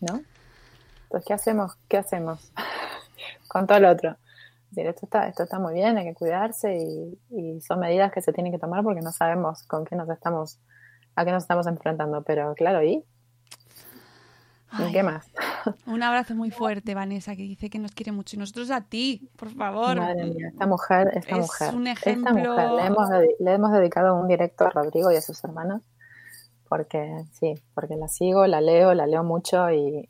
¿no? 0.00 0.20
Entonces, 1.04 1.26
¿qué 1.26 1.32
hacemos? 1.32 1.78
¿Qué 1.88 1.96
hacemos 1.96 2.52
con 3.48 3.66
todo 3.66 3.78
el 3.78 3.86
otro? 3.86 4.14
decir, 4.68 4.86
esto 4.90 5.06
está, 5.06 5.26
esto 5.26 5.44
está 5.44 5.58
muy 5.58 5.72
bien, 5.72 5.96
hay 5.96 6.04
que 6.04 6.14
cuidarse 6.14 6.76
y, 6.76 7.18
y, 7.30 7.62
son 7.62 7.80
medidas 7.80 8.12
que 8.12 8.20
se 8.20 8.34
tienen 8.34 8.52
que 8.52 8.58
tomar 8.58 8.84
porque 8.84 9.00
no 9.00 9.10
sabemos 9.10 9.62
con 9.62 9.86
qué 9.86 9.96
nos 9.96 10.10
estamos, 10.10 10.58
a 11.14 11.24
qué 11.24 11.30
nos 11.30 11.44
estamos 11.44 11.66
enfrentando, 11.66 12.20
pero 12.24 12.54
claro, 12.54 12.82
¿y? 12.82 13.02
¿Y 14.78 14.92
qué 14.92 15.02
más? 15.02 15.30
Un 15.86 16.02
abrazo 16.02 16.34
muy 16.34 16.50
fuerte, 16.50 16.94
Vanessa, 16.94 17.34
que 17.36 17.42
dice 17.42 17.70
que 17.70 17.78
nos 17.78 17.92
quiere 17.92 18.12
mucho. 18.12 18.36
Y 18.36 18.38
nosotros 18.38 18.70
a 18.70 18.82
ti, 18.82 19.30
por 19.36 19.50
favor. 19.50 19.96
Madre 19.96 20.24
mía, 20.24 20.48
esta 20.48 20.66
mujer, 20.66 21.10
esta 21.14 21.36
es 21.36 21.42
mujer. 21.42 21.74
Un 21.74 21.86
ejemplo... 21.86 22.30
Esta 22.30 22.50
mujer. 22.50 22.70
Le 22.72 22.86
hemos, 22.86 23.08
le 23.38 23.52
hemos 23.52 23.72
dedicado 23.72 24.14
un 24.14 24.28
directo 24.28 24.64
a 24.64 24.70
Rodrigo 24.70 25.10
y 25.10 25.16
a 25.16 25.22
sus 25.22 25.42
hermanos. 25.44 25.82
Porque, 26.68 27.24
sí, 27.32 27.54
porque 27.74 27.96
la 27.96 28.08
sigo, 28.08 28.46
la 28.46 28.60
leo, 28.60 28.92
la 28.92 29.06
leo 29.06 29.22
mucho 29.22 29.70
y, 29.70 30.08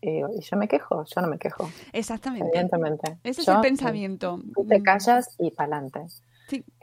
y, 0.00 0.40
yo 0.40 0.56
me 0.56 0.66
quejo, 0.66 1.04
yo 1.04 1.20
no 1.20 1.28
me 1.28 1.38
quejo. 1.38 1.68
Exactamente. 1.92 2.48
Evidentemente. 2.48 3.18
Ese 3.24 3.42
yo, 3.42 3.52
es 3.52 3.56
el 3.56 3.62
pensamiento. 3.62 4.40
Tú 4.54 4.64
te 4.66 4.82
callas 4.82 5.36
y 5.38 5.50
pa'lante. 5.50 6.06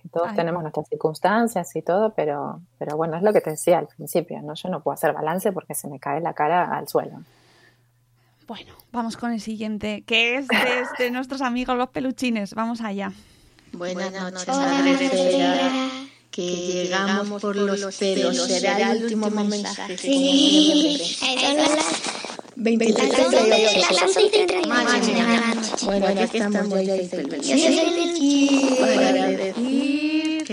Sí. 0.05 0.09
Que 0.09 0.09
todos 0.09 0.27
Ay. 0.29 0.35
tenemos 0.35 0.61
nuestras 0.61 0.87
circunstancias 0.87 1.75
y 1.75 1.81
todo, 1.81 2.13
pero, 2.13 2.61
pero 2.77 2.95
bueno, 2.95 3.17
es 3.17 3.23
lo 3.23 3.33
que 3.33 3.41
te 3.41 3.49
decía 3.51 3.79
al 3.79 3.87
principio, 3.87 4.41
¿no? 4.41 4.53
Yo 4.53 4.69
no 4.69 4.81
puedo 4.81 4.93
hacer 4.93 5.13
balance 5.13 5.51
porque 5.51 5.73
se 5.73 5.87
me 5.87 5.99
cae 5.99 6.21
la 6.21 6.33
cara 6.33 6.77
al 6.77 6.87
suelo. 6.87 7.17
Bueno, 8.47 8.73
vamos 8.91 9.17
con 9.17 9.31
el 9.31 9.41
siguiente, 9.41 10.03
que 10.05 10.35
es 10.35 10.47
de, 10.47 10.57
de 11.05 11.11
nuestros 11.11 11.41
amigos 11.41 11.75
los 11.77 11.89
peluchines. 11.89 12.53
Vamos 12.53 12.81
allá. 12.81 13.11
Buenas 13.73 14.11
noches, 14.11 14.55
que 16.29 16.43
llegamos 16.43 17.41
por 17.41 17.55
los 17.55 17.95
pelos. 17.97 18.37
Será 18.43 18.91
el 18.91 19.03
último 19.03 19.29
mensaje. 19.29 19.97
23 22.57 23.31
de 23.31 23.79
las 23.79 24.01
11 24.01 24.21
y 24.21 24.29
39 24.29 24.67
Madre 24.67 24.99
de 25.01 25.13
la 25.13 25.27
mía. 25.27 25.53
noche. 25.55 25.85
Bueno, 25.85 26.07
aquí 26.07 26.37
estamos 26.37 26.85
ya 26.85 26.95
el 26.95 27.15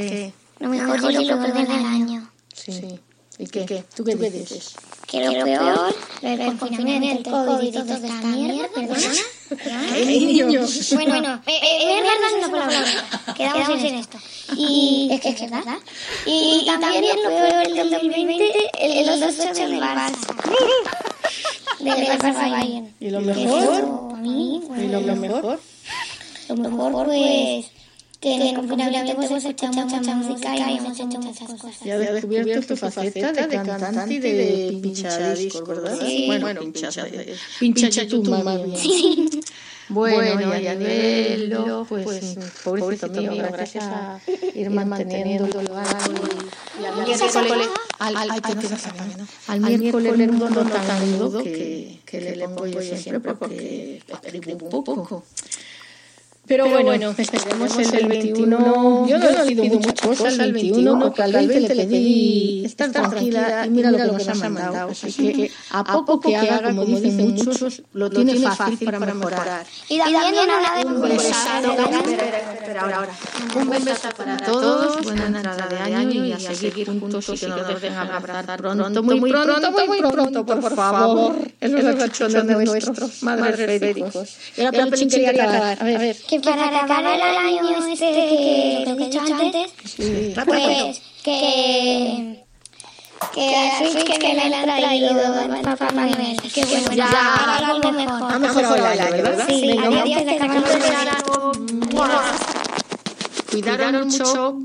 Para 0.02 0.10
decir 0.10 0.32
que... 0.32 0.64
Lo 0.64 0.68
mejor 0.68 1.10
y 1.12 1.24
lo 1.24 1.42
peor 1.42 1.68
del 1.68 1.86
año. 1.86 2.30
Sí. 2.54 3.00
¿Y 3.38 3.46
qué? 3.46 3.84
¿Tú 3.96 4.04
qué 4.04 4.14
dices? 4.14 4.74
Que 5.06 5.24
lo 5.24 5.44
peor, 5.44 5.94
el 6.22 6.58
confinamiento, 6.58 7.30
el 7.30 7.46
COVID 7.46 7.68
y 7.68 7.72
toda 7.72 7.96
esta 7.96 8.12
mierda, 8.28 8.68
perdona. 8.74 9.10
¡Ay, 9.92 10.04
niños! 10.06 10.92
Bueno, 10.94 11.10
bueno, 11.12 11.42
eh, 11.46 11.60
eh, 11.62 12.02
mierda 12.02 12.26
es 12.26 12.32
una 12.38 12.50
palabra. 12.50 13.34
Quedamos 13.36 13.84
en 13.84 13.94
esto. 13.96 14.18
Y 14.56 15.08
es 15.10 15.20
que 15.20 15.28
es 15.30 15.50
verdad. 15.50 15.78
Y 16.24 16.64
también 16.66 17.16
lo 17.22 17.28
peor 17.28 17.74
del 17.74 17.90
2020, 17.90 18.70
el 18.80 19.08
2-8 19.08 19.54
del 19.54 19.80
Barça. 19.80 20.34
Del 21.80 22.06
Barça 22.06 22.50
Bayern. 22.50 22.94
¿Y 23.00 23.10
lo 23.10 23.20
mejor? 23.20 23.62
eso, 23.62 24.10
a 24.14 24.18
mí, 24.18 24.62
¿Y 24.78 24.86
lo 24.88 25.00
mejor? 25.00 25.60
Lo 26.48 26.56
mejor, 26.56 27.06
pues, 27.06 27.66
que 28.22 28.34
en 28.36 28.42
el 28.42 28.54
confinamiento 28.54 29.12
hemos 29.12 29.30
escuchado 29.32 29.72
mucha 29.72 30.14
música 30.14 30.54
y 30.56 30.78
hemos 30.78 30.92
hecho 30.92 31.18
muchas 31.18 31.48
cosas. 31.48 31.80
Ya 31.84 31.94
has 31.94 32.12
descubierto 32.14 32.66
tu 32.68 32.76
faceta 32.76 33.32
de 33.32 33.48
cantante 33.48 34.14
y 34.14 34.18
de 34.20 34.78
pinchadiscos, 34.80 35.66
¿verdad? 35.66 35.98
Sí. 36.06 36.26
Bueno, 36.28 36.60
pinchada. 36.60 37.08
Pincha 37.58 38.06
tú, 38.06 38.22
mami. 38.22 38.74
Bueno, 39.88 40.40
y 40.58 40.66
a 40.68 40.74
nivel, 40.74 41.54
pues, 41.88 42.38
pobrecito 42.64 43.08
mío, 43.08 43.44
gracias 43.52 43.84
a 43.84 44.20
ir 44.54 44.70
manteniéndolo 44.70 45.76
algo 45.76 46.24
y 46.80 46.84
al 46.86 46.94
miércoles, 47.04 47.68
al, 47.98 48.16
al, 48.16 48.30
al, 48.30 48.42
al 49.48 49.60
miércoles 49.78 50.18
el 50.18 50.32
mundo 50.32 50.64
tan 50.64 51.18
nudo 51.18 51.42
que, 51.42 51.98
que 52.06 52.20
le 52.20 52.48
pongo 52.48 52.66
yo 52.68 52.96
siempre 52.96 53.34
porque 53.34 54.02
escribo 54.22 54.66
un 54.66 54.84
poco. 54.84 55.24
Pero, 56.44 56.68
bueno, 56.68 57.14
esperemos 57.16 57.78
el 57.78 58.08
21. 58.08 59.06
Yo 59.06 59.18
no 59.18 59.30
le 59.30 59.44
pido 59.46 59.64
muchas 59.64 60.00
cosas 60.00 60.38
al 60.40 60.52
21, 60.52 60.98
porque 60.98 61.22
al 61.22 61.32
20 61.32 61.74
le 61.74 61.86
pedí 61.86 62.64
estar 62.64 62.90
tranquila 62.90 63.64
y 63.66 63.70
mira 63.70 63.90
lo 63.92 63.98
que 63.98 64.04
nos 64.04 64.28
ha 64.28 64.34
mandado. 64.34 64.90
Así 64.90 65.32
que 65.32 65.50
a 65.70 65.84
poco 65.84 66.20
que 66.20 66.36
haga, 66.36 66.62
como 66.62 66.84
dicen 66.84 67.16
muchos, 67.16 67.82
lo 67.92 68.10
tiene 68.10 68.34
fácil 68.40 68.78
para 68.84 68.98
mejorar. 68.98 69.66
Y 69.88 69.98
también 69.98 70.34
una 70.44 70.76
de 70.76 70.86
Un 70.86 71.00
besazo. 71.02 71.76
Un 73.54 73.70
besazo 73.70 74.08
para 74.16 74.36
todos, 74.38 75.02
buena 75.04 75.26
entrada 75.26 75.66
de 75.68 75.94
año 75.94 76.26
y 76.26 76.32
a 76.32 76.40
seguir 76.40 76.86
juntos 76.86 77.28
y 77.28 77.38
que 77.38 77.46
nos 77.46 77.68
dejen 77.68 77.92
abrazar 77.92 78.58
pronto, 78.60 79.02
muy 79.02 79.30
pronto, 79.30 79.70
muy 79.70 79.98
pronto, 80.00 80.44
por 80.44 80.74
favor. 80.74 81.36
Es 81.60 81.70
los 81.70 81.94
cachones 81.94 82.46
de 82.46 82.64
nuestros 82.64 83.22
madres 83.22 83.56
féricos. 83.56 84.36
Y 84.56 84.62
ahora 84.62 84.86
Pelín 84.86 85.08
quería 85.08 85.30
acabar. 85.30 85.78
A 85.80 85.84
ver. 85.84 86.16
Que 86.32 86.40
para 86.40 86.64
acabar 86.84 87.14
el 87.14 87.20
año 87.20 87.86
este 87.92 88.10
que, 88.10 88.84
lo 88.88 88.96
que 88.96 89.02
he 89.02 89.06
dicho 89.10 89.20
antes, 89.20 89.70
Sí. 89.84 90.34
pues 90.46 91.02
que 91.22 92.42
que 93.34 93.56
así 93.56 94.02
que 94.02 94.18
me 94.34 94.48
la 94.48 94.60
han 94.60 94.64
traído 94.64 95.62
Papá 95.62 95.92
Noel. 95.92 96.40
Que 96.40 96.64
bueno, 96.64 96.92
Ya. 96.92 97.08
ya 97.12 97.56
algo 97.58 97.92
mejor. 97.92 98.32
Ha 98.32 98.38
mejorado 98.38 98.76
el 98.76 99.00
año, 99.00 99.10
¿verdad? 99.22 99.46
Sí, 99.46 99.66
Venga, 99.66 100.00
adiós, 100.02 100.22
que 100.22 100.34
acabamos 100.36 100.70
de 100.70 100.96
algo. 100.96 101.52
Cuidaron 103.50 104.08
mucho. 104.08 104.58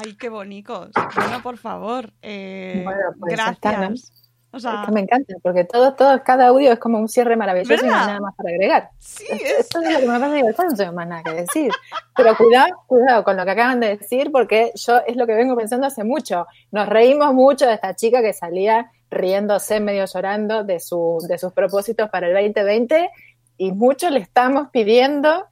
Ay, 0.00 0.14
qué 0.14 0.28
bonitos. 0.28 0.90
Bueno, 1.16 1.42
por 1.42 1.58
favor. 1.58 2.12
eh, 2.22 2.82
Bueno, 2.84 3.00
pues 3.18 3.32
gracias. 3.34 4.12
O 4.56 4.60
sea, 4.60 4.80
Es 4.80 4.86
que 4.86 4.92
me 4.92 5.00
encanta, 5.00 5.34
porque 5.42 5.64
todo, 5.64 5.94
todo, 5.94 6.22
cada 6.24 6.48
audio 6.48 6.72
es 6.72 6.78
como 6.78 6.98
un 6.98 7.08
cierre 7.08 7.36
maravilloso 7.36 7.74
y 7.84 7.88
no 7.88 7.94
hay 7.94 8.06
nada 8.06 8.20
más 8.20 8.34
para 8.34 8.50
agregar. 8.50 8.90
Sí, 8.98 9.26
Esto 9.30 9.82
es 9.82 9.92
lo 9.92 10.00
que 10.00 10.06
me 10.06 10.18
pasa, 10.18 10.38
esto 10.38 10.64
no 10.64 10.74
tengo 10.74 10.92
más 10.92 11.06
nada 11.06 11.22
que 11.22 11.34
decir. 11.34 11.70
Pero 12.16 12.36
cuidado, 12.36 12.68
cuidado 12.86 13.24
con 13.24 13.36
lo 13.36 13.44
que 13.44 13.50
acaban 13.50 13.80
de 13.80 13.96
decir, 13.96 14.32
porque 14.32 14.72
yo 14.74 14.98
es 15.06 15.16
lo 15.16 15.26
que 15.26 15.34
vengo 15.34 15.56
pensando 15.56 15.86
hace 15.86 16.04
mucho. 16.04 16.46
Nos 16.72 16.88
reímos 16.88 17.34
mucho 17.34 17.66
de 17.66 17.74
esta 17.74 17.94
chica 17.94 18.22
que 18.22 18.32
salía 18.32 18.90
riéndose, 19.10 19.80
medio 19.80 20.04
llorando 20.06 20.64
de, 20.64 20.80
su, 20.80 21.18
de 21.28 21.38
sus 21.38 21.52
propósitos 21.52 22.08
para 22.10 22.28
el 22.28 22.34
2020 22.34 23.10
y 23.58 23.72
mucho 23.72 24.10
le 24.10 24.20
estamos 24.20 24.68
pidiendo 24.70 25.46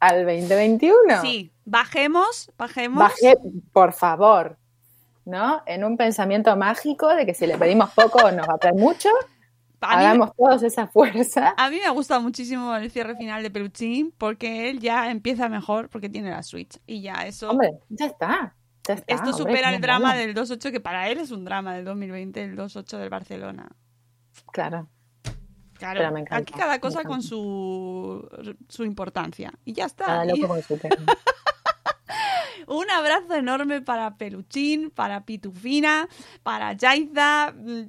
al 0.00 0.24
2021. 0.24 1.20
sí, 1.20 1.52
bajemos, 1.64 2.50
bajemos. 2.56 2.98
Baje, 2.98 3.36
por 3.72 3.92
favor, 3.92 4.56
¿no? 5.26 5.62
En 5.66 5.84
un 5.84 5.96
pensamiento 5.98 6.56
mágico 6.56 7.14
de 7.14 7.26
que 7.26 7.34
si 7.34 7.46
le 7.46 7.58
pedimos 7.58 7.90
poco 7.90 8.18
nos 8.32 8.48
va 8.48 8.54
a 8.54 8.58
traer 8.58 8.76
mucho, 8.76 9.10
A 9.82 9.96
mí- 9.98 10.04
hagamos 10.04 10.30
todos 10.36 10.62
esa 10.62 10.86
fuerza. 10.86 11.54
A 11.58 11.68
mí 11.68 11.76
me 11.76 11.84
ha 11.84 11.90
gustado 11.90 12.22
muchísimo 12.22 12.74
el 12.74 12.90
cierre 12.90 13.14
final 13.16 13.42
de 13.42 13.50
Peluchín 13.50 14.14
porque 14.16 14.70
él 14.70 14.80
ya 14.80 15.10
empieza 15.10 15.48
mejor 15.50 15.90
porque 15.90 16.08
tiene 16.08 16.30
la 16.30 16.42
Switch 16.42 16.78
y 16.86 17.02
ya 17.02 17.26
eso. 17.26 17.50
Hombre, 17.50 17.72
ya 17.90 18.06
está. 18.06 18.54
ya 18.86 18.94
está, 18.94 19.12
esto 19.14 19.30
hombre, 19.30 19.38
supera 19.44 19.74
el 19.74 19.80
drama 19.82 20.08
malo. 20.08 20.20
del 20.20 20.34
2-8 20.34 20.70
que 20.72 20.80
para 20.80 21.08
él 21.10 21.18
es 21.18 21.30
un 21.30 21.44
drama 21.44 21.74
del 21.74 21.84
2020, 21.84 22.42
el 22.42 22.56
2-8 22.56 22.96
del 22.98 23.10
Barcelona. 23.10 23.68
Claro. 24.52 24.88
Claro, 25.74 25.98
Pero 26.00 26.10
me 26.12 26.20
encanta, 26.20 26.36
aquí 26.36 26.54
cada 26.54 26.80
cosa 26.80 27.04
con 27.04 27.20
su, 27.22 28.26
su 28.68 28.82
importancia. 28.84 29.52
Y 29.66 29.74
ya 29.74 29.84
está. 29.84 30.06
Cada 30.06 30.24
Y- 30.24 30.40
loco 30.40 30.54
con 30.54 30.62
su. 30.62 30.78
Un 32.66 32.90
abrazo 32.90 33.34
enorme 33.34 33.80
para 33.80 34.16
Peluchín, 34.16 34.90
para 34.90 35.24
Pitufina, 35.24 36.08
para 36.42 36.72
Yaiza, 36.72 37.52
mm, 37.52 37.82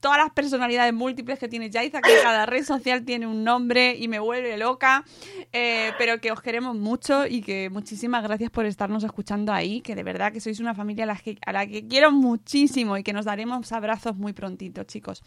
todas 0.00 0.18
las 0.18 0.30
personalidades 0.30 0.92
múltiples 0.92 1.38
que 1.38 1.48
tiene 1.48 1.70
Yaiza, 1.70 2.00
que 2.00 2.12
cada 2.22 2.46
red 2.46 2.64
social 2.64 3.04
tiene 3.04 3.26
un 3.26 3.44
nombre 3.44 3.96
y 3.96 4.08
me 4.08 4.18
vuelve 4.18 4.56
loca, 4.56 5.04
eh, 5.52 5.92
pero 5.98 6.20
que 6.20 6.32
os 6.32 6.40
queremos 6.40 6.76
mucho 6.76 7.26
y 7.26 7.42
que 7.42 7.70
muchísimas 7.70 8.22
gracias 8.22 8.50
por 8.50 8.66
estarnos 8.66 9.04
escuchando 9.04 9.52
ahí, 9.52 9.80
que 9.80 9.94
de 9.94 10.02
verdad 10.02 10.32
que 10.32 10.40
sois 10.40 10.60
una 10.60 10.74
familia 10.74 11.04
a 11.04 11.06
la 11.08 11.16
que, 11.16 11.38
a 11.44 11.52
la 11.52 11.66
que 11.66 11.86
quiero 11.86 12.12
muchísimo 12.12 12.96
y 12.96 13.02
que 13.02 13.12
nos 13.12 13.24
daremos 13.24 13.72
abrazos 13.72 14.16
muy 14.16 14.32
prontito, 14.32 14.84
chicos. 14.84 15.22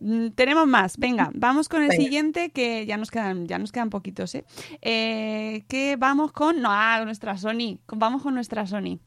Mm, 0.00 0.28
tenemos 0.30 0.66
más, 0.66 0.96
venga, 0.98 1.30
vamos 1.34 1.68
con 1.68 1.82
el 1.82 1.88
Venga. 1.88 2.02
siguiente 2.02 2.50
que 2.50 2.86
ya 2.86 2.96
nos 2.96 3.10
quedan, 3.10 3.46
ya 3.46 3.58
nos 3.58 3.72
quedan 3.72 3.90
poquitos, 3.90 4.34
¿eh? 4.34 4.44
Eh, 4.82 5.64
que 5.68 5.96
vamos 5.96 6.32
con, 6.32 6.60
no, 6.60 6.68
ah, 6.70 7.02
nuestra 7.04 7.36
Sony, 7.36 7.78
vamos 7.88 8.22
con 8.22 8.34
nuestra 8.34 8.66
Sony. 8.66 8.98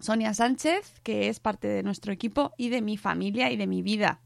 Sonia 0.00 0.32
Sánchez, 0.32 0.94
que 1.02 1.28
es 1.28 1.40
parte 1.40 1.68
de 1.68 1.82
nuestro 1.82 2.12
equipo 2.12 2.52
y 2.56 2.70
de 2.70 2.80
mi 2.80 2.96
familia 2.96 3.50
y 3.50 3.56
de 3.56 3.66
mi 3.66 3.82
vida. 3.82 4.20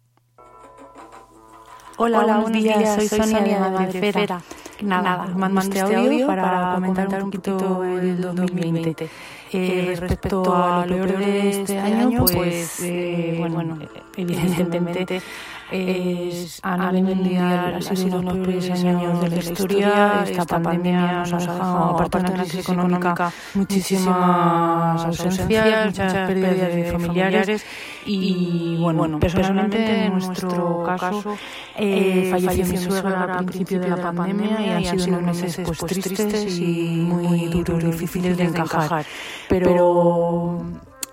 Hola, 1.97 2.39
buenos, 2.39 2.53
días, 2.53 2.95
soy 2.95 3.09
Sonia, 3.09 3.41
de 3.41 3.71
Madrefera. 3.71 4.43
Nada, 4.83 5.25
os 5.25 5.37
mando 5.37 5.61
este 5.61 5.81
audio 5.81 6.27
para 6.27 6.75
comentar 6.75 7.23
un 7.23 7.31
poquito 7.31 7.85
el 7.85 8.21
2020. 8.21 9.09
Eh, 9.53 9.97
respecto 10.01 10.53
a 10.53 10.85
lo 10.85 10.97
peor 10.97 11.19
de 11.19 11.51
este 11.51 11.79
año, 11.79 12.25
pues, 12.25 12.81
eh, 12.83 13.37
bueno, 13.39 13.79
evidentemente 14.17 15.23
es, 15.71 16.61
a 16.63 16.77
nivel 16.77 17.17
mundial 17.17 17.75
ha 17.75 17.97
sido 17.97 18.21
uno 18.21 18.33
de 18.33 18.39
los 18.39 18.49
peores 18.49 18.85
años 18.85 19.21
de 19.21 19.31
la 19.31 19.37
historia. 19.37 20.25
Esta 20.29 20.45
pandemia 20.47 21.25
nos 21.25 21.33
ha 21.33 21.39
dejado, 21.39 21.85
aparte 21.85 22.19
de 22.19 22.23
la 22.23 22.45
crisis 22.45 22.61
económica, 22.61 23.33
muchísimas 23.55 25.05
ausencias, 25.05 25.87
muchas 25.87 26.13
pérdidas 26.13 26.59
de 26.59 26.93
familiares 26.93 27.67
y, 28.07 28.77
bueno, 28.81 29.19
personalmente 29.19 30.07
en 30.07 30.13
nuestro 30.13 30.83
caso 30.85 31.37
eh, 31.77 32.29
falleció 32.31 32.67
mi 32.67 32.77
suegra 32.77 33.25
al 33.25 33.45
principio 33.47 33.81
de 33.81 33.89
la 33.89 33.97
pandemia 33.97 34.81
y 34.81 34.87
han 34.87 34.99
sido 34.99 35.19
unos 35.19 35.41
meses 35.41 35.67
pues, 35.67 35.79
tristes 35.79 36.59
y 36.59 37.01
muy 37.01 37.49
duros 37.49 37.83
y 37.85 37.87
difíciles 37.87 38.37
de 38.37 38.45
encajar. 38.45 39.05
Pero 39.49 40.63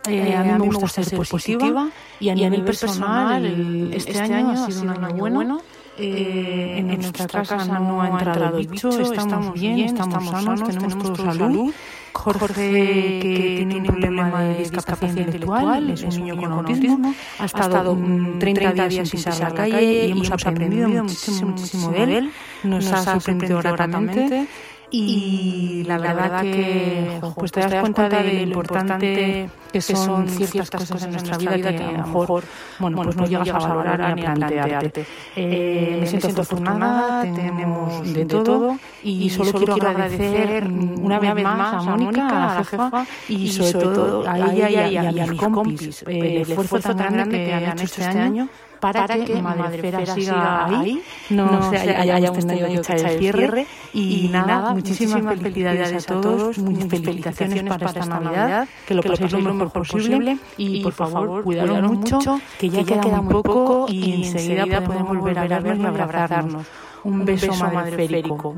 eh, 0.08 0.36
a 0.36 0.44
mí 0.44 0.52
me 0.52 0.58
gusta 0.68 1.04
ser 1.04 1.18
positiva 1.18 1.90
y 2.20 2.30
a 2.30 2.36
nivel 2.36 2.64
personal 2.66 3.46
el- 3.46 3.94
este 3.94 4.20
año 4.20 4.50
ha 4.52 4.66
sido 4.72 4.82
un 4.84 4.90
año 4.90 5.16
bueno. 5.16 5.62
Eh, 5.98 6.78
en 6.80 6.88
nuestra 6.88 7.28
casa 7.28 7.80
no 7.80 8.02
ha 8.02 8.08
entrado 8.10 8.58
el 8.58 8.68
bicho, 8.68 8.90
estamos 9.14 9.54
bien, 9.54 9.80
estamos 9.80 10.30
sanos, 10.30 10.64
tenemos 10.64 10.98
todos 10.98 11.18
salud. 11.36 11.74
Jorge, 12.14 13.20
que 13.22 13.66
tiene 13.70 13.90
un 13.90 13.96
problema 13.96 14.42
de 14.44 14.56
discapacidad 14.60 15.10
intelectual, 15.26 15.90
es 15.92 16.02
un 16.04 16.10
niño 16.10 16.36
con 16.38 16.52
autismo, 16.54 17.14
ha 17.40 17.46
estado 17.46 17.96
mm, 17.96 18.40
30 18.40 18.74
días 18.74 19.10
sin 19.10 19.20
pisar 19.20 19.40
la 19.40 19.54
calle 19.54 20.06
y 20.08 20.12
hemos 20.12 20.32
aprendido 20.32 20.90
muchísimo, 21.04 21.50
muchísimo 21.52 21.90
de 21.92 22.04
él, 22.18 22.32
nos 22.64 22.92
ha 22.92 23.04
sorprendido 23.14 23.60
gratamente 23.62 24.48
y 24.92 25.84
la 25.86 25.98
verdad 25.98 26.42
que 26.42 27.18
jo, 27.22 27.34
pues 27.34 27.52
te 27.52 27.62
das 27.62 27.76
cuenta 27.76 28.10
de 28.10 28.46
lo 28.46 28.58
importante 28.58 29.50
que 29.72 29.82
son 29.82 30.28
ciertas 30.28 30.70
cosas 30.70 31.04
en 31.04 31.12
nuestra 31.12 31.38
vida 31.38 31.58
que 31.58 31.84
a 31.84 31.92
lo 31.92 31.98
mejor, 32.06 32.44
bueno, 32.78 33.02
pues 33.04 33.16
no 33.16 33.26
llegas 33.26 33.50
a 33.50 33.68
valorar 33.68 34.16
ni 34.16 34.22
a 34.22 34.36
plantearte. 34.36 35.06
Eh, 35.36 35.98
me 36.02 36.08
siento 36.08 36.42
afortunada, 36.42 37.22
tenemos 37.22 38.14
de 38.14 38.26
todo 38.26 38.78
y 39.04 39.30
solo 39.30 39.54
quiero 39.54 39.76
agradecer 39.76 40.68
una 40.68 41.20
vez 41.20 41.36
más 41.44 41.74
a 41.74 41.82
Mónica, 41.84 42.28
a 42.28 42.56
la 42.56 42.64
jefa 42.64 43.06
y 43.30 43.50
sobre 43.50 43.72
todo 43.72 44.28
a 44.28 44.38
ella 44.54 44.88
y 44.88 44.98
a 44.98 45.12
mis 45.12 45.40
compis 45.40 46.04
el 46.06 46.42
esfuerzo 46.42 46.96
tan 46.96 47.14
grande 47.14 47.46
que 47.46 47.54
han 47.54 47.80
hecho 47.80 48.02
este 48.02 48.18
año 48.18 48.50
para, 48.82 49.08
que, 49.08 49.42
Madrefera 49.42 50.06
siga 50.06 50.66
ahí, 50.66 51.02
no, 51.30 51.70
se 51.70 51.78
haya, 51.78 52.16
hayamos 52.16 52.46
tenido 52.46 52.68
que 52.68 52.74
echar 52.74 52.98
el 52.98 53.20
cierre. 53.20 53.68
Y, 53.94 54.28
nada, 54.30 54.74
muchísimas 54.74 55.40
felicidades 55.40 55.94
a 55.94 56.14
todos, 56.14 56.58
muchas 56.58 56.90
felicitaciones 56.90 57.64
para 57.64 57.86
esta 57.88 58.06
Navidad, 58.06 58.68
que 58.86 58.94
lo 58.96 59.04
paséis 59.04 59.32
lo 59.32 59.54
mejor 59.54 59.72
posible 59.72 60.38
y 60.58 60.84
por 60.84 60.94
favor, 60.94 61.44
cuidaros 61.44 61.82
mucho, 61.84 62.42
que 62.60 62.70
ya 62.70 62.84
queda 62.84 63.22
muy 63.22 63.42
poco 63.42 63.86
y 63.88 64.26
enseguida 64.26 64.82
podemos 64.84 65.18
volver 65.18 65.40
a 65.40 65.60
vernos 65.60 65.98
y 65.98 66.02
abrazarnos. 66.02 66.66
Un 67.04 67.26
beso 67.26 67.54
madreférico. 67.56 68.54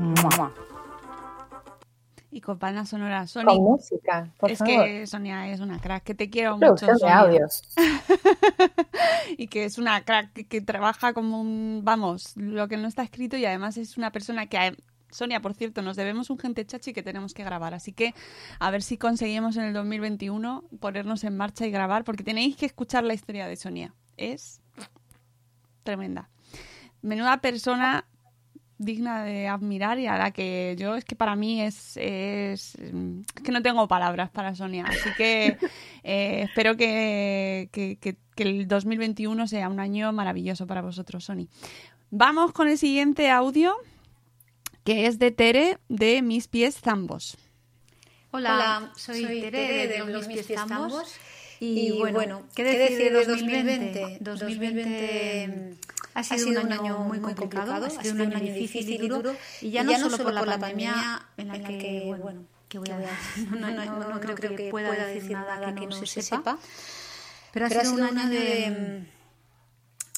Y 2.36 2.40
con 2.40 2.58
banda 2.58 2.84
sonora. 2.84 3.28
Sonia, 3.28 3.54
Con 3.54 3.62
música, 3.62 4.28
por 4.38 4.50
es 4.50 4.58
favor. 4.58 4.74
que 4.74 5.06
Sonia 5.06 5.48
es 5.52 5.60
una 5.60 5.78
crack, 5.80 6.02
que 6.02 6.14
te 6.16 6.28
quiero 6.30 6.58
Producción 6.58 6.90
mucho. 6.94 7.06
de 7.06 7.10
Sonia. 7.12 7.18
audios. 7.20 7.62
y 9.38 9.46
que 9.46 9.64
es 9.64 9.78
una 9.78 10.04
crack 10.04 10.32
que, 10.32 10.44
que 10.44 10.60
trabaja 10.60 11.12
como 11.12 11.40
un, 11.40 11.82
vamos, 11.84 12.36
lo 12.36 12.66
que 12.66 12.76
no 12.76 12.88
está 12.88 13.04
escrito 13.04 13.36
y 13.36 13.44
además 13.46 13.76
es 13.76 13.96
una 13.96 14.10
persona 14.10 14.46
que, 14.46 14.58
a- 14.58 14.74
Sonia, 15.10 15.38
por 15.40 15.54
cierto, 15.54 15.80
nos 15.80 15.94
debemos 15.94 16.28
un 16.28 16.38
gente 16.38 16.66
chachi 16.66 16.92
que 16.92 17.04
tenemos 17.04 17.34
que 17.34 17.44
grabar, 17.44 17.72
así 17.72 17.92
que 17.92 18.14
a 18.58 18.70
ver 18.72 18.82
si 18.82 18.98
conseguimos 18.98 19.56
en 19.56 19.62
el 19.66 19.72
2021 19.72 20.64
ponernos 20.80 21.22
en 21.22 21.36
marcha 21.36 21.66
y 21.66 21.70
grabar, 21.70 22.02
porque 22.02 22.24
tenéis 22.24 22.56
que 22.56 22.66
escuchar 22.66 23.04
la 23.04 23.14
historia 23.14 23.46
de 23.46 23.54
Sonia. 23.54 23.94
Es 24.16 24.60
tremenda. 25.84 26.30
Menuda 27.00 27.36
persona 27.40 28.06
digna 28.78 29.22
de 29.24 29.46
admirar 29.48 29.98
y 29.98 30.06
a 30.06 30.16
la 30.18 30.30
que 30.32 30.74
yo 30.78 30.96
es 30.96 31.04
que 31.04 31.14
para 31.16 31.36
mí 31.36 31.62
es, 31.62 31.96
es, 31.96 32.74
es 32.74 33.42
que 33.42 33.52
no 33.52 33.62
tengo 33.62 33.86
palabras 33.88 34.30
para 34.30 34.54
Sonia. 34.54 34.84
Así 34.86 35.10
que 35.16 35.56
eh, 36.02 36.42
espero 36.42 36.76
que, 36.76 37.68
que- 37.72 37.96
que- 37.96 38.16
que 38.34 38.42
el 38.42 38.66
2021 38.66 39.46
sea 39.46 39.68
un 39.68 39.78
año 39.78 40.12
maravilloso 40.12 40.66
para 40.66 40.82
vosotros 40.82 41.24
Sony. 41.24 41.46
Vamos 42.10 42.52
con 42.52 42.66
el 42.68 42.76
siguiente 42.78 43.30
audio 43.30 43.74
que 44.82 45.06
es 45.06 45.18
de 45.20 45.30
Tere 45.30 45.78
de 45.88 46.20
Mis 46.20 46.48
Pies 46.48 46.80
Zambos. 46.80 47.36
Hola, 48.32 48.90
soy, 48.96 49.22
Tere, 49.40 49.86
de, 49.86 49.98
Los 50.06 50.26
Pies 50.26 50.48
Zambos. 50.48 51.14
Y, 51.60 51.92
bueno, 52.10 52.42
¿qué 52.56 52.64
decir 52.64 53.12
de 53.12 53.24
2020? 53.24 54.18
2020 54.20 55.76
ha 56.14 56.22
sido, 56.22 56.62
un 56.62 56.72
año 56.72 56.98
muy 57.00 57.18
complicado, 57.20 57.86
ha 57.86 57.90
sido 57.90 58.14
un 58.14 58.20
año 58.20 58.54
difícil 58.54 59.02
y 59.02 59.08
duro. 59.08 59.34
Y 59.60 59.70
ya, 59.70 59.82
no, 59.82 59.98
solo 59.98 60.18
por 60.18 60.32
la 60.32 60.58
pandemia, 60.58 61.26
en 61.36 61.48
la 61.48 61.58
que, 61.58 62.14
bueno, 62.18 62.44
que 62.68 62.78
voy 62.78 62.90
a 62.90 62.98
decir? 62.98 63.50
No, 63.50 63.70
no, 63.70 63.84
no, 63.84 64.08
no 64.08 64.20
creo 64.20 64.34
que 64.36 64.70
pueda 64.70 65.06
decir 65.06 65.32
nada 65.32 65.74
que 65.74 65.86
no 65.86 65.92
se 65.92 66.22
sepa. 66.22 66.58
Pero 67.52 67.66
ha 67.66 67.70
sido 67.70 67.94
un 67.94 68.02
año 68.02 68.28
de, 68.28 69.06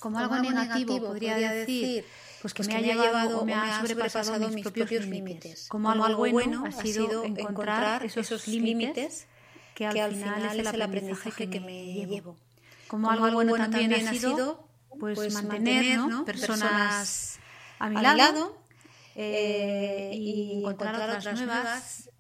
como 0.01 0.19
algo 0.19 0.39
negativo, 0.39 1.01
podría 1.01 1.37
decir, 1.51 2.05
pues 2.43 2.55
que 2.55 2.63
me 2.65 2.77
ha 2.77 2.81
llevado, 2.81 3.45
me 3.45 3.55
ha 3.55 3.81
sobrepasado 3.81 4.49
mis 4.51 4.69
propios 4.69 5.07
límites. 5.07 5.69
Como 5.69 5.91
algo 5.91 6.29
bueno 6.31 6.65
ha 6.67 6.73
sido 6.73 7.25
encontrar 7.25 8.05
esos 8.05 8.47
límites 8.49 9.27
que 9.75 9.87
al 9.87 10.15
final 10.15 10.61
es 10.61 10.73
el 10.73 10.83
aprendizaje 10.83 11.51
que 11.51 11.61
me 11.61 12.07
llevo. 12.07 12.37
Como 12.89 13.11
algo 13.11 13.31
bueno 13.33 13.57
también 13.57 13.93
ha 13.95 14.13
sido 14.13 14.67
pues 14.99 15.33
mantener 15.33 15.99
¿no? 15.99 16.25
personas 16.25 17.39
a 17.79 17.89
mi 17.89 18.01
lado 18.01 18.59
eh, 19.15 20.11
y 20.15 20.59
encontrar 20.59 20.95
otras 20.95 21.35
nuevas 21.35 22.11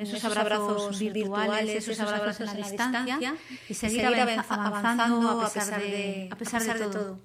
esos 0.00 0.24
abrazos 0.24 0.98
virtuales, 0.98 1.88
esos 1.88 2.00
abrazos 2.00 2.48
a 2.48 2.54
la 2.54 2.54
distancia 2.54 3.34
y 3.68 3.74
seguir 3.74 4.04
avanzando 4.04 5.40
a 5.40 5.50
pesar 5.52 5.80
de, 5.80 6.28
a 6.30 6.36
pesar 6.36 6.62
de 6.62 6.86
todo, 6.86 7.20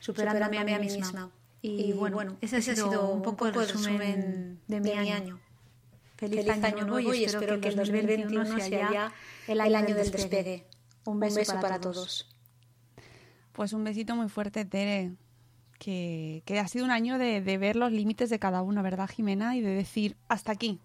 superándome 0.00 0.58
a 0.58 0.78
mí 0.78 0.88
misma. 0.88 1.30
Y 1.60 1.92
bueno, 1.92 2.36
ese 2.40 2.56
ha 2.56 2.62
sido 2.62 3.10
un 3.10 3.22
poco 3.22 3.46
el 3.46 3.54
resumen 3.54 4.60
de 4.66 4.80
mi 4.80 4.92
año. 4.92 5.40
Feliz 6.16 6.48
año 6.48 6.84
nuevo 6.84 7.14
y 7.14 7.24
espero 7.24 7.60
que 7.60 7.68
el 7.68 7.76
2021 7.76 8.58
sea 8.58 8.90
ya 8.92 9.12
el 9.46 9.60
año 9.60 9.94
del 9.94 10.10
despegue. 10.10 10.66
Un 11.04 11.20
beso 11.20 11.60
para 11.60 11.80
todos. 11.80 12.28
Pues 13.58 13.72
un 13.72 13.82
besito 13.82 14.14
muy 14.14 14.28
fuerte 14.28 14.64
Tere 14.64 15.10
que, 15.80 16.42
que 16.46 16.60
ha 16.60 16.68
sido 16.68 16.84
un 16.84 16.92
año 16.92 17.18
de, 17.18 17.40
de 17.40 17.58
ver 17.58 17.74
los 17.74 17.90
límites 17.90 18.30
de 18.30 18.38
cada 18.38 18.62
uno 18.62 18.84
verdad 18.84 19.08
Jimena 19.08 19.56
y 19.56 19.60
de 19.60 19.74
decir 19.74 20.16
hasta 20.28 20.52
aquí 20.52 20.78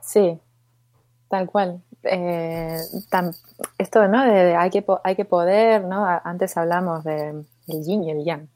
Sí, 0.00 0.38
tal 1.28 1.46
cual. 1.50 1.82
Eh, 2.04 2.78
tan- 3.10 3.32
esto, 3.78 4.06
¿no? 4.08 4.24
De, 4.24 4.54
hay, 4.56 4.70
que, 4.70 4.84
hay 5.04 5.16
que 5.16 5.24
poder, 5.24 5.84
¿no? 5.84 6.06
Antes 6.24 6.56
hablamos 6.56 7.04
de 7.04 7.30
el 7.66 7.84
yin 7.84 8.04
y 8.04 8.10
el 8.12 8.24
yang. 8.24 8.48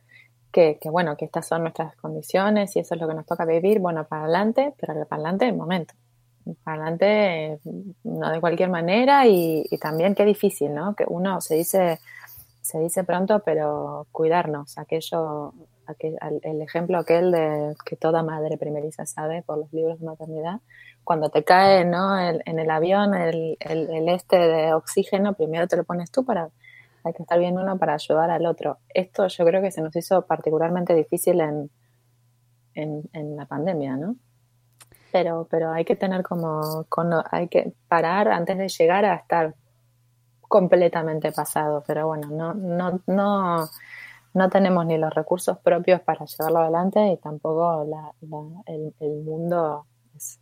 Que, 0.52 0.78
que 0.80 0.90
bueno, 0.90 1.16
que 1.16 1.24
estas 1.24 1.46
son 1.48 1.62
nuestras 1.62 1.96
condiciones 1.96 2.76
y 2.76 2.80
eso 2.80 2.94
es 2.94 3.00
lo 3.00 3.08
que 3.08 3.14
nos 3.14 3.26
toca 3.26 3.44
vivir. 3.44 3.80
Bueno, 3.80 4.04
para 4.04 4.22
adelante, 4.24 4.74
pero 4.80 4.94
para 5.06 5.20
adelante 5.22 5.48
el 5.48 5.56
momento. 5.56 5.94
Para 6.64 6.82
adelante, 6.82 7.06
eh, 7.54 7.58
no 8.04 8.30
de 8.30 8.40
cualquier 8.40 8.70
manera 8.70 9.26
y, 9.26 9.64
y 9.70 9.78
también 9.78 10.14
qué 10.14 10.24
difícil, 10.24 10.72
¿no? 10.74 10.94
Que 10.94 11.04
uno 11.08 11.40
se 11.40 11.56
dice, 11.56 12.00
se 12.70 12.78
dice 12.78 13.04
pronto, 13.04 13.40
pero 13.44 14.06
cuidarnos. 14.12 14.78
Aquello, 14.78 15.52
el 15.98 16.62
ejemplo 16.62 16.98
aquel 16.98 17.32
de 17.32 17.74
que 17.84 17.96
toda 17.96 18.22
madre 18.22 18.56
primeriza 18.58 19.06
sabe 19.06 19.42
por 19.42 19.58
los 19.58 19.72
libros 19.72 19.98
de 19.98 20.06
maternidad, 20.06 20.60
cuando 21.02 21.30
te 21.30 21.42
cae 21.42 21.84
¿no? 21.84 22.18
en 22.20 22.58
el 22.58 22.70
avión 22.70 23.14
el, 23.14 23.56
este 23.60 24.36
de 24.38 24.72
oxígeno, 24.74 25.32
primero 25.34 25.66
te 25.66 25.76
lo 25.76 25.84
pones 25.84 26.10
tú 26.10 26.24
para, 26.24 26.50
hay 27.02 27.12
que 27.12 27.22
estar 27.22 27.38
bien 27.38 27.58
uno 27.58 27.76
para 27.78 27.94
ayudar 27.94 28.30
al 28.30 28.46
otro. 28.46 28.78
Esto 28.94 29.26
yo 29.26 29.44
creo 29.44 29.60
que 29.62 29.72
se 29.72 29.82
nos 29.82 29.96
hizo 29.96 30.22
particularmente 30.26 30.94
difícil 30.94 31.40
en, 31.40 31.70
en, 32.74 33.02
en 33.12 33.36
la 33.36 33.46
pandemia, 33.46 33.96
¿no? 33.96 34.14
Pero, 35.12 35.48
pero 35.50 35.72
hay 35.72 35.84
que 35.84 35.96
tener 35.96 36.22
como, 36.22 36.84
cono- 36.88 37.24
hay 37.32 37.48
que 37.48 37.72
parar 37.88 38.28
antes 38.28 38.56
de 38.58 38.68
llegar 38.68 39.04
a 39.04 39.16
estar 39.16 39.54
completamente 40.50 41.30
pasado, 41.32 41.84
pero 41.86 42.08
bueno, 42.08 42.28
no, 42.28 42.54
no, 42.54 43.00
no, 43.06 43.68
no 44.34 44.50
tenemos 44.50 44.84
ni 44.84 44.98
los 44.98 45.14
recursos 45.14 45.58
propios 45.60 46.00
para 46.00 46.24
llevarlo 46.26 46.58
adelante 46.58 47.12
y 47.12 47.16
tampoco 47.18 47.84
la, 47.88 48.12
el, 48.66 48.92
mundo 49.24 49.86
es- 50.16 50.40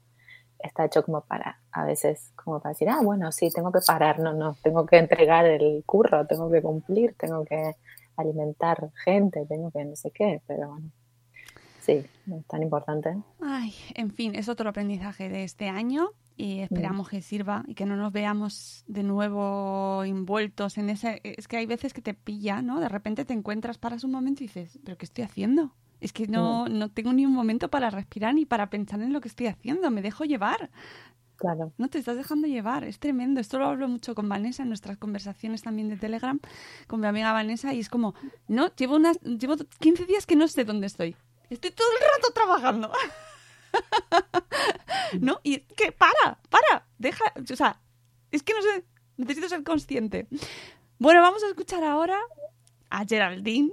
está 0.58 0.86
hecho 0.86 1.04
como 1.04 1.20
para, 1.20 1.60
a 1.72 1.84
veces, 1.84 2.32
como 2.42 2.58
para 2.58 2.70
decir, 2.72 2.88
ah, 2.88 3.00
bueno, 3.02 3.30
sí, 3.32 3.50
tengo 3.54 3.70
que 3.70 3.80
parar, 3.86 4.18
no, 4.18 4.32
no, 4.32 4.56
tengo 4.62 4.86
que 4.86 4.96
entregar 4.96 5.44
el 5.44 5.84
curro, 5.84 6.26
tengo 6.26 6.50
que 6.50 6.62
cumplir, 6.62 7.14
tengo 7.18 7.44
que 7.44 7.76
alimentar 8.16 8.90
gente, 9.04 9.44
tengo 9.46 9.70
que 9.70 9.84
no 9.84 9.94
sé 9.94 10.10
qué, 10.10 10.40
pero 10.46 10.70
bueno, 10.70 10.90
sí, 11.82 11.92
es 12.34 12.46
tan 12.46 12.62
importante. 12.62 13.14
Ay, 13.42 13.74
en 13.94 14.10
fin, 14.10 14.34
es 14.34 14.48
otro 14.48 14.70
aprendizaje 14.70 15.28
de 15.28 15.44
este 15.44 15.68
año 15.68 16.08
y 16.38 16.60
esperamos 16.60 17.08
que 17.08 17.20
sirva 17.20 17.64
y 17.66 17.74
que 17.74 17.84
no 17.84 17.96
nos 17.96 18.12
veamos 18.12 18.84
de 18.86 19.02
nuevo 19.02 20.04
envueltos 20.04 20.78
en 20.78 20.88
ese... 20.88 21.20
Es 21.24 21.48
que 21.48 21.56
hay 21.56 21.66
veces 21.66 21.92
que 21.92 22.00
te 22.00 22.14
pilla, 22.14 22.62
¿no? 22.62 22.78
De 22.78 22.88
repente 22.88 23.24
te 23.24 23.34
encuentras, 23.34 23.76
paras 23.76 24.04
un 24.04 24.12
momento 24.12 24.44
y 24.44 24.46
dices, 24.46 24.78
¿pero 24.84 24.96
qué 24.96 25.04
estoy 25.04 25.24
haciendo? 25.24 25.74
Es 26.00 26.12
que 26.12 26.28
no, 26.28 26.68
no 26.68 26.92
tengo 26.92 27.12
ni 27.12 27.26
un 27.26 27.32
momento 27.32 27.70
para 27.70 27.90
respirar 27.90 28.34
ni 28.34 28.46
para 28.46 28.70
pensar 28.70 29.02
en 29.02 29.12
lo 29.12 29.20
que 29.20 29.26
estoy 29.26 29.48
haciendo, 29.48 29.90
me 29.90 30.00
dejo 30.00 30.24
llevar. 30.24 30.70
Claro. 31.34 31.72
No 31.76 31.88
te 31.88 31.98
estás 31.98 32.16
dejando 32.16 32.46
llevar, 32.46 32.84
es 32.84 33.00
tremendo. 33.00 33.40
Esto 33.40 33.58
lo 33.58 33.66
hablo 33.66 33.88
mucho 33.88 34.14
con 34.14 34.28
Vanessa 34.28 34.62
en 34.62 34.68
nuestras 34.68 34.96
conversaciones 34.96 35.62
también 35.62 35.88
de 35.88 35.96
Telegram, 35.96 36.38
con 36.86 37.00
mi 37.00 37.08
amiga 37.08 37.32
Vanessa, 37.32 37.74
y 37.74 37.80
es 37.80 37.88
como, 37.88 38.14
no, 38.46 38.72
llevo, 38.76 38.94
unas, 38.94 39.20
llevo 39.22 39.56
15 39.80 40.06
días 40.06 40.24
que 40.24 40.36
no 40.36 40.46
sé 40.46 40.64
dónde 40.64 40.86
estoy. 40.86 41.16
Estoy 41.50 41.72
todo 41.72 41.88
el 41.92 42.04
rato 42.16 42.32
trabajando. 42.32 42.92
¿No? 45.20 45.40
Y 45.42 45.60
que 45.60 45.92
para, 45.92 46.38
para, 46.50 46.86
deja, 46.98 47.24
o 47.36 47.56
sea, 47.56 47.80
es 48.30 48.42
que 48.42 48.52
no 48.54 48.62
sé, 48.62 48.84
necesito 49.16 49.48
ser 49.48 49.62
consciente. 49.62 50.26
Bueno, 50.98 51.22
vamos 51.22 51.42
a 51.44 51.48
escuchar 51.48 51.84
ahora 51.84 52.18
a 52.90 53.04
Geraldine, 53.04 53.72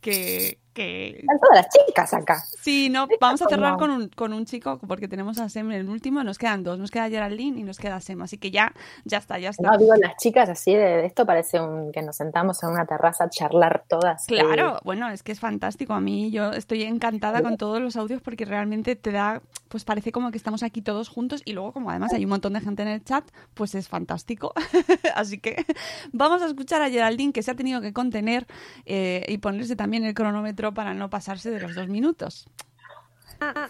que, 0.00 0.58
que... 0.78 1.08
Están 1.18 1.40
todas 1.40 1.56
las 1.56 1.68
chicas 1.68 2.14
acá. 2.14 2.44
Sí, 2.60 2.88
no, 2.88 3.08
vamos 3.20 3.42
a 3.42 3.48
cerrar 3.48 3.76
con 3.78 3.90
un, 3.90 4.08
con 4.08 4.32
un 4.32 4.44
chico 4.44 4.78
porque 4.86 5.08
tenemos 5.08 5.38
a 5.40 5.48
Sem 5.48 5.70
en 5.72 5.80
el 5.80 5.88
último, 5.88 6.22
nos 6.22 6.38
quedan 6.38 6.62
dos, 6.62 6.78
nos 6.78 6.92
queda 6.92 7.08
Geraldine 7.08 7.58
y 7.60 7.64
nos 7.64 7.78
queda 7.78 8.00
Sem, 8.00 8.22
así 8.22 8.38
que 8.38 8.52
ya, 8.52 8.72
ya 9.04 9.18
está, 9.18 9.38
ya 9.38 9.50
está. 9.50 9.70
No, 9.70 9.76
digo, 9.76 9.94
las 9.96 10.16
chicas 10.16 10.48
así 10.48 10.74
de, 10.74 11.04
esto 11.04 11.26
parece 11.26 11.60
un, 11.60 11.90
que 11.90 12.00
nos 12.02 12.16
sentamos 12.16 12.62
en 12.62 12.70
una 12.70 12.86
terraza 12.86 13.24
a 13.24 13.30
charlar 13.30 13.84
todas. 13.88 14.24
Claro, 14.26 14.78
bueno, 14.84 15.08
es 15.08 15.22
que 15.22 15.32
es 15.32 15.40
fantástico. 15.40 15.94
A 15.94 16.00
mí 16.00 16.30
yo 16.30 16.52
estoy 16.52 16.84
encantada 16.84 17.42
con 17.42 17.56
todos 17.56 17.80
los 17.80 17.96
audios 17.96 18.22
porque 18.22 18.44
realmente 18.44 18.94
te 18.94 19.10
da, 19.10 19.42
pues 19.68 19.84
parece 19.84 20.12
como 20.12 20.30
que 20.30 20.36
estamos 20.36 20.62
aquí 20.62 20.80
todos 20.80 21.08
juntos 21.08 21.42
y 21.44 21.54
luego 21.54 21.72
como 21.72 21.90
además 21.90 22.12
hay 22.12 22.24
un 22.24 22.30
montón 22.30 22.52
de 22.52 22.60
gente 22.60 22.82
en 22.82 22.88
el 22.88 23.02
chat, 23.02 23.24
pues 23.54 23.74
es 23.74 23.88
fantástico. 23.88 24.52
así 25.16 25.38
que 25.38 25.64
vamos 26.12 26.40
a 26.42 26.46
escuchar 26.46 26.82
a 26.82 26.88
Geraldine 26.88 27.32
que 27.32 27.42
se 27.42 27.50
ha 27.50 27.56
tenido 27.56 27.80
que 27.80 27.92
contener 27.92 28.46
eh, 28.86 29.24
y 29.28 29.38
ponerse 29.38 29.74
también 29.74 30.04
el 30.04 30.14
cronómetro 30.14 30.67
para 30.72 30.94
no 30.94 31.10
pasarse 31.10 31.50
de 31.50 31.60
los 31.60 31.74
dos 31.74 31.88
minutos. 31.88 32.48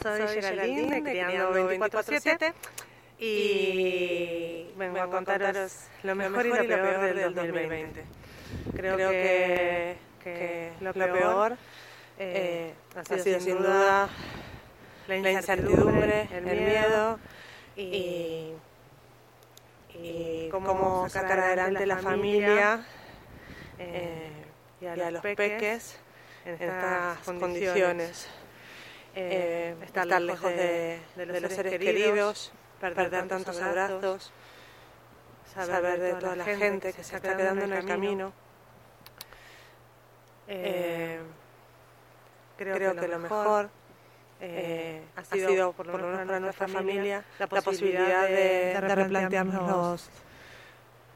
soy, 0.03 0.29
Geraldine, 0.29 1.01
de 1.01 1.11
Criando 1.11 1.53
24-7 1.55 2.55
y 3.19 4.67
vengo 4.77 5.01
a 5.01 5.11
contaros 5.11 5.89
lo 6.03 6.15
mejor 6.15 6.47
y 6.47 6.51
lo 6.51 6.67
peor 6.67 7.15
del 7.15 7.35
2020. 7.35 8.05
Creo 8.75 8.97
que, 8.97 9.97
que 10.23 10.73
lo 10.81 10.93
peor 10.93 11.57
eh, 12.19 12.75
ha 12.97 13.19
sido 13.19 13.41
sin 13.41 13.59
duda 13.59 14.09
la 15.09 15.31
incertidumbre, 15.31 16.29
el 16.33 16.45
miedo 16.45 17.19
y, 17.77 18.53
y 19.95 20.49
cómo 20.51 21.09
sacar 21.09 21.41
adelante 21.41 21.87
la 21.87 21.99
familia 21.99 22.85
eh, 23.79 24.31
y 24.81 24.87
a 24.87 25.11
los 25.11 25.23
peques 25.23 25.99
en 26.49 26.55
estas 26.55 27.19
condiciones. 27.39 28.29
Eh, 29.15 29.75
estar 29.83 30.07
lejos 30.07 30.51
de, 30.51 31.01
los 31.17 31.53
seres 31.53 31.79
queridos, 31.79 32.53
perder 32.81 33.27
tantos 33.27 33.61
abrazos, 33.61 34.33
saber 35.53 36.01
de 36.01 36.15
toda 36.15 36.37
la 36.37 36.45
gente 36.45 36.93
que 36.93 37.03
se 37.03 37.17
está 37.17 37.37
quedando 37.37 37.65
en 37.65 37.73
el 37.73 37.85
camino. 37.85 38.33
Eh, 40.47 41.21
creo, 42.57 42.95
que 42.97 43.09
lo 43.09 43.19
mejor 43.19 43.69
eh, 44.41 45.03
ha, 45.17 45.25
sido, 45.25 45.73
por 45.73 45.87
lo 45.87 45.99
menos 45.99 46.27
para 46.27 46.41
nuestra 46.41 46.69
familia, 46.69 47.25
la 47.39 47.47
posibilidad 47.49 48.27
de, 48.27 48.81
replantearnos 48.81 50.11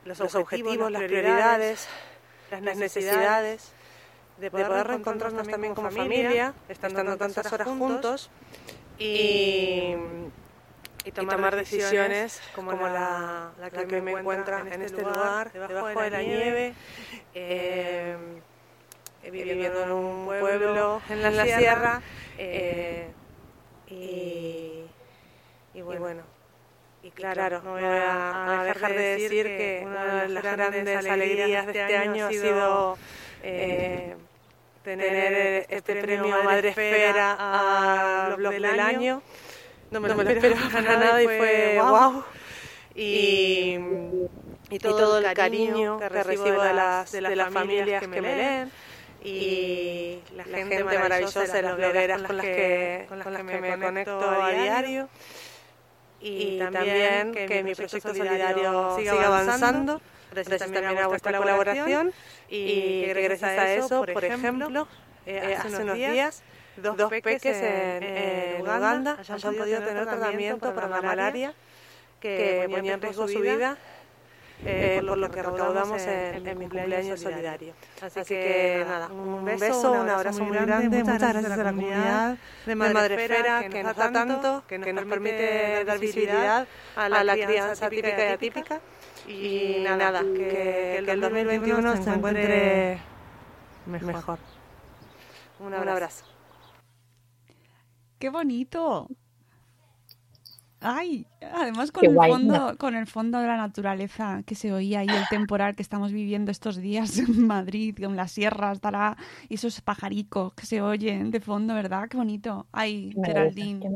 los, 0.05 0.19
los 0.19 0.35
objetivos, 0.35 0.91
las 0.91 1.03
prioridades, 1.03 1.89
las 2.51 2.77
necesidades 2.77 3.73
de 4.43 4.51
poder, 4.51 4.87
reencontrarnos 4.89 5.47
también 5.47 5.75
como 5.75 5.91
familia, 5.91 6.53
estando 6.69 7.17
tantas 7.17 7.53
horas 7.53 7.69
juntos 7.69 8.29
y, 8.99 9.95
y 11.05 11.13
tomar, 11.13 11.55
decisiones 11.55 12.41
como, 12.53 12.73
la, 12.73 13.53
la, 13.61 13.71
que, 13.71 14.03
me 14.03 14.13
encuentra 14.13 14.61
en 14.61 14.83
este, 14.83 14.87
este 14.87 15.03
lugar, 15.03 15.53
debajo 15.53 16.01
de 16.01 16.11
la 16.11 16.23
nieve, 16.23 16.75
eh, 17.35 18.17
viviendo 19.31 19.85
en 19.85 19.93
un 19.93 20.27
pueblo 20.27 21.01
en 21.09 21.23
la, 21.23 21.45
sierra. 21.45 22.03
Eh, 22.37 23.09
y, 23.89 24.83
y, 25.75 25.83
bueno, 25.83 26.23
y 27.05 27.11
claro, 27.13 27.63
no 27.63 27.73
voy 27.73 27.85
a, 27.85 28.65
dejar 28.65 28.93
de 28.93 29.03
decir 29.03 29.47
que 29.47 29.83
una 29.87 30.23
de 30.23 30.29
las 30.31 30.43
grandes 30.43 31.07
alegrías 31.07 31.67
de 31.67 31.81
este 31.81 31.97
año 31.97 32.27
ha 32.27 32.31
sido 32.31 32.99
eh, 33.45 34.17
tener 34.83 35.67
este 35.69 35.97
premio 35.97 36.43
Madre 36.43 36.71
Esfera 36.71 37.37
a 37.39 38.35
blog 38.37 38.53
del 38.53 38.81
año. 38.81 39.23
No 39.91 40.01
me, 40.01 40.09
lo 40.09 40.23
espero 40.23 40.57
para 40.73 40.81
nada 40.81 41.23
y 41.23 41.27
fue 41.27 41.79
wow. 41.81 42.25
Y, 42.95 43.79
y, 44.71 44.79
todo, 44.79 45.19
el 45.19 45.35
cariño 45.35 45.99
que 45.99 46.09
recibo 46.09 46.63
de 46.63 46.73
las, 46.75 47.13
de 47.13 47.21
las, 47.21 47.53
familias 47.53 48.01
que 48.01 48.09
me 48.09 48.21
leen 48.21 48.71
y 49.25 50.19
la 50.35 50.45
gente 50.45 50.85
maravillosa 50.85 51.45
de 51.45 51.63
las 51.63 51.77
blogueras 51.77 52.23
con 52.23 52.37
las 52.37 52.47
que, 52.47 53.07
con 53.09 53.19
las 53.19 53.27
que 53.29 53.43
me 53.43 53.79
conecto 53.79 54.21
a 54.21 54.51
diario. 54.51 55.09
y 56.21 56.59
también 56.59 57.33
que 57.33 57.63
mi 57.63 57.75
proyecto 57.75 58.15
solidario 58.15 58.97
siga 58.97 59.27
avanzando 59.27 60.01
gracias 60.33 60.59
también 60.59 60.99
a 60.99 61.07
vuestra 61.07 61.37
colaboración 61.37 62.13
y 62.49 63.05
que 63.05 63.23
gracias 63.23 63.59
a 63.59 63.75
eso, 63.75 64.05
por 64.05 64.25
ejemplo, 64.25 64.89
eh, 65.27 65.41
eh, 65.43 65.57
hace 65.57 65.83
unos 65.83 65.97
días 65.97 66.43
dos 66.77 67.11
peques 67.11 67.45
en, 67.45 68.63
Uganda 68.63 69.17
hayan 69.19 69.55
podido 69.55 69.83
tener 69.83 70.05
tratamiento 70.07 70.75
para 70.75 70.89
la 70.89 71.03
malaria 71.03 71.55
que 72.21 72.69
ponía 72.71 72.95
en 72.95 73.03
riesgo 73.03 73.29
su 73.29 73.41
vida 73.41 73.77
eh, 74.65 75.03
por 75.07 75.19
lo 75.19 75.31
que 75.31 75.43
recaudamos 75.43 76.03
en, 76.03 76.47
en 76.47 76.59
mi 76.59 76.69
cumpleaños 76.69 77.21
solidario. 77.21 77.75
Así, 78.01 78.23
que, 78.25 78.85
nada, 78.87 79.09
un 79.09 79.45
beso, 79.45 79.93
un 79.93 80.09
abrazo 80.09 80.45
muy 80.45 80.57
grande, 80.57 81.03
muchas 81.03 81.19
gracias 81.19 81.53
a 81.53 81.57
la 81.57 81.71
comunidad 81.73 82.37
de 82.67 82.75
Madrefera 82.75 83.69
que 83.69 83.83
nos 83.83 83.97
da 83.97 84.13
tanto, 84.13 84.63
que 84.69 84.79
nos 84.79 85.05
permite 85.05 85.85
dar 85.85 85.99
visibilidad 85.99 86.67
a 86.97 87.09
la 87.09 87.35
crianza 87.35 87.89
típica 87.89 88.25
y 88.25 88.29
atípica. 88.29 88.81
Y 89.29 89.77
nada, 89.83 90.23
que, 90.23 90.99
el 90.99 91.21
2021 91.21 92.03
se 92.03 92.11
encuentre 92.11 92.99
mejor. 93.87 94.39
Un 95.61 95.75
abrazo. 95.75 96.25
¡Qué 98.19 98.31
bonito! 98.31 99.09
Ay, 100.85 101.27
además 101.41 101.93
con 101.93 102.05
el 102.05 102.15
fondo, 102.15 102.77
con 102.77 102.97
el 102.97 103.07
fondo 103.07 103.39
de 103.39 103.47
la 103.47 103.57
naturaleza 103.57 104.43
que 104.45 104.57
se 104.57 104.73
oía 104.73 105.05
y 105.05 105.09
el 105.09 105.25
temporal 105.31 105.77
que 105.77 105.83
estamos 105.83 106.11
viviendo 106.11 106.51
estos 106.51 106.77
días 106.77 107.19
en 107.19 107.47
Madrid, 107.47 107.97
con 108.03 108.17
las 108.17 108.33
sierras, 108.33 108.79
estará, 108.79 109.17
y 109.49 109.55
esos 109.55 109.81
pajaricos 109.81 110.55
que 110.55 110.67
se 110.67 110.83
oyen 110.83 111.31
de 111.31 111.41
fondo, 111.41 111.75
¿verdad? 111.75 112.09
Qué 112.09 112.17
bonito. 112.17 112.67
Ay, 112.73 113.15
Geraldine. 113.25 113.81
Qué 113.81 113.89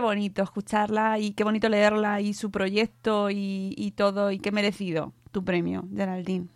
bonito 0.00 0.42
escucharla 0.42 1.18
y 1.18 1.32
qué 1.32 1.44
bonito 1.44 1.68
leerla 1.68 2.20
y 2.20 2.34
su 2.34 2.50
proyecto 2.50 3.30
y, 3.30 3.92
todo 3.96 4.30
y 4.30 4.38
qué 4.38 4.52
merecido 4.52 5.12
tu 5.32 5.44
premio, 5.44 5.84
Geraldine. 5.94 6.48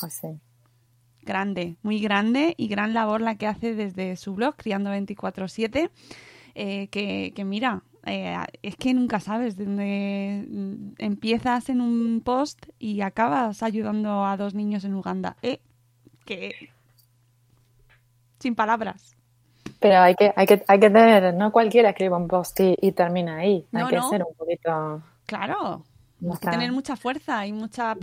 Pues 0.00 0.20
grande, 1.22 1.76
muy 1.82 2.00
grande 2.00 2.54
y 2.56 2.68
gran 2.68 2.94
labor 2.94 3.20
la 3.20 3.36
que 3.36 3.46
hace 3.46 3.74
desde 3.74 4.16
su 4.16 4.34
blog, 4.34 4.56
Criando 4.56 4.90
24-7, 4.90 5.90
eh, 6.54 6.88
que, 6.88 7.32
que, 7.36 7.44
mira, 7.44 7.82
eh, 8.06 8.34
es 8.62 8.76
que 8.76 8.94
nunca 8.94 9.20
sabes 9.20 9.56
de 9.56 9.66
dónde 9.66 10.46
mm, 10.48 10.94
empiezas 10.98 11.68
en 11.68 11.82
un 11.82 12.22
post 12.24 12.66
y 12.78 13.02
acabas 13.02 13.62
ayudando 13.62 14.24
a 14.24 14.36
dos 14.38 14.54
niños 14.54 14.84
en 14.84 14.94
Uganda. 14.94 15.36
Eh, 15.42 15.60
que 16.24 16.70
sin 18.38 18.54
palabras. 18.54 19.17
Pero 19.80 20.00
hay 20.00 20.14
que, 20.14 20.32
hay 20.34 20.46
que, 20.46 20.64
hay 20.66 20.80
que 20.80 20.90
tener, 20.90 21.34
no 21.34 21.52
cualquiera 21.52 21.90
escribe 21.90 22.16
un 22.16 22.26
post 22.26 22.58
y, 22.60 22.92
termina 22.92 23.38
ahí. 23.38 23.66
Hay 23.72 23.86
que 23.86 24.00
ser 24.02 24.24
un 24.24 24.34
poquito. 24.36 25.02
Claro. 25.26 25.84
Hay 26.20 26.38
que 26.40 26.48
tener 26.48 26.72
mucha 26.72 26.96
fuerza 26.96 27.46
y 27.46 27.52
mucha, 27.52 27.96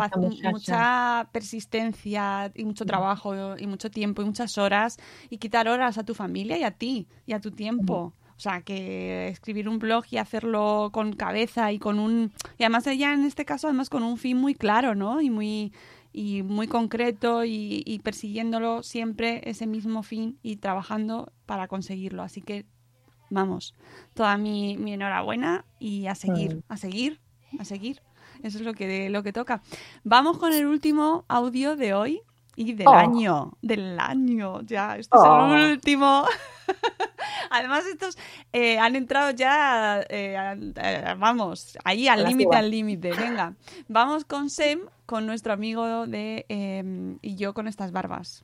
mucha 0.43 1.27
persistencia 1.33 2.49
y 2.55 2.63
mucho 2.63 2.85
trabajo 2.85 3.57
y 3.57 3.67
mucho 3.67 3.91
tiempo 3.91 4.21
y 4.21 4.25
muchas 4.25 4.57
horas 4.57 4.97
y 5.29 5.37
quitar 5.37 5.67
horas 5.67 5.97
a 5.97 6.03
tu 6.03 6.13
familia 6.13 6.57
y 6.57 6.63
a 6.63 6.71
ti 6.71 7.07
y 7.25 7.33
a 7.33 7.41
tu 7.41 7.51
tiempo. 7.51 8.13
O 8.37 8.39
sea, 8.39 8.61
que 8.61 9.29
escribir 9.29 9.69
un 9.69 9.79
blog 9.79 10.05
y 10.11 10.17
hacerlo 10.17 10.89
con 10.91 11.13
cabeza 11.13 11.71
y 11.71 11.79
con 11.79 11.99
un... 11.99 12.33
Y 12.57 12.63
además 12.63 12.85
ella 12.87 13.13
en 13.13 13.23
este 13.25 13.45
caso, 13.45 13.67
además 13.67 13.89
con 13.89 14.03
un 14.03 14.17
fin 14.17 14.37
muy 14.37 14.55
claro, 14.55 14.93
¿no? 14.93 15.21
Y 15.21 15.29
muy, 15.29 15.71
y 16.17 16.43
muy 16.43 16.69
concreto 16.69 17.43
y, 17.43 17.99
persiguiéndolo 18.03 18.83
siempre 18.83 19.41
ese 19.43 19.67
mismo 19.67 20.01
fin 20.01 20.39
y 20.41 20.55
trabajando 20.55 21.33
para 21.45 21.67
conseguirlo. 21.67 22.23
Así 22.23 22.41
que, 22.41 22.65
vamos, 23.29 23.75
toda 24.13 24.37
mi, 24.37 24.77
mi 24.77 24.93
enhorabuena 24.93 25.65
y 25.77 26.07
a 26.07 26.15
seguir, 26.15 26.63
a 26.69 26.77
seguir, 26.77 27.19
a 27.59 27.65
seguir. 27.65 28.01
Eso 28.43 28.59
es 28.59 28.63
lo 28.63 28.73
que, 28.73 29.09
lo 29.09 29.23
que 29.23 29.33
toca. 29.33 29.61
Vamos 30.05 30.37
con 30.37 30.53
el 30.53 30.65
último 30.65 31.25
audio 31.27 31.75
de 31.75 31.93
hoy 31.93 32.21
y 32.55 32.71
del 32.71 32.87
oh. 32.87 32.93
año, 32.93 33.51
del 33.61 33.99
año, 33.99 34.61
ya, 34.61 34.95
este 34.95 35.17
es 35.17 35.23
el 35.23 35.29
oh. 35.29 35.71
último. 35.71 36.25
Además, 37.49 37.85
estos 37.87 38.17
eh, 38.53 38.79
han 38.79 38.95
entrado 38.95 39.31
ya, 39.31 40.01
eh, 40.09 40.37
eh, 40.77 41.15
vamos, 41.17 41.77
ahí 41.83 42.07
al 42.07 42.23
límite, 42.23 42.55
al 42.55 42.71
límite. 42.71 43.11
Venga, 43.11 43.53
vamos 43.89 44.23
con 44.23 44.49
Sem, 44.49 44.79
con 45.05 45.25
nuestro 45.25 45.53
amigo 45.53 46.07
de 46.07 46.45
em, 46.49 47.17
y 47.21 47.35
yo 47.35 47.53
con 47.53 47.67
estas 47.67 47.91
barbas. 47.91 48.43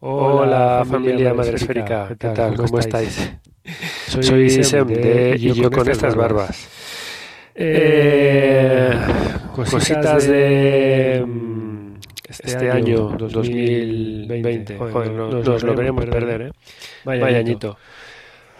Hola, 0.00 0.84
familia 0.88 1.32
madresférica, 1.32 2.08
¿qué 2.08 2.16
tal? 2.16 2.56
¿Cómo, 2.56 2.80
estáis? 2.80 3.32
Soy, 4.08 4.50
Sem 4.50 4.88
de 4.88 5.36
y 5.38 5.52
yo 5.52 5.70
con 5.70 5.88
estas 5.88 6.16
barbas. 6.16 6.68
cositas 9.54 10.26
de 10.26 11.24
este 12.28 12.70
año 12.70 13.16
2020, 13.16 14.78
joder, 14.78 15.12
nos, 15.12 15.62
lo 15.62 15.74
queremos 15.76 16.04
perder, 16.06 16.42
¿eh? 16.42 16.52
Vaya, 17.04 17.38
añito. 17.38 17.78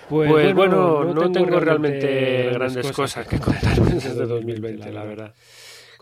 Pues, 0.08 0.30
pues 0.30 0.54
bueno, 0.54 1.04
no 1.04 1.32
tengo 1.32 1.58
realmente 1.58 2.50
grandes 2.52 2.92
cosas 2.92 3.26
que 3.26 3.38
contar 3.38 3.80
desde 3.80 4.26
2020, 4.26 4.92
la 4.92 5.04
verdad. 5.04 5.34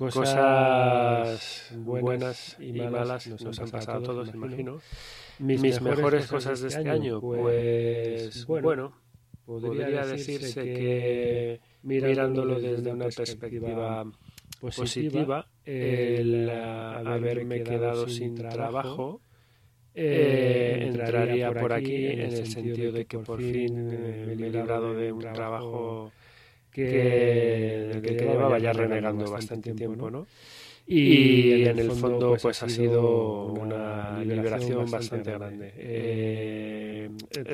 Cosas 0.00 1.72
buenas 1.76 2.56
y 2.58 2.72
malas 2.72 3.26
nos 3.26 3.58
han 3.58 3.68
pasado 3.68 3.98
a 3.98 4.02
todos, 4.02 4.34
imagino. 4.34 4.80
Mis, 5.38 5.82
mejores 5.82 6.26
cosas 6.26 6.62
de 6.62 6.68
este, 6.68 6.88
año, 6.88 7.20
pues, 7.20 8.44
pues 8.46 8.62
bueno, 8.62 8.94
podría 9.44 10.06
decirse 10.06 10.62
que 10.62 11.60
mirándolo 11.82 12.58
desde 12.58 12.92
una 12.92 13.08
perspectiva 13.08 14.10
positiva, 14.58 15.46
el 15.66 16.48
haberme 16.48 17.62
quedado 17.62 18.08
sin 18.08 18.36
trabajo 18.36 19.20
eh, 19.94 20.86
entraría 20.86 21.52
por 21.52 21.74
aquí 21.74 22.06
en 22.06 22.20
el 22.20 22.46
sentido 22.46 22.92
de 22.92 23.04
que 23.04 23.18
por 23.18 23.42
fin 23.42 23.86
me 24.26 24.32
he 24.32 24.36
librado 24.36 24.94
de 24.94 25.12
un 25.12 25.20
trabajo 25.20 26.10
que, 26.72 28.00
que, 28.02 28.16
que 28.16 28.24
llevaba 28.24 28.58
ya 28.58 28.72
renegando 28.72 29.30
bastante 29.30 29.72
tiempo, 29.74 30.10
¿no? 30.10 30.26
Y, 30.92 31.62
en 31.66 31.78
el 31.78 31.92
fondo 31.92 32.30
pues, 32.30 32.42
pues 32.42 32.62
ha 32.64 32.68
sido 32.68 33.44
una 33.46 34.18
liberación 34.24 34.90
bastante 34.90 35.30
grande. 35.30 35.72
Eh, 35.76 37.08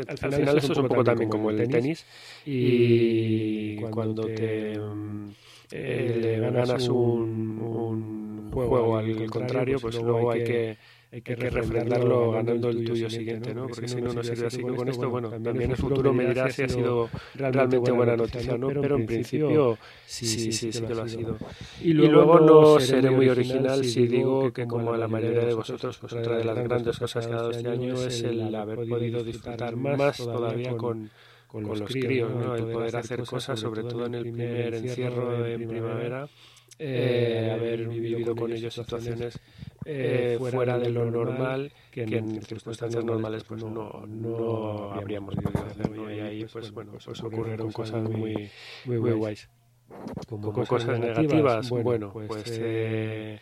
al, 0.08 0.16
final, 0.16 0.56
esto 0.56 0.72
es 0.72 0.78
un 0.78 0.88
poco 0.88 1.04
también 1.04 1.28
como 1.28 1.50
el 1.50 1.68
tenis 1.68 2.06
y 2.46 3.76
cuando 3.90 4.24
te 4.24 4.78
mm, 4.78 5.28
eh, 5.70 6.18
le 6.18 6.40
ganas 6.40 6.88
un, 6.88 7.60
un 7.60 8.50
juego 8.50 8.96
al 8.96 9.26
contrario 9.26 9.78
pues, 9.80 9.96
pues 9.96 10.06
luego 10.06 10.30
hay 10.30 10.42
que 10.44 10.78
hay 11.16 11.22
que, 11.22 11.34
refrendarlo 11.34 12.32
ganando 12.32 12.68
el 12.68 12.84
tuyo 12.84 13.08
siguiente, 13.08 13.54
¿no? 13.54 13.68
Porque 13.68 13.88
si 13.88 14.02
no, 14.02 14.12
no 14.12 14.22
sirve 14.22 14.48
así. 14.48 14.60
Con 14.60 14.86
esto, 14.86 15.08
bueno, 15.08 15.30
también 15.30 15.70
el 15.70 15.76
futuro 15.78 16.12
me 16.12 16.26
dirá 16.26 16.50
si 16.50 16.64
ha 16.64 16.68
sido 16.68 17.08
realmente 17.34 17.90
buena 17.90 18.16
noticia 18.16 18.58
no, 18.58 18.68
pero 18.68 18.96
en 18.96 19.06
principio 19.06 19.78
sí, 20.04 20.26
sí, 20.26 20.52
sí, 20.52 20.72
sí 20.72 20.82
que 20.82 20.94
lo 20.94 21.02
ha 21.02 21.08
sido. 21.08 21.38
Y 21.80 21.94
luego 21.94 22.38
no 22.40 22.78
seré 22.80 23.10
muy 23.10 23.30
original 23.30 23.82
si 23.82 24.06
digo 24.06 24.52
que 24.52 24.66
como 24.66 24.92
a 24.92 24.98
la 24.98 25.08
mayoría 25.08 25.46
de 25.46 25.54
vosotros, 25.54 25.96
pues 25.96 26.12
otra 26.12 26.36
de 26.36 26.44
las 26.44 26.58
grandes 26.58 26.98
cosas 26.98 27.26
que 27.26 27.32
ha 27.32 27.36
dado 27.36 27.50
este 27.50 27.68
año 27.68 27.94
es 27.94 28.22
el 28.22 28.54
haber 28.54 28.86
podido 28.86 29.24
disfrutar 29.24 29.74
más 29.74 30.18
todavía 30.18 30.76
con 30.76 31.10
con 31.46 31.66
los 31.66 31.80
críos, 31.82 32.34
¿no? 32.34 32.54
el 32.56 32.64
poder 32.64 32.96
hacer 32.96 33.24
cosas, 33.24 33.58
sobre 33.58 33.82
todo 33.84 34.04
en 34.04 34.16
el 34.16 34.22
primer 34.22 34.74
encierro 34.74 35.46
en 35.46 35.66
primavera, 35.66 36.28
eh, 36.78 37.50
haber 37.54 37.88
vivido 37.88 38.36
con 38.36 38.52
ellos 38.52 38.74
situaciones 38.74 39.38
eh, 39.84 40.36
fuera 40.38 40.78
de 40.78 40.90
lo 40.90 41.10
normal, 41.10 41.72
que 41.90 42.02
en, 42.02 42.42
circunstancias 42.42 43.04
normales 43.04 43.44
pues 43.44 43.62
no, 43.62 44.04
no 44.06 44.92
habríamos 44.92 45.34
hacerlo. 45.38 46.10
Y 46.12 46.20
ahí 46.20 46.44
pues 46.44 46.72
bueno, 46.72 46.92
pues 47.02 47.22
ocurrieron 47.22 47.72
cosas 47.72 48.02
muy, 48.02 48.50
muy, 48.84 48.98
muy 48.98 49.12
guays. 49.12 49.48
Como, 50.28 50.52
cosas 50.52 50.98
negativas, 50.98 51.70
bueno, 51.70 52.12
pues, 52.12 52.26
pues 52.26 52.58
eh, 52.60 53.38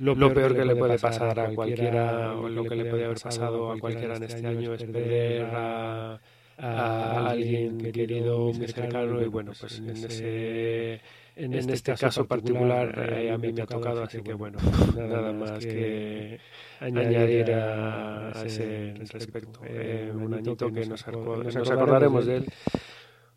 lo, 0.00 0.34
peor 0.34 0.56
que 0.56 0.64
le 0.64 0.74
puede 0.74 0.98
pasar 0.98 1.38
a 1.38 1.54
cualquiera, 1.54 2.34
o 2.36 2.48
lo 2.48 2.64
que 2.64 2.74
le 2.74 2.84
puede 2.86 3.04
haber 3.04 3.20
pasado 3.20 3.70
a 3.70 3.78
cualquiera 3.78 4.16
en 4.16 4.24
este 4.24 4.44
año 4.44 4.74
es 4.74 4.82
perder 4.82 5.44
a, 5.44 6.20
a 6.58 7.28
alguien 7.30 7.78
querido, 7.78 8.52
muy 8.52 8.66
cercano, 8.66 9.22
y 9.22 9.26
bueno, 9.26 9.52
pues 9.58 9.78
en 9.78 9.90
ese 9.90 11.00
en, 11.36 11.54
este, 11.54 11.72
este 11.72 11.94
caso 11.94 12.26
particular 12.26 13.12
eh, 13.12 13.30
a 13.30 13.38
mí 13.38 13.52
me 13.52 13.62
ha 13.62 13.66
tocado, 13.66 14.02
así 14.02 14.22
que 14.22 14.34
bueno, 14.34 14.58
nada 14.96 15.32
más 15.32 15.64
que 15.64 16.38
añadir 16.80 17.52
a, 17.52 18.32
ese 18.44 18.94
respecto. 19.12 19.60
Eh, 19.64 20.12
un 20.14 20.34
añito 20.34 20.70
que 20.72 20.86
nos, 20.86 21.06
nos 21.06 21.70
acordaremos 21.70 22.26
de 22.26 22.36
él 22.36 22.46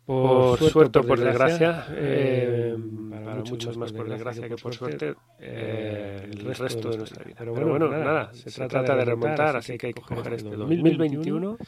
por, 0.06 0.58
suerte 0.58 1.00
o 1.00 1.02
por 1.02 1.20
desgracia, 1.20 1.86
eh, 1.90 2.74
para 3.10 3.42
muchos 3.42 3.76
más 3.76 3.92
por 3.92 4.08
desgracia 4.08 4.48
que 4.48 4.56
por 4.56 4.74
suerte, 4.74 5.14
el 5.38 6.54
resto 6.54 6.90
de 6.90 6.98
nuestra 6.98 7.24
vida. 7.24 7.36
Pero 7.38 7.52
bueno, 7.52 7.88
nada, 7.88 8.32
se 8.32 8.50
trata 8.68 8.96
de 8.96 9.04
remontar, 9.04 9.56
así 9.56 9.76
que 9.76 9.88
hay 9.88 9.92
que 9.92 10.02
coger 10.02 10.34
este 10.34 10.56
2021 10.56 11.58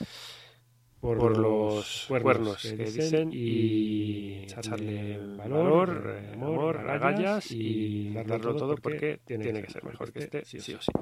por, 1.01 1.39
los 1.39 2.07
cuernos 2.09 2.63
que 2.63 2.77
dicen 2.77 3.31
y 3.33 4.43
echarle 4.43 5.19
valor, 5.37 6.21
eh, 6.23 6.33
amor, 6.35 6.77
agallas 6.77 7.51
y 7.51 8.13
darlo 8.13 8.55
todo 8.55 8.77
porque 8.77 9.21
tiene 9.25 9.63
que 9.63 9.71
ser 9.71 9.85
mejor 9.85 10.13
que 10.13 10.21
este, 10.21 10.45
sí 10.45 10.59
o 10.75 10.81
sí. 10.81 10.93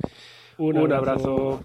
Un 0.58 0.92
abrazo. 0.92 1.62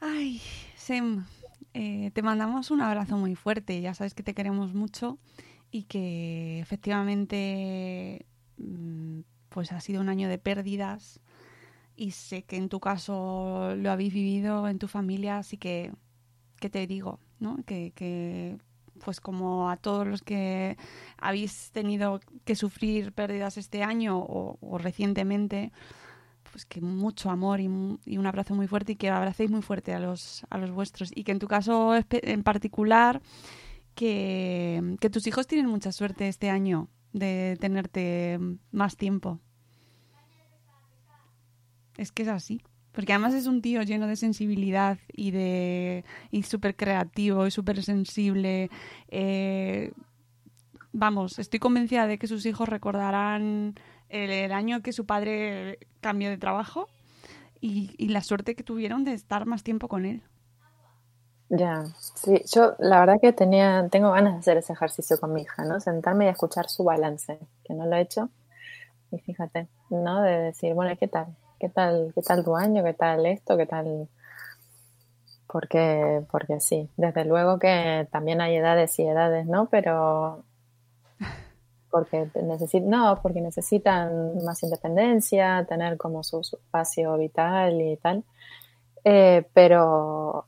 Ay, 0.00 0.42
Sem, 0.76 1.24
eh, 1.72 2.10
te 2.12 2.22
mandamos 2.22 2.70
un 2.70 2.82
abrazo 2.82 3.16
muy 3.16 3.34
fuerte. 3.34 3.80
Ya 3.80 3.94
sabes 3.94 4.12
que 4.12 4.22
te 4.22 4.34
queremos 4.34 4.74
mucho 4.74 5.18
y 5.70 5.84
que 5.84 6.60
efectivamente 6.60 8.26
mm, 8.58 9.20
pues 9.48 9.72
ha 9.72 9.80
sido 9.80 10.02
un 10.02 10.10
año 10.10 10.28
de 10.28 10.38
pérdidas 10.38 11.20
y 11.96 12.12
sé 12.12 12.42
que 12.42 12.56
en 12.56 12.68
tu 12.68 12.80
caso 12.80 13.74
lo 13.76 13.90
habéis 13.90 14.12
vivido 14.12 14.68
en 14.68 14.78
tu 14.78 14.88
familia, 14.88 15.38
así 15.38 15.56
que, 15.56 15.92
¿qué 16.60 16.70
te 16.70 16.86
digo? 16.86 17.20
¿no? 17.38 17.58
Que, 17.64 17.92
que, 17.94 18.58
pues 19.04 19.20
como 19.20 19.70
a 19.70 19.76
todos 19.76 20.06
los 20.06 20.22
que 20.22 20.76
habéis 21.18 21.70
tenido 21.72 22.20
que 22.44 22.54
sufrir 22.54 23.12
pérdidas 23.12 23.56
este 23.58 23.82
año 23.82 24.18
o, 24.18 24.78
recientemente, 24.78 25.72
pues 26.50 26.64
que 26.64 26.80
mucho 26.80 27.30
amor 27.30 27.60
y, 27.60 27.66
un 27.66 28.26
abrazo 28.26 28.54
muy 28.54 28.66
fuerte 28.66 28.92
y 28.92 28.96
que 28.96 29.10
abracéis 29.10 29.50
muy 29.50 29.62
fuerte 29.62 29.92
a 29.94 29.98
los, 29.98 30.44
a 30.50 30.58
los 30.58 30.70
vuestros. 30.70 31.10
Y 31.14 31.24
que 31.24 31.32
en 31.32 31.38
tu 31.38 31.48
caso 31.48 31.94
en 32.10 32.42
particular, 32.42 33.20
que, 33.94 34.96
que 35.00 35.10
tus 35.10 35.26
hijos 35.26 35.46
tienen 35.46 35.66
mucha 35.66 35.92
suerte 35.92 36.28
este 36.28 36.50
año 36.50 36.88
de 37.12 37.56
tenerte 37.60 38.38
más 38.72 38.96
tiempo. 38.96 39.40
Es 41.96 42.12
que 42.12 42.22
es 42.22 42.28
así. 42.28 42.62
Porque 42.92 43.12
además 43.12 43.34
es 43.34 43.46
un 43.46 43.60
tío 43.60 43.82
lleno 43.82 44.06
de 44.06 44.14
sensibilidad 44.14 44.98
y 45.12 45.32
de 45.32 46.04
y 46.30 46.44
súper 46.44 46.76
creativo 46.76 47.46
y 47.46 47.50
súper 47.50 47.82
sensible. 47.82 48.70
Eh, 49.08 49.92
vamos, 50.92 51.40
estoy 51.40 51.58
convencida 51.58 52.06
de 52.06 52.18
que 52.18 52.28
sus 52.28 52.46
hijos 52.46 52.68
recordarán 52.68 53.74
el, 54.08 54.52
año 54.52 54.80
que 54.80 54.92
su 54.92 55.06
padre 55.06 55.80
cambió 56.00 56.30
de 56.30 56.38
trabajo 56.38 56.86
y, 57.60 57.94
y, 57.98 58.08
la 58.08 58.20
suerte 58.20 58.54
que 58.54 58.62
tuvieron 58.62 59.02
de 59.04 59.14
estar 59.14 59.44
más 59.44 59.64
tiempo 59.64 59.88
con 59.88 60.04
él. 60.04 60.22
Ya, 61.48 61.84
sí, 62.14 62.42
yo 62.52 62.74
la 62.78 63.00
verdad 63.00 63.16
que 63.20 63.32
tenía, 63.32 63.88
tengo 63.90 64.12
ganas 64.12 64.34
de 64.34 64.38
hacer 64.38 64.56
ese 64.58 64.72
ejercicio 64.72 65.18
con 65.18 65.32
mi 65.32 65.42
hija, 65.42 65.64
¿no? 65.64 65.80
Sentarme 65.80 66.26
y 66.26 66.28
escuchar 66.28 66.68
su 66.68 66.84
balance, 66.84 67.38
que 67.64 67.74
no 67.74 67.86
lo 67.86 67.96
he 67.96 68.00
hecho. 68.00 68.30
Y 69.10 69.18
fíjate, 69.18 69.68
¿no? 69.90 70.22
De 70.22 70.38
decir, 70.38 70.74
bueno, 70.74 70.96
¿qué 70.98 71.08
tal? 71.08 71.36
¿Qué 71.64 71.70
tal, 71.70 72.12
qué 72.14 72.20
tal 72.20 72.44
tu 72.44 72.54
año? 72.56 72.84
¿Qué 72.84 72.92
tal 72.92 73.24
esto? 73.24 73.56
¿Qué 73.56 73.64
tal? 73.64 74.06
Porque, 75.46 76.22
porque 76.30 76.60
sí, 76.60 76.90
desde 76.98 77.24
luego 77.24 77.58
que 77.58 78.06
también 78.12 78.42
hay 78.42 78.56
edades 78.56 78.98
y 78.98 79.04
edades, 79.04 79.46
¿no? 79.46 79.70
Pero 79.70 80.44
porque 81.90 82.28
necesitan, 82.42 82.90
no, 82.90 83.18
porque 83.22 83.40
necesitan 83.40 84.44
más 84.44 84.62
independencia, 84.62 85.64
tener 85.66 85.96
como 85.96 86.22
su, 86.22 86.40
espacio 86.40 87.16
vital 87.16 87.80
y 87.80 87.96
tal. 87.96 88.24
Eh, 89.02 89.48
pero, 89.54 90.44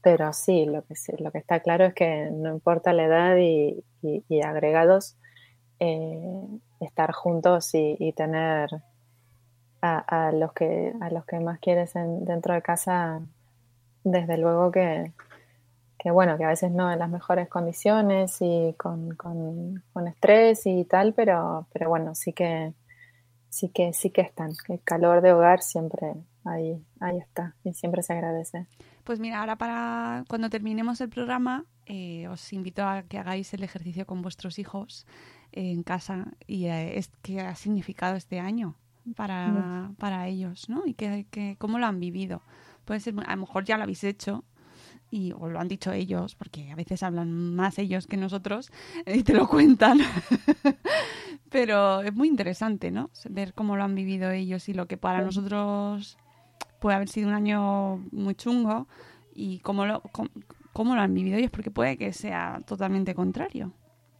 pero 0.00 0.32
sí, 0.32 0.64
lo 0.64 0.82
que, 0.86 0.94
lo 1.18 1.30
que 1.30 1.38
está 1.38 1.60
claro 1.60 1.84
es 1.84 1.92
que 1.92 2.30
no 2.32 2.48
importa 2.48 2.94
la 2.94 3.04
edad 3.04 3.36
y, 3.36 3.84
agregados, 4.42 5.18
eh, 5.78 6.46
estar 6.80 7.12
juntos 7.12 7.68
y 7.74 8.14
tener 8.14 8.70
a, 9.84 10.32
los 10.32 10.52
que 10.52 10.92
a 11.00 11.10
los 11.10 11.24
que 11.26 11.40
más 11.40 11.58
quieres 11.60 11.92
dentro 11.94 12.54
de 12.54 12.62
casa 12.62 13.20
desde 14.02 14.38
luego 14.38 14.70
que, 14.70 15.12
que, 15.98 16.10
bueno 16.10 16.38
que 16.38 16.44
a 16.44 16.48
veces 16.48 16.70
no 16.72 16.90
en 16.90 16.98
las 16.98 17.10
mejores 17.10 17.48
condiciones 17.48 18.38
y 18.40 18.74
con, 18.78 19.14
con, 19.16 20.08
estrés 20.08 20.66
y 20.66 20.84
tal 20.84 21.12
pero 21.12 21.66
pero 21.72 21.88
bueno 21.88 22.14
sí 22.14 22.32
que 22.32 22.72
sí 23.50 23.68
que 23.68 23.92
sí 23.92 24.10
que 24.10 24.22
están. 24.22 24.52
El 24.68 24.80
calor 24.82 25.20
de 25.20 25.32
hogar 25.32 25.60
siempre 25.60 26.14
ahí 26.44 26.82
ahí 27.00 27.18
está 27.18 27.54
y 27.62 27.74
siempre 27.74 28.02
se 28.02 28.14
agradece. 28.14 28.66
Pues 29.04 29.20
mira 29.20 29.40
ahora 29.40 29.56
para 29.56 30.24
cuando 30.28 30.48
terminemos 30.48 31.00
el 31.02 31.10
programa 31.10 31.66
eh, 31.86 32.26
os 32.28 32.52
invito 32.54 32.82
a 32.84 33.02
que 33.02 33.18
hagáis 33.18 33.52
el 33.52 33.62
ejercicio 33.62 34.06
con 34.06 34.22
vuestros 34.22 34.58
hijos 34.58 35.06
en 35.52 35.82
casa 35.82 36.32
y 36.46 36.66
eh, 36.66 36.98
es 36.98 37.08
que 37.22 37.40
ha 37.40 37.54
significado 37.54 38.16
este 38.16 38.40
año 38.40 38.76
para, 39.16 39.92
para 39.98 40.28
ellos, 40.28 40.68
¿no? 40.68 40.82
Y 40.86 40.94
que, 40.94 41.26
que, 41.30 41.56
cómo 41.58 41.78
lo 41.78 41.86
han 41.86 42.00
vivido. 42.00 42.42
Puede 42.84 43.00
ser, 43.00 43.14
a 43.26 43.34
lo 43.34 43.40
mejor 43.40 43.64
ya 43.64 43.76
lo 43.76 43.84
habéis 43.84 44.04
hecho 44.04 44.44
y 45.10 45.32
o 45.32 45.48
lo 45.48 45.60
han 45.60 45.68
dicho 45.68 45.92
ellos, 45.92 46.34
porque 46.34 46.72
a 46.72 46.74
veces 46.74 47.02
hablan 47.02 47.54
más 47.54 47.78
ellos 47.78 48.06
que 48.06 48.16
nosotros 48.16 48.72
y 49.06 49.22
te 49.22 49.34
lo 49.34 49.48
cuentan. 49.48 49.98
Pero 51.50 52.02
es 52.02 52.12
muy 52.12 52.28
interesante, 52.28 52.90
¿no? 52.90 53.10
Ver 53.30 53.54
cómo 53.54 53.76
lo 53.76 53.84
han 53.84 53.94
vivido 53.94 54.30
ellos 54.30 54.68
y 54.68 54.74
lo 54.74 54.86
que 54.86 54.96
para 54.96 55.22
nosotros 55.22 56.18
puede 56.80 56.96
haber 56.96 57.08
sido 57.08 57.28
un 57.28 57.34
año 57.34 57.98
muy 58.10 58.34
chungo 58.34 58.88
y 59.32 59.60
cómo 59.60 59.86
lo, 59.86 60.02
cómo, 60.72 60.94
lo 60.94 61.00
han 61.00 61.14
vivido 61.14 61.38
ellos, 61.38 61.50
porque 61.50 61.70
puede 61.70 61.96
que 61.96 62.12
sea 62.12 62.60
totalmente 62.66 63.14
contrario. 63.14 63.72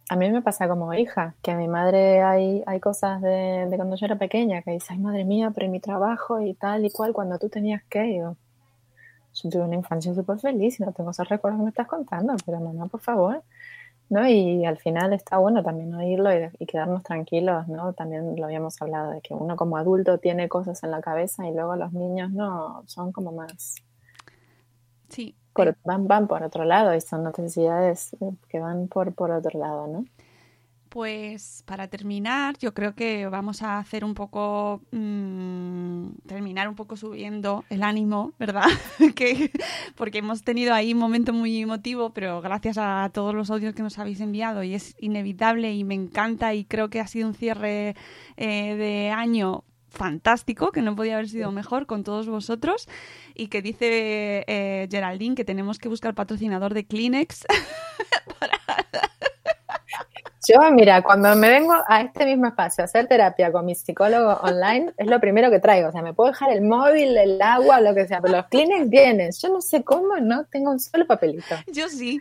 A 0.09 0.15
mí 0.15 0.29
me 0.29 0.41
pasa 0.41 0.67
como 0.67 0.93
hija, 0.93 1.35
que 1.41 1.51
a 1.51 1.57
mi 1.57 1.67
madre 1.67 2.21
hay, 2.21 2.63
hay 2.67 2.79
cosas 2.79 3.21
de, 3.21 3.71
cuando 3.75 3.95
yo 3.95 4.05
era 4.05 4.17
pequeña, 4.17 4.61
que 4.61 4.71
dice, 4.71 4.93
ay 4.93 4.99
madre 4.99 5.25
mía, 5.25 5.51
pero 5.53 5.67
mi 5.69 5.79
trabajo 5.79 6.39
y 6.41 6.53
tal 6.53 6.85
y 6.85 6.91
cual, 6.91 7.11
cuando 7.13 7.39
tú 7.39 7.49
tenías 7.49 7.83
que, 7.89 8.17
yo, 8.17 8.37
yo 9.33 9.49
tuve 9.49 9.63
una 9.63 9.75
infancia 9.75 10.13
súper 10.13 10.39
feliz 10.39 10.79
y 10.79 10.83
no 10.83 10.91
tengo 10.93 11.09
esos 11.09 11.27
recuerdos 11.27 11.59
que 11.59 11.63
me 11.63 11.69
estás 11.69 11.87
contando, 11.87 12.35
pero 12.45 12.59
mamá, 12.59 12.85
por 12.87 13.01
favor. 13.01 13.43
¿no? 14.09 14.27
Y 14.27 14.65
al 14.65 14.77
final 14.77 15.13
está 15.13 15.37
bueno 15.37 15.63
también 15.63 15.93
oírlo 15.93 16.29
y, 16.31 16.65
quedarnos 16.65 17.03
tranquilos, 17.03 17.67
¿no? 17.67 17.93
También 17.93 18.35
lo 18.35 18.45
habíamos 18.45 18.81
hablado 18.81 19.11
de 19.11 19.21
que 19.21 19.33
uno 19.33 19.55
como 19.55 19.77
adulto 19.77 20.19
tiene 20.19 20.47
cosas 20.47 20.83
en 20.83 20.91
la 20.91 21.01
cabeza 21.01 21.47
y 21.47 21.53
luego 21.53 21.75
los 21.75 21.93
niños 21.93 22.31
no, 22.31 22.83
son 22.85 23.11
como 23.11 23.31
más... 23.31 23.75
Sí. 25.09 25.35
Van, 25.83 26.07
van 26.07 26.27
por 26.27 26.43
otro 26.43 26.65
lado 26.65 26.93
y 26.93 27.01
son 27.01 27.23
necesidades 27.23 28.15
que 28.49 28.59
van 28.59 28.87
por, 28.87 29.13
por 29.13 29.31
otro 29.31 29.59
lado, 29.59 29.87
¿no? 29.87 30.05
Pues 30.95 31.61
para 31.65 31.89
terminar, 31.89 32.57
yo 32.57 32.73
creo 32.73 32.95
que 32.95 33.27
vamos 33.27 33.61
a 33.63 33.79
hacer 33.79 34.05
un 34.05 34.13
poco, 34.13 34.81
mm, 34.91 36.07
terminar 36.25 36.69
un 36.69 36.75
poco 36.75 36.95
subiendo 36.95 37.65
el 37.69 37.83
ánimo, 37.83 38.31
¿verdad? 38.39 38.63
que, 39.13 39.51
porque 39.95 40.19
hemos 40.19 40.43
tenido 40.43 40.73
ahí 40.73 40.93
un 40.93 40.99
momento 40.99 41.33
muy 41.33 41.61
emotivo, 41.61 42.11
pero 42.11 42.39
gracias 42.39 42.77
a 42.77 43.09
todos 43.13 43.35
los 43.35 43.51
audios 43.51 43.75
que 43.75 43.83
nos 43.83 43.99
habéis 43.99 44.21
enviado 44.21 44.63
y 44.63 44.73
es 44.73 44.95
inevitable 44.97 45.73
y 45.73 45.83
me 45.83 45.95
encanta 45.95 46.53
y 46.53 46.63
creo 46.63 46.89
que 46.89 47.01
ha 47.01 47.07
sido 47.07 47.27
un 47.27 47.33
cierre 47.33 47.97
eh, 48.37 48.75
de 48.77 49.09
año 49.09 49.64
fantástico, 49.95 50.71
que 50.71 50.81
no 50.81 50.95
podía 50.95 51.15
haber 51.15 51.29
sido 51.29 51.51
mejor 51.51 51.85
con 51.85 52.03
todos 52.03 52.27
vosotros 52.27 52.87
y 53.33 53.47
que 53.47 53.61
dice 53.61 54.45
eh, 54.47 54.87
Geraldine 54.91 55.35
que 55.35 55.45
tenemos 55.45 55.79
que 55.79 55.89
buscar 55.89 56.13
patrocinador 56.13 56.73
de 56.73 56.85
Kleenex 56.85 57.45
para 58.39 58.59
yo, 60.47 60.71
mira, 60.71 61.01
cuando 61.01 61.35
me 61.35 61.49
vengo 61.49 61.73
a 61.87 62.01
este 62.01 62.25
mismo 62.25 62.47
espacio 62.47 62.83
a 62.83 62.85
hacer 62.85 63.07
terapia 63.07 63.51
con 63.51 63.65
mi 63.65 63.75
psicólogo 63.75 64.39
online, 64.41 64.93
es 64.97 65.07
lo 65.07 65.19
primero 65.19 65.49
que 65.49 65.59
traigo. 65.59 65.89
O 65.89 65.91
sea, 65.91 66.01
me 66.01 66.13
puedo 66.13 66.31
dejar 66.31 66.51
el 66.51 66.61
móvil, 66.61 67.17
el 67.17 67.41
agua, 67.41 67.81
lo 67.81 67.93
que 67.93 68.07
sea, 68.07 68.21
pero 68.21 68.37
los 68.37 68.47
Kleenex 68.47 68.89
vienen. 68.89 69.31
Yo 69.31 69.49
no 69.49 69.61
sé 69.61 69.83
cómo, 69.83 70.17
no 70.17 70.45
tengo 70.45 70.71
un 70.71 70.79
solo 70.79 71.05
papelito. 71.05 71.55
Yo 71.71 71.89
sí. 71.89 72.19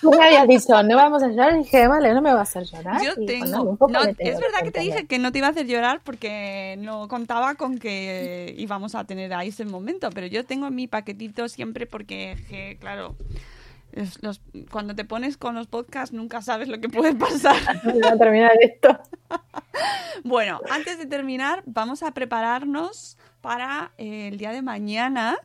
Tú 0.00 0.10
me 0.10 0.24
habías 0.24 0.48
dicho, 0.48 0.82
no 0.82 0.96
vamos 0.96 1.22
a 1.22 1.28
llorar, 1.28 1.54
y 1.54 1.58
dije, 1.58 1.86
vale, 1.86 2.14
no 2.14 2.22
me 2.22 2.32
va 2.32 2.40
a 2.40 2.42
hacer 2.42 2.64
llorar. 2.64 3.02
Yo 3.02 3.14
tengo. 3.26 3.76
es 4.18 4.40
verdad 4.40 4.60
que 4.62 4.70
te 4.70 4.80
dije 4.80 5.06
que 5.06 5.18
no 5.18 5.30
te 5.30 5.38
iba 5.38 5.48
a 5.48 5.50
hacer 5.50 5.66
llorar 5.66 6.00
porque 6.02 6.76
no 6.78 7.06
contaba 7.08 7.54
con 7.54 7.78
que 7.78 8.54
íbamos 8.56 8.94
a 8.94 9.04
tener 9.04 9.34
ahí 9.34 9.48
ese 9.48 9.64
momento, 9.64 10.08
pero 10.10 10.26
yo 10.26 10.44
tengo 10.44 10.70
mi 10.70 10.86
paquetito 10.86 11.48
siempre 11.48 11.86
porque, 11.86 12.78
claro 12.80 13.14
cuando 14.70 14.94
te 14.94 15.04
pones 15.04 15.36
con 15.36 15.54
los 15.54 15.66
podcasts 15.66 16.14
nunca 16.14 16.42
sabes 16.42 16.68
lo 16.68 16.80
que 16.80 16.88
puede 16.88 17.14
pasar. 17.14 17.56
Voy 17.84 18.00
a 18.04 18.16
terminar 18.16 18.52
esto. 18.60 18.98
bueno, 20.24 20.60
antes 20.70 20.98
de 20.98 21.06
terminar, 21.06 21.62
vamos 21.66 22.02
a 22.02 22.12
prepararnos 22.12 23.18
para 23.40 23.92
eh, 23.98 24.28
el 24.28 24.38
día 24.38 24.52
de 24.52 24.62
mañana, 24.62 25.38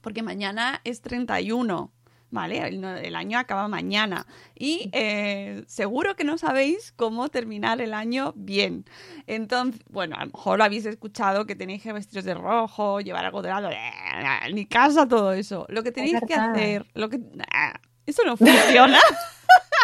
porque 0.00 0.22
mañana 0.22 0.80
es 0.84 1.00
31. 1.00 1.90
¿Vale? 2.30 2.66
El, 2.66 3.14
año 3.14 3.38
acaba 3.38 3.68
mañana 3.68 4.26
y 4.54 4.90
eh, 4.92 5.64
seguro 5.66 6.16
que 6.16 6.24
no 6.24 6.36
sabéis 6.38 6.92
cómo 6.92 7.28
terminar 7.28 7.80
el 7.80 7.94
año 7.94 8.32
bien. 8.36 8.84
Entonces, 9.26 9.82
bueno, 9.88 10.16
a 10.16 10.24
lo 10.24 10.32
mejor 10.32 10.58
lo 10.58 10.64
habéis 10.64 10.86
escuchado 10.86 11.46
que 11.46 11.54
tenéis 11.54 11.82
que 11.82 11.92
vestiros 11.92 12.24
de 12.24 12.34
rojo, 12.34 13.00
llevar 13.00 13.24
algo 13.24 13.42
de 13.42 13.48
lado, 13.50 13.70
eh, 13.70 14.52
ni 14.52 14.66
casa, 14.66 15.06
todo 15.06 15.32
eso. 15.32 15.66
Lo 15.68 15.82
que 15.82 15.92
tenéis 15.92 16.20
que 16.26 16.34
hacer, 16.34 16.86
lo 16.94 17.08
que... 17.08 17.20
eso 18.06 18.22
no 18.24 18.36
funciona. 18.36 18.98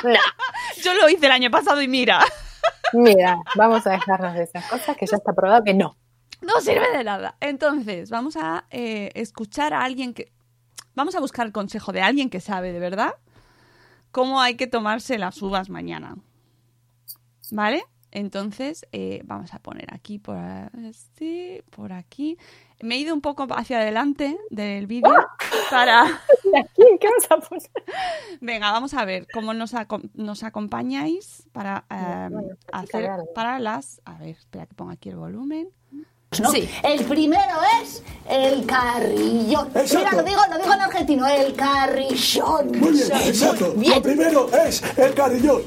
Yo 0.83 0.95
lo 0.95 1.09
hice 1.09 1.27
el 1.27 1.33
año 1.33 1.51
pasado 1.51 1.81
y 1.83 1.89
mira. 1.89 2.21
Mira, 2.93 3.39
vamos 3.55 3.87
a 3.87 3.91
dejarnos 3.91 4.35
de 4.35 4.45
esas 4.45 4.65
cosas 4.67 4.97
que 4.97 5.07
ya 5.07 5.17
está 5.17 5.33
probado 5.33 5.63
que 5.63 5.75
no. 5.75 5.97
No 6.43 6.61
sirve 6.61 6.91
de 6.97 7.05
nada. 7.05 7.37
Entonces, 7.41 8.11
vamos 8.11 8.37
a 8.37 8.65
eh, 8.71 9.11
escuchar 9.15 9.75
a 9.75 9.83
alguien 9.83 10.15
que 10.15 10.33
Vamos 11.01 11.15
a 11.15 11.21
buscar 11.21 11.47
el 11.47 11.53
consejo 11.53 11.93
de 11.93 12.03
alguien 12.03 12.29
que 12.29 12.43
sabe 12.43 12.75
de 12.75 12.79
verdad 12.79 13.15
cómo 14.11 14.43
hay 14.43 14.57
que 14.57 14.67
tomarse 14.67 15.17
las 15.17 15.41
uvas 15.41 15.71
mañana. 15.71 16.17
¿Vale? 17.53 17.85
Entonces, 18.11 18.87
eh, 18.93 19.23
vamos 19.25 19.55
a 19.55 19.61
poner 19.61 19.87
aquí 19.95 20.19
por, 20.19 20.37
así, 20.37 21.63
por 21.71 21.95
aquí. 21.95 22.37
Me 22.83 22.97
he 22.97 22.99
ido 22.99 23.15
un 23.15 23.23
poco 23.23 23.47
hacia 23.49 23.81
adelante 23.81 24.37
del 24.51 24.87
vídeo 24.87 25.15
para... 25.71 26.21
¿Qué 26.77 27.09
vas 27.09 27.31
a 27.31 27.39
poner? 27.39 27.71
Venga, 28.43 28.71
vamos 28.71 28.93
a 28.93 29.03
ver 29.07 29.27
cómo 29.33 29.55
nos, 29.55 29.73
nos 30.13 30.43
acompañáis 30.43 31.49
para 31.53 31.87
em, 31.89 32.59
hacer 32.73 33.09
para 33.35 33.59
las... 33.59 34.03
A 34.05 34.19
ver, 34.19 34.37
espera 34.37 34.67
que 34.67 34.75
ponga 34.75 34.93
aquí 34.93 35.09
el 35.09 35.17
volumen. 35.17 35.71
Sí. 36.33 36.71
El 36.85 37.05
primero 37.07 37.59
es 37.83 38.05
el 38.29 38.65
carrillón. 38.65 39.69
Mira, 39.75 40.13
lo 40.13 40.23
digo, 40.23 40.41
lo 40.49 40.59
digo 40.59 40.73
en 40.75 40.81
argentino, 40.81 41.27
el 41.27 41.55
carrillón. 41.55 42.71
Muy 42.79 42.93
bien, 42.93 43.11
exacto. 43.25 43.75
Lo 43.77 44.01
primero 44.01 44.49
es 44.65 44.81
el 44.97 45.13
carrillón. 45.13 45.63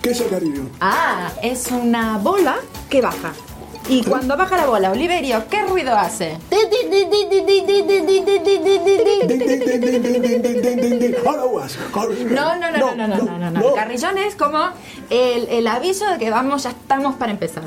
¿Qué 0.00 0.12
es 0.12 0.20
el 0.22 0.30
carrillón? 0.30 0.70
Ah, 0.80 1.30
es 1.42 1.66
una 1.66 2.16
bola 2.16 2.56
que 2.88 3.02
baja. 3.02 3.34
Y 3.90 4.04
cuando 4.04 4.36
baja 4.36 4.56
la 4.56 4.66
bola, 4.66 4.92
Oliverio, 4.92 5.48
¿qué 5.48 5.62
ruido 5.64 5.96
hace? 5.96 6.38
No, 12.30 12.56
no, 12.56 12.70
no, 12.70 12.94
no, 12.94 13.06
no, 13.08 13.16
no, 13.16 13.38
no, 13.38 13.50
no. 13.50 13.74
Carrillón 13.74 14.16
es 14.18 14.36
como 14.36 14.60
el, 15.10 15.48
el 15.48 15.66
aviso 15.66 16.08
de 16.08 16.18
que 16.18 16.30
vamos, 16.30 16.62
ya 16.62 16.70
estamos 16.70 17.16
para 17.16 17.32
empezar. 17.32 17.64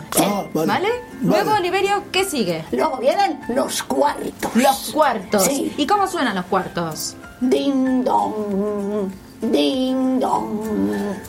vale. 0.53 0.87
Luego, 1.21 1.51
Oliverio, 1.55 2.03
¿qué 2.13 2.23
sigue? 2.23 2.63
Luego 2.71 2.97
vienen 2.97 3.41
los 3.49 3.83
cuartos. 3.83 4.55
Los 4.55 4.91
cuartos. 4.93 5.49
¿Y 5.49 5.85
cómo 5.85 6.07
suenan 6.07 6.35
los 6.35 6.45
cuartos? 6.45 7.17
Ding 7.41 8.03
dong. 8.05 9.11
Ding 9.51 10.19
dong. 10.19 10.61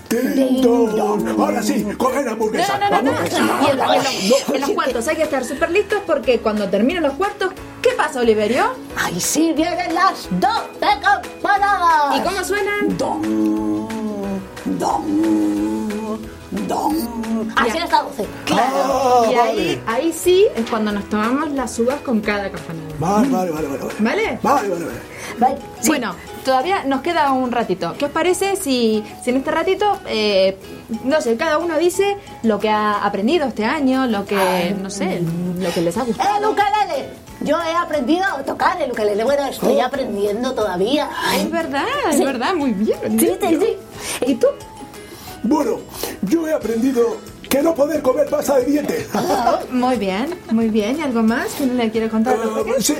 Ding 0.08 0.62
dong. 0.62 1.28
Ahora 1.40 1.62
sí, 1.62 1.84
cogen 1.98 2.28
hamburguesa. 2.28 2.78
No, 2.78 2.90
no, 2.90 3.02
no, 3.02 3.12
no. 3.12 3.18
Y 3.66 3.70
en, 3.70 3.76
los, 3.76 4.48
en 4.54 4.60
los 4.60 4.70
cuartos 4.70 5.08
hay 5.08 5.16
que 5.16 5.22
estar 5.24 5.44
súper 5.44 5.70
listos 5.70 6.00
porque 6.06 6.38
cuando 6.38 6.68
terminen 6.68 7.02
los 7.02 7.14
cuartos, 7.14 7.52
¿qué 7.82 7.90
pasa, 7.96 8.20
Oliverio? 8.20 8.66
Ahí 8.96 9.20
sí 9.20 9.52
vienen 9.52 9.94
las 9.94 10.28
12 10.30 11.00
campanadas. 11.02 12.18
¿Y 12.18 12.20
cómo 12.20 12.44
suenan? 12.44 12.96
Dong. 12.96 13.88
Dong. 14.78 16.28
Dong. 16.68 17.23
Así 17.56 17.78
hasta 17.78 18.02
12. 18.02 18.26
Claro. 18.44 19.26
y 19.30 19.34
ahí, 19.34 19.82
ahí 19.86 20.12
sí 20.12 20.46
es 20.54 20.68
cuando 20.68 20.92
nos 20.92 21.08
tomamos 21.08 21.50
las 21.52 21.78
uvas 21.78 22.00
con 22.00 22.20
cada 22.20 22.50
campanada. 22.50 22.94
Vale, 22.98 23.28
vale, 23.28 23.50
vale, 23.50 23.68
vale. 23.68 23.94
¿Vale? 23.98 24.38
Vale, 24.42 24.68
vale, 24.68 24.84
vale. 25.38 25.58
Bueno, 25.86 26.14
todavía 26.44 26.84
nos 26.84 27.02
queda 27.02 27.32
un 27.32 27.50
ratito. 27.50 27.94
¿Qué 27.98 28.06
os 28.06 28.10
parece 28.10 28.56
si, 28.56 29.02
si 29.22 29.30
en 29.30 29.36
este 29.36 29.50
ratito, 29.50 29.98
eh, 30.06 30.58
no 31.04 31.20
sé, 31.20 31.36
cada 31.36 31.58
uno 31.58 31.78
dice 31.78 32.16
lo 32.42 32.58
que 32.58 32.68
ha 32.68 33.04
aprendido 33.04 33.46
este 33.46 33.64
año, 33.64 34.06
lo 34.06 34.24
que, 34.24 34.74
no 34.80 34.90
sé, 34.90 35.22
lo 35.58 35.72
que 35.72 35.80
les 35.80 35.96
ha 35.96 36.04
gustado? 36.04 36.38
¡El 36.38 36.44
ukelele! 36.46 37.24
Yo 37.40 37.58
he 37.60 37.74
aprendido 37.74 38.24
a 38.24 38.42
tocar 38.42 38.80
el 38.80 38.92
ukelele. 38.92 39.22
Bueno, 39.24 39.44
estoy 39.46 39.76
oh. 39.76 39.84
aprendiendo 39.84 40.54
todavía. 40.54 41.10
Es 41.36 41.50
verdad, 41.50 41.84
es 42.10 42.20
verdad, 42.20 42.54
muy 42.54 42.72
bien. 42.72 43.18
Sí, 43.18 43.32
sí, 43.40 43.58
sí. 43.60 43.76
¿Y 44.26 44.34
tú? 44.36 44.46
Bueno, 45.42 45.80
yo 46.22 46.48
he 46.48 46.54
aprendido 46.54 47.18
que 47.54 47.62
no 47.62 47.72
poder 47.72 48.02
comer 48.02 48.28
pasta 48.28 48.56
de 48.56 48.64
dientes. 48.64 49.08
muy 49.70 49.96
bien, 49.96 50.36
muy 50.50 50.68
bien. 50.70 50.98
¿Y 50.98 51.02
algo 51.02 51.22
más 51.22 51.52
que 51.54 51.66
no 51.66 51.74
le 51.74 51.88
quiero 51.88 52.10
contar? 52.10 52.36
Uh, 52.36 52.82
sí, 52.82 52.96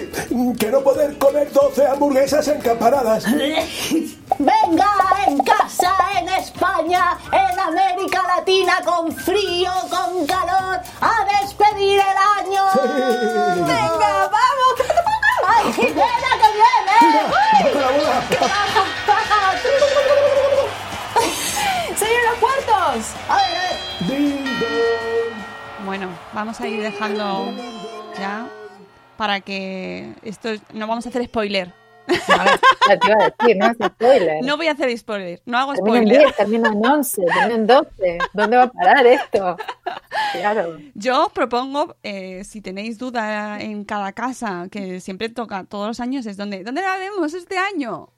que 0.61 0.71
no 0.71 0.81
poder 0.81 1.19
comer 1.19 1.51
12 1.51 1.85
hamburguesas 1.85 2.47
encampanadas. 2.47 3.25
Venga 4.39 4.95
en 5.27 5.39
casa, 5.39 5.93
en 6.21 6.29
España, 6.29 7.19
en 7.33 7.59
América 7.59 8.23
Latina, 8.29 8.81
con 8.85 9.11
frío, 9.11 9.73
con 9.91 10.25
calor, 10.25 10.79
a 11.01 11.27
despedir 11.41 11.99
el 11.99 12.17
año. 12.47 12.63
Venga, 13.57 14.31
vamos. 14.31 14.75
¡Ay, 15.49 15.73
Jimena, 15.73 16.31
que 16.41 16.49
viene! 16.55 16.97
¡Uy! 17.27 17.59
¡Qué 21.19 21.99
¡Señor 21.99 22.23
los 22.31 22.39
cuartos! 22.39 23.44
Vamos 26.35 26.61
a 26.61 26.67
ir 26.67 26.83
dejando 26.83 27.53
ya 28.19 28.49
para 29.17 29.41
que 29.41 30.13
esto 30.23 30.49
no 30.73 30.89
vamos 30.89 31.07
a 31.07 31.11
hacer 31.11 31.25
spoiler. 31.27 31.73
No, 34.43 34.57
voy 34.57 34.67
a 34.67 34.73
hacer 34.73 34.97
spoiler, 34.99 35.41
no 35.47 35.57
hago 35.59 35.77
spoiler. 35.77 36.03
En 36.03 36.25
10, 36.25 36.37
termino 36.37 36.73
en 36.73 36.85
11, 36.85 37.23
termino 37.25 37.55
en 37.55 37.67
12. 37.67 38.19
¿Dónde 38.35 38.57
va 38.57 38.65
a 38.65 38.71
parar 38.71 39.07
esto? 39.07 39.57
Claro. 40.33 40.79
Yo 40.95 41.31
propongo, 41.33 41.97
eh, 42.03 42.43
si 42.45 42.61
tenéis 42.61 42.99
duda 42.99 43.61
en 43.61 43.85
cada 43.85 44.13
casa, 44.13 44.67
que 44.71 45.01
siempre 45.01 45.29
toca 45.29 45.65
todos 45.65 45.87
los 45.87 46.01
años, 46.01 46.27
es 46.27 46.37
donde, 46.37 46.65
¿dónde 46.65 46.83
la 46.83 46.99
vemos 46.99 47.33
este 47.33 47.57
año? 47.57 48.14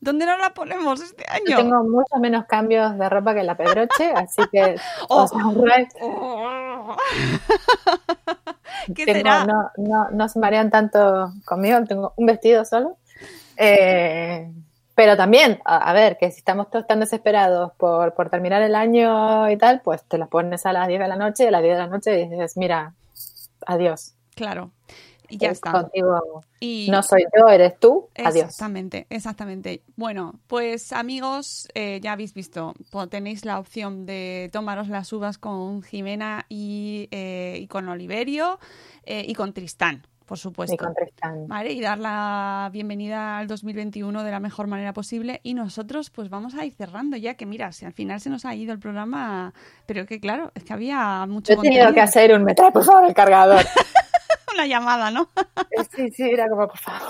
¿Dónde 0.00 0.26
no 0.26 0.36
la 0.38 0.50
ponemos 0.50 1.00
este 1.00 1.24
año? 1.28 1.44
Yo 1.46 1.56
tengo 1.56 1.82
muchos 1.82 2.20
menos 2.20 2.44
cambios 2.46 2.96
de 2.98 3.08
ropa 3.08 3.34
que 3.34 3.42
la 3.42 3.56
Pedroche, 3.56 4.12
así 4.14 4.42
que 4.52 4.76
Oh. 5.08 6.96
¿Qué 8.94 9.04
Tengo- 9.04 9.18
será? 9.18 9.44
No, 9.44 9.70
no, 9.76 10.10
no 10.10 10.28
se 10.28 10.38
marean 10.38 10.70
tanto 10.70 11.32
conmigo, 11.44 11.78
tengo 11.84 12.12
un 12.16 12.26
vestido 12.26 12.64
solo. 12.64 12.96
Eh, 13.56 14.50
pero 14.94 15.16
también, 15.16 15.60
a, 15.64 15.90
a 15.90 15.92
ver, 15.92 16.16
que 16.16 16.30
si 16.30 16.38
estamos 16.38 16.70
todos 16.70 16.86
tan 16.86 17.00
desesperados 17.00 17.72
por, 17.76 18.14
por 18.14 18.30
terminar 18.30 18.62
el 18.62 18.74
año 18.74 19.50
y 19.50 19.56
tal, 19.56 19.80
pues 19.82 20.04
te 20.04 20.18
las 20.18 20.28
pones 20.28 20.64
a 20.66 20.72
las 20.72 20.88
10 20.88 21.00
de 21.00 21.08
la 21.08 21.16
noche 21.16 21.44
y 21.44 21.46
a 21.48 21.50
las 21.50 21.62
10 21.62 21.74
de 21.76 21.82
la 21.82 21.86
noche 21.88 22.10
dices, 22.12 22.56
mira, 22.56 22.94
adiós. 23.66 24.14
Claro. 24.34 24.70
Y 25.30 25.36
ya 25.38 25.50
está. 25.50 25.72
Contigo 25.72 26.42
Y- 26.60 26.88
no 26.90 27.02
soy 27.02 27.24
yo, 27.36 27.48
eres 27.48 27.78
tú, 27.78 28.08
adiós. 28.16 28.46
Exactamente, 28.46 29.06
exactamente. 29.10 29.82
Bueno, 29.96 30.34
pues 30.46 30.92
amigos, 30.92 31.68
eh, 31.74 32.00
ya 32.02 32.12
habéis 32.12 32.32
visto, 32.34 32.74
tenéis 33.10 33.44
la 33.44 33.58
opción 33.58 34.06
de 34.06 34.48
tomaros 34.52 34.88
las 34.88 35.12
uvas 35.12 35.38
con 35.38 35.82
Jimena 35.82 36.46
y, 36.48 37.08
eh, 37.10 37.58
y 37.60 37.66
con 37.66 37.88
Oliverio 37.88 38.58
eh, 39.04 39.24
y 39.26 39.34
con 39.34 39.52
Tristán, 39.52 40.06
por 40.26 40.38
supuesto. 40.38 40.74
Y 40.74 40.78
con 40.78 40.94
Tristán. 40.94 41.46
Vale, 41.46 41.72
y 41.72 41.80
dar 41.80 41.98
la 41.98 42.68
bienvenida 42.72 43.38
al 43.38 43.46
2021 43.46 44.24
de 44.24 44.30
la 44.30 44.40
mejor 44.40 44.66
manera 44.66 44.92
posible. 44.92 45.40
Y 45.42 45.54
nosotros, 45.54 46.10
pues 46.10 46.28
vamos 46.28 46.54
a 46.54 46.64
ir 46.66 46.72
cerrando 46.74 47.16
ya, 47.16 47.34
que 47.34 47.46
mira, 47.46 47.72
si 47.72 47.84
al 47.86 47.92
final 47.92 48.20
se 48.20 48.28
nos 48.30 48.44
ha 48.44 48.54
ido 48.54 48.72
el 48.72 48.78
programa, 48.78 49.52
pero 49.86 50.04
que 50.06 50.20
claro, 50.20 50.52
es 50.54 50.64
que 50.64 50.72
había 50.72 51.24
mucho 51.26 51.54
Yo 51.54 51.60
he 51.60 51.62
tenido 51.62 51.82
que 51.82 51.86
contenido. 52.00 52.04
hacer 52.04 52.34
un, 52.34 52.44
me 52.44 52.54
trae 52.54 52.72
por 52.72 52.84
favor 52.84 53.04
el 53.06 53.14
cargador. 53.14 53.64
Una 54.54 54.66
llamada, 54.66 55.10
¿no? 55.10 55.28
sí, 55.96 56.10
sí, 56.10 56.22
era 56.22 56.48
como, 56.48 56.68
por 56.68 56.78
favor. 56.78 57.08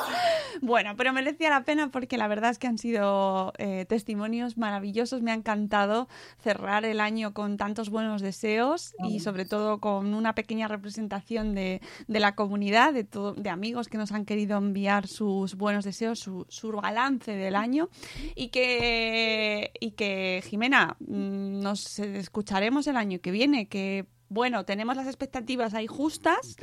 Bueno, 0.60 0.94
pero 0.96 1.12
merecía 1.12 1.50
la 1.50 1.64
pena 1.64 1.90
porque 1.90 2.18
la 2.18 2.28
verdad 2.28 2.50
es 2.50 2.58
que 2.58 2.66
han 2.66 2.78
sido 2.78 3.52
eh, 3.58 3.84
testimonios 3.88 4.56
maravillosos. 4.56 5.22
Me 5.22 5.30
ha 5.30 5.34
encantado 5.34 6.08
cerrar 6.38 6.84
el 6.84 7.00
año 7.00 7.32
con 7.32 7.56
tantos 7.56 7.90
buenos 7.90 8.22
deseos 8.22 8.94
y 9.04 9.20
sobre 9.20 9.44
todo 9.44 9.78
con 9.78 10.14
una 10.14 10.34
pequeña 10.34 10.68
representación 10.68 11.54
de, 11.54 11.80
de 12.06 12.20
la 12.20 12.34
comunidad, 12.34 12.92
de, 12.92 13.04
todo, 13.04 13.34
de 13.34 13.50
amigos 13.50 13.88
que 13.88 13.98
nos 13.98 14.12
han 14.12 14.24
querido 14.24 14.58
enviar 14.58 15.06
sus 15.06 15.54
buenos 15.54 15.84
deseos, 15.84 16.18
su, 16.18 16.46
su 16.48 16.72
balance 16.72 17.32
del 17.32 17.54
año 17.54 17.88
y 18.34 18.48
que, 18.48 19.72
y 19.80 19.92
que 19.92 20.42
Jimena, 20.44 20.96
mm, 21.00 21.60
nos 21.60 21.98
escucharemos 21.98 22.86
el 22.86 22.96
año 22.96 23.20
que 23.20 23.30
viene, 23.30 23.68
que 23.68 24.06
bueno, 24.28 24.64
tenemos 24.64 24.96
las 24.96 25.06
expectativas 25.06 25.74
ahí 25.74 25.86
justas, 25.86 26.56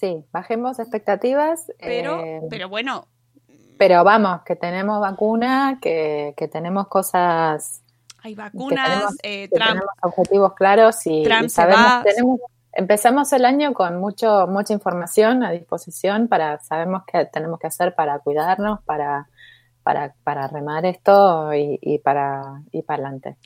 Sí, 0.00 0.24
bajemos 0.32 0.78
expectativas. 0.78 1.70
pero, 1.78 2.24
eh, 2.24 2.40
pero 2.48 2.70
bueno, 2.70 3.06
pero 3.78 4.02
vamos, 4.02 4.40
que 4.46 4.56
tenemos 4.56 4.98
vacuna, 4.98 5.78
que, 5.80 6.32
que 6.38 6.48
tenemos 6.48 6.88
cosas, 6.88 7.82
hay 8.22 8.34
que 8.34 8.40
vacunas, 8.42 8.88
tenemos, 8.88 9.14
eh, 9.22 9.48
que 9.48 9.56
Trump 9.56 9.68
tenemos 9.68 9.90
objetivos 10.02 10.54
claros 10.54 11.06
y, 11.06 11.22
Trump 11.22 11.44
y 11.44 11.48
sabemos, 11.50 11.86
va. 11.86 12.02
tenemos, 12.02 12.40
empezamos 12.72 13.30
el 13.34 13.44
año 13.44 13.74
con 13.74 14.00
mucho, 14.00 14.46
mucha 14.46 14.72
información 14.72 15.42
a 15.44 15.50
disposición 15.50 16.28
para, 16.28 16.60
sabemos 16.60 17.02
qué 17.06 17.26
tenemos 17.26 17.58
que 17.58 17.66
hacer 17.66 17.94
para 17.94 18.18
cuidarnos, 18.20 18.82
para, 18.84 19.28
para, 19.82 20.14
para 20.24 20.48
remar 20.48 20.86
esto 20.86 21.52
y, 21.52 21.78
y 21.82 21.98
para, 21.98 22.62
y 22.72 22.80
para 22.82 23.02
adelante. 23.04 23.36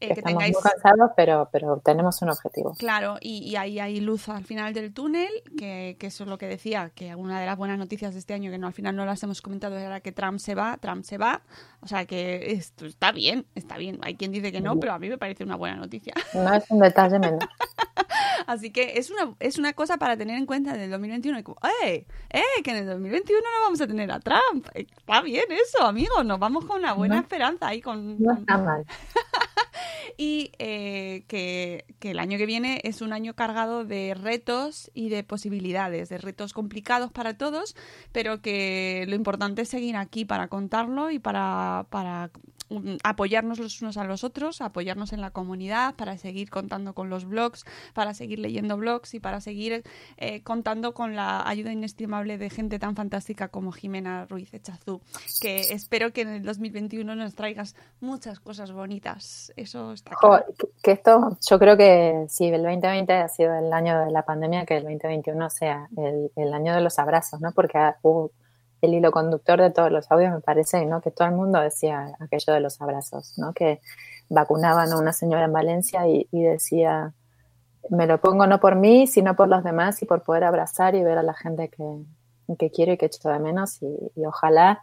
Eh, 0.00 0.06
que 0.08 0.12
Estamos 0.14 0.38
tengáis 0.38 0.54
muy 0.54 0.62
cansados, 0.62 1.10
pero, 1.16 1.48
pero 1.52 1.80
tenemos 1.84 2.20
un 2.22 2.30
objetivo. 2.30 2.74
Claro, 2.78 3.16
y, 3.20 3.38
y 3.38 3.56
ahí 3.56 3.78
hay 3.80 4.00
luz 4.00 4.28
al 4.28 4.44
final 4.44 4.72
del 4.74 4.92
túnel, 4.92 5.28
que, 5.58 5.96
que 5.98 6.06
eso 6.08 6.24
es 6.24 6.30
lo 6.30 6.38
que 6.38 6.46
decía, 6.46 6.90
que 6.94 7.14
una 7.14 7.40
de 7.40 7.46
las 7.46 7.56
buenas 7.56 7.78
noticias 7.78 8.12
de 8.14 8.20
este 8.20 8.34
año, 8.34 8.50
que 8.50 8.58
no 8.58 8.66
al 8.66 8.72
final 8.72 8.94
no 8.96 9.04
las 9.04 9.22
hemos 9.22 9.42
comentado, 9.42 9.76
era 9.76 10.00
que 10.00 10.12
Trump 10.12 10.38
se 10.38 10.54
va, 10.54 10.76
Trump 10.78 11.04
se 11.04 11.18
va. 11.18 11.42
O 11.80 11.86
sea 11.86 12.06
que 12.06 12.52
esto 12.52 12.86
está 12.86 13.12
bien, 13.12 13.46
está 13.54 13.76
bien. 13.76 13.98
Hay 14.02 14.16
quien 14.16 14.32
dice 14.32 14.50
que 14.52 14.60
no, 14.60 14.78
pero 14.80 14.92
a 14.92 14.98
mí 14.98 15.08
me 15.08 15.18
parece 15.18 15.44
una 15.44 15.56
buena 15.56 15.76
noticia. 15.76 16.12
No 16.34 16.52
es 16.52 16.64
un 16.70 16.80
detalle 16.80 17.18
menor. 17.18 17.38
Así 18.46 18.70
que 18.70 18.98
es 18.98 19.10
una, 19.10 19.34
es 19.40 19.58
una 19.58 19.72
cosa 19.74 19.98
para 19.98 20.16
tener 20.16 20.36
en 20.38 20.46
cuenta 20.46 20.72
del 20.72 20.90
2021. 20.90 21.38
y 21.40 21.42
Como, 21.42 21.58
¡eh! 21.84 22.06
¡eh! 22.30 22.42
Que 22.64 22.70
en 22.70 22.76
el 22.78 22.86
2021 22.86 23.40
no 23.42 23.64
vamos 23.64 23.80
a 23.80 23.86
tener 23.86 24.10
a 24.10 24.20
Trump. 24.20 24.66
Está 24.74 25.20
bien 25.20 25.44
eso, 25.50 25.84
amigos. 25.84 26.24
Nos 26.24 26.38
vamos 26.38 26.64
con 26.64 26.78
una 26.78 26.94
buena 26.94 27.16
No. 27.16 27.20
esperanza 27.22 27.68
ahí 27.68 27.80
con, 27.82 28.18
No 28.20 28.32
está 28.34 28.56
mal. 28.56 28.84
y 30.16 30.52
eh, 30.58 31.24
que, 31.28 31.84
que 31.98 32.10
el 32.12 32.18
año 32.18 32.38
que 32.38 32.46
viene 32.46 32.80
es 32.84 33.02
un 33.02 33.12
año 33.12 33.34
cargado 33.34 33.84
de 33.84 34.14
retos 34.14 34.90
y 34.94 35.08
de 35.08 35.24
posibilidades, 35.24 36.08
de 36.08 36.18
retos 36.18 36.52
complicados 36.52 37.12
para 37.12 37.36
todos, 37.36 37.76
pero 38.12 38.40
que 38.40 39.04
lo 39.08 39.14
importante 39.14 39.62
es 39.62 39.68
seguir 39.68 39.96
aquí 39.96 40.24
para 40.24 40.48
contarlo 40.48 41.10
y 41.10 41.18
para, 41.18 41.86
para 41.90 42.30
apoyarnos 43.02 43.58
los 43.58 43.80
unos 43.82 43.96
a 43.96 44.04
los 44.04 44.24
otros, 44.24 44.60
apoyarnos 44.60 45.12
en 45.12 45.20
la 45.20 45.30
comunidad, 45.30 45.94
para 45.94 46.16
seguir 46.18 46.50
contando 46.50 46.94
con 46.94 47.10
los 47.10 47.24
blogs, 47.24 47.64
para 47.94 48.14
seguir 48.14 48.38
leyendo 48.38 48.76
blogs 48.76 49.14
y 49.14 49.20
para 49.20 49.40
seguir 49.40 49.82
eh, 50.16 50.42
contando 50.42 50.94
con 50.94 51.16
la 51.16 51.46
ayuda 51.48 51.72
inestimable 51.72 52.38
de 52.38 52.50
gente 52.50 52.78
tan 52.78 52.94
fantástica 52.96 53.48
como 53.48 53.72
Jimena 53.72 54.26
Ruiz 54.26 54.52
Echazú, 54.52 55.00
que 55.40 55.60
espero 55.72 56.12
que 56.12 56.22
en 56.22 56.28
el 56.28 56.42
2021 56.44 57.14
nos 57.14 57.34
traigas 57.34 57.74
muchas 58.00 58.40
cosas 58.40 58.72
bonitas. 58.72 59.52
Eso 59.56 59.92
está 59.92 60.12
claro. 60.16 60.44
que- 60.58 60.68
que 60.82 60.92
esto, 60.92 61.36
yo 61.48 61.58
creo 61.58 61.76
que 61.76 62.26
si 62.28 62.46
el 62.46 62.62
2020 62.62 63.12
ha 63.12 63.28
sido 63.28 63.54
el 63.54 63.72
año 63.72 63.98
de 64.04 64.10
la 64.10 64.22
pandemia, 64.22 64.64
que 64.64 64.76
el 64.76 64.84
2021 64.84 65.50
sea 65.50 65.88
el, 65.96 66.30
el 66.36 66.52
año 66.54 66.74
de 66.74 66.80
los 66.80 66.98
abrazos, 66.98 67.40
¿no? 67.40 67.52
Porque 67.52 67.78
hubo 68.02 68.30
el 68.80 68.94
hilo 68.94 69.10
conductor 69.10 69.60
de 69.60 69.70
todos 69.70 69.90
los 69.90 70.10
audios, 70.10 70.32
me 70.32 70.40
parece, 70.40 70.84
¿no? 70.86 71.00
Que 71.00 71.10
todo 71.10 71.28
el 71.28 71.34
mundo 71.34 71.60
decía 71.60 72.12
aquello 72.20 72.52
de 72.52 72.60
los 72.60 72.80
abrazos, 72.80 73.34
¿no? 73.36 73.52
Que 73.52 73.80
vacunaban 74.28 74.92
a 74.92 74.98
una 74.98 75.12
señora 75.12 75.44
en 75.44 75.52
Valencia 75.52 76.06
y, 76.06 76.26
decía, 76.30 77.14
me 77.90 78.06
lo 78.06 78.20
pongo 78.20 78.46
no 78.46 78.60
por 78.60 78.76
mí, 78.76 79.06
sino 79.06 79.34
por 79.36 79.48
los 79.48 79.64
demás 79.64 80.02
y 80.02 80.06
por 80.06 80.22
poder 80.22 80.44
abrazar 80.44 80.94
y 80.94 81.02
ver 81.02 81.18
a 81.18 81.22
la 81.22 81.34
gente 81.34 81.68
que, 81.68 82.04
que 82.56 82.70
quiero 82.70 82.92
y 82.92 82.98
que 82.98 83.06
echo 83.06 83.28
de 83.28 83.38
menos 83.38 83.82
y, 83.82 84.24
ojalá 84.24 84.82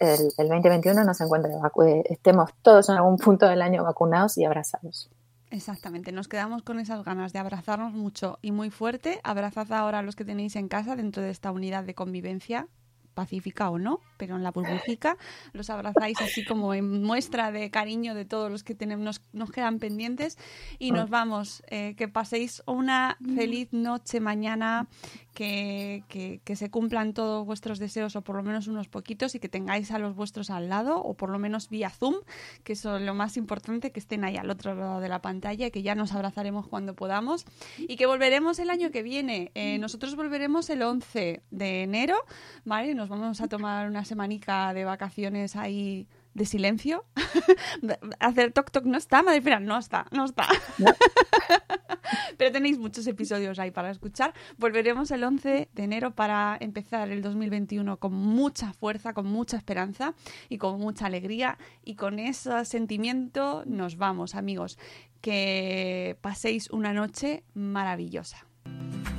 el, 0.00 0.32
el 0.38 0.48
2021 0.48 1.04
nos 1.04 1.20
encuentre, 1.20 1.52
eh, 1.52 2.02
estemos 2.08 2.50
todos 2.62 2.88
en 2.88 2.96
algún 2.96 3.16
punto 3.16 3.48
del 3.48 3.62
año 3.62 3.82
vacunados 3.82 4.38
y 4.38 4.44
abrazados. 4.44 5.10
Exactamente, 5.52 6.12
nos 6.12 6.28
quedamos 6.28 6.62
con 6.62 6.80
esas 6.80 7.04
ganas 7.04 7.34
de 7.34 7.38
abrazarnos 7.38 7.92
mucho 7.92 8.38
y 8.40 8.52
muy 8.52 8.70
fuerte. 8.70 9.20
Abrazad 9.22 9.70
ahora 9.72 9.98
a 9.98 10.02
los 10.02 10.16
que 10.16 10.24
tenéis 10.24 10.56
en 10.56 10.66
casa 10.66 10.96
dentro 10.96 11.22
de 11.22 11.28
esta 11.28 11.52
unidad 11.52 11.84
de 11.84 11.94
convivencia, 11.94 12.68
pacífica 13.12 13.70
o 13.70 13.78
no, 13.78 14.00
pero 14.16 14.36
en 14.36 14.42
la 14.42 14.50
burbujica. 14.50 15.16
Los 15.52 15.70
abrazáis 15.70 16.20
así 16.20 16.44
como 16.44 16.74
en 16.74 17.02
muestra 17.02 17.52
de 17.52 17.70
cariño 17.70 18.14
de 18.14 18.24
todos 18.24 18.50
los 18.50 18.64
que 18.64 18.74
tenemos, 18.74 19.04
nos, 19.04 19.22
nos 19.32 19.50
quedan 19.50 19.78
pendientes. 19.78 20.38
Y 20.78 20.92
nos 20.92 21.10
vamos. 21.10 21.62
Eh, 21.68 21.94
que 21.96 22.08
paséis 22.08 22.62
una 22.66 23.16
feliz 23.34 23.68
noche 23.72 24.20
mañana, 24.20 24.88
que, 25.34 26.04
que, 26.08 26.40
que 26.44 26.56
se 26.56 26.70
cumplan 26.70 27.14
todos 27.14 27.46
vuestros 27.46 27.78
deseos 27.78 28.16
o 28.16 28.22
por 28.22 28.36
lo 28.36 28.42
menos 28.42 28.66
unos 28.66 28.88
poquitos 28.88 29.34
y 29.34 29.40
que 29.40 29.48
tengáis 29.48 29.90
a 29.90 29.98
los 29.98 30.14
vuestros 30.14 30.50
al 30.50 30.68
lado 30.68 31.02
o 31.02 31.14
por 31.14 31.30
lo 31.30 31.38
menos 31.38 31.68
vía 31.68 31.90
Zoom, 31.90 32.16
que 32.64 32.74
eso 32.74 32.96
es 32.96 33.02
lo 33.02 33.14
más 33.14 33.36
importante, 33.36 33.92
que 33.92 34.00
estén 34.00 34.24
ahí 34.24 34.36
al 34.36 34.50
otro 34.50 34.74
lado 34.74 35.00
de 35.00 35.08
la 35.08 35.20
pantalla, 35.20 35.70
que 35.70 35.82
ya 35.82 35.94
nos 35.94 36.12
abrazaremos 36.12 36.66
cuando 36.68 36.94
podamos 36.94 37.44
y 37.78 37.96
que 37.96 38.06
volveremos 38.06 38.58
el 38.58 38.70
año 38.70 38.90
que 38.90 39.02
viene. 39.02 39.50
Eh, 39.54 39.78
nosotros 39.78 40.16
volveremos 40.16 40.68
el 40.70 40.82
11 40.82 41.42
de 41.50 41.82
enero, 41.82 42.16
¿vale? 42.64 42.94
Nos 42.94 43.08
vamos 43.08 43.40
a 43.40 43.48
tomar 43.48 43.88
una 43.88 44.04
semanica 44.04 44.74
de 44.74 44.84
vacaciones 44.84 45.56
ahí 45.56 46.06
de 46.34 46.46
silencio. 46.46 47.04
Hacer 48.20 48.52
toc 48.52 48.70
toc 48.70 48.84
no 48.84 48.98
está, 48.98 49.22
madre 49.22 49.40
mía, 49.40 49.60
no 49.60 49.78
está, 49.78 50.06
no 50.10 50.24
está. 50.24 50.46
Pero 52.36 52.52
tenéis 52.52 52.78
muchos 52.78 53.06
episodios 53.06 53.58
ahí 53.58 53.70
para 53.70 53.90
escuchar. 53.90 54.34
Volveremos 54.58 55.10
el 55.10 55.24
11 55.24 55.68
de 55.72 55.82
enero 55.82 56.14
para 56.14 56.56
empezar 56.60 57.10
el 57.10 57.22
2021 57.22 57.98
con 57.98 58.12
mucha 58.12 58.72
fuerza, 58.72 59.12
con 59.12 59.26
mucha 59.26 59.56
esperanza 59.56 60.14
y 60.48 60.58
con 60.58 60.80
mucha 60.80 61.06
alegría. 61.06 61.58
Y 61.84 61.94
con 61.96 62.18
ese 62.18 62.64
sentimiento 62.64 63.62
nos 63.66 63.96
vamos, 63.96 64.34
amigos. 64.34 64.78
Que 65.20 66.16
paséis 66.20 66.68
una 66.70 66.92
noche 66.92 67.44
maravillosa. 67.54 68.46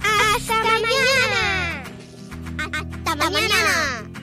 ¡Hasta 0.01 0.53
mañana! 0.63 1.83
¡Hasta 3.05 3.15
mañana! 3.15 4.22